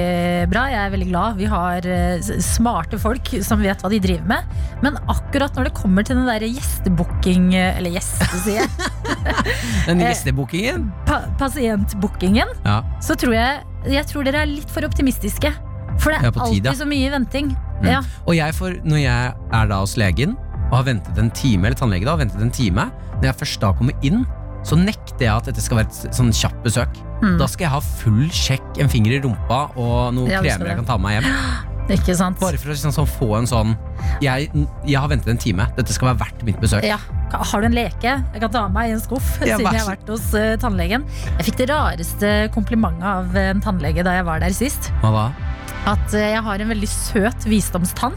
bra. 0.52 0.66
Jeg 0.68 0.80
er 0.82 0.92
veldig 0.92 1.08
glad. 1.08 1.38
Vi 1.40 1.48
har 1.48 1.88
eh, 1.88 2.32
smarte 2.44 3.00
folk 3.00 3.30
som 3.46 3.64
vet 3.64 3.80
hva 3.80 3.90
de 3.92 4.00
driver 4.04 4.28
med. 4.28 4.58
Men 4.84 4.98
akkurat 5.08 5.56
når 5.56 5.70
det 5.70 5.76
kommer 5.78 6.04
til 6.04 6.18
den 6.20 6.28
der 6.28 6.44
gjestebooking 6.44 7.54
Eller 7.56 7.94
gjeste, 7.96 8.28
sier 8.44 8.60
jeg. 8.60 8.90
Den 9.88 10.02
gjestebookingen. 10.04 10.90
Pa 11.08 11.22
pasientbookingen. 11.40 12.52
Ja. 12.66 12.82
Så 13.00 13.16
tror 13.16 13.32
jeg 13.38 13.64
Jeg 13.88 14.04
tror 14.10 14.26
dere 14.26 14.44
er 14.44 14.52
litt 14.52 14.72
for 14.74 14.84
optimistiske. 14.84 15.54
For 16.00 16.12
det 16.12 16.20
er, 16.20 16.30
er 16.30 16.42
alltid 16.46 16.64
tid, 16.64 16.72
så 16.80 16.88
mye 16.88 17.12
venting. 17.12 17.52
Mm. 17.82 17.88
Ja. 17.90 18.00
Og 18.26 18.36
jeg 18.36 18.56
får, 18.56 18.80
når 18.88 19.02
jeg 19.02 19.36
er 19.60 19.70
da 19.72 19.82
hos 19.82 19.96
legen 20.00 20.36
og 20.66 20.80
har 20.80 20.88
ventet 20.88 21.18
en 21.20 21.30
time, 21.30 21.68
eller 21.68 21.78
tannlege 21.78 22.06
da, 22.08 22.16
har 22.16 22.24
ventet 22.24 22.42
en 22.42 22.50
time, 22.54 22.88
når 23.20 23.30
jeg 23.30 23.40
først 23.44 23.62
da 23.62 23.70
kommer 23.78 24.06
inn, 24.06 24.24
så 24.66 24.78
nekter 24.78 25.28
jeg 25.28 25.30
at 25.30 25.46
dette 25.46 25.62
skal 25.62 25.80
være 25.80 25.92
et 25.92 26.16
sånn 26.16 26.32
kjapt 26.34 26.58
besøk. 26.64 26.98
Mm. 27.22 27.36
Da 27.40 27.46
skal 27.48 27.68
jeg 27.68 27.74
ha 27.76 27.80
full 28.02 28.26
sjekk, 28.34 28.66
en 28.82 28.90
finger 28.92 29.14
i 29.14 29.22
rumpa 29.22 29.66
og 29.78 30.12
noen 30.16 30.32
Ja, 30.32 30.42
kremer 30.42 30.72
jeg 30.72 30.80
kan 30.82 30.88
ta 30.88 30.98
med 30.98 31.06
meg 31.06 31.18
hjem. 31.20 31.32
Ikke 31.86 32.16
sant? 32.18 32.40
Bare 32.42 32.58
for 32.58 32.72
å 32.72 32.74
liksom, 32.74 32.90
sånn, 32.90 33.06
få 33.06 33.28
en 33.38 33.46
sånn 33.46 33.76
jeg, 34.18 34.48
jeg 34.88 34.98
har 34.98 35.06
ventet 35.12 35.30
en 35.30 35.38
time, 35.38 35.68
dette 35.76 35.94
skal 35.94 36.10
være 36.10 36.24
verdt 36.24 36.42
mitt 36.48 36.58
besøk. 36.58 36.82
Ja. 36.86 36.98
Har 37.30 37.62
du 37.62 37.68
en 37.68 37.76
leke? 37.76 38.16
Jeg 38.34 38.42
kan 38.42 38.50
ta 38.50 38.64
med 38.66 38.74
meg 38.74 38.90
i 38.90 38.96
en 38.96 39.02
skuff. 39.02 39.28
Ja, 39.38 39.54
siden 39.60 39.70
jeg 39.70 39.84
har 39.84 39.92
vært 39.92 40.10
hos 40.10 40.26
uh, 40.34 40.56
tannlegen. 40.62 41.06
Jeg 41.36 41.50
fikk 41.50 41.60
det 41.62 41.68
rareste 41.70 42.32
komplimentet 42.54 43.06
av 43.06 43.38
en 43.38 43.62
tannlege 43.62 44.02
da 44.06 44.16
jeg 44.18 44.26
var 44.26 44.42
der 44.42 44.54
sist. 44.56 44.90
Hva 45.02 45.14
da? 45.14 45.28
At 45.86 46.14
eh, 46.14 46.32
jeg 46.34 46.42
har 46.42 46.62
en 46.64 46.72
veldig 46.74 46.88
søt 46.90 47.46
visdomstann. 47.46 48.16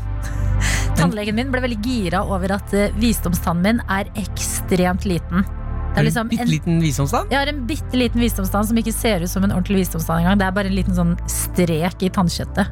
Tannlegen 0.99 1.37
min 1.37 1.51
ble 1.53 1.61
veldig 1.63 1.79
gira 1.85 2.23
over 2.25 2.55
at 2.57 2.73
eh, 2.75 2.93
visdomstannen 2.99 3.63
min 3.79 3.81
er 3.93 4.09
ekstremt 4.19 5.05
liten. 5.09 5.45
Det 5.89 5.97
er 5.97 6.01
En 6.03 6.05
liksom 6.05 6.27
bitte 6.29 6.43
en, 6.45 6.51
liten 6.51 6.81
visdomstann? 6.83 7.31
jeg 7.33 7.39
har 7.39 7.49
en 7.49 7.61
bitte 7.67 7.97
liten 7.97 8.21
visdomstann 8.21 8.67
som 8.69 8.77
ikke 8.77 8.93
ser 8.93 9.23
ut 9.25 9.31
som 9.31 9.45
en 9.45 9.53
ordentlig 9.55 9.81
visdomstann 9.83 10.21
engang. 10.21 10.37
Det 10.41 10.45
er 10.49 10.53
bare 10.57 10.69
en 10.69 10.75
liten 10.77 10.97
sånn 10.97 11.15
strek 11.29 12.05
i 12.05 12.11
tannkjøttet. 12.13 12.69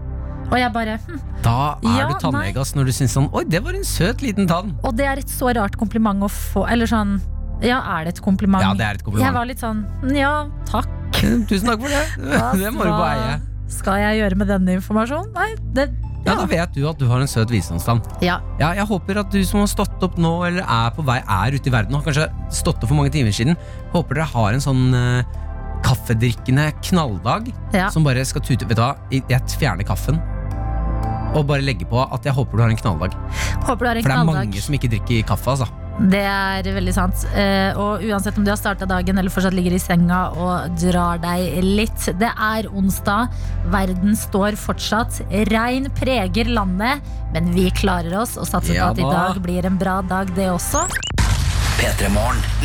Og 0.48 0.54
jeg 0.62 0.72
bare 0.72 0.93
hm. 1.04 1.18
Da 1.43 1.56
er 1.84 1.98
Ja, 1.98 2.06
du 2.08 2.14
tannlege 2.24 2.62
ass, 2.62 2.70
når 2.78 2.88
du 2.88 2.93
syns 2.95 3.12
sånn 3.18 3.26
Oi, 3.36 3.41
det 3.52 3.60
var 3.66 3.76
en 3.76 3.84
søt 3.84 4.22
liten 4.24 4.48
tann. 4.48 4.70
Og 4.88 4.93
det 4.95 5.04
er 5.10 5.20
et 5.20 5.28
så 5.34 5.50
rart 5.58 5.76
kompliment 5.76 6.24
å 6.24 6.30
få. 6.32 6.64
Eller 6.72 6.88
sånn 6.88 7.18
Ja, 7.60 7.82
er 7.98 8.08
det 8.08 8.14
et 8.16 8.22
kompliment? 8.24 8.64
Ja, 8.64 8.72
det 8.78 8.86
er 8.86 9.02
et 9.02 9.04
kompliment. 9.04 9.28
Jeg 9.28 9.36
var 9.36 9.50
litt 9.50 9.60
sånn 9.66 9.84
Ja, 10.16 10.32
takk. 10.70 10.88
Tusen 11.50 11.68
takk 11.68 11.84
for 11.84 11.91
det. 11.91 12.04
Det 12.64 12.72
må 12.72 12.86
du 12.86 12.93
bare 12.93 13.12
eie. 13.18 13.38
Skal 13.72 14.01
jeg 14.01 14.22
gjøre 14.22 14.39
med 14.39 14.51
denne 14.51 14.78
informasjonen? 14.80 15.34
Nei, 15.36 15.55
det 15.76 15.89
Ja, 16.28 16.36
Da 16.36 16.45
vet 16.49 16.74
du 16.76 16.82
at 16.89 16.99
du 16.99 17.05
har 17.07 17.22
en 17.24 17.30
søt 17.30 17.51
visdomstann. 17.53 18.01
Ja. 18.22 18.41
Ja, 18.59 18.74
jeg 18.76 18.88
håper 18.89 19.22
at 19.22 19.32
du 19.32 19.39
som 19.47 19.61
har 19.61 19.70
stått 19.72 20.01
opp 20.03 20.18
nå, 20.20 20.34
eller 20.47 20.63
er 20.63 20.91
på 20.95 21.05
vei, 21.07 21.22
er 21.24 21.55
ute 21.55 21.70
i 21.70 21.74
verden 21.74 21.95
og 21.95 22.01
har 22.01 22.09
kanskje 22.09 22.28
stått 22.51 22.82
opp 22.84 22.89
for 22.89 22.99
mange 22.99 23.13
timer 23.15 23.32
siden, 23.32 23.55
håper 23.93 24.20
dere 24.20 24.28
har 24.34 24.57
en 24.57 24.63
sånn 24.63 24.84
uh, 24.91 25.38
kaffedrikkende 25.86 26.72
knalldag 26.89 27.51
ja. 27.76 27.88
som 27.93 28.03
bare 28.03 28.26
skal 28.28 28.43
tute 28.43 28.68
Vet 28.68 28.76
du 28.76 28.84
hva, 28.84 28.95
jeg 29.13 29.55
fjerner 29.55 29.88
kaffen. 29.88 30.20
Og 31.38 31.45
bare 31.47 31.63
legge 31.63 31.88
på 31.88 32.01
at 32.01 32.26
jeg 32.26 32.36
håper 32.36 32.57
du 32.57 32.63
har 32.65 32.72
en 32.74 32.80
knalldag. 32.84 33.15
Håper 33.68 33.84
du 33.86 33.89
har 33.91 33.99
en 33.99 34.03
For 34.03 34.11
det 34.11 34.18
er 34.18 34.24
knalldag. 34.24 34.47
mange 34.47 34.63
som 34.63 34.76
ikke 34.76 34.91
drikker 34.95 35.28
kaffe, 35.32 35.53
altså. 35.55 35.86
Det 35.98 36.22
er 36.22 36.68
veldig 36.76 36.91
sant. 36.93 37.24
Eh, 37.34 37.74
og 37.74 38.04
uansett 38.06 38.36
om 38.38 38.43
du 38.45 38.52
har 38.52 38.60
starta 38.60 38.86
dagen 38.86 39.18
eller 39.18 39.34
fortsatt 39.34 39.56
ligger 39.58 39.74
i 39.74 39.80
senga 39.82 40.20
og 40.38 40.76
drar 40.78 41.18
deg 41.24 41.58
litt. 41.66 42.06
Det 42.22 42.30
er 42.30 42.68
onsdag. 42.70 43.34
Verden 43.74 44.14
står 44.14 44.60
fortsatt. 44.62 45.18
Regn 45.50 45.89
preger 45.98 46.52
landet, 46.54 47.02
men 47.34 47.50
vi 47.56 47.72
klarer 47.74 48.14
oss 48.22 48.36
og 48.38 48.45
satser 48.45 48.78
Ja 48.78 48.91
på 48.91 48.93
at 48.93 49.02
i 49.02 49.08
dag 49.10 49.39
blir 49.41 49.66
en 49.66 49.80
bra 49.82 49.98
dag, 50.06 50.30
det 50.38 50.52
også. 50.54 50.86
P3 51.78 52.12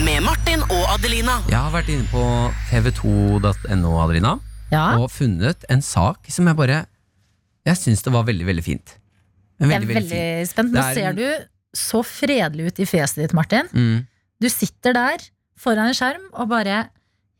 Med 0.05 0.23
Martin 0.25 0.61
og 0.69 0.93
Adelina. 0.93 1.39
Jeg 1.49 1.57
har 1.57 1.73
vært 1.73 1.89
inne 1.93 2.05
på 2.13 2.27
tv2.no, 2.69 3.95
Adelina, 4.05 4.37
Ja, 4.73 4.99
og 5.01 5.09
funnet 5.13 5.65
en 5.73 5.81
sak 5.85 6.29
som 6.33 6.49
jeg 6.49 6.57
bare 6.57 6.85
Jeg 7.65 7.77
syns 7.81 8.05
det 8.05 8.13
var 8.13 8.29
veldig, 8.29 8.45
veldig 8.45 8.65
fint. 8.65 8.99
Veldig, 9.61 9.73
jeg 9.73 9.83
er 9.83 9.87
veldig, 9.87 9.97
veldig 10.13 10.49
spent. 10.51 10.73
Nå 10.75 10.85
er 10.85 10.97
ser 10.97 11.17
du 11.17 11.27
så 11.77 12.03
fredelig 12.05 12.71
ut 12.73 12.81
i 12.83 12.89
fjeset 12.89 13.23
ditt, 13.23 13.35
Martin. 13.37 13.69
Mm. 13.73 14.03
Du 14.43 14.49
sitter 14.53 14.97
der 14.97 15.25
foran 15.61 15.91
en 15.91 15.97
skjerm 15.97 16.25
og 16.33 16.51
bare 16.51 16.89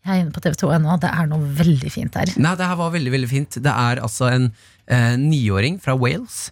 Jeg 0.03 0.17
er 0.17 0.21
inne 0.23 0.35
på 0.35 0.41
TV2 0.43 0.71
nå, 0.83 0.97
det 1.03 1.11
er 1.15 1.29
noe 1.31 1.47
veldig 1.59 1.91
fint 1.95 2.17
her. 2.19 2.33
Nei, 2.43 2.55
det 2.59 2.67
her 2.67 2.79
var 2.81 2.91
veldig, 2.91 3.13
veldig 3.15 3.29
fint. 3.31 3.59
Det 3.63 3.71
er 3.71 4.01
altså 4.03 4.27
en 4.33 4.49
eh, 4.91 5.13
niåring 5.21 5.77
fra 5.83 5.95
Wales 5.95 6.49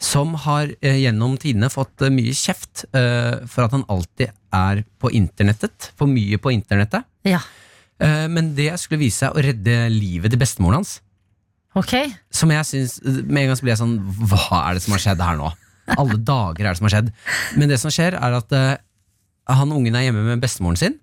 som 0.00 0.34
har 0.44 0.68
eh, 0.80 0.98
gjennom 1.00 1.38
tidene 1.40 1.70
fått 1.72 2.04
eh, 2.04 2.12
mye 2.12 2.34
kjeft 2.36 2.84
eh, 2.92 3.40
for 3.48 3.64
at 3.64 3.72
han 3.76 3.86
alltid 3.88 4.32
er 4.52 4.82
på 5.00 5.12
internettet. 5.16 5.90
For 5.96 6.08
mye 6.12 6.36
på 6.40 6.52
internettet. 6.52 7.08
Ja, 7.28 7.40
Eh, 8.00 8.26
men 8.32 8.54
det 8.56 8.70
skulle 8.80 9.02
vise 9.04 9.26
seg 9.26 9.36
å 9.36 9.42
redde 9.44 9.74
livet 9.92 10.32
til 10.32 10.40
bestemoren 10.40 10.80
hans. 10.80 11.00
ok. 11.76 11.92
Som 12.32 12.50
jeg 12.50 12.64
synes, 12.64 12.94
Med 13.04 13.42
en 13.42 13.50
gang 13.50 13.58
så 13.58 13.66
blir 13.66 13.74
jeg 13.74 13.82
sånn 13.82 13.98
Hva 14.30 14.70
er 14.70 14.74
det 14.74 14.82
som 14.82 14.94
har 14.96 15.02
skjedd 15.04 15.20
her 15.20 15.36
nå? 15.36 15.50
Alle 15.98 16.18
dager 16.18 16.64
er 16.66 16.70
det 16.72 16.78
som 16.78 16.86
har 16.88 16.94
skjedd. 16.96 17.10
Men 17.58 17.68
det 17.72 17.78
som 17.82 17.90
skjer, 17.94 18.14
er 18.18 18.36
at 18.38 18.52
eh, 18.56 18.76
han 19.50 19.72
ungen 19.74 19.96
er 19.98 20.06
hjemme 20.08 20.22
med 20.26 20.42
bestemoren 20.42 20.78
sin. 20.78 20.98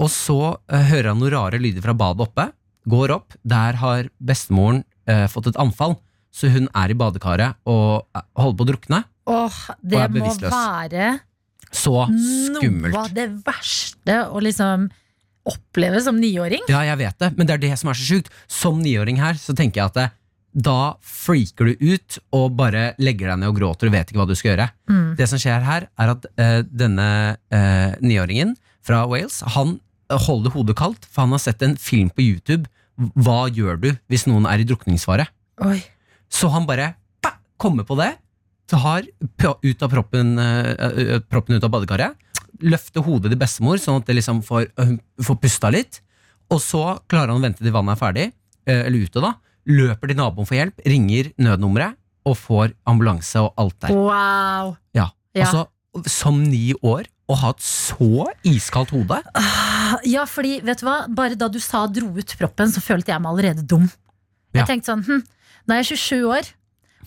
Og 0.00 0.08
så 0.10 0.38
eh, 0.72 0.86
hører 0.90 1.12
han 1.12 1.20
noen 1.22 1.34
rare 1.34 1.60
lyder 1.60 1.84
fra 1.84 1.94
badet 1.94 2.24
oppe. 2.28 2.48
Går 2.90 3.12
opp. 3.14 3.36
Der 3.44 3.78
har 3.80 4.08
bestemoren 4.20 4.82
eh, 5.08 5.26
fått 5.32 5.50
et 5.52 5.60
anfall. 5.60 5.96
Så 6.34 6.48
hun 6.50 6.66
er 6.74 6.90
i 6.90 6.96
badekaret 6.98 7.60
og 7.70 8.06
eh, 8.16 8.24
holder 8.40 8.58
på 8.58 8.66
å 8.66 8.70
drukne. 8.72 9.02
Åh, 9.30 9.60
det 9.80 9.96
Og 9.96 10.02
er 10.02 10.10
må 10.12 10.18
bevisstløs. 10.18 10.52
være 10.52 11.06
Så 11.74 11.94
noe 12.10 12.58
skummelt. 12.58 12.96
av 12.98 13.12
det 13.16 13.28
verste 13.46 14.18
å 14.28 14.42
liksom 14.44 14.88
oppleve 15.48 16.00
som 16.04 16.16
niåring. 16.20 16.62
Ja, 16.72 16.80
jeg 16.88 16.96
vet 17.02 17.18
det, 17.20 17.30
men 17.36 17.46
det 17.48 17.54
er 17.58 17.62
det 17.66 17.72
som 17.80 17.90
er 17.92 17.96
så 17.98 18.04
sjukt. 18.08 18.30
Som 18.48 18.78
niåring 18.80 19.18
her, 19.20 19.36
så 19.40 19.52
tenker 19.56 19.82
jeg 19.82 19.90
at 19.92 19.98
det, 19.98 20.06
da 20.54 20.94
freaker 21.02 21.66
du 21.66 21.94
ut 21.94 22.18
og 22.34 22.54
bare 22.58 22.92
legger 23.02 23.32
deg 23.32 23.40
ned 23.42 23.50
og 23.50 23.58
gråter 23.58 23.90
og 23.90 23.96
vet 23.96 24.10
ikke 24.10 24.20
hva 24.20 24.28
du 24.30 24.36
skal 24.38 24.52
gjøre. 24.52 24.68
Mm. 24.90 25.08
Det 25.18 25.26
som 25.30 25.40
skjer 25.42 25.66
her, 25.66 25.88
er 25.98 26.12
at 26.12 26.28
uh, 26.38 26.60
denne 26.70 27.08
uh, 27.50 27.96
niåringen 27.98 28.54
fra 28.86 29.02
Wales, 29.10 29.40
han 29.56 29.78
holder 30.12 30.54
hodet 30.54 30.76
kaldt, 30.78 31.08
for 31.10 31.24
han 31.24 31.34
har 31.34 31.42
sett 31.42 31.64
en 31.66 31.74
film 31.80 32.12
på 32.14 32.22
YouTube. 32.22 32.70
Hva 33.18 33.48
gjør 33.50 33.80
du 33.82 33.88
hvis 34.12 34.28
noen 34.30 34.46
er 34.46 34.62
i 34.62 34.68
drukningsfare? 34.68 35.26
Oi. 35.66 35.80
Så 36.30 36.50
han 36.54 36.68
bare 36.68 36.92
pa, 37.24 37.34
kommer 37.58 37.86
på 37.88 37.96
det, 37.98 38.12
tar 38.70 39.06
ut 39.06 39.82
av 39.82 39.90
proppen, 39.90 40.36
eh, 40.38 41.18
proppen 41.30 41.58
ut 41.58 41.66
av 41.66 41.72
badekaret, 41.72 42.14
løfter 42.62 43.02
hodet 43.04 43.32
til 43.32 43.40
bestemor, 43.40 43.80
sånn 43.82 44.00
at 44.00 44.08
det 44.08 44.18
liksom 44.20 44.44
får, 44.46 44.68
får 45.26 45.40
pusta 45.42 45.72
litt, 45.74 45.98
og 46.52 46.62
så 46.62 46.84
klarer 47.10 47.32
han 47.32 47.42
å 47.42 47.44
vente 47.44 47.64
til 47.64 47.74
vannet 47.74 47.96
er 47.96 48.00
ferdig, 48.00 48.28
eller 48.70 49.08
ute 49.08 49.20
da, 49.24 49.34
løper 49.66 50.10
til 50.10 50.18
naboen 50.18 50.46
for 50.48 50.58
hjelp, 50.58 50.80
ringer 50.86 51.32
nødnummeret, 51.40 51.96
og 52.24 52.36
får 52.40 52.72
ambulanse 52.88 53.36
og 53.42 53.52
alt 53.60 53.76
der. 53.84 53.92
Wow. 53.92 54.76
Ja. 54.96 55.10
Altså, 55.36 55.66
som 56.08 56.38
ni 56.42 56.72
år, 56.82 57.04
å 57.28 57.36
ha 57.40 57.50
et 57.54 57.62
så 57.64 58.26
iskaldt 58.44 58.90
hode. 58.94 59.20
Ja, 60.08 60.24
fordi, 60.28 60.58
vet 60.64 60.80
du 60.80 60.86
hva? 60.88 61.04
Bare 61.08 61.36
da 61.38 61.46
du 61.52 61.58
sa 61.62 61.84
dro 61.86 62.08
ut 62.16 62.32
proppen, 62.40 62.72
så 62.72 62.80
følte 62.84 63.12
jeg 63.12 63.20
meg 63.22 63.30
allerede 63.34 63.62
dum. 63.68 63.86
Jeg 64.54 64.62
Ja. 64.62 64.66
tenkte 64.66 64.90
sånn, 64.92 65.04
hm, 65.04 65.22
nå 65.66 65.74
er 65.74 65.82
jeg 65.82 65.96
27 65.98 66.26
år, 66.28 66.48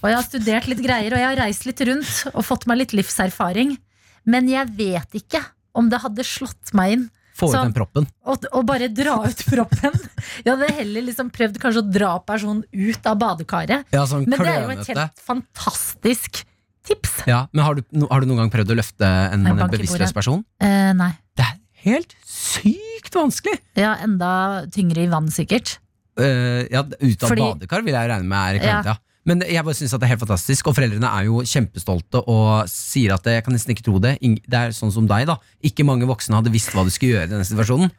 og 0.01 0.09
jeg 0.09 0.15
har 0.15 0.23
studert 0.23 0.67
litt 0.67 0.83
greier, 0.85 1.13
og 1.13 1.19
jeg 1.19 1.27
har 1.31 1.41
reist 1.45 1.65
litt 1.65 1.81
rundt 1.81 2.27
og 2.33 2.45
fått 2.45 2.67
meg 2.67 2.77
litt 2.77 2.93
livserfaring. 2.93 3.77
Men 4.25 4.47
jeg 4.47 4.67
vet 4.77 5.09
ikke 5.13 5.43
om 5.75 5.89
det 5.89 6.01
hadde 6.01 6.23
slått 6.23 6.73
meg 6.73 6.91
inn 6.93 7.09
Få 7.38 7.51
ut 7.51 7.53
Sånn. 7.53 7.69
den 7.69 7.75
proppen. 7.75 8.07
Og, 8.25 8.45
og, 8.49 8.63
bare 8.65 8.89
dra 8.89 9.19
ut 9.21 9.41
proppen. 9.45 9.93
Jeg 10.45 10.49
hadde 10.49 10.69
heller 10.79 11.05
liksom 11.05 11.29
prøvd 11.33 11.59
kanskje 11.61 11.83
å 11.83 11.88
dra 11.88 12.11
personen 12.25 12.63
ut 12.73 13.09
av 13.09 13.19
badekaret. 13.21 13.85
Ja, 13.93 14.05
sånn 14.09 14.25
Men 14.25 14.41
det 14.41 14.53
er 14.53 14.63
jo 14.63 14.73
et 14.73 14.89
helt 14.89 15.21
fantastisk 15.21 16.41
tips. 16.88 17.19
Ja, 17.29 17.45
men 17.51 17.65
har 17.67 17.77
du, 17.77 17.83
har 18.09 18.23
du 18.23 18.29
noen 18.29 18.45
gang 18.45 18.53
prøvd 18.53 18.73
å 18.73 18.79
løfte 18.79 19.09
en 19.35 19.45
bevisstløs 19.67 20.15
person? 20.15 20.41
Eh, 20.63 20.93
nei. 20.97 21.11
Det 21.38 21.45
er 21.45 21.57
helt 21.85 22.15
sykt 22.25 23.13
vanskelig! 23.13 23.59
Ja, 23.77 23.95
enda 24.03 24.29
tyngre 24.73 25.05
i 25.05 25.11
vann, 25.11 25.29
sikkert. 25.33 25.77
Uh, 26.17 26.65
ja, 26.73 26.81
ut 26.81 27.21
av 27.21 27.29
Fordi- 27.29 27.43
badekar 27.43 27.83
vil 27.85 27.93
jeg 27.93 28.09
regne 28.09 28.25
med 28.31 28.39
er 28.41 28.57
i 28.57 28.63
kleint, 28.63 28.89
ja. 28.89 28.97
Men 29.28 29.41
jeg 29.43 29.63
bare 29.67 29.75
synes 29.75 29.91
at 29.93 29.99
det 30.01 30.07
er 30.07 30.13
helt 30.15 30.23
fantastisk, 30.23 30.69
og 30.71 30.75
foreldrene 30.78 31.09
er 31.19 31.25
jo 31.28 31.41
kjempestolte 31.43 32.21
og 32.32 32.69
sier 32.71 33.11
at 33.17 33.25
jeg 33.28 33.43
kan 33.43 33.53
nesten 33.57 33.73
ikke 33.75 33.84
tro 33.89 33.99
det. 34.03 34.15
Det 34.23 34.55
er 34.61 34.75
sånn 34.75 34.93
som 34.95 35.07
deg, 35.09 35.25
da. 35.28 35.36
Ikke 35.67 35.84
mange 35.88 36.07
voksne 36.07 36.39
hadde 36.39 36.53
visst 36.53 36.71
hva 36.75 36.86
du 36.88 36.91
skulle 36.95 37.17
gjøre 37.17 37.28
i 37.28 37.34
denne 37.36 37.47
situasjonen. 37.47 37.91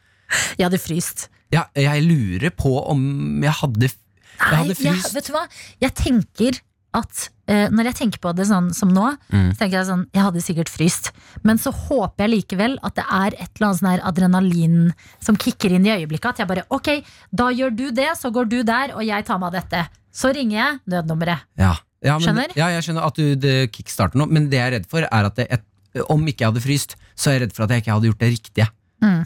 Jeg 0.59 0.67
hadde 0.71 0.81
fryst. 0.81 1.29
Ja, 1.53 1.67
jeg 1.77 2.03
lurer 2.05 2.51
på 2.53 2.75
om 2.91 3.03
jeg 3.45 3.55
hadde 3.63 3.89
Jeg 3.89 4.55
hadde 4.55 4.65
Nei, 4.69 4.75
jeg, 4.75 4.81
fryst. 4.83 5.15
vet 5.17 5.29
du 5.29 5.33
hva? 5.37 5.45
Jeg 5.81 5.95
tenker 5.97 6.59
at 6.99 7.23
uh, 7.51 7.69
Når 7.73 7.89
jeg 7.91 7.97
tenker 7.99 8.21
på 8.25 8.31
det 8.37 8.47
sånn 8.49 8.69
som 8.77 8.89
nå, 8.93 9.07
Mm. 9.33 9.51
så 9.53 9.59
tenker 9.61 9.77
jeg 9.79 9.89
sånn 9.89 10.05
Jeg 10.17 10.23
hadde 10.25 10.43
sikkert 10.45 10.71
fryst. 10.73 11.11
Men 11.45 11.57
så 11.61 11.73
håper 11.73 12.25
jeg 12.27 12.33
likevel 12.35 12.79
at 12.85 12.95
det 13.01 13.05
er 13.09 13.37
et 13.37 13.51
eller 13.57 13.69
annet 13.69 13.81
sånn 13.81 13.91
her 13.93 14.05
adrenalin 14.09 14.79
som 15.21 15.37
kicker 15.37 15.73
inn 15.77 15.85
i 15.89 15.93
øyeblikket. 15.97 16.31
At 16.37 16.39
jeg 16.45 16.49
bare 16.49 16.65
ok, 16.73 16.91
da 17.33 17.49
gjør 17.53 17.77
du 17.77 17.87
det, 17.93 18.09
så 18.21 18.33
går 18.33 18.49
du 18.53 18.63
der, 18.65 18.93
og 18.97 19.05
jeg 19.05 19.25
tar 19.29 19.41
meg 19.41 19.53
av 19.53 19.59
dette. 19.63 19.85
Så 20.15 20.33
ringer 20.35 20.57
jeg 20.59 20.79
nødnummeret. 20.95 21.45
Ja. 21.59 21.75
Ja, 22.05 22.15
men, 22.15 22.23
Skjønner? 22.29 22.53
Ja, 22.55 22.69
jeg 22.77 22.85
skjønner 22.87 23.07
at 23.09 23.17
du 23.19 23.51
kickstarter 23.75 24.21
nå, 24.21 24.29
men 24.31 24.45
det 24.53 24.59
jeg 24.61 24.67
er 24.69 24.75
redd 24.79 24.85
for, 24.91 25.03
er 25.03 25.27
at 25.27 25.35
det, 25.35 25.49
et, 25.51 25.65
om 26.07 26.23
ikke 26.31 26.45
jeg 26.45 26.53
hadde 26.53 26.63
fryst, 26.63 26.95
så 27.19 27.31
er 27.33 27.39
jeg 27.39 27.43
redd 27.49 27.55
for 27.57 27.65
at 27.67 27.73
jeg 27.75 27.83
ikke 27.83 27.97
hadde 27.97 28.07
gjort 28.13 28.21
det 28.23 28.29
riktige. 28.37 28.67
Mm. 29.03 29.25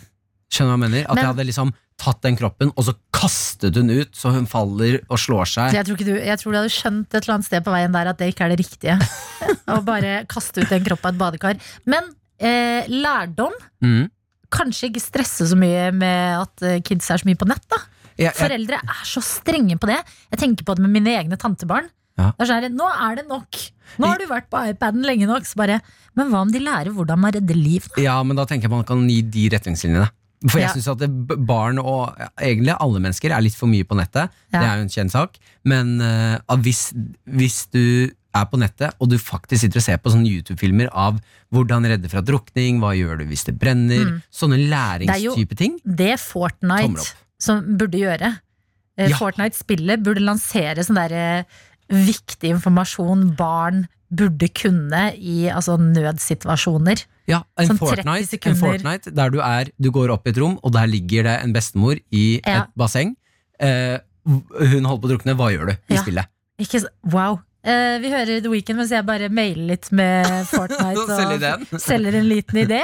Skjønner 0.52 0.70
du 0.72 0.72
hva 0.72 0.78
jeg 0.78 0.82
mener? 0.86 1.02
At 1.04 1.14
Men- 1.14 1.22
jeg 1.22 1.30
hadde 1.34 1.46
liksom 1.50 1.72
tatt 2.02 2.22
den 2.24 2.36
kroppen, 2.40 2.72
og 2.74 2.86
så 2.88 2.94
kastet 3.14 3.76
hun 3.76 3.90
ut, 3.92 4.10
så 4.16 4.32
hun 4.34 4.46
faller 4.50 4.96
og 5.08 5.20
slår 5.20 5.46
seg. 5.46 5.76
jeg 5.76 5.84
tror, 5.86 5.96
du, 6.00 6.14
jeg 6.16 6.38
tror 6.40 6.50
du 6.52 6.58
hadde 6.62 6.72
skjønt 6.72 7.12
et 7.14 7.20
eller 7.20 7.34
annet 7.36 7.46
sted 7.46 7.62
på 7.68 7.70
veien 7.76 7.92
der 7.94 8.10
at 8.10 8.18
det 8.18 8.32
ikke 8.32 8.48
er 8.48 8.56
det 8.56 8.58
riktige. 8.64 8.96
Å 9.76 9.78
bare 9.86 10.24
kaste 10.32 10.64
ut 10.64 10.72
en 10.72 10.82
kropp 10.88 11.04
av 11.06 11.12
et 11.12 11.20
badekar. 11.20 11.60
Men 11.84 12.08
eh, 12.40 12.88
lærdom 12.88 13.52
Mm. 13.84 14.08
Kanskje 14.52 14.90
ikke 14.90 15.00
stresse 15.00 15.46
så 15.48 15.56
mye 15.56 15.86
med 15.96 16.40
at 16.42 16.62
eh, 16.66 16.80
kids 16.84 17.06
er 17.10 17.20
så 17.22 17.24
mye 17.28 17.38
på 17.40 17.46
nett. 17.48 17.62
da 17.72 17.78
Jeg, 18.18 18.28
jeg, 18.28 18.34
Foreldre 18.38 18.78
er 18.82 19.02
så 19.08 19.22
strenge 19.24 19.78
på 19.80 19.88
det. 19.90 19.98
Jeg 20.30 20.38
tenker 20.42 20.64
på 20.68 20.76
det 20.76 20.84
med 20.84 20.92
mine 21.00 21.14
egne 21.18 21.38
tantebarn. 21.40 21.88
Ja. 22.20 22.32
Er 22.38 22.48
sånn 22.48 22.74
Nå 22.76 22.88
er 22.92 23.16
det 23.22 23.26
nok! 23.28 23.60
Nå 24.00 24.08
har 24.08 24.18
du 24.20 24.26
vært 24.28 24.48
på 24.52 24.60
iPaden 24.72 25.04
lenge 25.04 25.26
nok. 25.28 25.44
Bare, 25.56 25.80
men 26.16 26.28
hva 26.32 26.42
om 26.44 26.50
de 26.52 26.60
lærer 26.60 26.92
hvordan 26.92 27.18
man 27.20 27.32
redder 27.32 27.56
liv? 27.56 27.86
ja, 28.00 28.18
men 28.22 28.36
da 28.36 28.44
tenker 28.48 28.68
jeg 28.68 28.74
man 28.74 28.84
kan 28.88 29.06
gi 29.08 29.22
de 29.22 29.48
retningslinjene. 29.56 30.08
For 30.48 30.58
jeg 30.58 30.68
Ja. 30.68 30.72
synes 30.74 30.88
at 30.90 30.98
det, 30.98 31.08
barn 31.46 31.78
og 31.78 32.16
egentlig 32.40 32.74
alle 32.80 32.98
mennesker 32.98 33.30
er 33.30 33.40
litt 33.44 33.54
for 33.54 33.70
mye 33.70 33.84
på 33.86 33.94
nettet. 33.94 34.28
Ja. 34.52 34.58
Det 34.58 34.66
er 34.68 34.76
jo 34.80 34.82
en 34.88 34.88
kjent 34.90 35.12
sak. 35.14 35.38
Men 35.64 36.00
uh, 36.02 36.56
hvis, 36.58 36.92
hvis 37.30 37.66
du 37.70 38.10
er 38.34 38.46
på 38.48 38.58
nettet, 38.58 38.94
og 38.98 39.08
du 39.12 39.18
faktisk 39.20 39.60
sitter 39.60 39.78
og 39.78 39.84
ser 39.84 39.98
på 40.02 40.10
sånne 40.10 40.26
YouTube-filmer 40.32 40.88
av 40.92 41.20
hvordan 41.54 41.84
redde 41.86 42.08
fra 42.10 42.22
drukning, 42.24 42.80
hva 42.80 42.90
gjør 42.96 43.20
du 43.20 43.26
hvis 43.28 43.44
det 43.44 43.54
brenner, 43.60 44.18
sånne 44.32 44.56
Mm. 44.58 44.68
Det 45.06 45.08
er 45.08 45.20
jo- 45.20 45.34
læringstype 45.36 45.56
ting. 45.56 45.78
Det 45.84 46.18
Fortnite. 46.18 47.12
Som 47.42 47.62
burde 47.80 47.98
gjøre. 48.00 48.32
Eh, 48.98 49.08
Ja. 49.10 49.16
Fortnite-spillet 49.18 50.02
burde 50.04 50.22
lansere 50.22 50.84
sånn 50.86 50.98
der 51.00 51.12
eh, 51.16 51.44
viktig 51.92 52.52
informasjon 52.54 53.32
barn 53.36 53.86
burde 54.12 54.48
kunne 54.52 55.06
i 55.16 55.46
altså, 55.50 55.78
nødsituasjoner. 55.80 57.02
Ja, 57.30 57.42
en 57.56 57.68
Sånn 57.70 57.78
Fortnite, 57.80 58.38
en. 58.50 58.56
Fortnite 58.60 59.12
der 59.14 59.30
du 59.32 59.38
er 59.40 59.70
Du 59.80 59.90
går 59.94 60.10
opp 60.12 60.26
i 60.26 60.32
et 60.34 60.38
rom, 60.42 60.58
og 60.62 60.72
der 60.74 60.86
ligger 60.90 61.22
det 61.28 61.36
en 61.44 61.52
bestemor 61.54 61.96
i 62.12 62.40
Ja. 62.44 62.62
et 62.64 62.74
basseng. 62.76 63.14
Eh, 63.58 63.98
hun 64.26 64.84
holder 64.84 65.00
på 65.00 65.08
å 65.08 65.12
drukne. 65.16 65.36
Hva 65.38 65.48
gjør 65.54 65.66
du 65.72 65.72
i 65.88 65.94
Ja. 65.96 66.02
spillet? 66.02 66.26
Ikke, 66.60 66.84
wow. 67.10 67.40
Eh, 67.64 67.98
vi 68.02 68.10
hører 68.10 68.42
The 68.42 68.50
Weeknd 68.50 68.76
mens 68.76 68.90
jeg 68.90 69.06
bare 69.06 69.28
mailer 69.30 69.66
litt 69.72 69.90
med 69.92 70.26
Fortnite. 70.52 70.98
og 70.98 71.08
Selger 71.08 71.78
selger 71.80 72.14
en 72.20 72.28
liten 72.28 72.66
idé. 72.66 72.82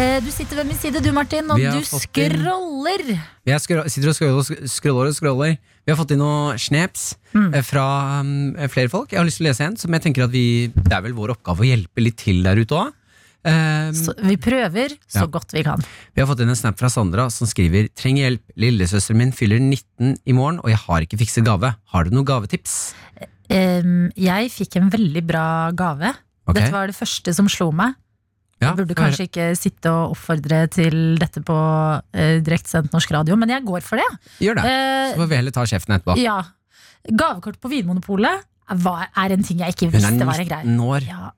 Du 0.00 0.30
sitter 0.32 0.56
ved 0.56 0.68
min 0.70 0.78
side, 0.80 1.00
du 1.04 1.10
Martin, 1.12 1.50
og 1.52 1.58
du 1.60 1.64
inn- 1.66 1.84
scroller. 1.84 3.02
Jeg 3.44 3.60
skro- 3.60 3.84
sitter 3.92 4.08
og 4.08 4.16
scroller 4.16 4.68
scroller 4.72 5.10
og 5.10 5.16
scroller. 5.16 5.58
Vi 5.84 5.92
har 5.92 5.98
fått 5.98 6.14
inn 6.14 6.22
noen 6.22 6.56
snaps 6.58 7.16
Mm. 7.34 7.54
eh, 7.54 7.60
fra 7.62 8.20
um, 8.20 8.54
flere 8.72 8.88
folk. 8.88 9.10
Jeg 9.12 9.18
har 9.20 9.26
lyst 9.28 9.36
til 9.38 9.46
å 9.46 9.50
lese 9.50 9.60
en 9.66 9.76
som 9.76 9.92
jeg 9.92 10.02
tenker 10.02 10.24
at 10.24 10.30
vi 10.32 10.68
Det 10.68 10.92
er 10.92 11.02
vel 11.02 11.12
vår 11.12 11.34
oppgave 11.36 11.60
å 11.60 11.68
hjelpe 11.68 12.00
litt 12.02 12.16
til 12.16 12.42
der 12.42 12.56
ute 12.56 12.74
òg. 12.74 12.92
Så 13.96 14.14
vi 14.24 14.36
prøver 14.36 14.96
så 15.08 15.20
Ja. 15.22 15.26
godt 15.26 15.52
vi 15.52 15.62
kan. 15.62 15.78
Vi 16.14 16.20
har 16.22 16.26
fått 16.28 16.40
inn 16.40 16.48
en 16.48 16.56
snap 16.56 16.78
fra 16.78 16.88
Sandra 16.88 17.28
som 17.30 17.46
skriver 17.46 17.88
Trenger 17.94 18.30
hjelp. 18.30 18.42
Lillesøsteren 18.56 19.16
min 19.16 19.32
fyller 19.32 19.60
19 19.60 20.16
i 20.26 20.32
morgen, 20.32 20.58
og 20.60 20.68
jeg 20.68 20.78
har 20.78 21.00
ikke 21.02 21.18
fikset 21.20 21.44
gave. 21.44 21.76
Har 21.92 22.04
du 22.04 22.10
noen 22.10 22.24
gavetips? 22.24 22.94
Um, 23.50 24.10
jeg 24.16 24.50
fikk 24.50 24.76
en 24.76 24.90
veldig 24.90 25.26
bra 25.26 25.70
gave. 25.72 26.14
Okay. 26.48 26.62
Dette 26.62 26.72
var 26.72 26.86
det 26.86 26.96
første 26.96 27.34
som 27.34 27.46
slo 27.48 27.70
meg. 27.72 27.94
Ja, 28.60 28.74
burde 28.76 28.94
kanskje 28.94 29.24
ikke 29.28 29.44
sitte 29.56 29.88
og 29.90 30.12
oppfordre 30.14 30.66
til 30.68 31.16
dette 31.20 31.40
på 31.46 31.54
eh, 32.12 32.40
direktesendt 32.44 32.92
norsk 32.92 33.10
radio, 33.16 33.36
men 33.40 33.48
jeg 33.48 33.64
går 33.64 33.80
for 33.86 33.96
det. 33.96 34.08
Gjør 34.44 34.58
det. 34.60 34.64
Eh, 34.68 35.12
Så 35.14 35.20
får 35.22 35.28
vi 35.30 35.36
heller 35.40 35.50
ta 35.56 35.64
kjeften 35.64 35.96
etterpå. 35.96 36.16
ja. 36.20 36.42
Gavekort 37.08 37.56
på 37.58 37.70
Vinmonopolet 37.72 38.42
var- 38.84 39.08
er 39.16 39.32
en 39.32 39.42
ting 39.42 39.58
jeg 39.58 39.72
ikke 39.72 39.86
Hun 39.88 39.92
visste 39.96 40.20
er 40.20 40.26
var 40.28 40.38
en 40.42 40.46
greie. 40.50 40.64
19 40.68 40.80
år. 40.84 41.06
Ja, 41.08 41.30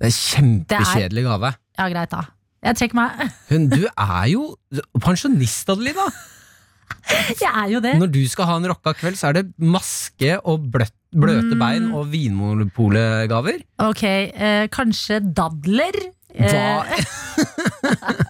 Det 0.00 0.08
er 0.08 0.16
kjempekjedelig 0.18 1.22
gave. 1.22 1.54
ja, 1.78 1.88
greit 1.88 2.10
da. 2.10 2.24
Jeg 2.64 2.76
trekker 2.76 2.94
meg. 2.98 3.30
Hun, 3.50 3.68
du 3.68 3.86
er 3.86 4.26
jo 4.32 4.56
pensjonist, 4.98 5.68
Adelina! 5.70 6.08
Jeg 7.40 7.48
er 7.52 7.68
jo 7.70 7.80
det. 7.80 7.94
Når 8.00 8.10
du 8.12 8.26
skal 8.28 8.46
ha 8.46 8.56
en 8.56 8.66
rocka 8.68 8.92
kveld, 8.96 9.16
så 9.16 9.28
er 9.30 9.32
det 9.38 9.46
maske 9.60 10.34
og 10.44 10.66
bløtt, 10.72 10.92
bløte 11.14 11.54
Mm. 11.54 11.58
bein 11.62 11.86
og 11.94 12.08
Vinmonopolet-gaver. 12.10 13.62
Ok, 13.86 14.02
eh, 14.04 14.66
kanskje 14.68 15.20
dadler? 15.34 15.92
Hva? 16.34 16.84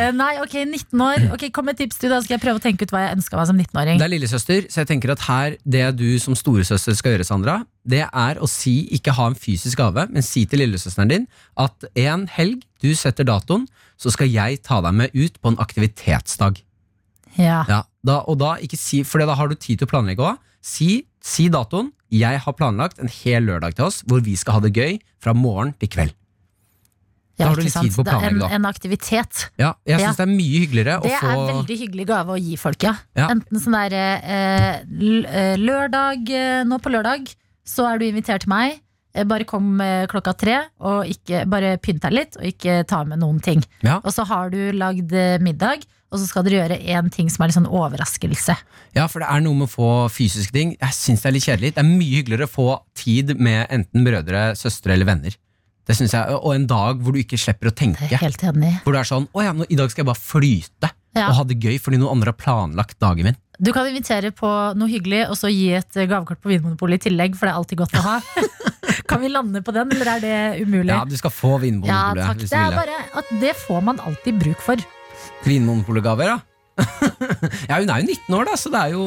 Eh, 0.00 0.12
nei, 0.16 0.36
ok, 0.40 0.54
19 0.64 1.02
år. 1.02 1.24
Ok, 1.34 1.42
Kom 1.52 1.66
med 1.68 1.76
tips, 1.78 1.98
du, 2.00 2.06
da 2.08 2.20
skal 2.22 2.36
jeg 2.36 2.42
prøve 2.44 2.60
å 2.60 2.62
tenke 2.62 2.86
ut 2.86 2.92
hva 2.94 3.02
jeg 3.02 3.16
ønska 3.18 3.36
meg 3.36 3.48
som 3.50 3.58
19-åring. 3.58 3.98
Det 4.00 4.06
er 4.06 4.12
lillesøster, 4.12 4.68
så 4.70 4.80
jeg 4.82 4.88
tenker 4.88 5.12
at 5.12 5.24
her 5.26 5.56
det 5.68 5.82
du 5.98 6.06
som 6.22 6.36
storesøster 6.38 6.96
skal 6.96 7.16
gjøre, 7.16 7.26
Sandra, 7.26 7.56
det 7.84 8.04
er 8.06 8.40
å 8.40 8.48
si, 8.48 8.86
ikke 8.96 9.14
ha 9.18 9.26
en 9.30 9.36
fysisk 9.38 9.80
gave, 9.82 10.06
men 10.12 10.24
si 10.24 10.46
til 10.48 10.62
lillesøsteren 10.62 11.10
din 11.10 11.26
at 11.60 11.88
en 12.00 12.26
helg 12.32 12.64
du 12.80 12.92
setter 12.96 13.28
datoen, 13.28 13.66
så 14.00 14.12
skal 14.14 14.30
jeg 14.32 14.62
ta 14.64 14.80
deg 14.86 14.96
med 14.96 15.16
ut 15.16 15.36
på 15.42 15.52
en 15.52 15.60
aktivitetsdag. 15.60 16.62
Ja. 17.36 17.64
Ja, 17.68 17.82
da, 18.06 18.22
og 18.30 18.40
da 18.40 18.54
ikke 18.62 18.78
si, 18.80 19.02
for 19.04 19.22
da 19.22 19.36
har 19.36 19.50
du 19.50 19.58
tid 19.58 19.82
til 19.82 19.90
å 19.90 19.92
planlegge 19.92 20.30
òg. 20.32 20.40
Si, 20.64 21.04
si 21.24 21.50
datoen. 21.52 21.92
Jeg 22.10 22.40
har 22.42 22.56
planlagt 22.58 22.98
en 22.98 23.10
hel 23.20 23.44
lørdag 23.46 23.76
til 23.78 23.86
oss 23.86 24.00
hvor 24.10 24.24
vi 24.26 24.32
skal 24.38 24.56
ha 24.56 24.64
det 24.64 24.72
gøy 24.74 24.96
fra 25.22 25.30
morgen 25.36 25.76
til 25.78 25.92
kveld. 25.92 26.16
Da 27.40 27.48
har 27.50 27.56
du 27.58 27.62
litt 27.64 27.74
tid 27.74 27.94
på 27.96 28.04
Det 28.04 28.12
er 28.12 28.18
planlegge, 28.20 28.36
en, 28.36 28.40
da. 28.44 28.48
en 28.56 28.68
aktivitet. 28.70 29.40
Ja, 29.58 29.72
jeg 29.88 30.00
Ja. 30.04 30.12
det 30.12 30.24
er 30.26 30.30
mye 30.30 30.60
hyggeligere 30.64 30.94
Det 31.02 31.10
å 31.10 31.20
få 31.20 31.30
er 31.32 31.52
veldig 31.54 31.78
hyggelig 31.82 32.06
gave 32.10 32.36
å 32.36 32.38
gi 32.40 32.56
folk, 32.60 32.82
ja. 32.86 32.94
Ja. 33.16 33.28
Enten 33.32 33.60
sånn 33.64 33.76
der 33.78 33.96
eh, 33.96 34.80
eh, 34.80 35.56
lørdag 35.60 36.30
eh, 36.30 36.62
Nå 36.68 36.78
på 36.82 36.92
lørdag 36.92 37.32
så 37.70 37.86
er 37.86 37.98
du 38.00 38.06
invitert 38.08 38.42
til 38.46 38.50
meg. 38.50 38.80
Eh, 39.14 39.24
Bare 39.28 39.44
kom 39.46 39.78
klokka 40.10 40.32
tre, 40.38 40.56
og 40.80 41.04
ikke, 41.10 41.44
bare 41.50 41.76
pynt 41.82 42.02
deg 42.02 42.12
litt, 42.14 42.36
og 42.40 42.44
ikke 42.48 42.80
ta 42.88 43.02
med 43.04 43.20
noen 43.22 43.40
ting. 43.42 43.62
Ja. 43.82 44.00
Og 44.04 44.12
så 44.14 44.24
har 44.26 44.50
du 44.50 44.72
lagd 44.72 45.12
middag, 45.42 45.84
og 46.10 46.18
så 46.18 46.26
skal 46.26 46.42
dere 46.46 46.64
gjøre 46.64 46.78
én 46.90 47.10
ting 47.14 47.28
som 47.30 47.44
er 47.44 47.50
litt 47.50 47.58
sånn 47.58 47.68
overraskelse. 47.70 48.56
Ja, 48.96 49.04
for 49.06 49.22
det 49.22 49.28
er 49.30 49.40
noe 49.44 49.54
med 49.60 49.68
å 49.68 49.70
få 49.70 49.90
fysiske 50.10 50.50
ting. 50.54 50.72
Jeg 50.80 50.96
syns 50.96 51.22
det 51.22 51.30
er 51.30 51.36
litt 51.36 51.46
kjedelig. 51.46 51.74
Det 51.76 51.84
er 51.84 51.90
mye 51.90 52.16
hyggeligere 52.18 52.48
å 52.48 52.50
få 52.50 52.68
tid 52.98 53.36
med 53.38 53.68
enten 53.70 54.02
brødre, 54.06 54.48
søstre 54.58 54.96
eller 54.96 55.06
venner. 55.06 55.36
Det 55.90 55.96
synes 55.98 56.14
jeg, 56.14 56.38
Og 56.38 56.54
en 56.54 56.68
dag 56.70 57.02
hvor 57.02 57.14
du 57.16 57.18
ikke 57.18 57.38
slipper 57.40 57.70
å 57.72 57.74
tenke. 57.74 58.06
helt 58.22 58.42
enig. 58.46 58.76
Hvor 58.84 58.94
du 58.94 59.00
er 59.00 59.08
sånn 59.08 59.26
Å 59.34 59.42
ja, 59.42 59.52
nå, 59.56 59.66
i 59.66 59.78
dag 59.78 59.90
skal 59.90 60.04
jeg 60.04 60.10
bare 60.12 60.22
flyte 60.22 60.90
Ja. 61.10 61.26
og 61.26 61.34
ha 61.40 61.44
det 61.50 61.56
gøy 61.58 61.80
fordi 61.82 61.98
noen 61.98 62.14
andre 62.14 62.30
har 62.30 62.38
planlagt 62.38 63.00
dagen 63.02 63.26
min. 63.26 63.36
Du 63.58 63.72
kan 63.74 63.88
invitere 63.90 64.30
på 64.30 64.46
noe 64.78 64.88
hyggelig, 64.88 65.24
og 65.28 65.34
så 65.36 65.50
gi 65.50 65.72
et 65.74 65.90
gavekort 65.92 66.38
på 66.40 66.52
Vinmonopolet 66.52 67.02
i 67.02 67.10
tillegg, 67.10 67.34
for 67.34 67.48
det 67.48 67.50
er 67.52 67.58
alltid 67.58 67.80
godt 67.82 67.96
å 67.98 68.04
ha. 68.04 68.14
kan 69.10 69.20
vi 69.20 69.28
lande 69.28 69.60
på 69.66 69.74
den, 69.74 69.90
eller 69.96 70.12
er 70.14 70.22
det 70.22 70.62
umulig? 70.62 70.94
Ja, 70.94 71.02
du 71.04 71.16
skal 71.18 71.34
få 71.34 71.58
Ja, 71.82 72.14
takk. 72.14 72.38
Det 72.38 72.54
er 72.56 72.70
bare 72.78 73.00
at 73.18 73.34
det 73.42 73.56
får 73.66 73.82
man 73.82 73.98
alltid 73.98 74.38
bruk 74.38 74.62
for. 74.62 74.80
Vinmonopolet-gaver, 75.44 76.30
ja. 76.30 76.38
ja, 77.68 77.80
hun 77.82 77.90
er 77.90 78.00
jo 78.00 78.14
19 78.14 78.38
år, 78.38 78.46
da, 78.48 78.54
så 78.56 78.70
det 78.72 78.80
er 78.86 78.94
jo 78.94 79.04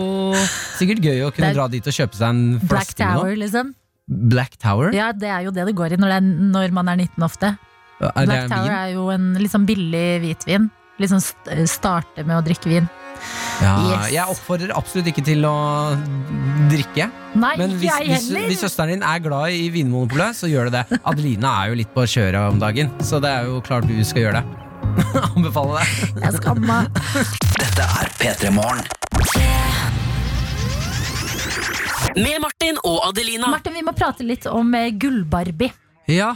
sikkert 0.76 1.08
gøy 1.08 1.24
å 1.26 1.32
kunne 1.34 1.54
dra 1.56 1.70
dit 1.72 1.88
og 1.88 1.96
kjøpe 1.96 2.20
seg 2.20 2.28
en 2.30 2.44
flaske 2.60 3.00
Black. 3.00 3.00
Tower, 3.00 3.40
liksom. 3.40 3.72
Black 4.08 4.58
Tower? 4.60 4.92
Ja, 4.96 5.12
det 5.16 5.30
er 5.32 5.46
jo 5.46 5.54
det 5.56 5.66
det 5.70 5.76
går 5.78 5.96
i 5.96 6.00
når, 6.02 6.12
det 6.12 6.18
er, 6.20 6.50
når 6.58 6.74
man 6.76 6.90
er 6.92 7.00
19 7.06 7.24
ofte. 7.24 7.54
Er 8.04 8.26
Black 8.28 8.50
Tower 8.52 8.68
vin? 8.68 8.76
er 8.76 8.90
jo 8.98 9.08
en 9.14 9.30
litt 9.40 9.54
sånn 9.54 9.68
billig 9.70 10.08
hvitvin. 10.26 10.70
Sånn 11.04 11.24
starte 11.68 12.24
med 12.24 12.38
å 12.38 12.44
drikke 12.46 12.70
vin. 12.72 12.90
Ja, 13.62 13.74
Yes. 13.88 14.12
Jeg 14.12 14.26
oppfordrer 14.34 14.74
absolutt 14.76 15.08
ikke 15.12 15.24
til 15.24 15.46
å 15.48 15.54
drikke. 16.72 17.08
Nei, 17.40 17.54
Men 17.58 17.76
hvis, 17.80 17.88
jeg 17.88 18.10
hvis, 18.10 18.28
hvis 18.50 18.64
søsteren 18.66 18.96
din 18.98 19.06
er 19.08 19.22
glad 19.24 19.56
i 19.56 19.70
Vinmonopolet, 19.74 20.36
så 20.36 20.50
gjør 20.52 20.70
det 20.70 20.82
det. 20.82 21.00
Adelina 21.08 21.54
er 21.64 21.72
jo 21.72 21.80
litt 21.80 21.94
på 21.96 22.06
kjøret 22.10 22.52
om 22.52 22.60
dagen, 22.62 22.92
så 23.06 23.22
det 23.24 23.32
er 23.32 23.48
jo 23.48 23.62
klart 23.66 23.88
du 23.88 23.96
skal 24.04 24.28
gjøre 24.28 24.42
det. 24.42 24.60
Anbefaler 25.36 25.80
det. 25.80 26.10
Jeg 26.26 26.42
skamma. 26.42 26.82
Dette 27.60 27.92
er 28.02 28.12
P3 28.20 28.52
Morgen. 28.58 28.84
Med 32.16 32.40
Martin 32.44 32.78
og 32.86 33.00
Adelina. 33.10 33.50
Martin, 33.52 33.74
vi 33.78 33.84
må 33.86 33.94
prate 33.98 34.26
litt 34.26 34.46
om 34.50 34.74
eh, 34.78 34.90
Gullbarbie. 35.00 35.72
Ja, 36.12 36.34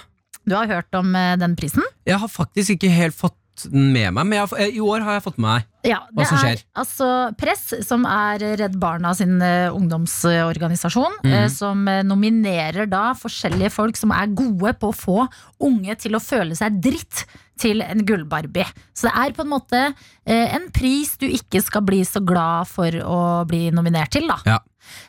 Du 0.48 0.56
har 0.56 0.68
hørt 0.70 0.96
om 0.96 1.14
eh, 1.16 1.36
den 1.38 1.56
prisen? 1.60 1.84
jeg 2.08 2.18
har 2.22 2.28
faktisk 2.32 2.78
ikke 2.78 2.90
helt 2.94 3.16
fått 3.18 3.36
den 3.68 3.88
med 3.92 4.14
meg, 4.14 4.26
men 4.30 4.36
jeg 4.38 4.44
har, 4.44 4.52
f- 4.52 4.60
eh, 4.62 4.76
i 4.78 4.82
år 4.82 5.02
har 5.06 5.18
jeg 5.18 5.24
fått 5.26 5.38
med 5.42 5.48
meg. 5.50 5.66
Ja, 5.90 5.98
Hva 6.14 6.22
det 6.24 6.28
som 6.30 6.44
er 6.46 6.60
altså 6.78 7.08
Press, 7.42 7.64
som 7.88 8.06
er 8.06 8.44
Redd 8.62 8.76
Barna 8.80 9.14
sin 9.18 9.42
eh, 9.42 9.68
ungdomsorganisasjon, 9.74 11.18
Mhm. 11.24 11.34
eh, 11.34 11.48
som 11.50 11.88
eh, 11.90 12.04
nominerer 12.06 12.88
da 12.90 13.14
forskjellige 13.18 13.72
folk 13.74 13.98
som 13.98 14.12
er 14.14 14.28
gode 14.38 14.74
på 14.80 14.92
å 14.94 14.96
få 14.96 15.28
unge 15.60 15.96
til 16.00 16.16
å 16.18 16.22
føle 16.24 16.56
seg 16.58 16.80
dritt 16.82 17.26
til 17.60 17.82
en 17.86 18.04
gullbarbie. 18.08 18.66
Så 18.96 19.08
det 19.10 19.14
er 19.24 19.36
på 19.38 19.44
en 19.46 19.52
måte 19.52 19.82
eh, 19.90 20.56
en 20.56 20.70
pris 20.76 21.16
du 21.22 21.28
ikke 21.28 21.62
skal 21.66 21.84
bli 21.88 22.04
så 22.08 22.22
glad 22.26 22.70
for 22.72 22.94
å 23.04 23.20
bli 23.50 23.68
nominert 23.76 24.14
til, 24.16 24.28
da. 24.30 24.40
Ja. 24.48 24.60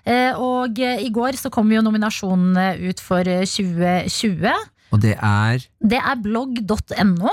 Eh, 0.05 0.33
og 0.35 0.81
eh, 0.83 1.05
i 1.07 1.11
går 1.15 1.39
så 1.39 1.53
kom 1.55 1.71
jo 1.73 1.85
nominasjonene 1.85 2.73
ut 2.89 3.03
for 3.05 3.29
eh, 3.31 3.45
2020. 3.47 4.49
Og 4.97 5.03
det 5.05 5.15
er 5.21 5.63
Det 5.85 6.01
er 6.01 6.21
blogg.no, 6.25 7.33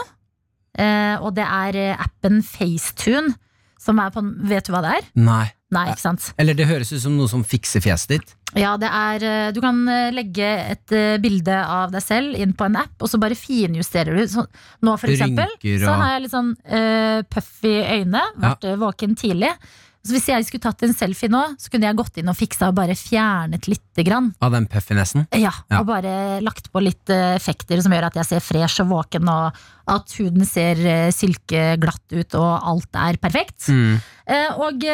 eh, 0.77 1.15
og 1.21 1.33
det 1.37 1.45
er 1.47 1.81
eh, 1.81 2.05
appen 2.05 2.41
Facetune. 2.43 3.35
Som 3.85 3.99
er 4.01 4.09
på, 4.09 4.21
vet 4.49 4.65
du 4.65 4.71
hva 4.73 4.81
det 4.81 4.95
er? 4.97 5.07
Nei. 5.19 5.45
Nei, 5.75 5.89
ikke 5.91 6.01
sant? 6.01 6.29
Eller 6.41 6.55
det 6.57 6.65
høres 6.69 6.93
ut 6.93 7.01
som 7.03 7.17
noe 7.17 7.29
som 7.29 7.43
fikser 7.45 7.83
fjeset 7.83 8.15
ditt. 8.15 8.31
Ja, 8.55 8.75
det 8.79 8.87
er 8.87 9.25
eh, 9.27 9.53
Du 9.55 9.59
kan 9.63 9.81
eh, 9.91 10.11
legge 10.15 10.47
et 10.71 10.95
eh, 10.95 11.17
bilde 11.21 11.55
av 11.55 11.91
deg 11.93 12.03
selv 12.03 12.37
inn 12.39 12.55
på 12.55 12.69
en 12.69 12.77
app, 12.79 12.95
og 13.01 13.11
så 13.11 13.19
bare 13.21 13.37
finjusterer 13.37 14.15
du. 14.15 14.23
Så, 14.31 14.45
nå, 14.85 14.95
for 15.01 15.11
eksempel, 15.11 15.51
Rynker 15.57 15.83
så 15.83 15.95
har 15.99 16.13
jeg 16.13 16.25
litt 16.25 16.35
sånn 16.35 16.53
uh, 16.55 17.19
puffy 17.31 17.75
øyne, 17.83 18.21
vært 18.41 18.67
ja. 18.69 18.77
våken 18.79 19.17
tidlig. 19.19 19.51
Så 20.05 20.13
hvis 20.13 20.27
jeg 20.29 20.45
skulle 20.45 20.61
tatt 20.61 20.83
en 20.85 20.93
selfie 20.93 21.31
nå, 21.33 21.39
så 21.57 21.71
kunne 21.73 21.87
jeg 21.89 21.97
gått 21.97 22.19
inn 22.21 22.29
og 22.29 22.37
fiksa 22.37 22.67
og 22.69 22.75
bare 22.77 22.93
fjernet 22.93 23.65
lite 23.71 24.03
grann. 24.05 24.27
Av 24.45 24.51
den 24.53 24.67
puffinessen. 24.69 25.25
Ja, 25.33 25.49
Ja. 25.71 25.79
og 25.81 25.87
bare 25.89 26.39
lagt 26.45 26.69
på 26.71 26.81
litt 26.83 27.09
eh, 27.09 27.33
effekter 27.39 27.81
som 27.81 27.91
gjør 27.95 28.11
at 28.11 28.19
jeg 28.21 28.25
ser 28.29 28.43
fresh 28.45 28.83
og 28.83 28.91
våken, 28.93 29.25
og 29.27 29.57
at 29.89 30.13
huden 30.19 30.45
ser 30.45 30.77
eh, 30.85 31.09
silkeglatt 31.13 32.13
ut, 32.13 32.37
og 32.37 32.51
alt 32.69 32.99
er 33.01 33.17
perfekt. 33.17 33.65
Mm. 33.73 33.97
Eh, 34.27 34.53
Og 34.61 34.85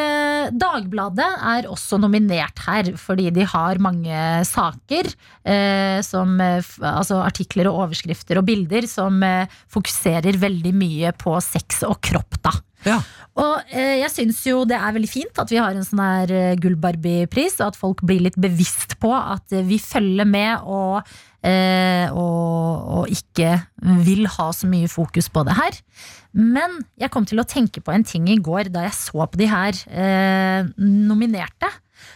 Dagbladet 0.56 1.28
er 1.44 1.68
også 1.72 2.00
nominert 2.00 2.60
her, 2.66 2.94
fordi 3.00 3.30
de 3.36 3.44
har 3.48 3.80
mange 3.84 4.16
saker, 4.48 5.12
som, 6.04 6.34
altså 6.40 7.20
artikler 7.24 7.68
og 7.72 7.86
overskrifter 7.88 8.40
og 8.42 8.46
bilder, 8.48 8.88
som 8.88 9.20
fokuserer 9.72 10.38
veldig 10.42 10.74
mye 10.76 11.12
på 11.18 11.36
sex 11.44 11.84
og 11.88 12.00
kropp, 12.04 12.38
da. 12.44 12.52
Ja. 12.88 13.00
Og 13.40 13.72
eh, 13.72 14.02
jeg 14.02 14.12
syns 14.12 14.42
jo 14.44 14.66
det 14.68 14.76
er 14.76 14.96
veldig 14.96 15.10
fint 15.10 15.40
at 15.40 15.52
vi 15.52 15.60
har 15.62 15.76
en 15.76 15.86
sånn 15.88 16.02
her 16.04 16.34
eh, 16.36 16.56
og 17.62 17.72
at 17.72 17.80
folk 17.80 18.04
blir 18.04 18.26
litt 18.26 18.40
bevisst 18.42 18.98
på 19.00 19.14
at 19.16 19.56
eh, 19.56 19.64
vi 19.68 19.80
følger 19.80 20.28
med 20.28 20.66
og, 20.68 21.00
og, 21.42 22.90
og 23.02 23.12
ikke 23.12 23.56
vil 24.06 24.28
ha 24.30 24.50
så 24.54 24.70
mye 24.70 24.90
fokus 24.92 25.30
på 25.34 25.42
det 25.48 25.56
her. 25.58 25.80
Men 26.38 26.80
jeg 27.02 27.12
kom 27.12 27.26
til 27.28 27.42
å 27.42 27.48
tenke 27.48 27.82
på 27.84 27.92
en 27.94 28.06
ting 28.08 28.28
i 28.32 28.40
går 28.40 28.70
da 28.72 28.86
jeg 28.86 28.96
så 28.96 29.26
på 29.28 29.40
de 29.42 29.48
her 29.52 29.80
eh, 29.90 30.68
nominerte. 30.80 31.70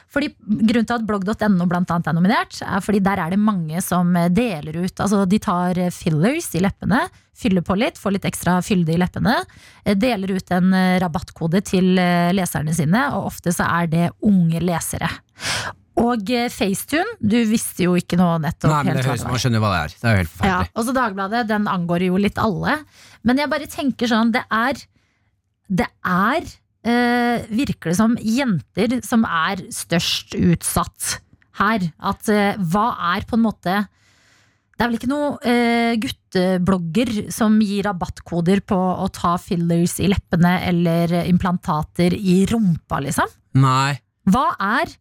Fordi 0.09 0.31
Grunnen 0.39 0.87
til 0.87 0.95
at 0.95 1.05
blogg.no 1.05 1.67
blant 1.69 1.91
annet 1.93 2.07
er 2.09 2.15
nominert, 2.15 2.57
er 2.63 2.81
fordi 2.81 3.01
der 3.05 3.19
er 3.21 3.33
det 3.33 3.41
mange 3.41 3.81
som 3.85 4.15
eh, 4.17 4.31
deler 4.33 4.79
ut 4.81 5.03
Altså 5.03 5.25
de 5.29 5.39
tar 5.43 5.77
eh, 5.77 5.91
fillers 5.93 6.47
i 6.55 6.63
leppene, 6.63 7.03
fyller 7.35 7.65
på 7.65 7.75
litt, 7.77 7.99
får 7.99 8.15
litt 8.15 8.27
ekstra 8.29 8.57
fylde 8.65 8.95
i 8.95 8.99
leppene. 9.01 9.35
eh, 9.83 9.97
Deler 9.99 10.37
ut 10.37 10.55
en 10.55 10.73
eh, 10.73 10.97
rabattkode 11.03 11.61
til 11.67 11.97
eh, 12.01 12.31
leserne 12.33 12.73
sine, 12.77 13.09
og 13.17 13.33
ofte 13.33 13.53
så 13.53 13.67
er 13.81 13.91
det 13.91 14.05
unge 14.25 14.63
lesere. 14.63 15.11
Og 16.01 16.31
eh, 16.33 16.49
Facetune, 16.51 17.15
du 17.23 17.37
visste 17.47 17.85
jo 17.85 17.95
ikke 17.95 18.17
noe 18.19 18.35
nettopp 18.43 18.71
Nei, 18.71 18.81
men 18.89 18.99
det 18.99 19.05
høres 19.07 19.23
man 19.23 19.39
skjønner 19.39 19.63
hva 19.63 19.71
det 19.71 19.79
er. 19.79 19.95
Det 19.95 20.09
er 20.09 20.17
jo 20.17 20.21
helt 20.23 20.45
Ja, 20.49 20.59
Og 20.65 20.81
også 20.83 20.95
Dagbladet, 20.97 21.45
den 21.51 21.69
angår 21.71 22.07
jo 22.09 22.19
litt 22.19 22.41
alle. 22.41 22.77
Men 23.23 23.39
jeg 23.39 23.51
bare 23.53 23.71
tenker 23.71 24.11
sånn, 24.11 24.33
det 24.35 24.43
er 24.51 24.81
Det 25.81 25.87
er 26.03 26.49
eh, 26.85 27.47
Virker 27.49 27.93
det 27.93 27.99
som 27.99 28.17
jenter 28.19 28.99
som 29.07 29.23
er 29.25 29.63
størst 29.73 30.35
utsatt 30.35 31.19
her. 31.61 31.87
At 32.03 32.27
eh, 32.31 32.59
hva 32.59 32.89
er 33.15 33.27
på 33.29 33.39
en 33.39 33.45
måte 33.47 33.83
det 34.75 34.83
er 34.83 34.89
vel 34.89 34.97
ikke 34.97 35.07
noen 35.07 35.37
eh, 35.47 35.93
gutteblogger 36.03 37.11
som 37.31 37.53
gir 37.63 37.85
rabattkoder 37.87 38.59
på 38.67 38.75
å 38.75 39.05
ta 39.15 39.37
fillers 39.39 40.01
i 40.03 40.09
leppene 40.11 40.57
eller 40.67 41.13
implantater 41.29 42.11
i 42.11 42.41
rumpa, 42.49 42.99
liksom? 43.05 43.31
Nei. 43.63 43.95
Hva 44.27 44.49
er 44.59 44.91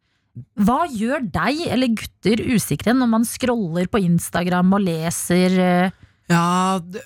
Hva 0.58 0.80
gjør 0.90 1.22
deg 1.30 1.60
eller 1.70 1.92
gutter 1.94 2.40
usikre 2.56 2.94
når 2.96 3.06
man 3.12 3.22
scroller 3.28 3.86
på 3.92 4.00
Instagram 4.02 4.72
og 4.74 4.82
leser 4.82 5.58
eh, 5.62 5.90
Ja, 6.32 6.80
det, 6.82 7.04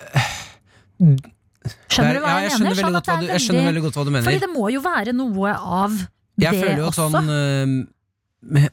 Skjønner 1.92 2.16
du 2.16 2.22
hva 2.24 2.30
ja, 2.32 2.38
jeg, 2.46 2.52
jeg 2.54 2.62
mener? 2.62 2.78
veldig 2.78 3.02
Sånn 3.04 3.20
du, 3.20 3.26
jeg 3.28 3.42
skjønner 3.44 3.66
veldig- 3.68 3.82
godt 3.84 3.98
hva 3.98 4.04
du 4.08 4.10
mener. 4.14 4.24
Fordi 4.28 4.40
det 4.44 4.50
må 4.54 4.64
jo 4.72 4.80
være 4.84 5.12
noe 5.16 5.52
av 5.54 5.98
Jeg 6.40 6.54
det 6.54 6.62
føler 6.62 6.80
jo 6.80 6.88
også. 6.88 7.08
sånn 7.12 7.30
øh, 7.34 7.76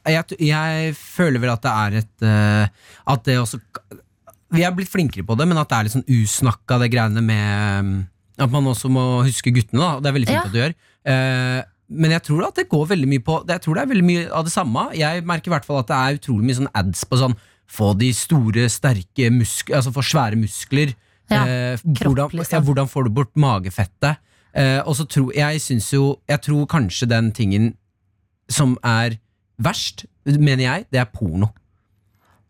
jeg, 0.06 0.36
jeg 0.46 0.94
føler 0.96 1.42
vel 1.42 1.50
at 1.52 1.62
det 1.66 1.72
er 1.74 1.96
et 2.00 2.26
øh, 2.30 2.66
At 3.12 3.24
det 3.26 3.34
også 3.42 3.58
Vi 4.54 4.62
er 4.62 4.72
blitt 4.76 4.88
flinkere 4.92 5.26
på 5.26 5.36
det, 5.36 5.48
men 5.50 5.58
at 5.58 5.68
det 5.68 5.76
er 5.80 5.88
litt 5.88 5.96
sånn 5.98 6.06
usnakka, 6.22 6.78
det 6.80 6.92
greiene 6.94 7.20
med 7.26 7.90
øh, 7.98 8.44
At 8.46 8.52
man 8.52 8.68
også 8.72 8.88
må 8.92 9.04
huske 9.26 9.50
guttene, 9.52 9.80
da. 9.82 9.96
Det 10.00 10.08
er 10.10 10.16
veldig 10.16 10.28
fint 10.30 10.38
Ja. 10.38 10.44
at 10.46 10.52
du 10.54 10.60
gjør. 10.62 10.74
Eh, 11.06 11.62
men 11.88 12.14
jeg 12.16 12.24
tror 12.26 12.48
at 12.48 12.58
det 12.58 12.68
går 12.70 12.86
veldig 12.90 13.08
mye 13.10 13.22
på 13.22 13.36
Jeg 13.46 13.62
tror 13.62 13.76
det 13.76 13.82
er 13.84 13.90
veldig 13.92 14.06
mye 14.06 14.22
av 14.34 14.46
det 14.46 14.52
samme. 14.54 14.88
Jeg 14.98 15.22
merker 15.26 15.50
i 15.50 15.54
hvert 15.54 15.66
fall 15.68 15.82
at 15.82 15.90
det 15.90 15.98
er 15.98 16.16
utrolig 16.18 16.48
mye 16.48 16.58
sånn 16.60 16.72
ads 16.74 17.04
på 17.06 17.18
sånn 17.20 17.36
få 17.66 17.92
de 17.98 18.12
store, 18.14 18.68
sterke 18.70 19.28
muskler 19.34 19.78
Altså 19.78 19.92
få 19.94 20.04
svære 20.06 20.38
muskler. 20.38 20.94
Ja, 21.30 21.42
eh, 21.42 21.82
hvordan, 21.82 22.30
liksom. 22.30 22.54
ja, 22.54 22.62
hvordan 22.62 22.90
får 22.90 23.06
du 23.06 23.14
bort 23.14 23.32
magefettet? 23.38 24.22
Eh, 24.54 24.80
og 24.86 24.94
så 24.98 25.06
tror 25.10 25.32
jeg 25.34 25.60
syns 25.60 25.90
jo 25.92 26.16
Jeg 26.30 26.42
tror 26.46 26.66
kanskje 26.70 27.10
den 27.10 27.32
tingen 27.34 27.74
som 28.48 28.76
er 28.86 29.18
verst, 29.58 30.04
mener 30.24 30.62
jeg, 30.62 30.84
det 30.92 31.00
er 31.00 31.08
porno. 31.10 31.48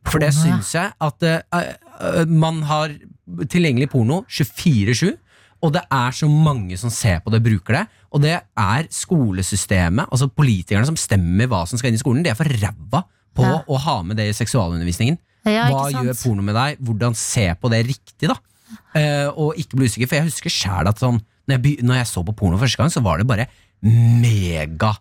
For 0.07 0.21
det 0.21 0.35
syns 0.37 0.75
jeg 0.75 0.93
at 1.01 1.25
eh, 1.25 2.27
man 2.29 2.61
har 2.69 2.93
tilgjengelig 3.49 3.89
porno 3.95 4.25
24-7. 4.29 5.15
Og 5.67 5.73
det 5.75 5.83
er 5.91 6.15
så 6.15 6.29
mange 6.31 6.77
som 6.79 6.93
ser 6.95 7.19
på 7.25 7.33
det 7.35 7.41
og 7.43 7.47
bruker 7.49 7.81
det. 7.81 7.85
Og 8.15 8.23
det 8.23 8.35
er 8.39 8.87
skolesystemet, 8.95 10.07
altså 10.13 10.29
politikerne 10.31 10.87
som 10.89 10.99
stemmer 11.01 11.49
hva 11.51 11.65
som 11.69 11.81
skal 11.81 11.91
inn 11.91 11.99
i 11.99 12.03
skolen. 12.03 12.23
De 12.25 12.31
er 12.31 12.39
for 12.39 12.47
ræva 12.49 13.03
på 13.37 13.45
Ja. 13.45 13.59
å 13.69 13.79
ha 13.83 13.97
med 14.07 14.17
det 14.17 14.29
i 14.31 14.37
seksualundervisningen. 14.37 15.19
Ja, 15.47 15.69
Hva 15.71 15.91
sant? 15.91 16.07
gjør 16.07 16.17
porno 16.23 16.43
med 16.43 16.55
deg? 16.57 16.79
Hvordan 16.83 17.15
se 17.15 17.49
på 17.61 17.71
det 17.71 17.85
riktig, 17.87 18.29
da? 18.31 18.37
Uh, 18.97 19.29
og 19.39 19.55
ikke 19.61 19.77
bli 19.79 19.87
usikker, 19.87 20.09
for 20.11 20.17
jeg 20.19 20.27
husker 20.31 20.51
sjæl 20.51 20.89
at 20.91 20.99
sånn 20.99 21.21
når 21.47 21.61
jeg, 21.63 21.83
når 21.87 22.01
jeg 22.01 22.07
så 22.11 22.25
på 22.27 22.35
porno 22.35 22.59
første 22.59 22.81
gang, 22.81 22.91
så 22.91 23.03
var 23.05 23.19
det 23.19 23.27
bare 23.29 23.47
mega 23.87 24.97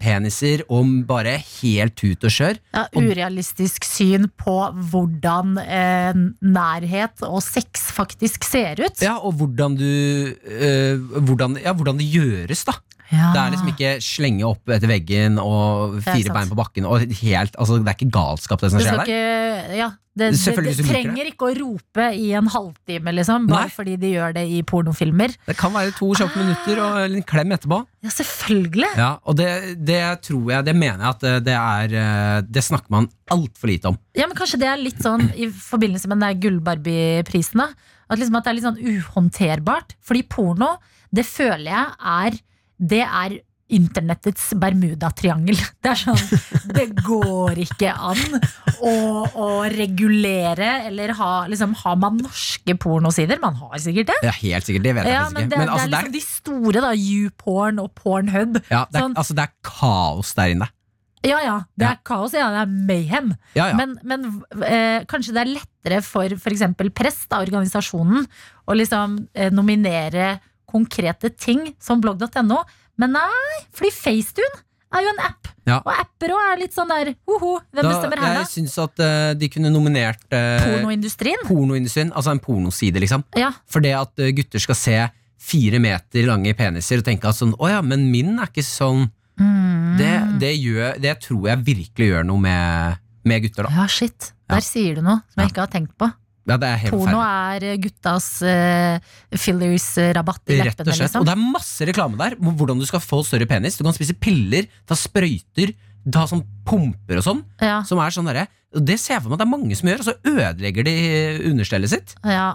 peniser 0.00 0.64
om 0.72 1.00
bare 1.08 1.36
helt 1.38 1.96
tut 1.98 2.24
og 2.24 2.32
kjør. 2.32 2.60
Ja, 2.74 2.86
urealistisk 2.94 3.86
syn 3.88 4.28
på 4.40 4.56
hvordan 4.90 5.58
eh, 5.62 6.20
nærhet 6.44 7.24
og 7.26 7.42
sex 7.44 7.88
faktisk 7.94 8.46
ser 8.46 8.82
ut. 8.84 9.02
Ja, 9.04 9.16
og 9.18 9.38
hvordan 9.40 9.78
du 9.78 9.86
eh, 9.90 10.98
hvordan, 10.98 11.58
ja, 11.62 11.74
hvordan 11.74 12.00
det 12.00 12.10
gjøres, 12.12 12.64
da. 12.68 12.78
Ja. 13.10 13.32
Det 13.34 13.40
er 13.42 13.52
liksom 13.52 13.72
ikke 13.74 13.90
slenge 14.04 14.46
opp 14.48 14.72
etter 14.72 14.90
veggen 14.90 15.36
og 15.42 15.98
fire 16.04 16.32
bein 16.34 16.48
på 16.50 16.56
bakken. 16.58 16.88
Og 16.88 17.04
helt, 17.20 17.58
altså, 17.60 17.80
det 17.80 17.90
er 17.90 17.98
ikke 17.98 18.14
galskap, 18.14 18.62
det 18.64 18.72
som 18.72 18.80
skjer 18.80 19.02
der. 19.02 19.10
ikke, 19.10 19.76
ja, 19.80 19.90
det, 20.14 20.28
det, 20.30 20.52
det, 20.62 20.72
det 20.78 20.86
trenger 20.86 21.26
ikke 21.26 21.48
å 21.48 21.54
rope 21.58 22.04
i 22.14 22.28
en 22.38 22.46
halvtime, 22.54 23.14
liksom, 23.16 23.48
bare 23.50 23.66
Nei. 23.66 23.74
fordi 23.74 23.96
de 23.98 24.12
gjør 24.12 24.36
det 24.36 24.44
i 24.46 24.60
pornofilmer. 24.62 25.34
Det 25.48 25.56
kan 25.58 25.74
være 25.74 25.90
to 25.96 26.12
kjappe 26.14 26.38
minutter 26.38 26.82
og 26.84 27.00
en 27.02 27.26
klem 27.26 27.54
etterpå. 27.56 27.80
Ja, 28.06 28.12
selvfølgelig! 28.14 28.92
Ja, 29.00 29.10
og 29.26 29.40
det, 29.40 29.50
det 29.82 30.00
tror 30.28 30.52
jeg, 30.54 30.68
det 30.68 30.76
mener 30.78 31.02
jeg 31.02 31.10
at 31.10 31.26
eh, 31.26 31.40
det 31.42 31.56
er 31.58 31.96
eh, 31.98 32.38
Det 32.46 32.62
snakker 32.62 32.94
man 32.94 33.10
altfor 33.34 33.72
lite 33.72 33.90
om. 33.90 33.98
Ja, 34.14 34.28
men 34.30 34.38
Kanskje 34.38 34.62
det 34.62 34.70
er 34.70 34.78
litt 34.78 35.02
sånn 35.02 35.26
i 35.34 35.50
forbindelse 35.50 36.10
med 36.12 36.22
den 36.22 36.40
Gull-Barbie-prisen. 36.46 37.64
da. 37.64 37.94
At, 38.06 38.20
liksom 38.20 38.38
at 38.38 38.46
det 38.46 38.52
er 38.52 38.58
litt 38.60 38.68
sånn 38.68 38.82
uhåndterbart. 38.94 39.96
Fordi 40.04 40.22
porno, 40.30 40.76
det 41.14 41.26
føler 41.26 41.72
jeg 41.72 41.86
er 42.14 42.42
Det 42.78 43.02
er 43.04 43.38
internettets 43.74 44.50
Bermudatriangel. 44.60 45.56
Det 45.82 45.90
er 45.94 45.96
sånn 45.98 46.20
Det 46.76 46.84
går 47.00 47.56
ikke 47.64 47.94
an 47.96 48.20
å, 48.84 48.92
å 49.40 49.46
regulere 49.72 50.68
eller 50.90 51.14
ha 51.18 51.30
liksom, 51.50 51.72
Har 51.80 51.96
man 52.00 52.18
norske 52.20 52.76
pornosider? 52.80 53.40
Man 53.42 53.56
har 53.62 53.80
sikkert 53.82 54.12
det. 54.12 54.18
Ja, 54.28 54.34
helt 54.42 54.68
sikkert, 54.68 54.84
det 54.84 54.94
vet 54.98 55.08
jeg 55.08 55.16
Ja, 55.16 55.24
men 55.32 55.46
ikke. 55.46 55.50
det, 55.54 55.58
Men 55.58 55.66
det 55.66 55.74
altså, 55.78 55.88
det 55.88 55.98
er, 55.98 56.08
liksom 56.10 56.14
de 56.14 56.24
store, 56.28 56.84
da. 56.84 56.92
YouPorn 56.94 57.80
og 57.82 57.90
Pornhub. 57.98 58.60
ja, 58.68 58.84
det 58.90 59.00
er, 59.00 59.02
sånn- 59.06 59.16
altså, 59.22 59.36
det 59.40 59.46
er 59.48 59.54
kaos 59.72 60.34
der 60.38 60.54
inne. 60.54 60.70
Ja 61.24 61.38
ja, 61.40 61.56
det 61.72 61.86
Ja. 61.86 61.92
er 61.96 62.00
kaos. 62.04 62.34
Ja, 62.36 62.50
det 62.52 62.62
er 62.66 62.72
mayhem. 62.92 63.30
Ja, 63.56 63.70
ja. 63.70 63.76
Men, 63.80 63.94
men 64.04 64.26
eh, 64.60 65.06
kanskje 65.08 65.32
det 65.32 65.40
er 65.46 65.54
lettere 65.54 66.02
for 66.04 66.28
f.eks. 66.36 66.66
press, 66.92 67.22
da, 67.32 67.40
organisasjonen, 67.40 68.26
å 68.68 68.76
liksom 68.76 69.22
eh, 69.32 69.48
nominere 69.48 70.34
konkrete 70.74 71.30
ting 71.38 71.70
som 71.82 72.02
blogg.no. 72.02 72.60
Men 73.00 73.14
nei, 73.16 73.58
fordi 73.74 73.90
Facetune 73.94 74.62
er 74.94 75.02
jo 75.02 75.10
en 75.14 75.22
app. 75.26 75.48
Ja. 75.66 75.78
Og 75.80 75.90
apper 75.90 76.30
òg 76.36 76.42
er 76.52 76.60
litt 76.60 76.74
sånn 76.76 76.90
der 76.92 77.08
hoho, 77.26 77.56
hvem 77.72 77.80
Da, 77.82 77.88
bestemmer 77.88 78.20
her, 78.20 78.34
da? 78.36 78.42
jeg 78.44 78.50
syns 78.52 78.74
at 78.82 79.00
uh, 79.02 79.32
de 79.34 79.48
kunne 79.50 79.70
nominert 79.74 80.20
uh, 80.28 80.60
Pornoindustrien? 80.62 81.40
pornoindustrien, 81.48 82.12
altså 82.14 82.34
en 82.34 82.42
pornoside, 82.44 83.00
liksom. 83.02 83.24
Ja. 83.40 83.48
For 83.66 83.82
det 83.82 83.94
at 83.98 84.22
uh, 84.22 84.28
gutter 84.36 84.62
skal 84.62 84.78
se 84.78 84.98
fire 85.44 85.80
meter 85.82 86.28
lange 86.28 86.52
peniser 86.56 87.02
og 87.02 87.08
tenke 87.08 87.26
at 87.32 87.36
sånn, 87.40 87.56
å 87.58 87.68
ja, 87.72 87.80
men 87.84 88.06
min 88.12 88.36
er 88.38 88.52
ikke 88.52 88.62
sånn. 88.64 89.08
Mm. 89.40 89.96
Det, 89.98 90.12
det, 90.44 90.52
gjør, 90.62 90.94
det 91.02 91.16
tror 91.26 91.48
jeg 91.50 91.64
virkelig 91.66 92.06
gjør 92.12 92.28
noe 92.30 92.44
med, 92.44 93.00
med 93.26 93.42
gutter, 93.48 93.66
da. 93.66 93.74
Ja, 93.82 93.88
shit. 93.90 94.30
Der 94.46 94.60
Ja. 94.62 94.68
sier 94.68 95.00
du 95.00 95.02
noe 95.02 95.24
som 95.32 95.42
jeg 95.42 95.50
ikke 95.54 95.64
har 95.64 95.72
tenkt 95.74 95.96
på. 95.98 96.06
Ja, 96.44 96.58
det 96.60 96.68
er 96.68 96.90
Porno 96.92 97.20
ferdig. 97.22 97.70
er 97.70 97.78
guttas 97.86 98.26
uh, 98.44 98.98
fillers-rabatt 99.40 100.52
i 100.52 100.58
Rett 100.60 100.82
og 100.82 100.90
slett. 100.90 101.00
liksom. 101.06 101.22
Og 101.22 101.28
det 101.28 101.32
er 101.36 101.40
masse 101.54 101.88
reklame 101.88 102.20
der 102.20 102.36
om 102.40 102.52
hvordan 102.58 102.82
du 102.82 102.86
skal 102.88 103.00
få 103.04 103.22
større 103.24 103.48
penis. 103.48 103.78
Du 103.80 103.84
kan 103.86 103.96
spise 103.96 104.16
piller, 104.16 104.68
ta 104.88 104.98
sprøyter, 104.98 105.72
ta 106.12 106.26
sånn 106.28 106.44
pumper 106.68 107.22
og 107.22 107.26
sånn. 107.26 107.40
Ja, 107.64 107.80
Som 107.88 108.02
er 108.04 108.12
sånn 108.14 108.28
derre 108.28 108.48
og 108.74 108.82
Det 108.82 108.96
ser 108.98 109.14
jeg 109.14 109.22
for 109.22 109.30
meg 109.30 109.38
at 109.38 109.44
det 109.44 109.46
er 109.46 109.54
mange 109.54 109.76
som 109.78 109.88
gjør, 109.88 110.00
og 110.02 110.06
så 110.08 110.14
ødelegger 110.26 110.86
de 110.88 110.94
understellet 111.52 111.92
sitt. 111.94 112.16
ja. 112.26 112.52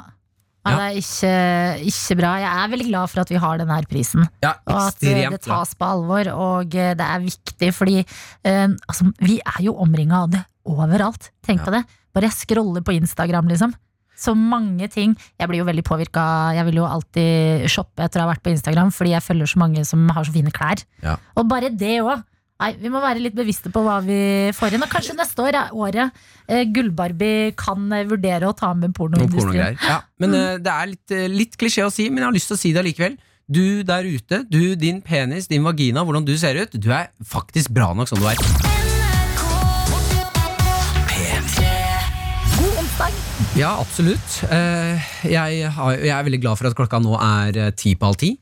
Ja, 0.67 0.75
det 0.75 0.85
er 0.85 0.97
ikke, 0.99 1.33
ikke 1.87 2.15
bra. 2.19 2.33
Jeg 2.43 2.49
er 2.51 2.71
veldig 2.73 2.87
glad 2.89 3.09
for 3.09 3.21
at 3.23 3.29
vi 3.31 3.39
har 3.39 3.59
denne 3.61 3.77
prisen. 3.89 4.25
Ja, 4.43 4.51
Og 4.67 4.79
at 4.89 5.05
eh, 5.07 5.21
det 5.31 5.39
tas 5.45 5.71
på 5.79 5.87
alvor, 5.87 6.29
og 6.35 6.75
eh, 6.75 6.91
det 6.99 7.05
er 7.05 7.23
viktig, 7.23 7.69
fordi 7.73 7.95
eh, 8.03 8.67
altså, 8.67 9.07
vi 9.23 9.39
er 9.39 9.61
jo 9.63 9.77
omringa 9.79 10.25
av 10.25 10.33
det 10.35 10.43
overalt. 10.67 11.29
Tenk 11.45 11.63
på 11.65 11.73
det. 11.75 11.83
Bare 12.15 12.29
jeg 12.29 12.41
scroller 12.41 12.83
på 12.85 12.95
Instagram, 12.97 13.51
liksom. 13.51 13.75
Så 14.19 14.33
mange 14.35 14.89
ting. 14.91 15.13
Jeg 15.39 15.47
blir 15.47 15.61
jo 15.61 15.67
veldig 15.67 15.85
påvirka. 15.87 16.23
Jeg 16.57 16.67
vil 16.67 16.81
jo 16.81 16.87
alltid 16.87 17.69
shoppe 17.71 18.03
etter 18.03 18.19
å 18.19 18.25
ha 18.25 18.33
vært 18.33 18.43
på 18.43 18.51
Instagram, 18.51 18.91
fordi 18.91 19.13
jeg 19.13 19.23
følger 19.23 19.53
så 19.53 19.61
mange 19.61 19.85
som 19.87 20.09
har 20.11 20.27
så 20.27 20.35
fine 20.35 20.51
klær. 20.55 20.83
Ja. 21.05 21.15
Og 21.39 21.47
bare 21.51 21.71
det 21.71 22.01
òg. 22.03 22.25
Nei, 22.59 22.73
Vi 22.75 22.89
må 22.91 22.99
være 22.99 23.21
litt 23.23 23.37
bevisste 23.37 23.71
på 23.71 23.79
hva 23.85 24.01
vi 24.03 24.51
får 24.55 24.75
inn. 24.75 24.83
Og 24.83 24.91
kanskje 24.91 25.15
neste 25.15 25.45
år 25.45 25.55
er 25.55 25.71
året 25.71 26.17
eh, 26.51 26.65
Gullbarbie 26.67 27.53
kan 27.59 27.87
vurdere 28.09 28.49
å 28.49 28.57
ta 28.57 28.73
med 28.75 28.91
pornoindustrien. 28.97 29.79
Porno 29.79 29.93
Ja, 29.93 30.01
men 30.19 30.35
mm. 30.35 30.65
det 30.65 30.73
er 30.73 30.91
litt, 30.91 31.15
eh, 31.15 31.29
litt 31.31 31.55
klisjé 31.59 31.87
å 31.87 31.93
si, 31.93 32.09
men 32.11 32.25
jeg 32.25 32.27
har 32.27 32.35
lyst 32.35 32.51
til 32.51 32.59
å 32.59 32.63
si 32.65 32.73
det 32.75 32.83
allikevel. 32.83 33.15
Du 33.49 33.63
der 33.87 34.03
ute, 34.05 34.43
du, 34.51 34.75
din 34.75 34.99
penis, 35.01 35.47
din 35.49 35.63
vagina, 35.63 36.03
hvordan 36.03 36.27
du 36.27 36.35
ser 36.37 36.59
ut, 36.59 36.75
du 36.75 36.91
er 36.91 37.09
faktisk 37.23 37.71
bra 37.73 37.93
nok 37.95 38.11
som 38.11 38.19
du 38.19 38.27
er. 38.27 38.78
Ja, 43.57 43.73
absolutt. 43.81 44.39
Eh, 44.53 45.07
jeg, 45.27 45.63
er 45.65 46.25
veldig 46.25 46.39
glad 46.43 46.59
for 46.59 46.69
at 46.69 46.75
klokka 46.77 46.99
nå 47.03 47.15
er 47.17 47.57
eh, 47.59 47.71
ti 47.77 47.95
på 47.97 48.07
halv 48.09 48.19
ti. 48.21 48.33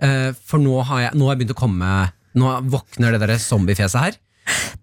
Eh, 0.00 0.30
for 0.46 0.62
nå 0.62 0.76
har, 0.86 1.06
jeg, 1.06 1.16
nå 1.18 1.26
har 1.26 1.34
jeg 1.34 1.42
begynt 1.42 1.56
å 1.56 1.60
komme 1.60 1.92
Nå 2.38 2.50
våkner 2.70 3.16
det 3.16 3.18
der 3.24 3.40
zombiefjeset 3.42 3.98
her. 4.04 4.18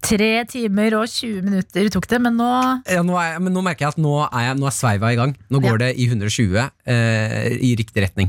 Tre 0.04 0.28
timer 0.48 0.94
og 0.98 1.06
20 1.08 1.46
minutter 1.46 1.88
tok 1.92 2.04
det, 2.10 2.18
men 2.20 2.36
nå 2.36 2.48
Ja, 2.84 3.00
nå 3.04 3.16
er, 3.16 3.30
jeg- 3.32 3.42
men 3.46 3.54
nå 3.56 3.62
merker 3.64 3.86
jeg 3.86 3.94
at 3.96 4.02
nå 4.04 4.12
er, 4.26 4.42
jeg, 4.50 4.58
nå 4.60 4.68
er 4.68 4.74
sveiva 4.76 5.12
i 5.14 5.16
gang. 5.16 5.32
Nå 5.48 5.62
går 5.64 5.80
det 5.80 5.88
i 5.96 6.04
120 6.10 6.58
eh, 6.60 7.48
i 7.64 7.72
riktig 7.80 8.04
retning. 8.04 8.28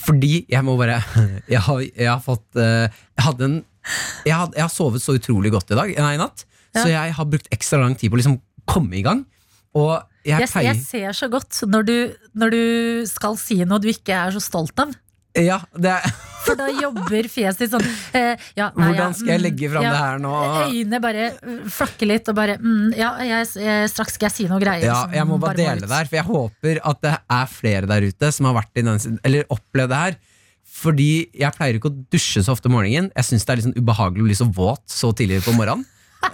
Fordi 0.00 0.46
jeg 0.48 0.64
må 0.64 0.78
bare 0.80 0.96
Jeg 1.54 1.60
har, 1.68 1.84
jeg 1.84 2.08
har 2.08 2.22
fått 2.24 2.56
eh, 2.56 2.86
Jeg 3.18 3.26
hadde 3.28 3.50
en 3.50 3.58
jeg 4.26 4.34
har, 4.36 4.50
jeg 4.52 4.60
har 4.66 4.72
sovet 4.72 5.00
så 5.00 5.14
utrolig 5.16 5.48
godt 5.54 5.70
i 5.72 5.76
dag 5.78 5.92
Nei, 5.96 6.10
i 6.16 6.20
natt. 6.20 6.42
Ja. 6.74 6.82
Så 6.82 6.88
jeg 6.92 7.14
har 7.16 7.28
brukt 7.28 7.48
ekstra 7.54 7.78
lang 7.80 7.94
tid 7.96 8.10
på 8.12 8.18
å 8.18 8.20
liksom 8.20 8.40
komme 8.68 8.96
i 8.98 9.04
gang. 9.04 9.22
Og 9.76 9.94
jeg 10.28 10.46
jeg, 10.46 10.64
jeg 10.68 10.80
ser 10.84 11.16
så 11.16 11.28
godt 11.32 11.62
når 11.68 11.88
du, 11.88 11.96
når 12.38 12.54
du 12.54 12.64
skal 13.10 13.38
si 13.40 13.62
noe 13.64 13.80
du 13.82 13.88
ikke 13.90 14.16
er 14.16 14.34
så 14.36 14.42
stolt 14.44 14.84
av. 14.84 14.94
Ja, 15.36 15.60
det 15.76 15.98
For 16.46 16.56
da 16.56 16.68
jobber 16.72 17.26
fjeset 17.28 17.60
ditt 17.60 17.72
sånn 17.74 17.84
eh, 18.16 18.40
ja, 18.56 18.70
nei, 18.72 18.86
Hvordan 18.88 19.12
skal 19.16 19.32
jeg 19.34 19.40
mm, 19.40 19.44
legge 19.44 19.68
fram 19.68 19.84
ja. 19.84 19.90
det 19.92 19.98
her 20.00 20.22
nå? 20.22 20.32
Øynene 20.70 21.00
bare 21.04 21.26
uh, 21.36 21.66
flakker 21.74 22.08
litt, 22.08 22.30
og 22.30 22.38
bare 22.38 22.56
mm, 22.62 22.94
Ja, 22.96 23.10
jeg, 23.26 23.50
jeg, 23.60 23.90
straks 23.92 24.16
skal 24.16 24.30
jeg 24.30 24.36
si 24.36 24.46
noe 24.48 24.62
greier. 24.62 24.86
Ja, 24.88 25.02
jeg 25.12 25.28
må 25.28 25.36
bare 25.36 25.58
bare 25.58 25.74
dele 25.76 25.84
det 25.84 25.92
her, 25.92 26.08
for 26.08 26.20
jeg 26.20 26.28
håper 26.30 26.80
at 26.92 27.04
det 27.04 27.14
er 27.36 27.52
flere 27.52 27.90
der 27.90 28.08
ute 28.08 28.32
som 28.34 28.48
har 28.48 28.56
vært 28.62 28.80
i 28.80 28.86
den, 28.86 29.20
eller 29.28 29.52
opplevd 29.52 29.92
det 29.92 30.00
her. 30.06 30.18
Fordi 30.78 31.12
jeg 31.36 31.56
pleier 31.56 31.78
ikke 31.78 31.90
å 31.90 32.00
dusje 32.12 32.42
så 32.44 32.54
ofte 32.54 32.70
om 32.70 32.76
morgenen. 32.78 33.12
Jeg 33.16 33.28
syns 33.28 33.44
det 33.44 33.52
er 33.52 33.60
litt 33.60 33.68
sånn 33.68 33.78
ubehagelig 33.78 34.24
å 34.24 34.28
bli 34.30 34.40
så 34.40 34.48
våt 34.48 34.84
så 34.92 35.12
tidlig 35.16 35.42
på 35.44 35.56
morgenen. 35.58 35.84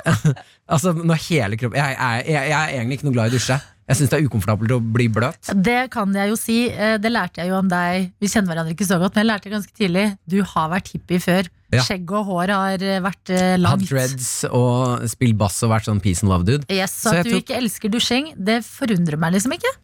altså 0.74 0.94
når 0.96 1.18
hele 1.26 1.58
kroppen 1.60 1.76
jeg, 1.76 1.96
jeg, 1.98 2.20
jeg, 2.32 2.48
jeg 2.48 2.56
er 2.56 2.70
egentlig 2.78 2.96
ikke 2.96 3.08
noe 3.08 3.16
glad 3.16 3.32
i 3.32 3.34
å 3.34 3.38
dusje. 3.38 3.58
Jeg 3.84 3.98
syns 3.98 4.10
det 4.14 4.16
er 4.16 4.24
ukomfortabelt 4.28 4.72
å 4.72 4.78
bli 4.80 5.06
bløt. 5.12 5.50
Det 5.60 5.90
kan 5.92 6.12
jeg 6.16 6.30
jo 6.30 6.36
si. 6.40 6.70
eh, 6.72 6.96
Det 6.96 7.10
lærte 7.12 7.42
jeg 7.42 7.50
jo 7.50 7.58
om 7.58 7.68
deg. 7.68 8.12
Vi 8.20 8.30
kjenner 8.32 8.54
hverandre 8.54 8.72
ikke 8.72 8.86
så 8.88 8.96
godt, 9.02 9.14
men 9.14 9.26
jeg 9.26 9.30
lærte 9.32 9.44
det 9.50 9.52
ganske 9.58 9.74
tidlig. 9.76 10.04
Du 10.26 10.38
har 10.54 10.70
vært 10.72 10.88
hippie 10.94 11.20
før. 11.20 11.50
Ja. 11.74 11.82
Skjegg 11.84 12.10
og 12.16 12.24
hår 12.30 12.52
har 12.54 12.82
eh, 12.86 13.00
vært 13.04 13.32
langt. 13.60 13.84
Hatt 13.84 13.90
dreads 13.90 14.30
og 14.48 15.04
spilt 15.12 15.36
bass 15.36 15.60
og 15.66 15.72
vært 15.74 15.88
sånn 15.90 16.00
peace 16.00 16.22
and 16.24 16.32
love-dude. 16.32 16.64
Yes, 16.72 16.94
så 17.02 17.10
Så 17.12 17.18
at 17.20 17.24
du 17.28 17.34
tok- 17.34 17.44
ikke 17.44 17.58
elsker 17.60 17.92
dusjing, 17.92 18.32
det 18.38 18.62
forundrer 18.64 19.18
meg 19.20 19.34
liksom 19.36 19.52
ikke. 19.58 19.74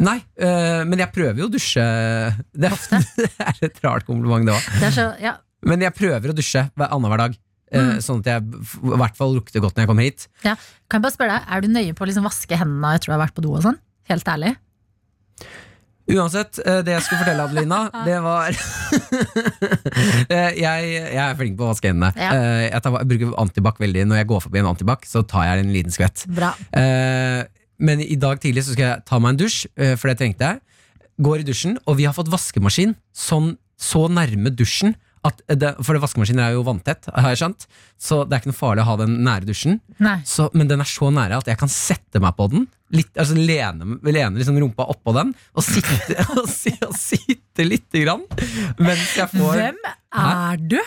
Nei, 0.00 0.16
øh, 0.40 0.86
men 0.88 0.98
jeg 1.02 1.12
prøver 1.12 1.36
jo 1.42 1.50
å 1.50 1.52
dusje. 1.52 1.84
Det, 2.56 2.70
det 3.20 3.28
er 3.44 3.58
et 3.68 3.80
rart 3.84 4.06
kompliment, 4.08 4.46
det 4.48 4.56
òg. 4.56 5.20
Ja, 5.20 5.34
Men 5.62 5.82
jeg 5.84 5.92
prøver 5.92 6.32
å 6.32 6.36
dusje 6.38 6.62
hver 6.72 6.88
annenhver 6.88 7.18
dag. 7.26 7.34
Eh, 7.72 7.98
Sånn 8.04 8.20
at 8.24 8.30
jeg 8.32 8.42
i 8.84 8.96
hvert 9.00 9.16
fall 9.18 9.34
lukter 9.36 9.62
godt 9.64 9.76
når 9.76 9.84
jeg 9.86 9.90
kommer 9.92 10.06
hit. 10.08 10.28
ja. 10.46 10.56
Kan 10.90 10.98
jeg 11.00 11.06
bare 11.06 11.14
spørre 11.14 11.36
deg, 11.38 11.50
Er 11.54 11.60
du 11.62 11.68
nøye 11.70 11.94
på 11.94 12.02
å 12.04 12.08
liksom 12.10 12.24
vaske 12.26 12.56
hendene 12.58 12.94
etter 12.96 13.10
du 13.12 13.14
har 13.14 13.22
vært 13.22 13.36
på 13.36 13.42
do? 13.46 13.52
og 13.54 13.62
sånn? 13.62 13.78
Helt 14.10 14.26
ærlig? 14.26 14.56
Uansett, 16.10 16.58
eh, 16.66 16.80
det 16.82 16.96
jeg 16.96 17.04
skulle 17.06 17.20
fortelle 17.22 17.44
Adelina, 17.46 17.78
det 18.08 18.16
var 18.24 18.50
Eh, 20.30 20.56
jeg, 20.58 20.88
jeg 20.94 21.20
er 21.22 21.36
flink 21.38 21.56
på 21.58 21.66
å 21.66 21.70
vaske 21.70 21.90
hendene. 21.90 22.10
Ja. 22.18 22.30
Jeg, 22.66 22.82
tar, 22.82 22.96
jeg 23.02 23.08
bruker 23.10 23.34
antibac 23.42 23.78
veldig. 23.82 24.04
Når 24.10 24.20
jeg 24.20 24.28
går 24.30 24.42
forbi 24.44 24.60
en 24.62 24.68
antibac, 24.70 25.06
så 25.08 25.22
tar 25.26 25.46
jeg 25.48 25.64
en 25.64 25.72
liten 25.74 25.94
skvett. 25.94 26.24
Bra. 26.30 26.52
Men 27.80 28.02
i 28.04 28.16
dag 28.20 28.40
tidlig 28.42 28.64
så 28.66 28.74
skal 28.74 28.86
jeg 28.86 29.04
ta 29.08 29.18
meg 29.22 29.34
en 29.34 29.40
dusj, 29.40 29.62
for 29.98 30.10
det 30.10 30.16
trengte 30.20 30.50
jeg. 30.50 30.60
Går 31.26 31.42
i 31.42 31.46
dusjen, 31.48 31.78
og 31.86 31.98
vi 31.98 32.06
har 32.08 32.14
fått 32.16 32.30
vaskemaskin 32.32 32.94
sånn, 33.16 33.54
så 33.80 34.06
nærme 34.12 34.52
dusjen 34.54 34.94
det, 35.52 35.74
For 35.84 35.96
det 35.96 36.02
vaskemaskinen 36.02 36.42
er 36.44 36.54
jo 36.54 36.64
vanntett, 36.64 37.08
har 37.12 37.32
jeg 37.34 37.42
skjønt. 37.42 37.66
Så 38.00 38.22
det 38.24 38.36
er 38.36 38.42
ikke 38.42 38.52
noe 38.52 38.60
farlig 38.60 38.84
å 38.84 38.90
ha 38.90 38.98
den 39.02 39.18
nære 39.26 39.48
dusjen. 39.48 39.80
Så, 40.28 40.48
men 40.56 40.70
den 40.70 40.80
er 40.80 40.88
så 40.88 41.10
nære 41.12 41.40
at 41.42 41.50
jeg 41.50 41.60
kan 41.60 41.72
sette 41.72 42.22
meg 42.22 42.36
på 42.38 42.48
den. 42.52 42.68
Litt, 42.90 43.12
altså 43.20 43.36
lene, 43.38 44.00
lene 44.02 44.40
liksom 44.40 44.56
rumpa 44.58 44.88
oppå 44.90 45.12
den 45.14 45.28
og 45.54 45.62
sitte, 45.62 46.16
og, 46.34 46.40
og 46.42 46.96
sitte 46.98 47.66
lite 47.66 48.02
grann. 48.02 48.24
Mens 48.80 49.12
jeg 49.18 49.30
får 49.36 49.60
Hvem 49.60 49.84
er 49.90 50.64
du? 50.72 50.80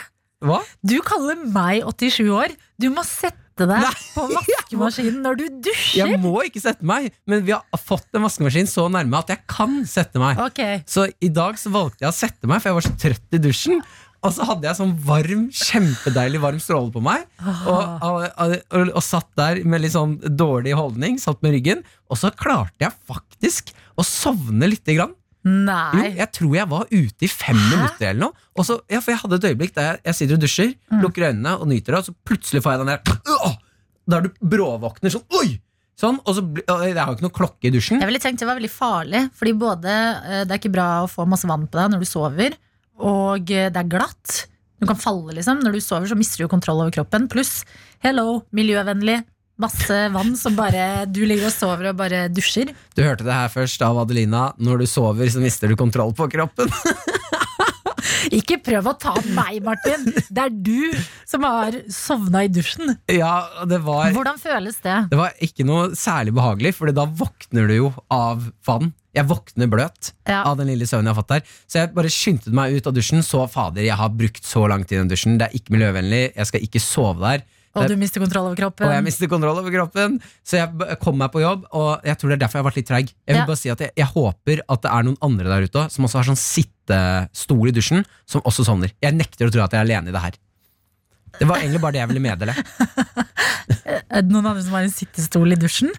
Hva? 0.44 0.60
Du 0.84 0.98
kaller 1.06 1.40
meg 1.40 1.86
87 1.88 2.28
år. 2.34 2.54
Du 2.82 2.90
må 2.92 3.06
sette 3.08 3.40
deg 3.70 3.84
Nei, 3.86 3.92
på 4.16 4.26
vaskemaskinen 4.34 5.22
når 5.24 5.40
du 5.40 5.46
dusjer. 5.70 6.10
Jeg 6.10 6.20
må 6.22 6.34
ikke 6.48 6.62
sette 6.64 6.86
meg, 6.88 7.12
men 7.30 7.46
vi 7.46 7.54
har 7.56 7.64
fått 7.80 8.10
en 8.18 8.26
vaskemaskin 8.26 8.68
så 8.70 8.90
nærme 8.92 9.22
at 9.22 9.32
jeg 9.32 9.44
kan 9.50 9.84
sette 9.90 10.20
meg. 10.22 10.42
Okay. 10.50 10.82
Så 10.90 11.08
i 11.24 11.30
dag 11.34 11.60
så 11.62 11.72
valgte 11.74 12.04
jeg 12.04 12.12
å 12.12 12.18
sette 12.18 12.50
meg, 12.50 12.60
for 12.64 12.72
jeg 12.72 12.80
var 12.80 12.88
så 12.88 12.96
trøtt 13.06 13.38
i 13.38 13.42
dusjen. 13.44 13.84
Og 14.24 14.32
så 14.32 14.46
hadde 14.48 14.70
jeg 14.70 14.78
sånn 14.78 14.94
varm, 15.04 15.48
kjempedeilig 15.52 16.40
varm 16.44 16.60
stråle 16.64 16.94
på 16.94 17.02
meg. 17.04 17.26
Og, 17.44 17.82
og, 18.08 18.22
og, 18.40 18.92
og 18.94 19.04
satt 19.04 19.28
der 19.40 19.60
med 19.68 19.84
litt 19.84 19.96
sånn 19.96 20.16
dårlig 20.40 20.78
holdning, 20.80 21.18
satt 21.20 21.44
med 21.44 21.58
ryggen. 21.58 21.84
Og 22.08 22.20
så 22.22 22.32
klarte 22.40 22.86
jeg 22.86 22.96
faktisk 23.10 23.74
å 24.00 24.06
sovne 24.08 24.72
lite 24.72 24.96
grann. 24.96 25.12
Jo, 25.44 25.52
Nei. 25.68 26.14
jeg 26.16 26.30
tror 26.38 26.54
jeg 26.56 26.70
var 26.72 26.88
ute 26.88 27.26
i 27.28 27.28
fem 27.28 27.58
minutter 27.58 28.14
eller 28.14 28.22
noe. 28.30 28.46
Og 28.56 28.64
så, 28.68 28.78
ja, 28.88 29.02
for 29.04 29.12
jeg 29.12 29.20
hadde 29.26 29.40
et 29.42 29.48
øyeblikk 29.50 29.76
der 29.76 29.90
jeg, 29.90 30.00
jeg 30.08 30.18
sitter 30.22 30.38
og 30.38 30.46
dusjer, 30.46 30.72
lukker 31.04 31.28
øynene 31.28 31.58
og 31.58 31.68
nyter 31.68 31.98
det, 31.98 32.00
og 32.00 32.08
så 32.08 32.16
plutselig 32.30 32.64
får 32.64 32.78
jeg 32.78 32.84
den 32.84 32.92
der 32.94 33.18
øh, 33.28 33.58
Der 34.14 34.24
du 34.24 34.30
bråvåkner 34.40 35.12
sånn 35.12 35.40
Oi! 35.42 35.58
Sånn, 36.00 36.18
og 36.24 36.38
så 36.38 36.42
Jeg 36.64 36.96
har 36.98 37.12
jo 37.12 37.18
ikke 37.18 37.26
noe 37.28 37.36
klokke 37.36 37.68
i 37.70 37.74
dusjen. 37.76 38.00
Jeg 38.02 38.10
ville 38.10 38.22
tenkt 38.24 38.42
det 38.42 38.48
var 38.50 38.58
veldig 38.58 38.72
farlig, 38.72 39.26
fordi 39.38 39.54
både 39.60 39.92
eh, 39.92 40.46
det 40.48 40.56
er 40.56 40.62
ikke 40.62 40.74
bra 40.74 40.88
å 41.04 41.12
få 41.12 41.28
masse 41.30 41.50
vann 41.50 41.68
på 41.68 41.78
deg 41.80 41.92
når 41.92 42.02
du 42.02 42.08
sover, 42.10 42.56
og 43.00 43.46
det 43.50 43.70
er 43.72 43.90
glatt. 43.90 44.44
Du 44.82 44.88
kan 44.90 45.00
falle, 45.00 45.32
liksom. 45.38 45.62
Når 45.64 45.78
du 45.78 45.82
sover, 45.84 46.10
så 46.12 46.18
mister 46.20 46.44
du 46.44 46.50
kontroll 46.52 46.82
over 46.84 46.92
kroppen. 46.92 47.30
Pluss, 47.32 47.62
hello, 48.04 48.44
miljøvennlig. 48.52 49.22
Masse 49.62 49.98
vann 50.10 50.32
som 50.36 50.56
bare 50.58 51.06
Du 51.06 51.20
ligger 51.30 51.46
og 51.46 51.54
sover 51.54 51.92
og 51.92 52.00
bare 52.00 52.26
dusjer. 52.34 52.72
Du 52.98 53.04
hørte 53.06 53.24
det 53.24 53.36
her 53.38 53.52
først 53.54 53.84
av 53.86 54.00
Adelina. 54.02 54.48
Når 54.58 54.82
du 54.82 54.88
sover, 54.90 55.30
så 55.30 55.40
mister 55.44 55.70
du 55.72 55.78
kontroll 55.80 56.12
på 56.18 56.28
kroppen. 56.34 56.72
Ikke 58.34 58.58
prøv 58.64 58.88
å 58.88 58.96
ta 59.00 59.14
meg, 59.36 59.60
Martin! 59.66 60.08
Det 60.32 60.42
er 60.42 60.52
du 60.52 60.96
som 61.28 61.44
har 61.48 61.76
sovna 61.92 62.44
i 62.48 62.52
dusjen. 62.52 62.96
ja, 63.12 63.34
det 63.70 63.80
var, 63.84 64.12
Hvordan 64.16 64.40
føles 64.42 64.80
det? 64.84 64.96
det 65.12 65.20
var 65.20 65.34
ikke 65.44 65.66
noe 65.68 65.90
særlig 65.98 66.34
behagelig, 66.36 66.74
for 66.78 66.92
da 66.96 67.06
våkner 67.06 67.68
du 67.70 67.76
jo 67.78 67.90
av 68.14 68.46
vann. 68.68 68.94
Jeg 69.14 69.28
våkner 69.30 69.68
bløt 69.70 70.12
Ja. 70.28 70.44
av 70.50 70.58
den 70.58 70.68
lille 70.72 70.86
søvnen 70.90 71.06
jeg 71.12 71.14
har 71.16 71.22
fått 71.22 71.34
der. 71.36 71.42
Så 71.70 71.80
jeg 71.82 71.94
bare 71.94 72.10
skyndte 72.10 72.52
meg 72.52 72.74
ut 72.74 72.88
av 72.90 72.94
dusjen. 72.96 73.22
Så 73.22 73.44
fader, 73.50 73.84
jeg 73.86 73.96
har 74.00 74.10
brukt 74.10 74.44
så 74.44 74.68
lang 74.68 74.84
tid 74.86 74.98
i 74.98 75.02
den 75.04 75.12
dusjen. 75.12 75.38
Det 75.38 75.48
er 75.50 75.58
ikke 75.60 75.76
miljøvennlig. 75.76 76.24
Jeg 76.36 76.48
skal 76.50 76.62
ikke 76.66 76.82
sove 76.82 77.20
der. 77.22 77.44
Og 77.74 77.88
du 77.90 77.96
mister 77.98 78.22
kontroll 78.22 78.46
over 78.52 78.56
kroppen. 78.58 78.86
Og 78.86 78.94
jeg 78.94 79.04
mister 79.04 79.28
kontroll 79.30 79.58
over 79.58 79.72
kroppen. 79.74 80.20
Så 80.46 80.60
jeg 80.62 80.98
kom 81.02 81.18
meg 81.18 81.32
på 81.34 81.42
jobb, 81.42 81.64
og 81.74 82.02
jeg 82.06 82.18
tror 82.22 82.30
det 82.30 82.36
er 82.38 82.42
derfor 82.46 82.58
jeg 82.60 82.64
har 82.64 82.70
vært 82.72 82.76
litt 82.78 82.88
treig. 82.90 83.08
Jeg 83.26 83.34
vil 83.34 83.42
Ja. 83.42 83.46
bare 83.50 83.58
si 83.58 83.70
at 83.74 83.80
jeg, 83.82 83.92
jeg 83.98 84.06
håper 84.14 84.62
at 84.70 84.82
det 84.84 84.92
er 84.94 85.04
noen 85.04 85.18
andre 85.26 85.44
der 85.50 85.66
ute 85.66 85.90
som 85.90 86.06
også 86.06 86.22
har 86.22 86.28
sånn 86.30 86.38
sittestol 86.38 87.68
i 87.68 87.72
dusjen, 87.74 88.06
som 88.30 88.42
også 88.46 88.66
sovner. 88.66 88.92
Jeg 89.02 89.14
nekter 89.18 89.48
å 89.48 89.52
tro 89.52 89.64
at 89.64 89.72
jeg 89.74 89.82
er 89.82 89.86
alene 89.90 90.10
i 90.10 90.12
det 90.14 90.22
her. 90.22 90.34
Det 91.40 91.48
var 91.50 91.58
egentlig 91.58 91.82
bare 91.82 91.92
det 91.94 92.02
jeg 92.02 92.10
ville 92.14 92.22
meddele. 92.22 92.54
Er 94.14 94.22
det 94.22 94.30
noen 94.30 94.46
andre 94.46 94.62
som 94.62 94.74
har 94.78 94.84
en 94.86 94.94
sittestol 94.94 95.52
i 95.52 95.58
dusjen? 95.58 95.90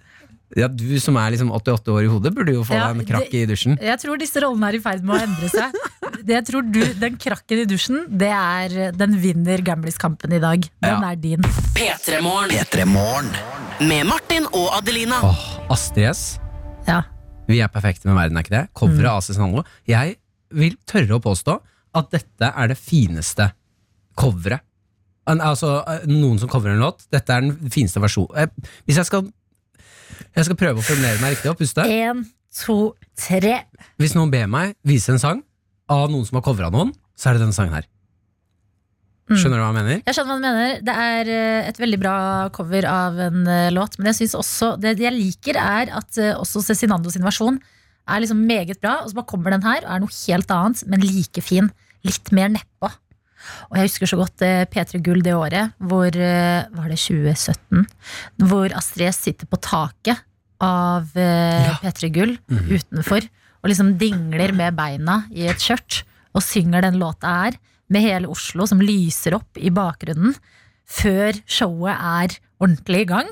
Ja, 0.56 0.68
Du 0.68 0.84
som 1.00 1.16
er 1.16 1.30
liksom 1.34 1.50
88 1.50 1.88
år 1.90 2.04
i 2.04 2.10
hodet, 2.12 2.30
burde 2.36 2.52
jo 2.54 2.62
få 2.62 2.74
Ja, 2.76 2.92
deg 2.92 3.00
en 3.00 3.06
krakk 3.08 3.30
det- 3.30 3.40
i 3.42 3.46
dusjen. 3.46 3.78
Jeg 3.80 3.98
tror 3.98 4.18
disse 4.18 4.38
rollene 4.44 4.68
er 4.68 4.74
i 4.76 4.78
ferd 4.84 5.02
med 5.02 5.16
å 5.16 5.22
endre 5.24 5.48
seg. 5.50 5.72
Det 6.24 6.32
jeg 6.36 6.44
tror 6.46 6.62
du, 6.72 6.80
Den 7.00 7.16
krakken 7.20 7.58
i 7.58 7.64
dusjen, 7.66 8.04
det 8.08 8.30
er 8.30 8.92
den 8.92 9.16
vinner 9.20 9.58
Gamlis-kampen 9.66 10.32
i 10.32 10.38
dag. 10.38 10.60
Den 10.80 11.02
Ja. 11.02 11.10
er 11.10 11.16
din. 11.16 11.42
P3 11.74 12.20
Morgen. 12.22 13.30
Med 13.80 14.06
Martin 14.06 14.46
og 14.52 14.70
Adelina. 14.78 15.18
Åh, 15.22 15.42
Astrid 15.70 16.06
S. 16.14 16.38
Ja. 16.86 17.02
Vi 17.48 17.58
er 17.60 17.68
perfekte 17.68 18.06
med 18.06 18.14
verden, 18.16 18.36
er 18.38 18.42
ikke 18.46 18.54
det? 18.56 18.68
Coveret 18.74 19.10
av 19.10 19.20
Cezinando. 19.22 19.64
Jeg 19.88 20.16
vil 20.54 20.76
tørre 20.86 21.18
å 21.18 21.20
påstå 21.20 21.58
at 21.94 22.10
dette 22.14 22.52
er 22.56 22.68
det 22.68 22.78
fineste 22.78 23.50
coveret. 24.16 24.60
Altså, 25.26 25.82
eh, 25.88 26.06
noen 26.06 26.38
som 26.38 26.48
coverer 26.48 26.74
en 26.76 26.80
låt. 26.84 27.06
Dette 27.10 27.30
er 27.34 27.40
den 27.40 27.56
fineste 27.70 28.00
versjonen. 28.00 28.36
Eh, 28.36 28.46
Hvis 28.86 28.96
jeg 28.96 29.06
skal 29.06 29.28
Jeg 30.35 30.49
skal 30.49 30.59
prøve 30.61 30.82
å 30.82 30.86
formulere 30.86 31.20
meg 31.23 31.36
riktig 31.36 31.53
og 31.53 31.59
puste. 31.61 31.86
En, 31.86 32.24
to, 32.61 32.78
tre. 33.19 33.57
Hvis 34.01 34.15
noen 34.16 34.32
ber 34.32 34.47
meg 34.51 34.77
vise 34.86 35.15
en 35.15 35.23
sang 35.23 35.43
av 35.91 36.07
noen 36.12 36.24
som 36.28 36.41
har 36.41 36.47
covra 36.47 36.70
noen, 36.74 36.95
så 37.15 37.31
er 37.31 37.36
det 37.36 37.45
denne 37.45 37.57
sangen 37.57 37.77
her. 37.77 37.89
Skjønner 39.24 39.57
du 39.57 39.62
hva 39.62 39.70
jeg 39.70 39.77
mener? 39.78 40.01
Jeg 40.05 40.16
skjønner 40.16 40.35
hva 40.35 40.36
du 40.36 40.45
mener. 40.45 40.81
Det 40.85 40.95
er 41.01 41.28
eh, 41.32 41.69
et 41.70 41.78
veldig 41.81 41.99
bra 42.03 42.16
cover 42.53 42.85
av 42.89 43.20
en 43.31 43.47
eh, 43.49 43.70
låt. 43.73 43.97
Men 43.97 44.11
jeg 44.11 44.19
synes 44.19 44.35
også 44.43 44.74
det 44.81 44.99
jeg 45.01 45.16
liker, 45.16 45.57
er 45.57 45.95
at 45.97 46.19
eh, 46.20 46.35
også 46.36 46.61
Cezinando 46.66 47.12
sin 47.12 47.24
versjon 47.24 47.57
er 48.05 48.20
liksom 48.20 48.43
meget 48.45 48.82
bra. 48.85 48.99
Og 49.01 49.11
så 49.11 49.16
bare 49.16 49.31
kommer 49.32 49.55
den 49.55 49.65
her 49.65 49.81
og 49.86 49.95
er 49.95 50.05
noe 50.05 50.12
helt 50.19 50.53
annet, 50.53 50.85
men 50.93 51.07
like 51.09 51.45
fin. 51.45 51.73
Litt 52.05 52.28
mer 52.36 52.53
nedpå. 52.53 52.93
Og 53.70 53.78
jeg 53.78 53.88
husker 53.88 54.10
så 54.10 54.18
godt 54.20 54.44
eh, 54.46 54.64
P3 54.70 55.00
Gull 55.04 55.22
det 55.24 55.34
året, 55.36 55.74
hvor 55.78 56.08
eh, 56.08 56.64
Var 56.74 56.88
det 56.92 56.98
2017? 57.00 57.84
Hvor 58.48 58.74
Astrid 58.78 59.10
S 59.10 59.22
sitter 59.26 59.50
på 59.50 59.60
taket 59.62 60.22
av 60.64 61.10
eh, 61.18 61.68
Ja. 61.68 61.76
P3 61.82 62.10
Gull 62.14 62.36
utenfor 62.48 63.26
og 63.64 63.70
liksom 63.70 63.94
dingler 64.00 64.52
med 64.56 64.76
beina 64.76 65.22
i 65.32 65.46
et 65.48 65.62
skjørt 65.62 66.02
og 66.36 66.42
synger 66.44 66.84
den 66.84 66.98
låta 67.00 67.30
her 67.44 67.56
med 67.88 68.04
hele 68.04 68.28
Oslo 68.28 68.66
som 68.68 68.82
lyser 68.82 69.36
opp 69.38 69.56
i 69.56 69.70
bakgrunnen 69.72 70.34
før 70.84 71.36
showet 71.48 71.96
er 71.96 72.34
ordentlig 72.60 73.04
i 73.04 73.08
gang. 73.08 73.30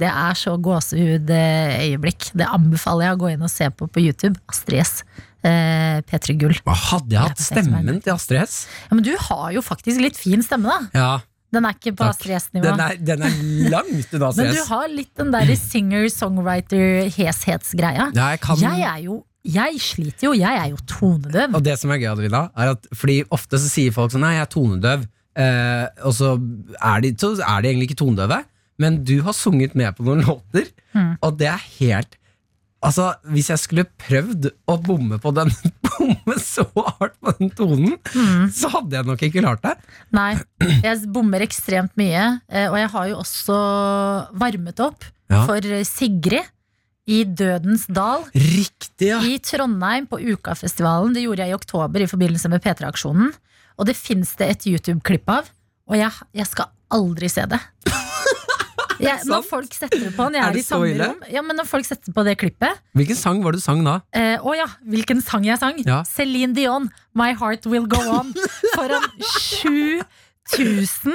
Det 0.00 0.08
er 0.08 0.36
så 0.38 0.54
gåsehud-øyeblikk. 0.60 2.30
Det 2.36 2.46
anbefaler 2.48 3.08
jeg 3.08 3.16
å 3.16 3.20
gå 3.20 3.30
inn 3.32 3.44
og 3.44 3.52
se 3.52 3.68
på 3.72 3.88
på 3.90 4.02
YouTube. 4.04 4.38
Astrid 4.52 4.82
S. 4.84 5.00
Eh, 5.42 6.00
P3 6.04 6.34
Gull. 6.40 6.56
Hva 6.66 6.74
hadde 6.76 7.14
jeg 7.16 7.22
hatt 7.30 7.40
stemmen 7.40 8.00
til 8.04 8.12
Astrid 8.12 8.42
S? 8.44 8.66
Ja, 8.90 8.94
men 8.98 9.04
du 9.06 9.14
har 9.28 9.46
jo 9.56 9.62
faktisk 9.64 10.00
litt 10.04 10.16
fin 10.20 10.42
stemme, 10.44 10.68
da. 10.68 10.78
Ja, 10.94 11.12
Den 11.50 11.64
er 11.66 11.72
ikke 11.74 11.94
på 11.96 12.04
Takk. 12.04 12.12
Astrid 12.14 12.36
S-nivå. 12.36 12.62
den 12.68 12.80
er, 12.84 12.94
den 13.00 13.22
er 13.26 13.32
langt 13.72 14.12
unna 14.14 14.26
Astrid 14.30 14.44
Men 14.46 14.54
du 14.54 14.60
S. 14.60 14.68
har 14.68 14.86
litt 14.92 15.14
den 15.18 15.30
der 15.34 15.48
singer-songwriter-heshetsgreia. 16.70 18.10
Ja, 18.14 18.28
jeg 18.34 18.40
kan 18.44 18.56
Jeg 18.62 18.80
er 18.86 19.00
jo 19.06 19.24
Jeg 19.42 19.80
sliter 19.80 20.26
jo, 20.28 20.32
jeg 20.36 20.52
er 20.60 20.68
jo 20.68 20.76
tonedøv. 20.86 21.54
Og 21.56 21.64
det 21.64 21.78
som 21.80 21.90
er 21.94 21.96
gøy, 22.02 22.10
Adelina, 22.12 22.42
er 22.54 22.74
at 22.74 22.84
fordi 22.92 23.22
ofte 23.32 23.56
så 23.58 23.70
sier 23.72 23.92
folk 23.96 24.12
sånn 24.12 24.20
Nei, 24.26 24.34
jeg 24.36 24.44
er 24.44 24.50
tonedøv. 24.52 25.06
Eh, 25.40 25.86
og 26.04 26.12
så 26.12 26.34
er, 26.76 27.00
de, 27.06 27.14
så 27.16 27.30
er 27.40 27.62
de 27.64 27.70
egentlig 27.70 27.88
ikke 27.88 28.00
tonedøve. 28.02 28.42
Men 28.80 28.98
du 29.04 29.14
har 29.24 29.32
sunget 29.36 29.74
med 29.76 29.96
på 29.96 30.04
noen 30.06 30.22
låter, 30.28 30.68
Mm. 30.90 31.12
og 31.22 31.36
det 31.38 31.46
er 31.46 31.60
helt 31.78 32.16
Altså, 32.82 33.10
Hvis 33.28 33.50
jeg 33.52 33.58
skulle 33.60 33.84
prøvd 34.00 34.46
å 34.72 34.76
bomme 34.80 35.18
på 35.20 35.32
den 35.36 35.50
Bomme 35.84 36.36
så 36.40 36.64
hardt 36.74 37.18
på 37.20 37.34
den 37.38 37.50
tonen, 37.52 37.98
Mm. 38.14 38.46
så 38.56 38.70
hadde 38.72 38.96
jeg 38.96 39.06
nok 39.06 39.20
ikke 39.26 39.42
klart 39.42 39.60
det. 39.66 39.74
Nei, 40.16 40.30
jeg 40.82 41.02
bommer 41.12 41.44
ekstremt 41.44 41.92
mye. 42.00 42.40
eh, 42.48 42.70
Og 42.70 42.78
jeg 42.80 42.88
har 42.94 43.08
jo 43.10 43.18
også 43.20 43.58
varmet 44.40 44.80
opp 44.80 45.04
Ja. 45.30 45.44
for 45.46 45.60
Sigrid 45.84 46.48
i 47.10 47.24
Dødens 47.24 47.84
dal. 47.90 48.24
Riktig, 48.34 49.08
ja! 49.12 49.20
I 49.20 49.38
Trondheim 49.44 50.06
på 50.08 50.18
Ukafestivalen. 50.32 51.12
Det 51.14 51.22
gjorde 51.26 51.44
jeg 51.44 51.52
i 51.52 51.58
oktober 51.58 52.00
i 52.00 52.08
forbindelse 52.10 52.48
med 52.50 52.62
P3-aksjonen. 52.64 53.32
Og 53.78 53.86
det 53.86 53.96
fins 53.96 54.34
det 54.40 54.50
et 54.50 54.66
YouTube-klipp 54.72 55.28
av, 55.28 55.48
og 55.88 55.96
jeg, 55.96 56.10
jeg 56.36 56.46
skal 56.46 56.70
aldri 56.90 57.28
se 57.32 57.46
det. 57.50 57.60
Jeg, 59.02 59.24
når 59.30 59.42
folk 59.48 59.72
setter 59.74 60.10
på, 60.12 60.26
den, 60.28 60.34
jeg 60.38 60.42
Er 60.44 60.48
er, 60.48 60.52
det 60.56 60.62
i 60.62 60.66
samme 60.66 60.88
ille? 60.92 61.06
rom 61.10 61.22
Ja, 61.32 61.42
men 61.46 61.56
når 61.60 61.66
folk 61.70 61.86
setter 61.88 62.12
på 62.16 62.24
det 62.26 62.36
klippet 62.40 62.80
Hvilken 62.98 63.16
sang 63.18 63.42
var 63.44 63.52
det 63.56 63.60
du 63.62 63.64
sang 63.64 63.82
da? 63.86 63.98
eh, 64.16 64.36
Å 64.40 64.54
ja, 64.58 64.66
hvilken 64.86 65.22
sang 65.24 65.44
jeg 65.48 65.58
sang? 65.62 65.78
Ja. 65.86 66.02
Celine 66.08 66.54
Dion, 66.56 66.90
'My 67.14 67.32
Heart 67.34 67.66
Will 67.66 67.86
Go 67.90 68.00
On'. 68.18 68.34
Foran 68.76 69.06
7000 70.50 71.12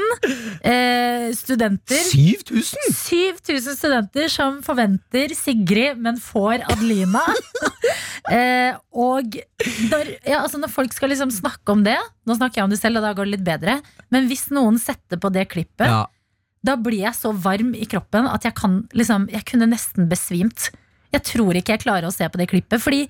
eh, 0.64 1.34
studenter. 1.36 1.96
7000! 2.12 2.94
7000 2.96 3.76
studenter 3.78 4.30
som 4.32 4.62
forventer 4.64 5.34
Sigrid, 5.36 5.98
men 6.00 6.18
får 6.22 6.64
Adelina. 6.72 7.24
eh, 8.32 8.74
og 8.96 9.36
når, 9.92 10.14
ja, 10.26 10.42
altså 10.46 10.62
når 10.62 10.72
folk 10.72 10.96
skal 10.96 11.12
liksom 11.12 11.32
snakke 11.36 11.72
om 11.76 11.84
det 11.86 11.98
Nå 12.26 12.38
snakker 12.40 12.62
jeg 12.62 12.66
om 12.70 12.72
det 12.74 12.80
selv, 12.82 12.98
og 13.02 13.06
da 13.06 13.12
går 13.18 13.28
det 13.28 13.36
litt 13.36 13.46
bedre. 13.46 13.74
Men 14.14 14.26
hvis 14.32 14.48
noen 14.56 14.80
setter 14.82 15.20
på 15.22 15.30
det 15.36 15.46
klippet, 15.52 15.86
Ja. 15.86 16.06
Da 16.66 16.76
blir 16.82 17.04
jeg 17.04 17.18
så 17.18 17.32
varm 17.32 17.74
i 17.78 17.86
kroppen 17.90 18.28
at 18.30 18.46
jeg 18.48 18.56
kan 18.58 18.80
liksom 18.98 19.28
Jeg 19.34 19.46
kunne 19.50 19.68
nesten 19.70 20.10
besvimt. 20.12 20.70
Jeg 21.14 21.24
tror 21.28 21.56
ikke 21.58 21.76
jeg 21.76 21.84
klarer 21.86 22.10
å 22.10 22.14
se 22.14 22.28
på 22.28 22.42
det 22.42 22.50
klippet. 22.52 22.82
Fordi 22.82 23.06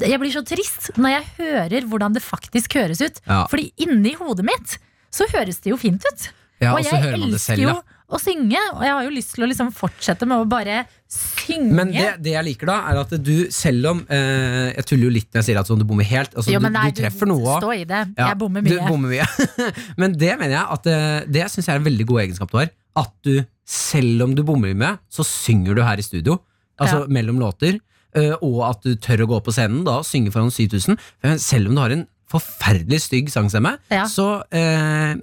Jeg 0.00 0.20
blir 0.22 0.32
så 0.32 0.40
trist 0.46 0.92
når 0.96 1.10
jeg 1.16 1.24
hører 1.38 1.86
hvordan 1.90 2.14
det 2.16 2.22
faktisk 2.24 2.76
høres 2.78 3.02
ut. 3.02 3.18
Ja. 3.26 3.42
Fordi 3.50 3.72
inni 3.84 4.14
hodet 4.16 4.46
mitt 4.48 4.78
så 5.12 5.26
høres 5.32 5.58
det 5.60 5.72
jo 5.72 5.76
fint 5.80 6.04
ut. 6.06 6.28
Ja, 6.60 6.74
og 6.74 6.80
og 6.80 6.86
jeg 6.86 7.02
hører 7.02 7.18
man 7.18 7.32
det 7.32 7.40
elsker 7.40 7.56
selv, 7.56 7.66
jo. 7.66 7.74
Å 8.10 8.18
synge, 8.18 8.58
og 8.74 8.80
jeg 8.82 8.92
har 8.96 9.04
jo 9.06 9.10
lyst 9.14 9.34
til 9.36 9.44
å 9.44 9.48
liksom 9.50 9.68
fortsette 9.76 10.26
med 10.26 10.42
å 10.42 10.46
bare 10.50 10.80
synge. 11.10 11.72
Men 11.78 11.92
det, 11.94 12.06
det 12.24 12.32
jeg 12.34 12.46
liker 12.48 12.66
da, 12.70 12.76
er 12.90 12.98
at 13.04 13.12
du, 13.22 13.32
selv 13.54 13.86
om 13.92 14.00
eh, 14.10 14.70
Jeg 14.76 14.84
tuller 14.90 15.06
jo 15.08 15.12
litt 15.14 15.28
når 15.30 15.40
jeg 15.40 15.46
sier 15.50 15.60
at 15.60 15.70
sånn, 15.70 15.78
du 15.82 15.86
bommer 15.88 16.08
helt. 16.10 16.34
Altså, 16.34 16.50
jo, 16.54 16.60
men 16.62 16.72
du, 16.74 16.78
nei, 16.78 16.90
du 16.94 17.00
treffer 17.02 17.30
noe. 17.30 17.56
Stå 17.62 17.72
i 17.76 17.84
det. 17.88 18.02
Ja, 18.18 18.28
jeg 18.32 18.38
bommer 18.42 18.66
Du 18.66 18.72
mye. 18.74 18.88
bommer 18.88 19.14
mye. 19.14 19.26
Men 20.02 20.14
det 20.18 20.32
mener 20.40 20.56
jeg 20.56 20.66
at 20.76 20.90
eh, 20.90 21.20
Det 21.38 21.46
synes 21.52 21.66
jeg 21.68 21.74
er 21.74 21.80
en 21.82 21.88
veldig 21.90 22.06
god 22.10 22.22
egenskap 22.26 22.50
du 22.54 22.58
har. 22.60 22.72
At 23.00 23.12
du, 23.26 23.34
selv 23.70 24.26
om 24.26 24.34
du 24.34 24.42
bommer 24.46 24.74
mye, 24.74 24.96
så 25.12 25.22
synger 25.26 25.78
du 25.78 25.82
her 25.86 26.02
i 26.02 26.06
studio. 26.06 26.40
Altså 26.80 27.04
Ja. 27.04 27.10
mellom 27.18 27.38
låter. 27.42 27.78
eh, 28.18 28.32
Og 28.42 28.62
at 28.66 28.82
du 28.82 28.94
tør 28.96 29.22
å 29.26 29.30
gå 29.36 29.42
på 29.46 29.54
scenen 29.54 29.84
da 29.86 30.00
og 30.02 30.06
synge 30.08 30.32
foran 30.34 30.50
7000. 30.50 30.98
For 31.22 31.38
Selv 31.38 31.70
om 31.70 31.78
du 31.78 31.80
har 31.84 31.94
en 31.94 32.06
forferdelig 32.30 33.00
stygg 33.08 33.30
sangstemme, 33.30 33.76
Ja. 33.90 34.04
så 34.06 34.42
eh, 34.54 35.14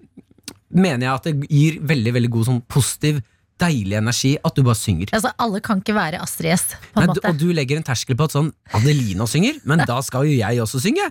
mener 0.69 1.07
jeg 1.07 1.13
at 1.13 1.27
det 1.29 1.49
gir 1.49 1.81
veldig 1.87 2.13
veldig 2.17 2.31
god 2.33 2.49
sånn 2.49 2.61
positiv, 2.71 3.21
deilig 3.57 3.97
energi 3.97 4.33
at 4.45 4.57
du 4.57 4.65
bare 4.65 4.77
synger. 4.77 5.13
Altså, 5.17 5.31
alle 5.41 5.61
kan 5.65 5.79
ikke 5.81 5.95
være 5.97 6.19
Astrid 6.21 6.53
S, 6.53 6.67
Nei, 6.97 7.07
du, 7.09 7.21
og 7.23 7.39
du 7.39 7.47
legger 7.55 7.79
en 7.79 7.87
terskel 7.87 8.17
på 8.17 8.27
at 8.27 8.35
sånn 8.35 8.51
Adelina 8.77 9.25
synger, 9.29 9.57
men 9.65 9.81
da 9.89 10.01
skal 10.05 10.27
jo 10.29 10.35
jeg 10.37 10.61
også 10.61 10.83
synge. 10.83 11.07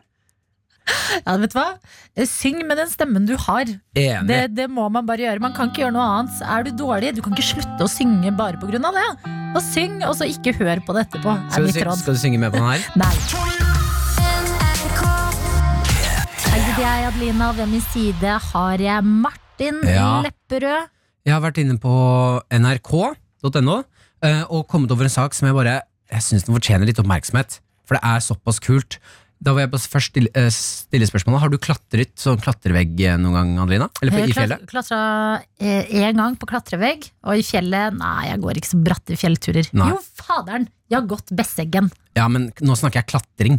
Ja, 0.87 1.35
vet 1.41 1.51
du 1.51 1.57
hva? 1.59 1.66
Eh, 2.15 2.27
Syng 2.31 2.61
med 2.66 2.78
den 2.78 2.91
stemmen 2.91 3.27
du 3.27 3.35
har. 3.47 3.66
Det, 3.97 4.39
det 4.55 4.69
må 4.70 4.87
man 4.93 5.07
bare 5.09 5.24
gjøre. 5.24 5.43
Man 5.43 5.55
kan 5.57 5.73
ikke 5.73 5.83
gjøre 5.83 5.97
noe 5.97 6.07
annet. 6.20 6.37
Er 6.47 6.66
du 6.66 6.70
dårlig, 6.78 7.11
du 7.16 7.23
kan 7.24 7.35
ikke 7.35 7.49
slutte 7.49 7.89
å 7.89 7.91
synge 7.91 8.31
bare 8.39 8.61
av 8.61 8.95
det. 9.01 9.09
Og 9.57 9.62
syng, 9.65 9.99
og 10.07 10.15
så 10.19 10.28
ikke 10.31 10.55
hør 10.61 10.83
på 10.87 10.95
det 10.95 11.09
etterpå. 11.09 11.33
Er 11.35 11.51
skal, 11.51 11.66
du, 11.66 12.03
skal 12.05 12.19
du 12.19 12.23
synge 12.23 12.39
med 12.43 12.55
på 12.55 12.61
den 12.61 12.70
her? 12.70 12.87
Nei. 13.03 13.15
Hei, 16.47 16.61
det 16.62 16.77
er 16.77 16.85
jeg, 16.85 17.09
Adelina, 17.11 17.51
og 17.51 17.59
ved 17.59 17.74
min 17.74 17.85
side 17.91 18.39
har 18.53 18.87
jeg 18.87 19.11
Martin 19.57 19.81
Ja. 19.89 20.23
Lepperød. 20.23 20.89
Jeg 21.24 21.33
har 21.33 21.41
vært 21.41 21.59
inne 21.59 21.78
på 21.81 21.93
nrk.no 22.53 23.77
eh, 24.23 24.43
og 24.51 24.66
kommet 24.69 24.91
over 24.93 25.05
en 25.09 25.11
sak 25.12 25.35
som 25.35 25.49
jeg 25.49 25.57
bare 25.57 25.83
Jeg 26.12 26.23
syns 26.23 26.45
den 26.47 26.55
fortjener 26.55 26.87
litt 26.87 27.01
oppmerksomhet. 27.01 27.61
For 27.87 27.97
det 27.97 28.03
er 28.05 28.20
såpass 28.20 28.61
kult. 28.61 28.99
Da 29.43 29.53
vil 29.53 29.65
jeg 29.65 29.70
bare 29.73 29.89
først 29.91 30.12
stille, 30.12 30.31
eh, 30.35 30.49
stille 30.53 31.07
spørsmålet 31.09 31.41
Har 31.41 31.51
du 31.51 31.59
klatret 31.59 32.15
sånn 32.16 32.39
klatrevegg 32.41 33.01
eh, 33.01 33.16
noen 33.16 33.35
gang, 33.35 33.51
Adelina? 33.65 33.89
Eller 34.03 34.12
på, 34.12 34.23
i 34.28 34.37
fjellet? 34.37 34.66
Klatra 34.69 35.01
én 35.59 36.16
gang 36.20 36.37
på 36.37 36.47
klatrevegg, 36.47 37.09
og 37.27 37.41
i 37.41 37.45
fjellet 37.47 37.97
Nei, 37.97 38.28
jeg 38.28 38.41
går 38.45 38.61
ikke 38.61 38.73
så 38.74 38.83
bratte 38.85 39.16
fjellturer. 39.19 39.73
Nei. 39.73 39.91
Jo, 39.95 40.03
faderen! 40.20 40.69
Jeg 40.87 41.01
har 41.01 41.09
gått 41.11 41.33
Besseggen. 41.35 41.91
Ja, 42.15 42.28
men 42.28 42.53
nå 42.62 42.77
snakker 42.78 43.01
jeg 43.03 43.11
klatring. 43.11 43.59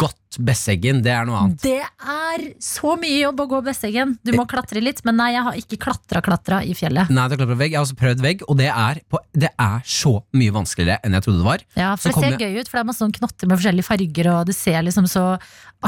Godt 0.00 0.16
Besseggen, 0.38 1.00
det 1.02 1.10
er 1.10 1.24
noe 1.26 1.38
annet. 1.40 1.62
Det 1.64 1.80
er 1.80 2.42
så 2.62 2.92
mye 3.00 3.16
jobb 3.24 3.40
å 3.42 3.46
gå 3.50 3.58
Besseggen. 3.66 4.12
Du 4.22 4.30
må 4.36 4.44
klatre 4.50 4.82
litt, 4.84 5.00
men 5.06 5.16
nei, 5.18 5.30
jeg 5.34 5.44
har 5.46 5.56
ikke 5.58 5.78
klatra-klatra 5.82 6.60
i 6.68 6.74
fjellet. 6.78 7.10
Nei, 7.10 7.24
det 7.32 7.38
er 7.40 7.50
vegg. 7.58 7.72
Jeg 7.72 7.78
har 7.80 7.86
også 7.86 7.96
prøvd 7.98 8.22
vegg, 8.22 8.44
og 8.46 8.58
det 8.60 8.68
er, 8.70 9.00
på, 9.10 9.18
det 9.34 9.50
er 9.54 9.80
så 9.88 10.12
mye 10.36 10.54
vanskeligere 10.54 11.00
enn 11.02 11.16
jeg 11.16 11.26
trodde 11.26 11.40
det 11.42 11.48
var. 11.48 11.64
Ja, 11.80 11.94
Så 11.96 12.12
Det 12.12 12.20
ser 12.22 12.44
gøy 12.44 12.60
ut, 12.60 12.68
for 12.68 12.78
det 12.78 12.82
er 12.84 12.88
masse 12.90 13.02
sånn 13.02 13.16
knotter 13.16 13.50
med 13.50 13.58
forskjellige 13.58 13.88
farger, 13.88 14.30
og 14.34 14.44
det 14.52 14.56
ser 14.58 14.78
liksom 14.86 15.08
så 15.10 15.24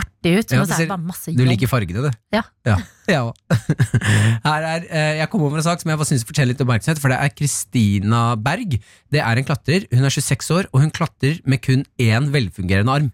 artig 0.01 0.35
ut. 0.41 0.57
Ja, 0.57 0.65
det 0.65 0.81
er 0.81 0.89
ser- 0.89 1.37
Du 1.37 1.45
liker 1.47 1.71
fargene, 1.71 2.09
du. 2.09 2.11
Ja. 2.35 2.43
Ja, 2.67 2.77
jeg 3.13 3.21
òg. 3.21 3.35
Her 4.49 4.67
er, 4.73 4.89
eh, 4.89 5.13
jeg 5.21 5.31
kom 5.31 5.45
over 5.47 5.61
en 5.61 5.67
sak 5.69 5.85
som 5.85 5.93
jeg 5.93 6.11
syns 6.11 6.27
fortjener 6.27 6.55
litt 6.55 6.65
oppmerksomhet, 6.65 6.99
for 7.03 7.13
det 7.13 7.21
er 7.21 7.33
Kristina 7.37 8.25
Berg. 8.41 8.81
Det 9.13 9.21
er 9.23 9.37
en 9.41 9.47
klatrer. 9.47 9.87
Hun 9.93 10.05
er 10.09 10.17
26 10.17 10.51
år, 10.59 10.71
og 10.73 10.85
hun 10.85 10.91
klatrer 10.95 11.41
med 11.45 11.63
kun 11.63 11.85
én 12.01 12.31
velfungerende 12.35 12.99
arm. 12.99 13.11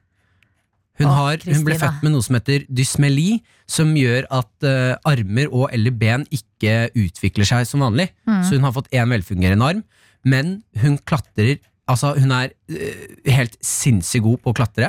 Hun, 0.98 1.09
har, 1.12 1.36
hun 1.44 1.64
ble 1.66 1.77
født 1.78 2.02
med 2.02 2.12
noe 2.14 2.24
som 2.24 2.35
heter 2.39 2.64
dysmeli, 2.73 3.43
som 3.68 3.90
gjør 3.98 4.24
at 4.32 4.64
uh, 4.64 4.94
armer 5.05 5.51
og 5.52 5.68
eller 5.73 5.90
ben 5.93 6.24
ikke 6.32 6.89
utvikler 6.97 7.44
seg 7.48 7.66
som 7.68 7.81
vanlig. 7.85 8.09
Mm. 8.27 8.43
Så 8.47 8.56
hun 8.56 8.64
har 8.64 8.73
fått 8.73 8.89
én 8.97 9.10
velfungerende 9.12 9.64
arm, 9.70 9.82
men 10.24 10.62
hun 10.82 10.98
klatrer 11.05 11.59
Altså, 11.86 12.16
hun 12.18 12.32
er 12.35 12.48
uh, 12.51 13.05
helt 13.31 13.55
sinnssykt 13.62 14.24
god 14.24 14.40
på 14.43 14.51
å 14.51 14.56
klatre 14.59 14.89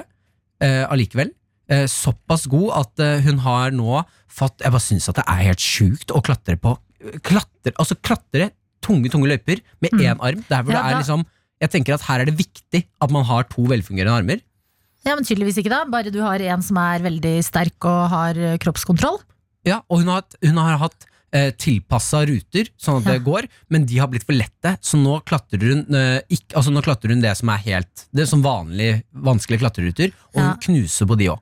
uh, 0.63 0.85
allikevel. 0.89 1.29
Uh, 1.69 1.83
såpass 1.85 2.47
god 2.49 2.71
at 2.79 3.03
hun 3.27 3.37
har 3.43 3.71
nå 3.75 3.99
fått 4.31 4.63
Jeg 4.63 4.71
bare 4.71 4.81
syns 4.81 5.09
at 5.11 5.17
det 5.19 5.25
er 5.27 5.43
helt 5.49 5.61
sjukt 5.61 6.09
å 6.15 6.21
klatre 6.23 6.55
på 6.57 6.71
klatre, 7.27 7.73
Altså 7.77 7.97
klatre 8.01 8.49
tunge, 8.81 9.11
tunge 9.13 9.27
løyper 9.29 9.59
med 9.83 9.91
Mm. 9.93 9.99
én 10.07 10.17
arm. 10.23 10.41
Der 10.49 10.63
hvor 10.63 10.73
Ja, 10.73 10.81
det 10.81 10.85
er 10.87 10.93
da- 10.95 10.99
liksom 11.03 11.25
Jeg 11.61 11.69
tenker 11.73 11.93
at 11.93 12.01
her 12.07 12.21
er 12.21 12.25
det 12.25 12.37
viktig 12.37 12.85
at 13.01 13.11
man 13.11 13.25
har 13.25 13.43
to 13.43 13.61
velfungerende 13.65 14.13
armer. 14.13 14.41
Ja, 15.05 15.15
men 15.15 15.23
tydeligvis 15.23 15.57
ikke 15.61 15.69
da. 15.71 15.83
Bare 15.85 16.11
du 16.11 16.19
har 16.21 16.39
en 16.41 16.61
som 16.65 16.77
er 16.81 16.99
veldig 17.05 17.35
sterk 17.45 17.85
og 17.87 18.09
har 18.11 18.37
eh, 18.37 18.57
kroppskontroll. 18.57 19.19
Ja, 19.67 19.81
Og 19.89 19.99
hun 20.01 20.07
har, 20.07 20.21
hatt- 20.23 20.37
hun 20.43 20.57
har 20.57 20.77
hatt 20.81 21.05
eh, 21.35 21.51
tilpassa 21.59 22.21
ruter, 22.27 22.69
sånn 22.79 23.01
at 23.01 23.07
det 23.11 23.23
går, 23.25 23.47
men 23.69 23.85
de 23.85 23.97
har 23.99 24.07
blitt 24.07 24.23
for 24.27 24.33
lette. 24.37 24.77
Så 24.81 24.99
nå 24.99 25.19
klatrer 25.27 25.59
hun 25.63 25.83
eh, 25.95 26.21
ikke, 26.29 26.55
altså 26.55 26.71
nå 26.71 26.83
klatrer 26.85 27.11
hun 27.13 27.21
det 27.23 27.33
som 27.39 27.49
er 27.51 27.63
helt 27.65 28.05
Det 28.15 28.23
er 28.23 28.29
som 28.31 28.43
vanlig 28.45 29.03
vanskelige 29.11 29.59
klatreruter, 29.65 30.13
og 30.33 30.39
Ja. 30.41 30.47
hun 30.53 30.61
knuser 30.67 31.05
på 31.09 31.17
de 31.19 31.29
òg. 31.35 31.39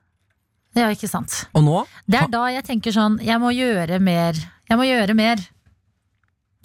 Ja, 0.76 0.90
ikke 0.92 1.08
sant. 1.08 1.46
Og 1.56 1.62
nå 1.64 1.86
Det 2.06 2.18
er 2.20 2.28
da 2.28 2.46
jeg 2.52 2.64
tenker 2.66 2.92
sånn, 2.92 3.18
jeg 3.24 3.40
må 3.40 3.48
gjøre 3.56 3.96
mer. 4.02 4.34
Jeg 4.68 4.76
må 4.76 4.84
gjøre 4.84 5.14
mer. 5.16 5.40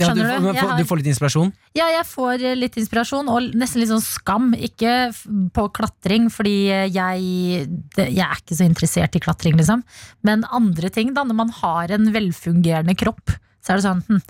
Ja, 0.02 0.10
du, 0.18 0.22
du? 0.22 0.50
Har- 0.60 0.74
du 0.78 0.84
får 0.90 1.00
litt 1.02 1.10
inspirasjon? 1.14 1.52
Ja, 1.78 1.88
jeg 1.94 2.06
får 2.10 2.44
eh, 2.50 2.58
litt 2.58 2.76
inspirasjon, 2.82 3.30
og 3.32 3.54
nesten 3.58 3.82
litt 3.84 3.92
sånn 3.92 4.04
skam. 4.04 4.52
Ikke 4.58 5.12
på 5.56 5.66
klatring, 5.78 6.28
fordi 6.34 6.56
eh, 6.74 6.86
jeg, 6.92 7.70
jeg 7.98 8.26
er 8.26 8.38
ikke 8.42 8.58
så 8.60 8.68
interessert 8.68 9.16
i 9.18 9.24
klatring, 9.24 9.58
liksom. 9.60 9.86
Men 10.28 10.46
andre 10.52 10.92
ting, 10.94 11.14
da. 11.16 11.24
Når 11.28 11.38
man 11.38 11.56
har 11.62 11.94
en 11.96 12.12
velfungerende 12.14 12.98
kropp, 13.00 13.34
så 13.62 13.74
er 13.76 13.82
det 13.82 13.88
sånn 13.90 14.06
hm, 14.10 14.22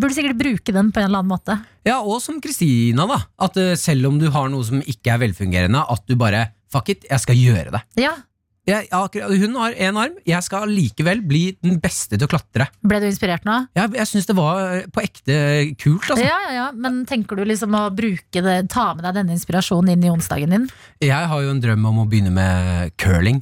Burde 0.00 0.14
sikkert 0.14 0.38
bruke 0.38 0.72
den 0.72 0.92
på 0.94 1.00
en 1.02 1.08
eller 1.08 1.18
annen 1.20 1.32
måte. 1.32 1.56
Ja, 1.84 1.96
og 1.98 2.20
som 2.22 2.36
Kristina, 2.40 3.08
da. 3.10 3.16
At 3.42 3.56
eh, 3.58 3.72
selv 3.76 4.06
om 4.08 4.20
du 4.22 4.28
har 4.32 4.46
noe 4.48 4.62
som 4.64 4.78
ikke 4.86 5.16
er 5.16 5.24
velfungerende, 5.26 5.82
at 5.82 6.06
du 6.08 6.14
bare 6.20 6.52
Fuck 6.70 6.92
it, 6.92 7.02
jeg 7.10 7.18
skal 7.18 7.34
gjøre 7.34 7.72
det. 7.74 7.80
Ja, 7.98 8.12
Jeg, 8.68 8.88
akkurat- 8.92 9.32
hun 9.40 9.54
har 9.56 9.72
én 9.72 9.96
arm, 9.96 10.16
jeg 10.26 10.42
skal 10.44 10.68
likevel 10.68 11.22
bli 11.26 11.56
den 11.64 11.78
beste 11.80 12.18
til 12.18 12.26
å 12.26 12.30
klatre. 12.30 12.66
Ble 12.84 13.00
du 13.00 13.06
inspirert 13.08 13.44
nå? 13.48 13.54
Jeg, 13.74 13.92
jeg 13.96 14.06
syns 14.10 14.26
det 14.28 14.36
var 14.36 14.60
eh, 14.76 14.84
på 14.92 15.00
ekte 15.02 15.38
kult, 15.80 16.04
altså. 16.12 16.22
Ja, 16.26 16.36
ja, 16.44 16.52
ja. 16.58 16.66
Men 16.76 17.00
tenker 17.08 17.40
du 17.40 17.44
liksom 17.48 17.72
å 17.74 17.86
bruke 17.94 18.42
det, 18.44 18.68
ta 18.70 18.90
med 18.94 19.04
deg 19.08 19.16
denne 19.16 19.34
inspirasjonen 19.34 19.94
inn 19.96 20.04
i 20.04 20.12
onsdagen 20.12 20.52
din? 20.54 20.68
Jeg 21.00 21.30
har 21.32 21.42
jo 21.42 21.50
en 21.54 21.62
drøm 21.64 21.88
om 21.88 22.02
å 22.04 22.06
begynne 22.10 22.30
med 22.36 22.92
curling. 23.00 23.40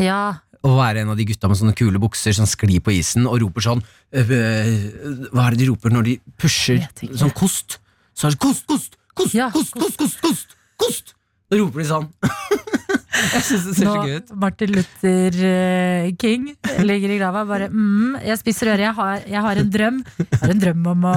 Ja. 0.00 0.38
Å 0.62 0.74
være 0.76 1.02
en 1.02 1.10
av 1.12 1.18
de 1.18 1.24
gutta 1.28 1.48
med 1.50 1.56
sånne 1.58 1.74
kule 1.76 1.98
bukser 2.00 2.32
som 2.36 2.46
sklir 2.48 2.80
på 2.84 2.92
isen 2.94 3.26
og 3.26 3.38
roper 3.40 3.64
sånn 3.64 3.80
øh, 3.80 5.28
Hva 5.32 5.46
er 5.46 5.54
det 5.56 5.62
de 5.62 5.68
roper 5.70 5.94
når 5.94 6.04
de 6.08 6.16
pusher 6.40 6.82
sånn 7.16 7.32
kost? 7.36 7.78
Så 8.12 8.28
er 8.28 8.34
det 8.36 8.40
kost, 8.42 8.66
kost, 8.68 8.98
kost, 9.16 9.32
kost, 9.34 9.72
kost, 9.72 9.72
kost, 9.80 9.96
kost, 9.98 10.20
kost, 10.20 10.56
kost! 10.80 11.14
Da 11.50 11.56
roper 11.58 11.80
de 11.82 11.88
sånn. 11.88 12.10
jeg 13.20 13.42
synes 13.46 13.64
det 13.68 13.74
ser 13.78 13.86
så 13.88 13.94
gøy 14.04 14.16
ut. 14.20 14.30
Nå 14.32 14.40
Martin 14.44 14.72
Luther 14.74 15.38
eh, 15.50 16.10
King 16.20 16.48
ligger 16.86 17.14
i 17.14 17.18
grava 17.20 17.44
bare 17.48 17.68
mm, 17.72 18.18
Jeg 18.26 18.40
spiser 18.40 18.72
øre, 18.74 18.84
jeg 18.88 18.96
har, 18.96 19.24
jeg 19.28 19.44
har 19.46 19.60
en 19.62 19.70
drøm. 19.76 20.02
Jeg 20.20 20.40
har 20.42 20.54
en 20.54 20.62
drøm 20.66 20.90
om 20.94 21.08
å 21.10 21.16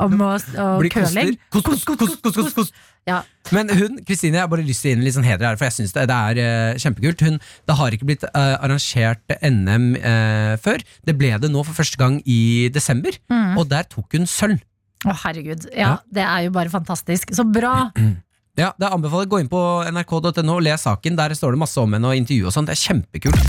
Om 0.00 0.20
å, 0.22 0.32
å 0.38 0.66
curling. 0.90 1.34
Kost, 1.52 1.84
kost, 1.86 2.54
kost. 2.54 2.74
Ja. 3.08 3.18
Men 3.52 3.68
hun, 3.74 3.98
Kristine, 4.06 4.38
jeg 4.38 4.44
har 4.46 4.50
bare 4.50 4.64
lyst 4.64 4.80
til 4.84 4.88
å 4.88 4.92
gi 4.92 4.94
henne 4.94 5.04
litt 5.06 5.16
sånn 5.16 5.26
heder 5.26 5.48
her, 5.50 5.58
for 5.60 5.66
jeg 5.68 5.74
syns 5.76 5.92
det, 5.96 6.04
det 6.08 6.18
er 6.30 6.40
uh, 6.40 6.78
kjempekult. 6.80 7.24
Hun, 7.26 7.36
det 7.68 7.76
har 7.80 7.96
ikke 7.96 8.08
blitt 8.08 8.24
uh, 8.30 8.54
arrangert 8.64 9.34
NM 9.44 9.88
uh, 9.98 10.54
før. 10.62 10.84
Det 11.04 11.16
ble 11.18 11.32
det 11.42 11.50
nå 11.52 11.64
for 11.66 11.76
første 11.76 12.00
gang 12.00 12.20
i 12.24 12.70
desember, 12.74 13.18
Mm. 13.28 13.58
og 13.60 13.68
der 13.70 13.86
tok 13.90 14.14
hun 14.16 14.26
sølv. 14.30 14.62
Å, 15.04 15.12
herregud. 15.26 15.66
Ja, 15.76 15.98
det 16.08 16.22
er 16.24 16.46
jo 16.46 16.54
bare 16.54 16.72
fantastisk. 16.72 17.34
Så 17.36 17.44
bra. 17.44 17.90
Ja, 18.54 18.68
det 18.78 18.86
anbefaler 18.86 19.26
Gå 19.26 19.40
inn 19.42 19.48
på 19.50 19.60
nrk.no 19.90 20.52
og 20.54 20.62
les 20.62 20.84
saken. 20.86 21.16
Der 21.18 21.32
står 21.34 21.56
det 21.56 21.60
masse 21.64 21.80
om 21.82 21.96
henne 21.96 22.06
og 22.12 22.14
intervju 22.14 22.46
og 22.46 22.54
sånt. 22.54 22.70
Det 22.70 22.76
er 22.76 22.82
kjempekult. 22.84 23.40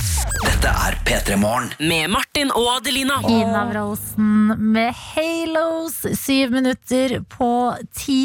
Dette 0.41 0.71
er 0.71 0.97
P3 1.05 1.37
Morgen. 1.37 1.69
Med 1.77 2.09
Martin 2.09 2.49
og 2.55 2.71
Adelina. 2.79 3.19
Ina 3.29 3.67
Wroldsen 3.69 4.55
med 4.73 4.97
Halos, 4.97 5.99
syv 6.17 6.55
minutter 6.57 7.19
på 7.29 7.49
ti 7.93 8.19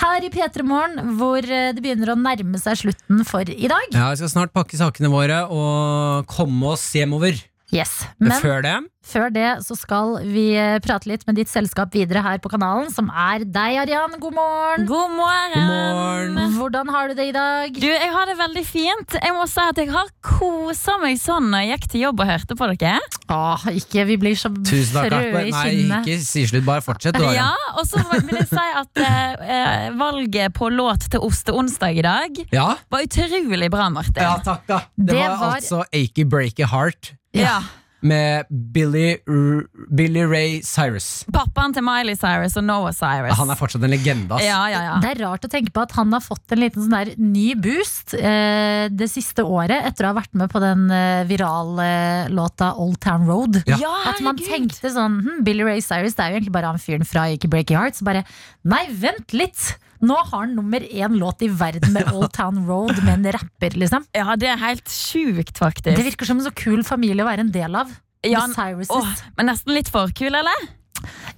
her 0.00 0.24
i 0.24 0.32
P3 0.32 0.64
Morgen, 0.64 1.16
hvor 1.20 1.44
eh, 1.44 1.74
det 1.76 1.84
begynner 1.84 2.14
å 2.14 2.18
nærme 2.18 2.60
seg 2.62 2.80
slutten 2.80 3.24
for 3.28 3.44
i 3.52 3.68
dag. 3.68 3.92
Ja, 3.92 4.08
Vi 4.14 4.22
skal 4.22 4.32
snart 4.32 4.56
pakke 4.56 4.80
sakene 4.80 5.12
våre 5.12 5.44
og 5.52 6.24
komme 6.32 6.72
oss 6.72 6.88
hjemover. 6.96 7.36
Yes. 7.72 8.02
Men 8.20 8.32
Men 8.32 8.40
før 8.44 8.64
det 8.64 8.74
før 9.02 9.32
det 9.34 9.48
så 9.66 9.74
skal 9.76 10.18
vi 10.30 10.52
eh, 10.56 10.76
prate 10.84 11.08
litt 11.10 11.24
med 11.26 11.34
ditt 11.40 11.50
selskap 11.50 11.90
videre 11.94 12.22
her 12.22 12.38
på 12.42 12.50
kanalen, 12.52 12.88
som 12.94 13.08
er 13.10 13.42
deg, 13.44 13.78
Arian. 13.82 14.14
God 14.22 14.34
morgen. 14.36 14.86
God 14.86 15.10
morgen. 15.16 15.56
God 15.56 15.96
morgen. 15.98 16.52
Hvordan 16.56 16.92
har 16.94 17.08
du 17.10 17.14
det 17.18 17.26
i 17.28 17.34
dag? 17.34 17.72
Du, 17.74 17.86
Jeg 17.88 18.12
har 18.14 18.26
det 18.30 18.36
veldig 18.38 18.64
fint. 18.66 19.16
Jeg 19.18 19.34
må 19.34 19.46
si 19.50 19.60
at 19.64 19.80
jeg 19.82 19.90
har 19.90 20.06
kosa 20.22 20.94
meg 21.02 21.18
sånn 21.20 21.50
når 21.52 21.64
jeg 21.66 21.72
gikk 21.74 21.88
til 21.96 22.04
jobb 22.06 22.22
og 22.22 22.30
hørte 22.30 22.56
på 22.58 22.70
dere. 22.76 22.94
Åh, 23.32 23.66
ikke 23.80 24.06
vi 24.08 24.16
blir 24.22 24.38
så 24.38 24.52
Tusen 24.54 24.94
takk. 25.00 25.10
frøe 25.10 25.32
Karpe. 25.32 25.42
i 25.48 25.50
Nei, 25.50 25.64
kinnet. 25.72 26.06
ikke 26.06 26.24
si 26.28 26.46
slutt. 26.50 26.64
Bare 26.68 26.84
fortsett. 26.84 27.18
du, 27.18 27.26
Ja, 27.34 27.50
Og 27.80 27.86
så 27.88 27.98
vil 28.06 28.36
jeg 28.38 28.48
si 28.48 28.66
at 28.82 29.02
eh, 29.02 29.44
eh, 29.58 29.90
valget 29.98 30.54
på 30.54 30.70
låt 30.70 31.08
til 31.10 31.20
Osteonsdag 31.26 31.98
i 31.98 32.02
dag 32.06 32.42
Ja? 32.52 32.76
var 32.90 33.02
utrolig 33.06 33.70
bra, 33.70 33.88
Martin. 33.90 34.22
ja, 34.22 34.36
takk, 34.44 34.66
da. 34.68 34.78
Det, 34.96 35.06
Det 35.12 35.16
var, 35.18 35.36
var- 35.38 35.54
altså 35.58 35.82
Achy 35.92 36.24
Breaky 36.24 36.64
Heart 36.70 37.14
Ja. 37.34 37.60
Med 38.02 38.48
Billy, 38.74 39.16
R 39.30 39.62
Billy 39.94 40.24
Ray 40.26 40.60
Cyrus. 40.66 41.22
Pappaen 41.32 41.74
til 41.76 41.84
Miley 41.86 42.16
Cyrus 42.18 42.56
og 42.58 42.64
Noah 42.66 42.92
Cyrus. 42.96 43.36
Han 43.38 43.52
er 43.54 43.58
fortsatt 43.60 43.84
en 43.86 43.92
legende, 43.94 44.34
ass. 44.36 44.44
ja, 44.44 44.60
ja, 44.72 44.80
ja. 44.88 44.96
Det 45.02 45.12
er 45.14 45.22
rart 45.24 45.46
å 45.46 45.50
tenke 45.52 45.72
på 45.74 45.84
at 45.84 45.94
han 45.96 46.12
har 46.14 46.22
fått 46.24 46.54
en 46.56 46.62
liten 46.62 46.82
sånn 46.86 46.96
der 46.96 47.12
ny 47.18 47.52
boost 47.62 48.14
eh, 48.18 48.88
det 48.92 49.08
siste 49.12 49.44
året, 49.46 49.86
etter 49.92 50.08
å 50.08 50.12
ha 50.12 50.18
vært 50.20 50.34
med 50.38 50.50
på 50.52 50.62
den 50.62 50.88
eh, 50.92 51.22
virale 51.30 51.88
låta 52.34 52.72
Old 52.82 53.00
Town 53.02 53.26
Road. 53.30 53.62
Ja. 53.66 53.78
Ja, 53.82 53.94
At 54.12 54.20
man 54.24 54.36
herregud. 54.38 54.70
tenkte 54.74 54.92
sånn 54.94 55.20
hm, 55.24 55.40
Billy 55.46 55.64
Ray 55.66 55.80
Cyrus 55.84 56.14
det 56.18 56.24
er 56.26 56.34
jo 56.34 56.40
egentlig 56.40 56.54
bare 56.58 56.70
han 56.74 56.82
fyren 56.82 57.06
fra 57.08 57.28
Ikke 57.32 57.50
Breaky 57.52 57.78
Heart. 57.78 58.00
Så 58.00 58.06
bare 58.08 58.24
Nei, 58.66 58.84
vent 58.94 59.32
litt! 59.34 59.72
Nå 60.02 60.18
har 60.18 60.44
han 60.44 60.54
nummer 60.58 60.82
én 60.82 61.16
låt 61.18 61.42
i 61.46 61.48
verden 61.48 61.94
med 61.94 62.10
Old 62.16 62.32
Town 62.34 62.64
Road 62.66 62.98
med 63.04 63.14
en 63.20 63.32
rapper, 63.38 63.78
liksom. 63.78 64.06
ja, 64.12 64.36
det 64.36 64.50
er 64.50 64.62
helt 64.62 64.90
sjukt, 64.90 65.58
faktisk. 65.58 65.94
Det 65.96 66.06
virker 66.10 66.28
som 66.28 66.42
en 66.42 66.48
så 66.48 66.54
kul 66.54 66.82
familie 66.86 67.22
å 67.22 67.30
være 67.30 67.46
en 67.46 67.54
del 67.54 67.78
av. 67.78 67.92
Ja, 68.22 68.44
Åh, 68.46 69.12
men 69.34 69.48
nesten 69.50 69.74
litt 69.74 69.90
for 69.90 70.10
kul, 70.14 70.30
eller? 70.30 70.70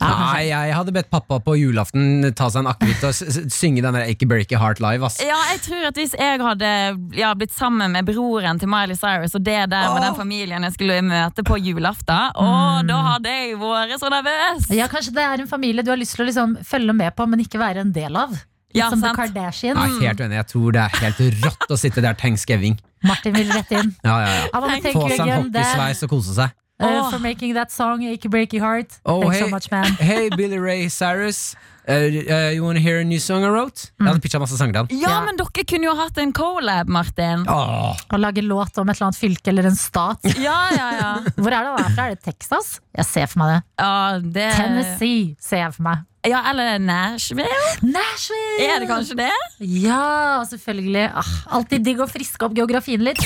Nei, 0.03 0.49
jeg 0.51 0.75
hadde 0.77 0.93
bedt 0.93 1.09
pappa 1.13 1.39
på 1.41 1.55
julaften 1.57 2.27
ta 2.37 2.51
seg 2.53 2.65
en 2.65 2.71
akevitt 2.73 3.05
og 3.07 3.15
synge 3.53 3.81
den 3.85 3.97
der 3.97 4.05
break 4.05 4.25
Breaky 4.29 4.59
Heart 4.61 4.83
live. 4.85 5.07
ass 5.07 5.21
Ja, 5.23 5.39
jeg 5.53 5.63
tror 5.65 5.89
at 5.89 6.01
hvis 6.01 6.15
jeg 6.19 6.41
hadde 6.43 6.71
ja, 7.17 7.33
blitt 7.39 7.55
sammen 7.55 7.95
med 7.95 8.09
broren 8.09 8.61
til 8.61 8.69
Miley 8.69 8.99
Cyrus, 8.99 9.37
og 9.39 9.45
det 9.47 9.61
der 9.73 9.89
var 9.89 10.03
den 10.05 10.19
familien 10.19 10.67
jeg 10.67 10.77
skulle 10.77 11.01
møte 11.07 11.47
på 11.47 11.59
julaften, 11.63 12.35
mm. 12.37 12.91
da 12.91 12.99
hadde 13.13 13.37
jeg 13.37 13.61
vært 13.63 14.01
så 14.03 14.11
nervøs! 14.13 14.69
Ja, 14.75 14.91
Kanskje 14.91 15.15
det 15.17 15.25
er 15.25 15.45
en 15.45 15.51
familie 15.51 15.85
du 15.87 15.95
har 15.95 16.01
lyst 16.01 16.19
til 16.19 16.27
å 16.27 16.29
liksom 16.29 16.59
følge 16.67 16.97
med 16.97 17.15
på, 17.17 17.27
men 17.31 17.47
ikke 17.47 17.63
være 17.63 17.87
en 17.87 17.95
del 17.95 18.21
av. 18.21 18.37
Litt 18.75 18.81
Ja, 18.83 18.91
som 18.91 19.01
The 19.01 19.07
sant. 19.13 19.17
Kardashians. 19.21 19.79
Jeg 19.79 19.95
er 20.03 20.09
helt 20.09 20.21
uenig. 20.21 20.35
jeg 20.41 20.47
tror 20.51 20.73
det 20.75 20.81
er 20.83 20.99
helt 21.05 21.21
rått 21.45 21.71
å 21.71 21.77
sitte 21.79 22.03
der 22.03 22.15
thanksgiving. 22.19 22.77
Martin 23.07 23.35
vil 23.37 23.51
rett 23.55 23.71
inn. 23.71 23.95
Ja, 24.03 24.17
ja, 24.25 24.35
ja. 24.35 24.47
Få 24.91 25.09
seg 25.09 25.29
en 25.29 25.45
hockeysveis 25.45 26.03
og 26.03 26.11
kose 26.11 26.35
seg. 26.35 26.51
uh, 26.83 27.11
for 27.11 27.19
making 27.23 27.55
that 27.55 27.71
song, 27.71 28.03
Ikke 28.03 28.29
Break 28.29 28.53
Your 28.53 28.65
Heart. 28.67 28.99
Oh, 29.07 29.21
Thanks 29.23 29.37
hey, 29.39 29.45
so 29.45 29.51
much, 29.51 29.71
man. 29.71 29.93
hey, 30.01 30.29
Billy 30.37 30.59
Ray 30.59 30.89
Cyrus. 30.89 31.55
Uh, 31.87 31.93
uh, 31.93 32.51
you 32.55 32.65
wanna 32.65 32.81
hear 32.81 33.01
a 33.01 33.05
new 33.05 33.19
song 33.21 33.45
I 33.45 33.51
wrote? 33.53 33.91
Jeg 34.01 34.07
hadde 34.09 34.23
pitcha 34.25 34.39
masse 34.41 34.57
sanger 34.57 34.87
til. 34.89 35.03
Ja, 35.03 35.11
Ja. 35.11 35.25
men 35.27 35.37
dere 35.37 35.65
kunne 35.69 35.85
jo 35.85 35.95
hatt 35.99 36.17
en 36.23 36.33
collab, 36.33 36.89
Martin. 36.89 37.45
Oh. 37.47 37.93
Å 37.93 38.17
lage 38.21 38.41
låt 38.43 38.79
om 38.81 38.89
et 38.89 38.97
eller 38.97 39.11
annet 39.11 39.21
fylke 39.21 39.53
eller 39.53 39.69
en 39.69 39.77
stat. 39.77 40.25
Ja, 40.47 40.57
ja, 40.73 40.89
ja. 40.97 41.11
Hvor 41.37 41.53
er 41.53 41.69
det 41.69 41.95
da 41.97 42.07
er 42.07 42.15
det 42.15 42.23
Texas? 42.25 42.79
Jeg 42.97 43.05
ser 43.11 43.27
for 43.29 43.43
meg 43.45 43.53
det. 43.53 43.61
ja 43.85 44.19
det, 44.25 44.49
Tennessee 44.57 45.37
ser 45.41 45.65
jeg 45.67 45.77
for 45.77 45.83
meg. 45.91 46.05
Ja, 46.25 46.41
eller 46.51 46.79
Nashville? 46.81 47.45
Nashville! 47.85 48.65
Er 48.65 48.81
det 48.81 48.89
kanskje 48.89 49.19
det? 49.21 49.31
Ja, 49.61 50.41
selvfølgelig. 50.49 51.11
Ah, 51.21 51.35
alltid 51.59 51.85
digg 51.85 52.01
å 52.01 52.09
friske 52.09 52.49
opp 52.49 52.57
geografien 52.57 53.05
litt. 53.05 53.21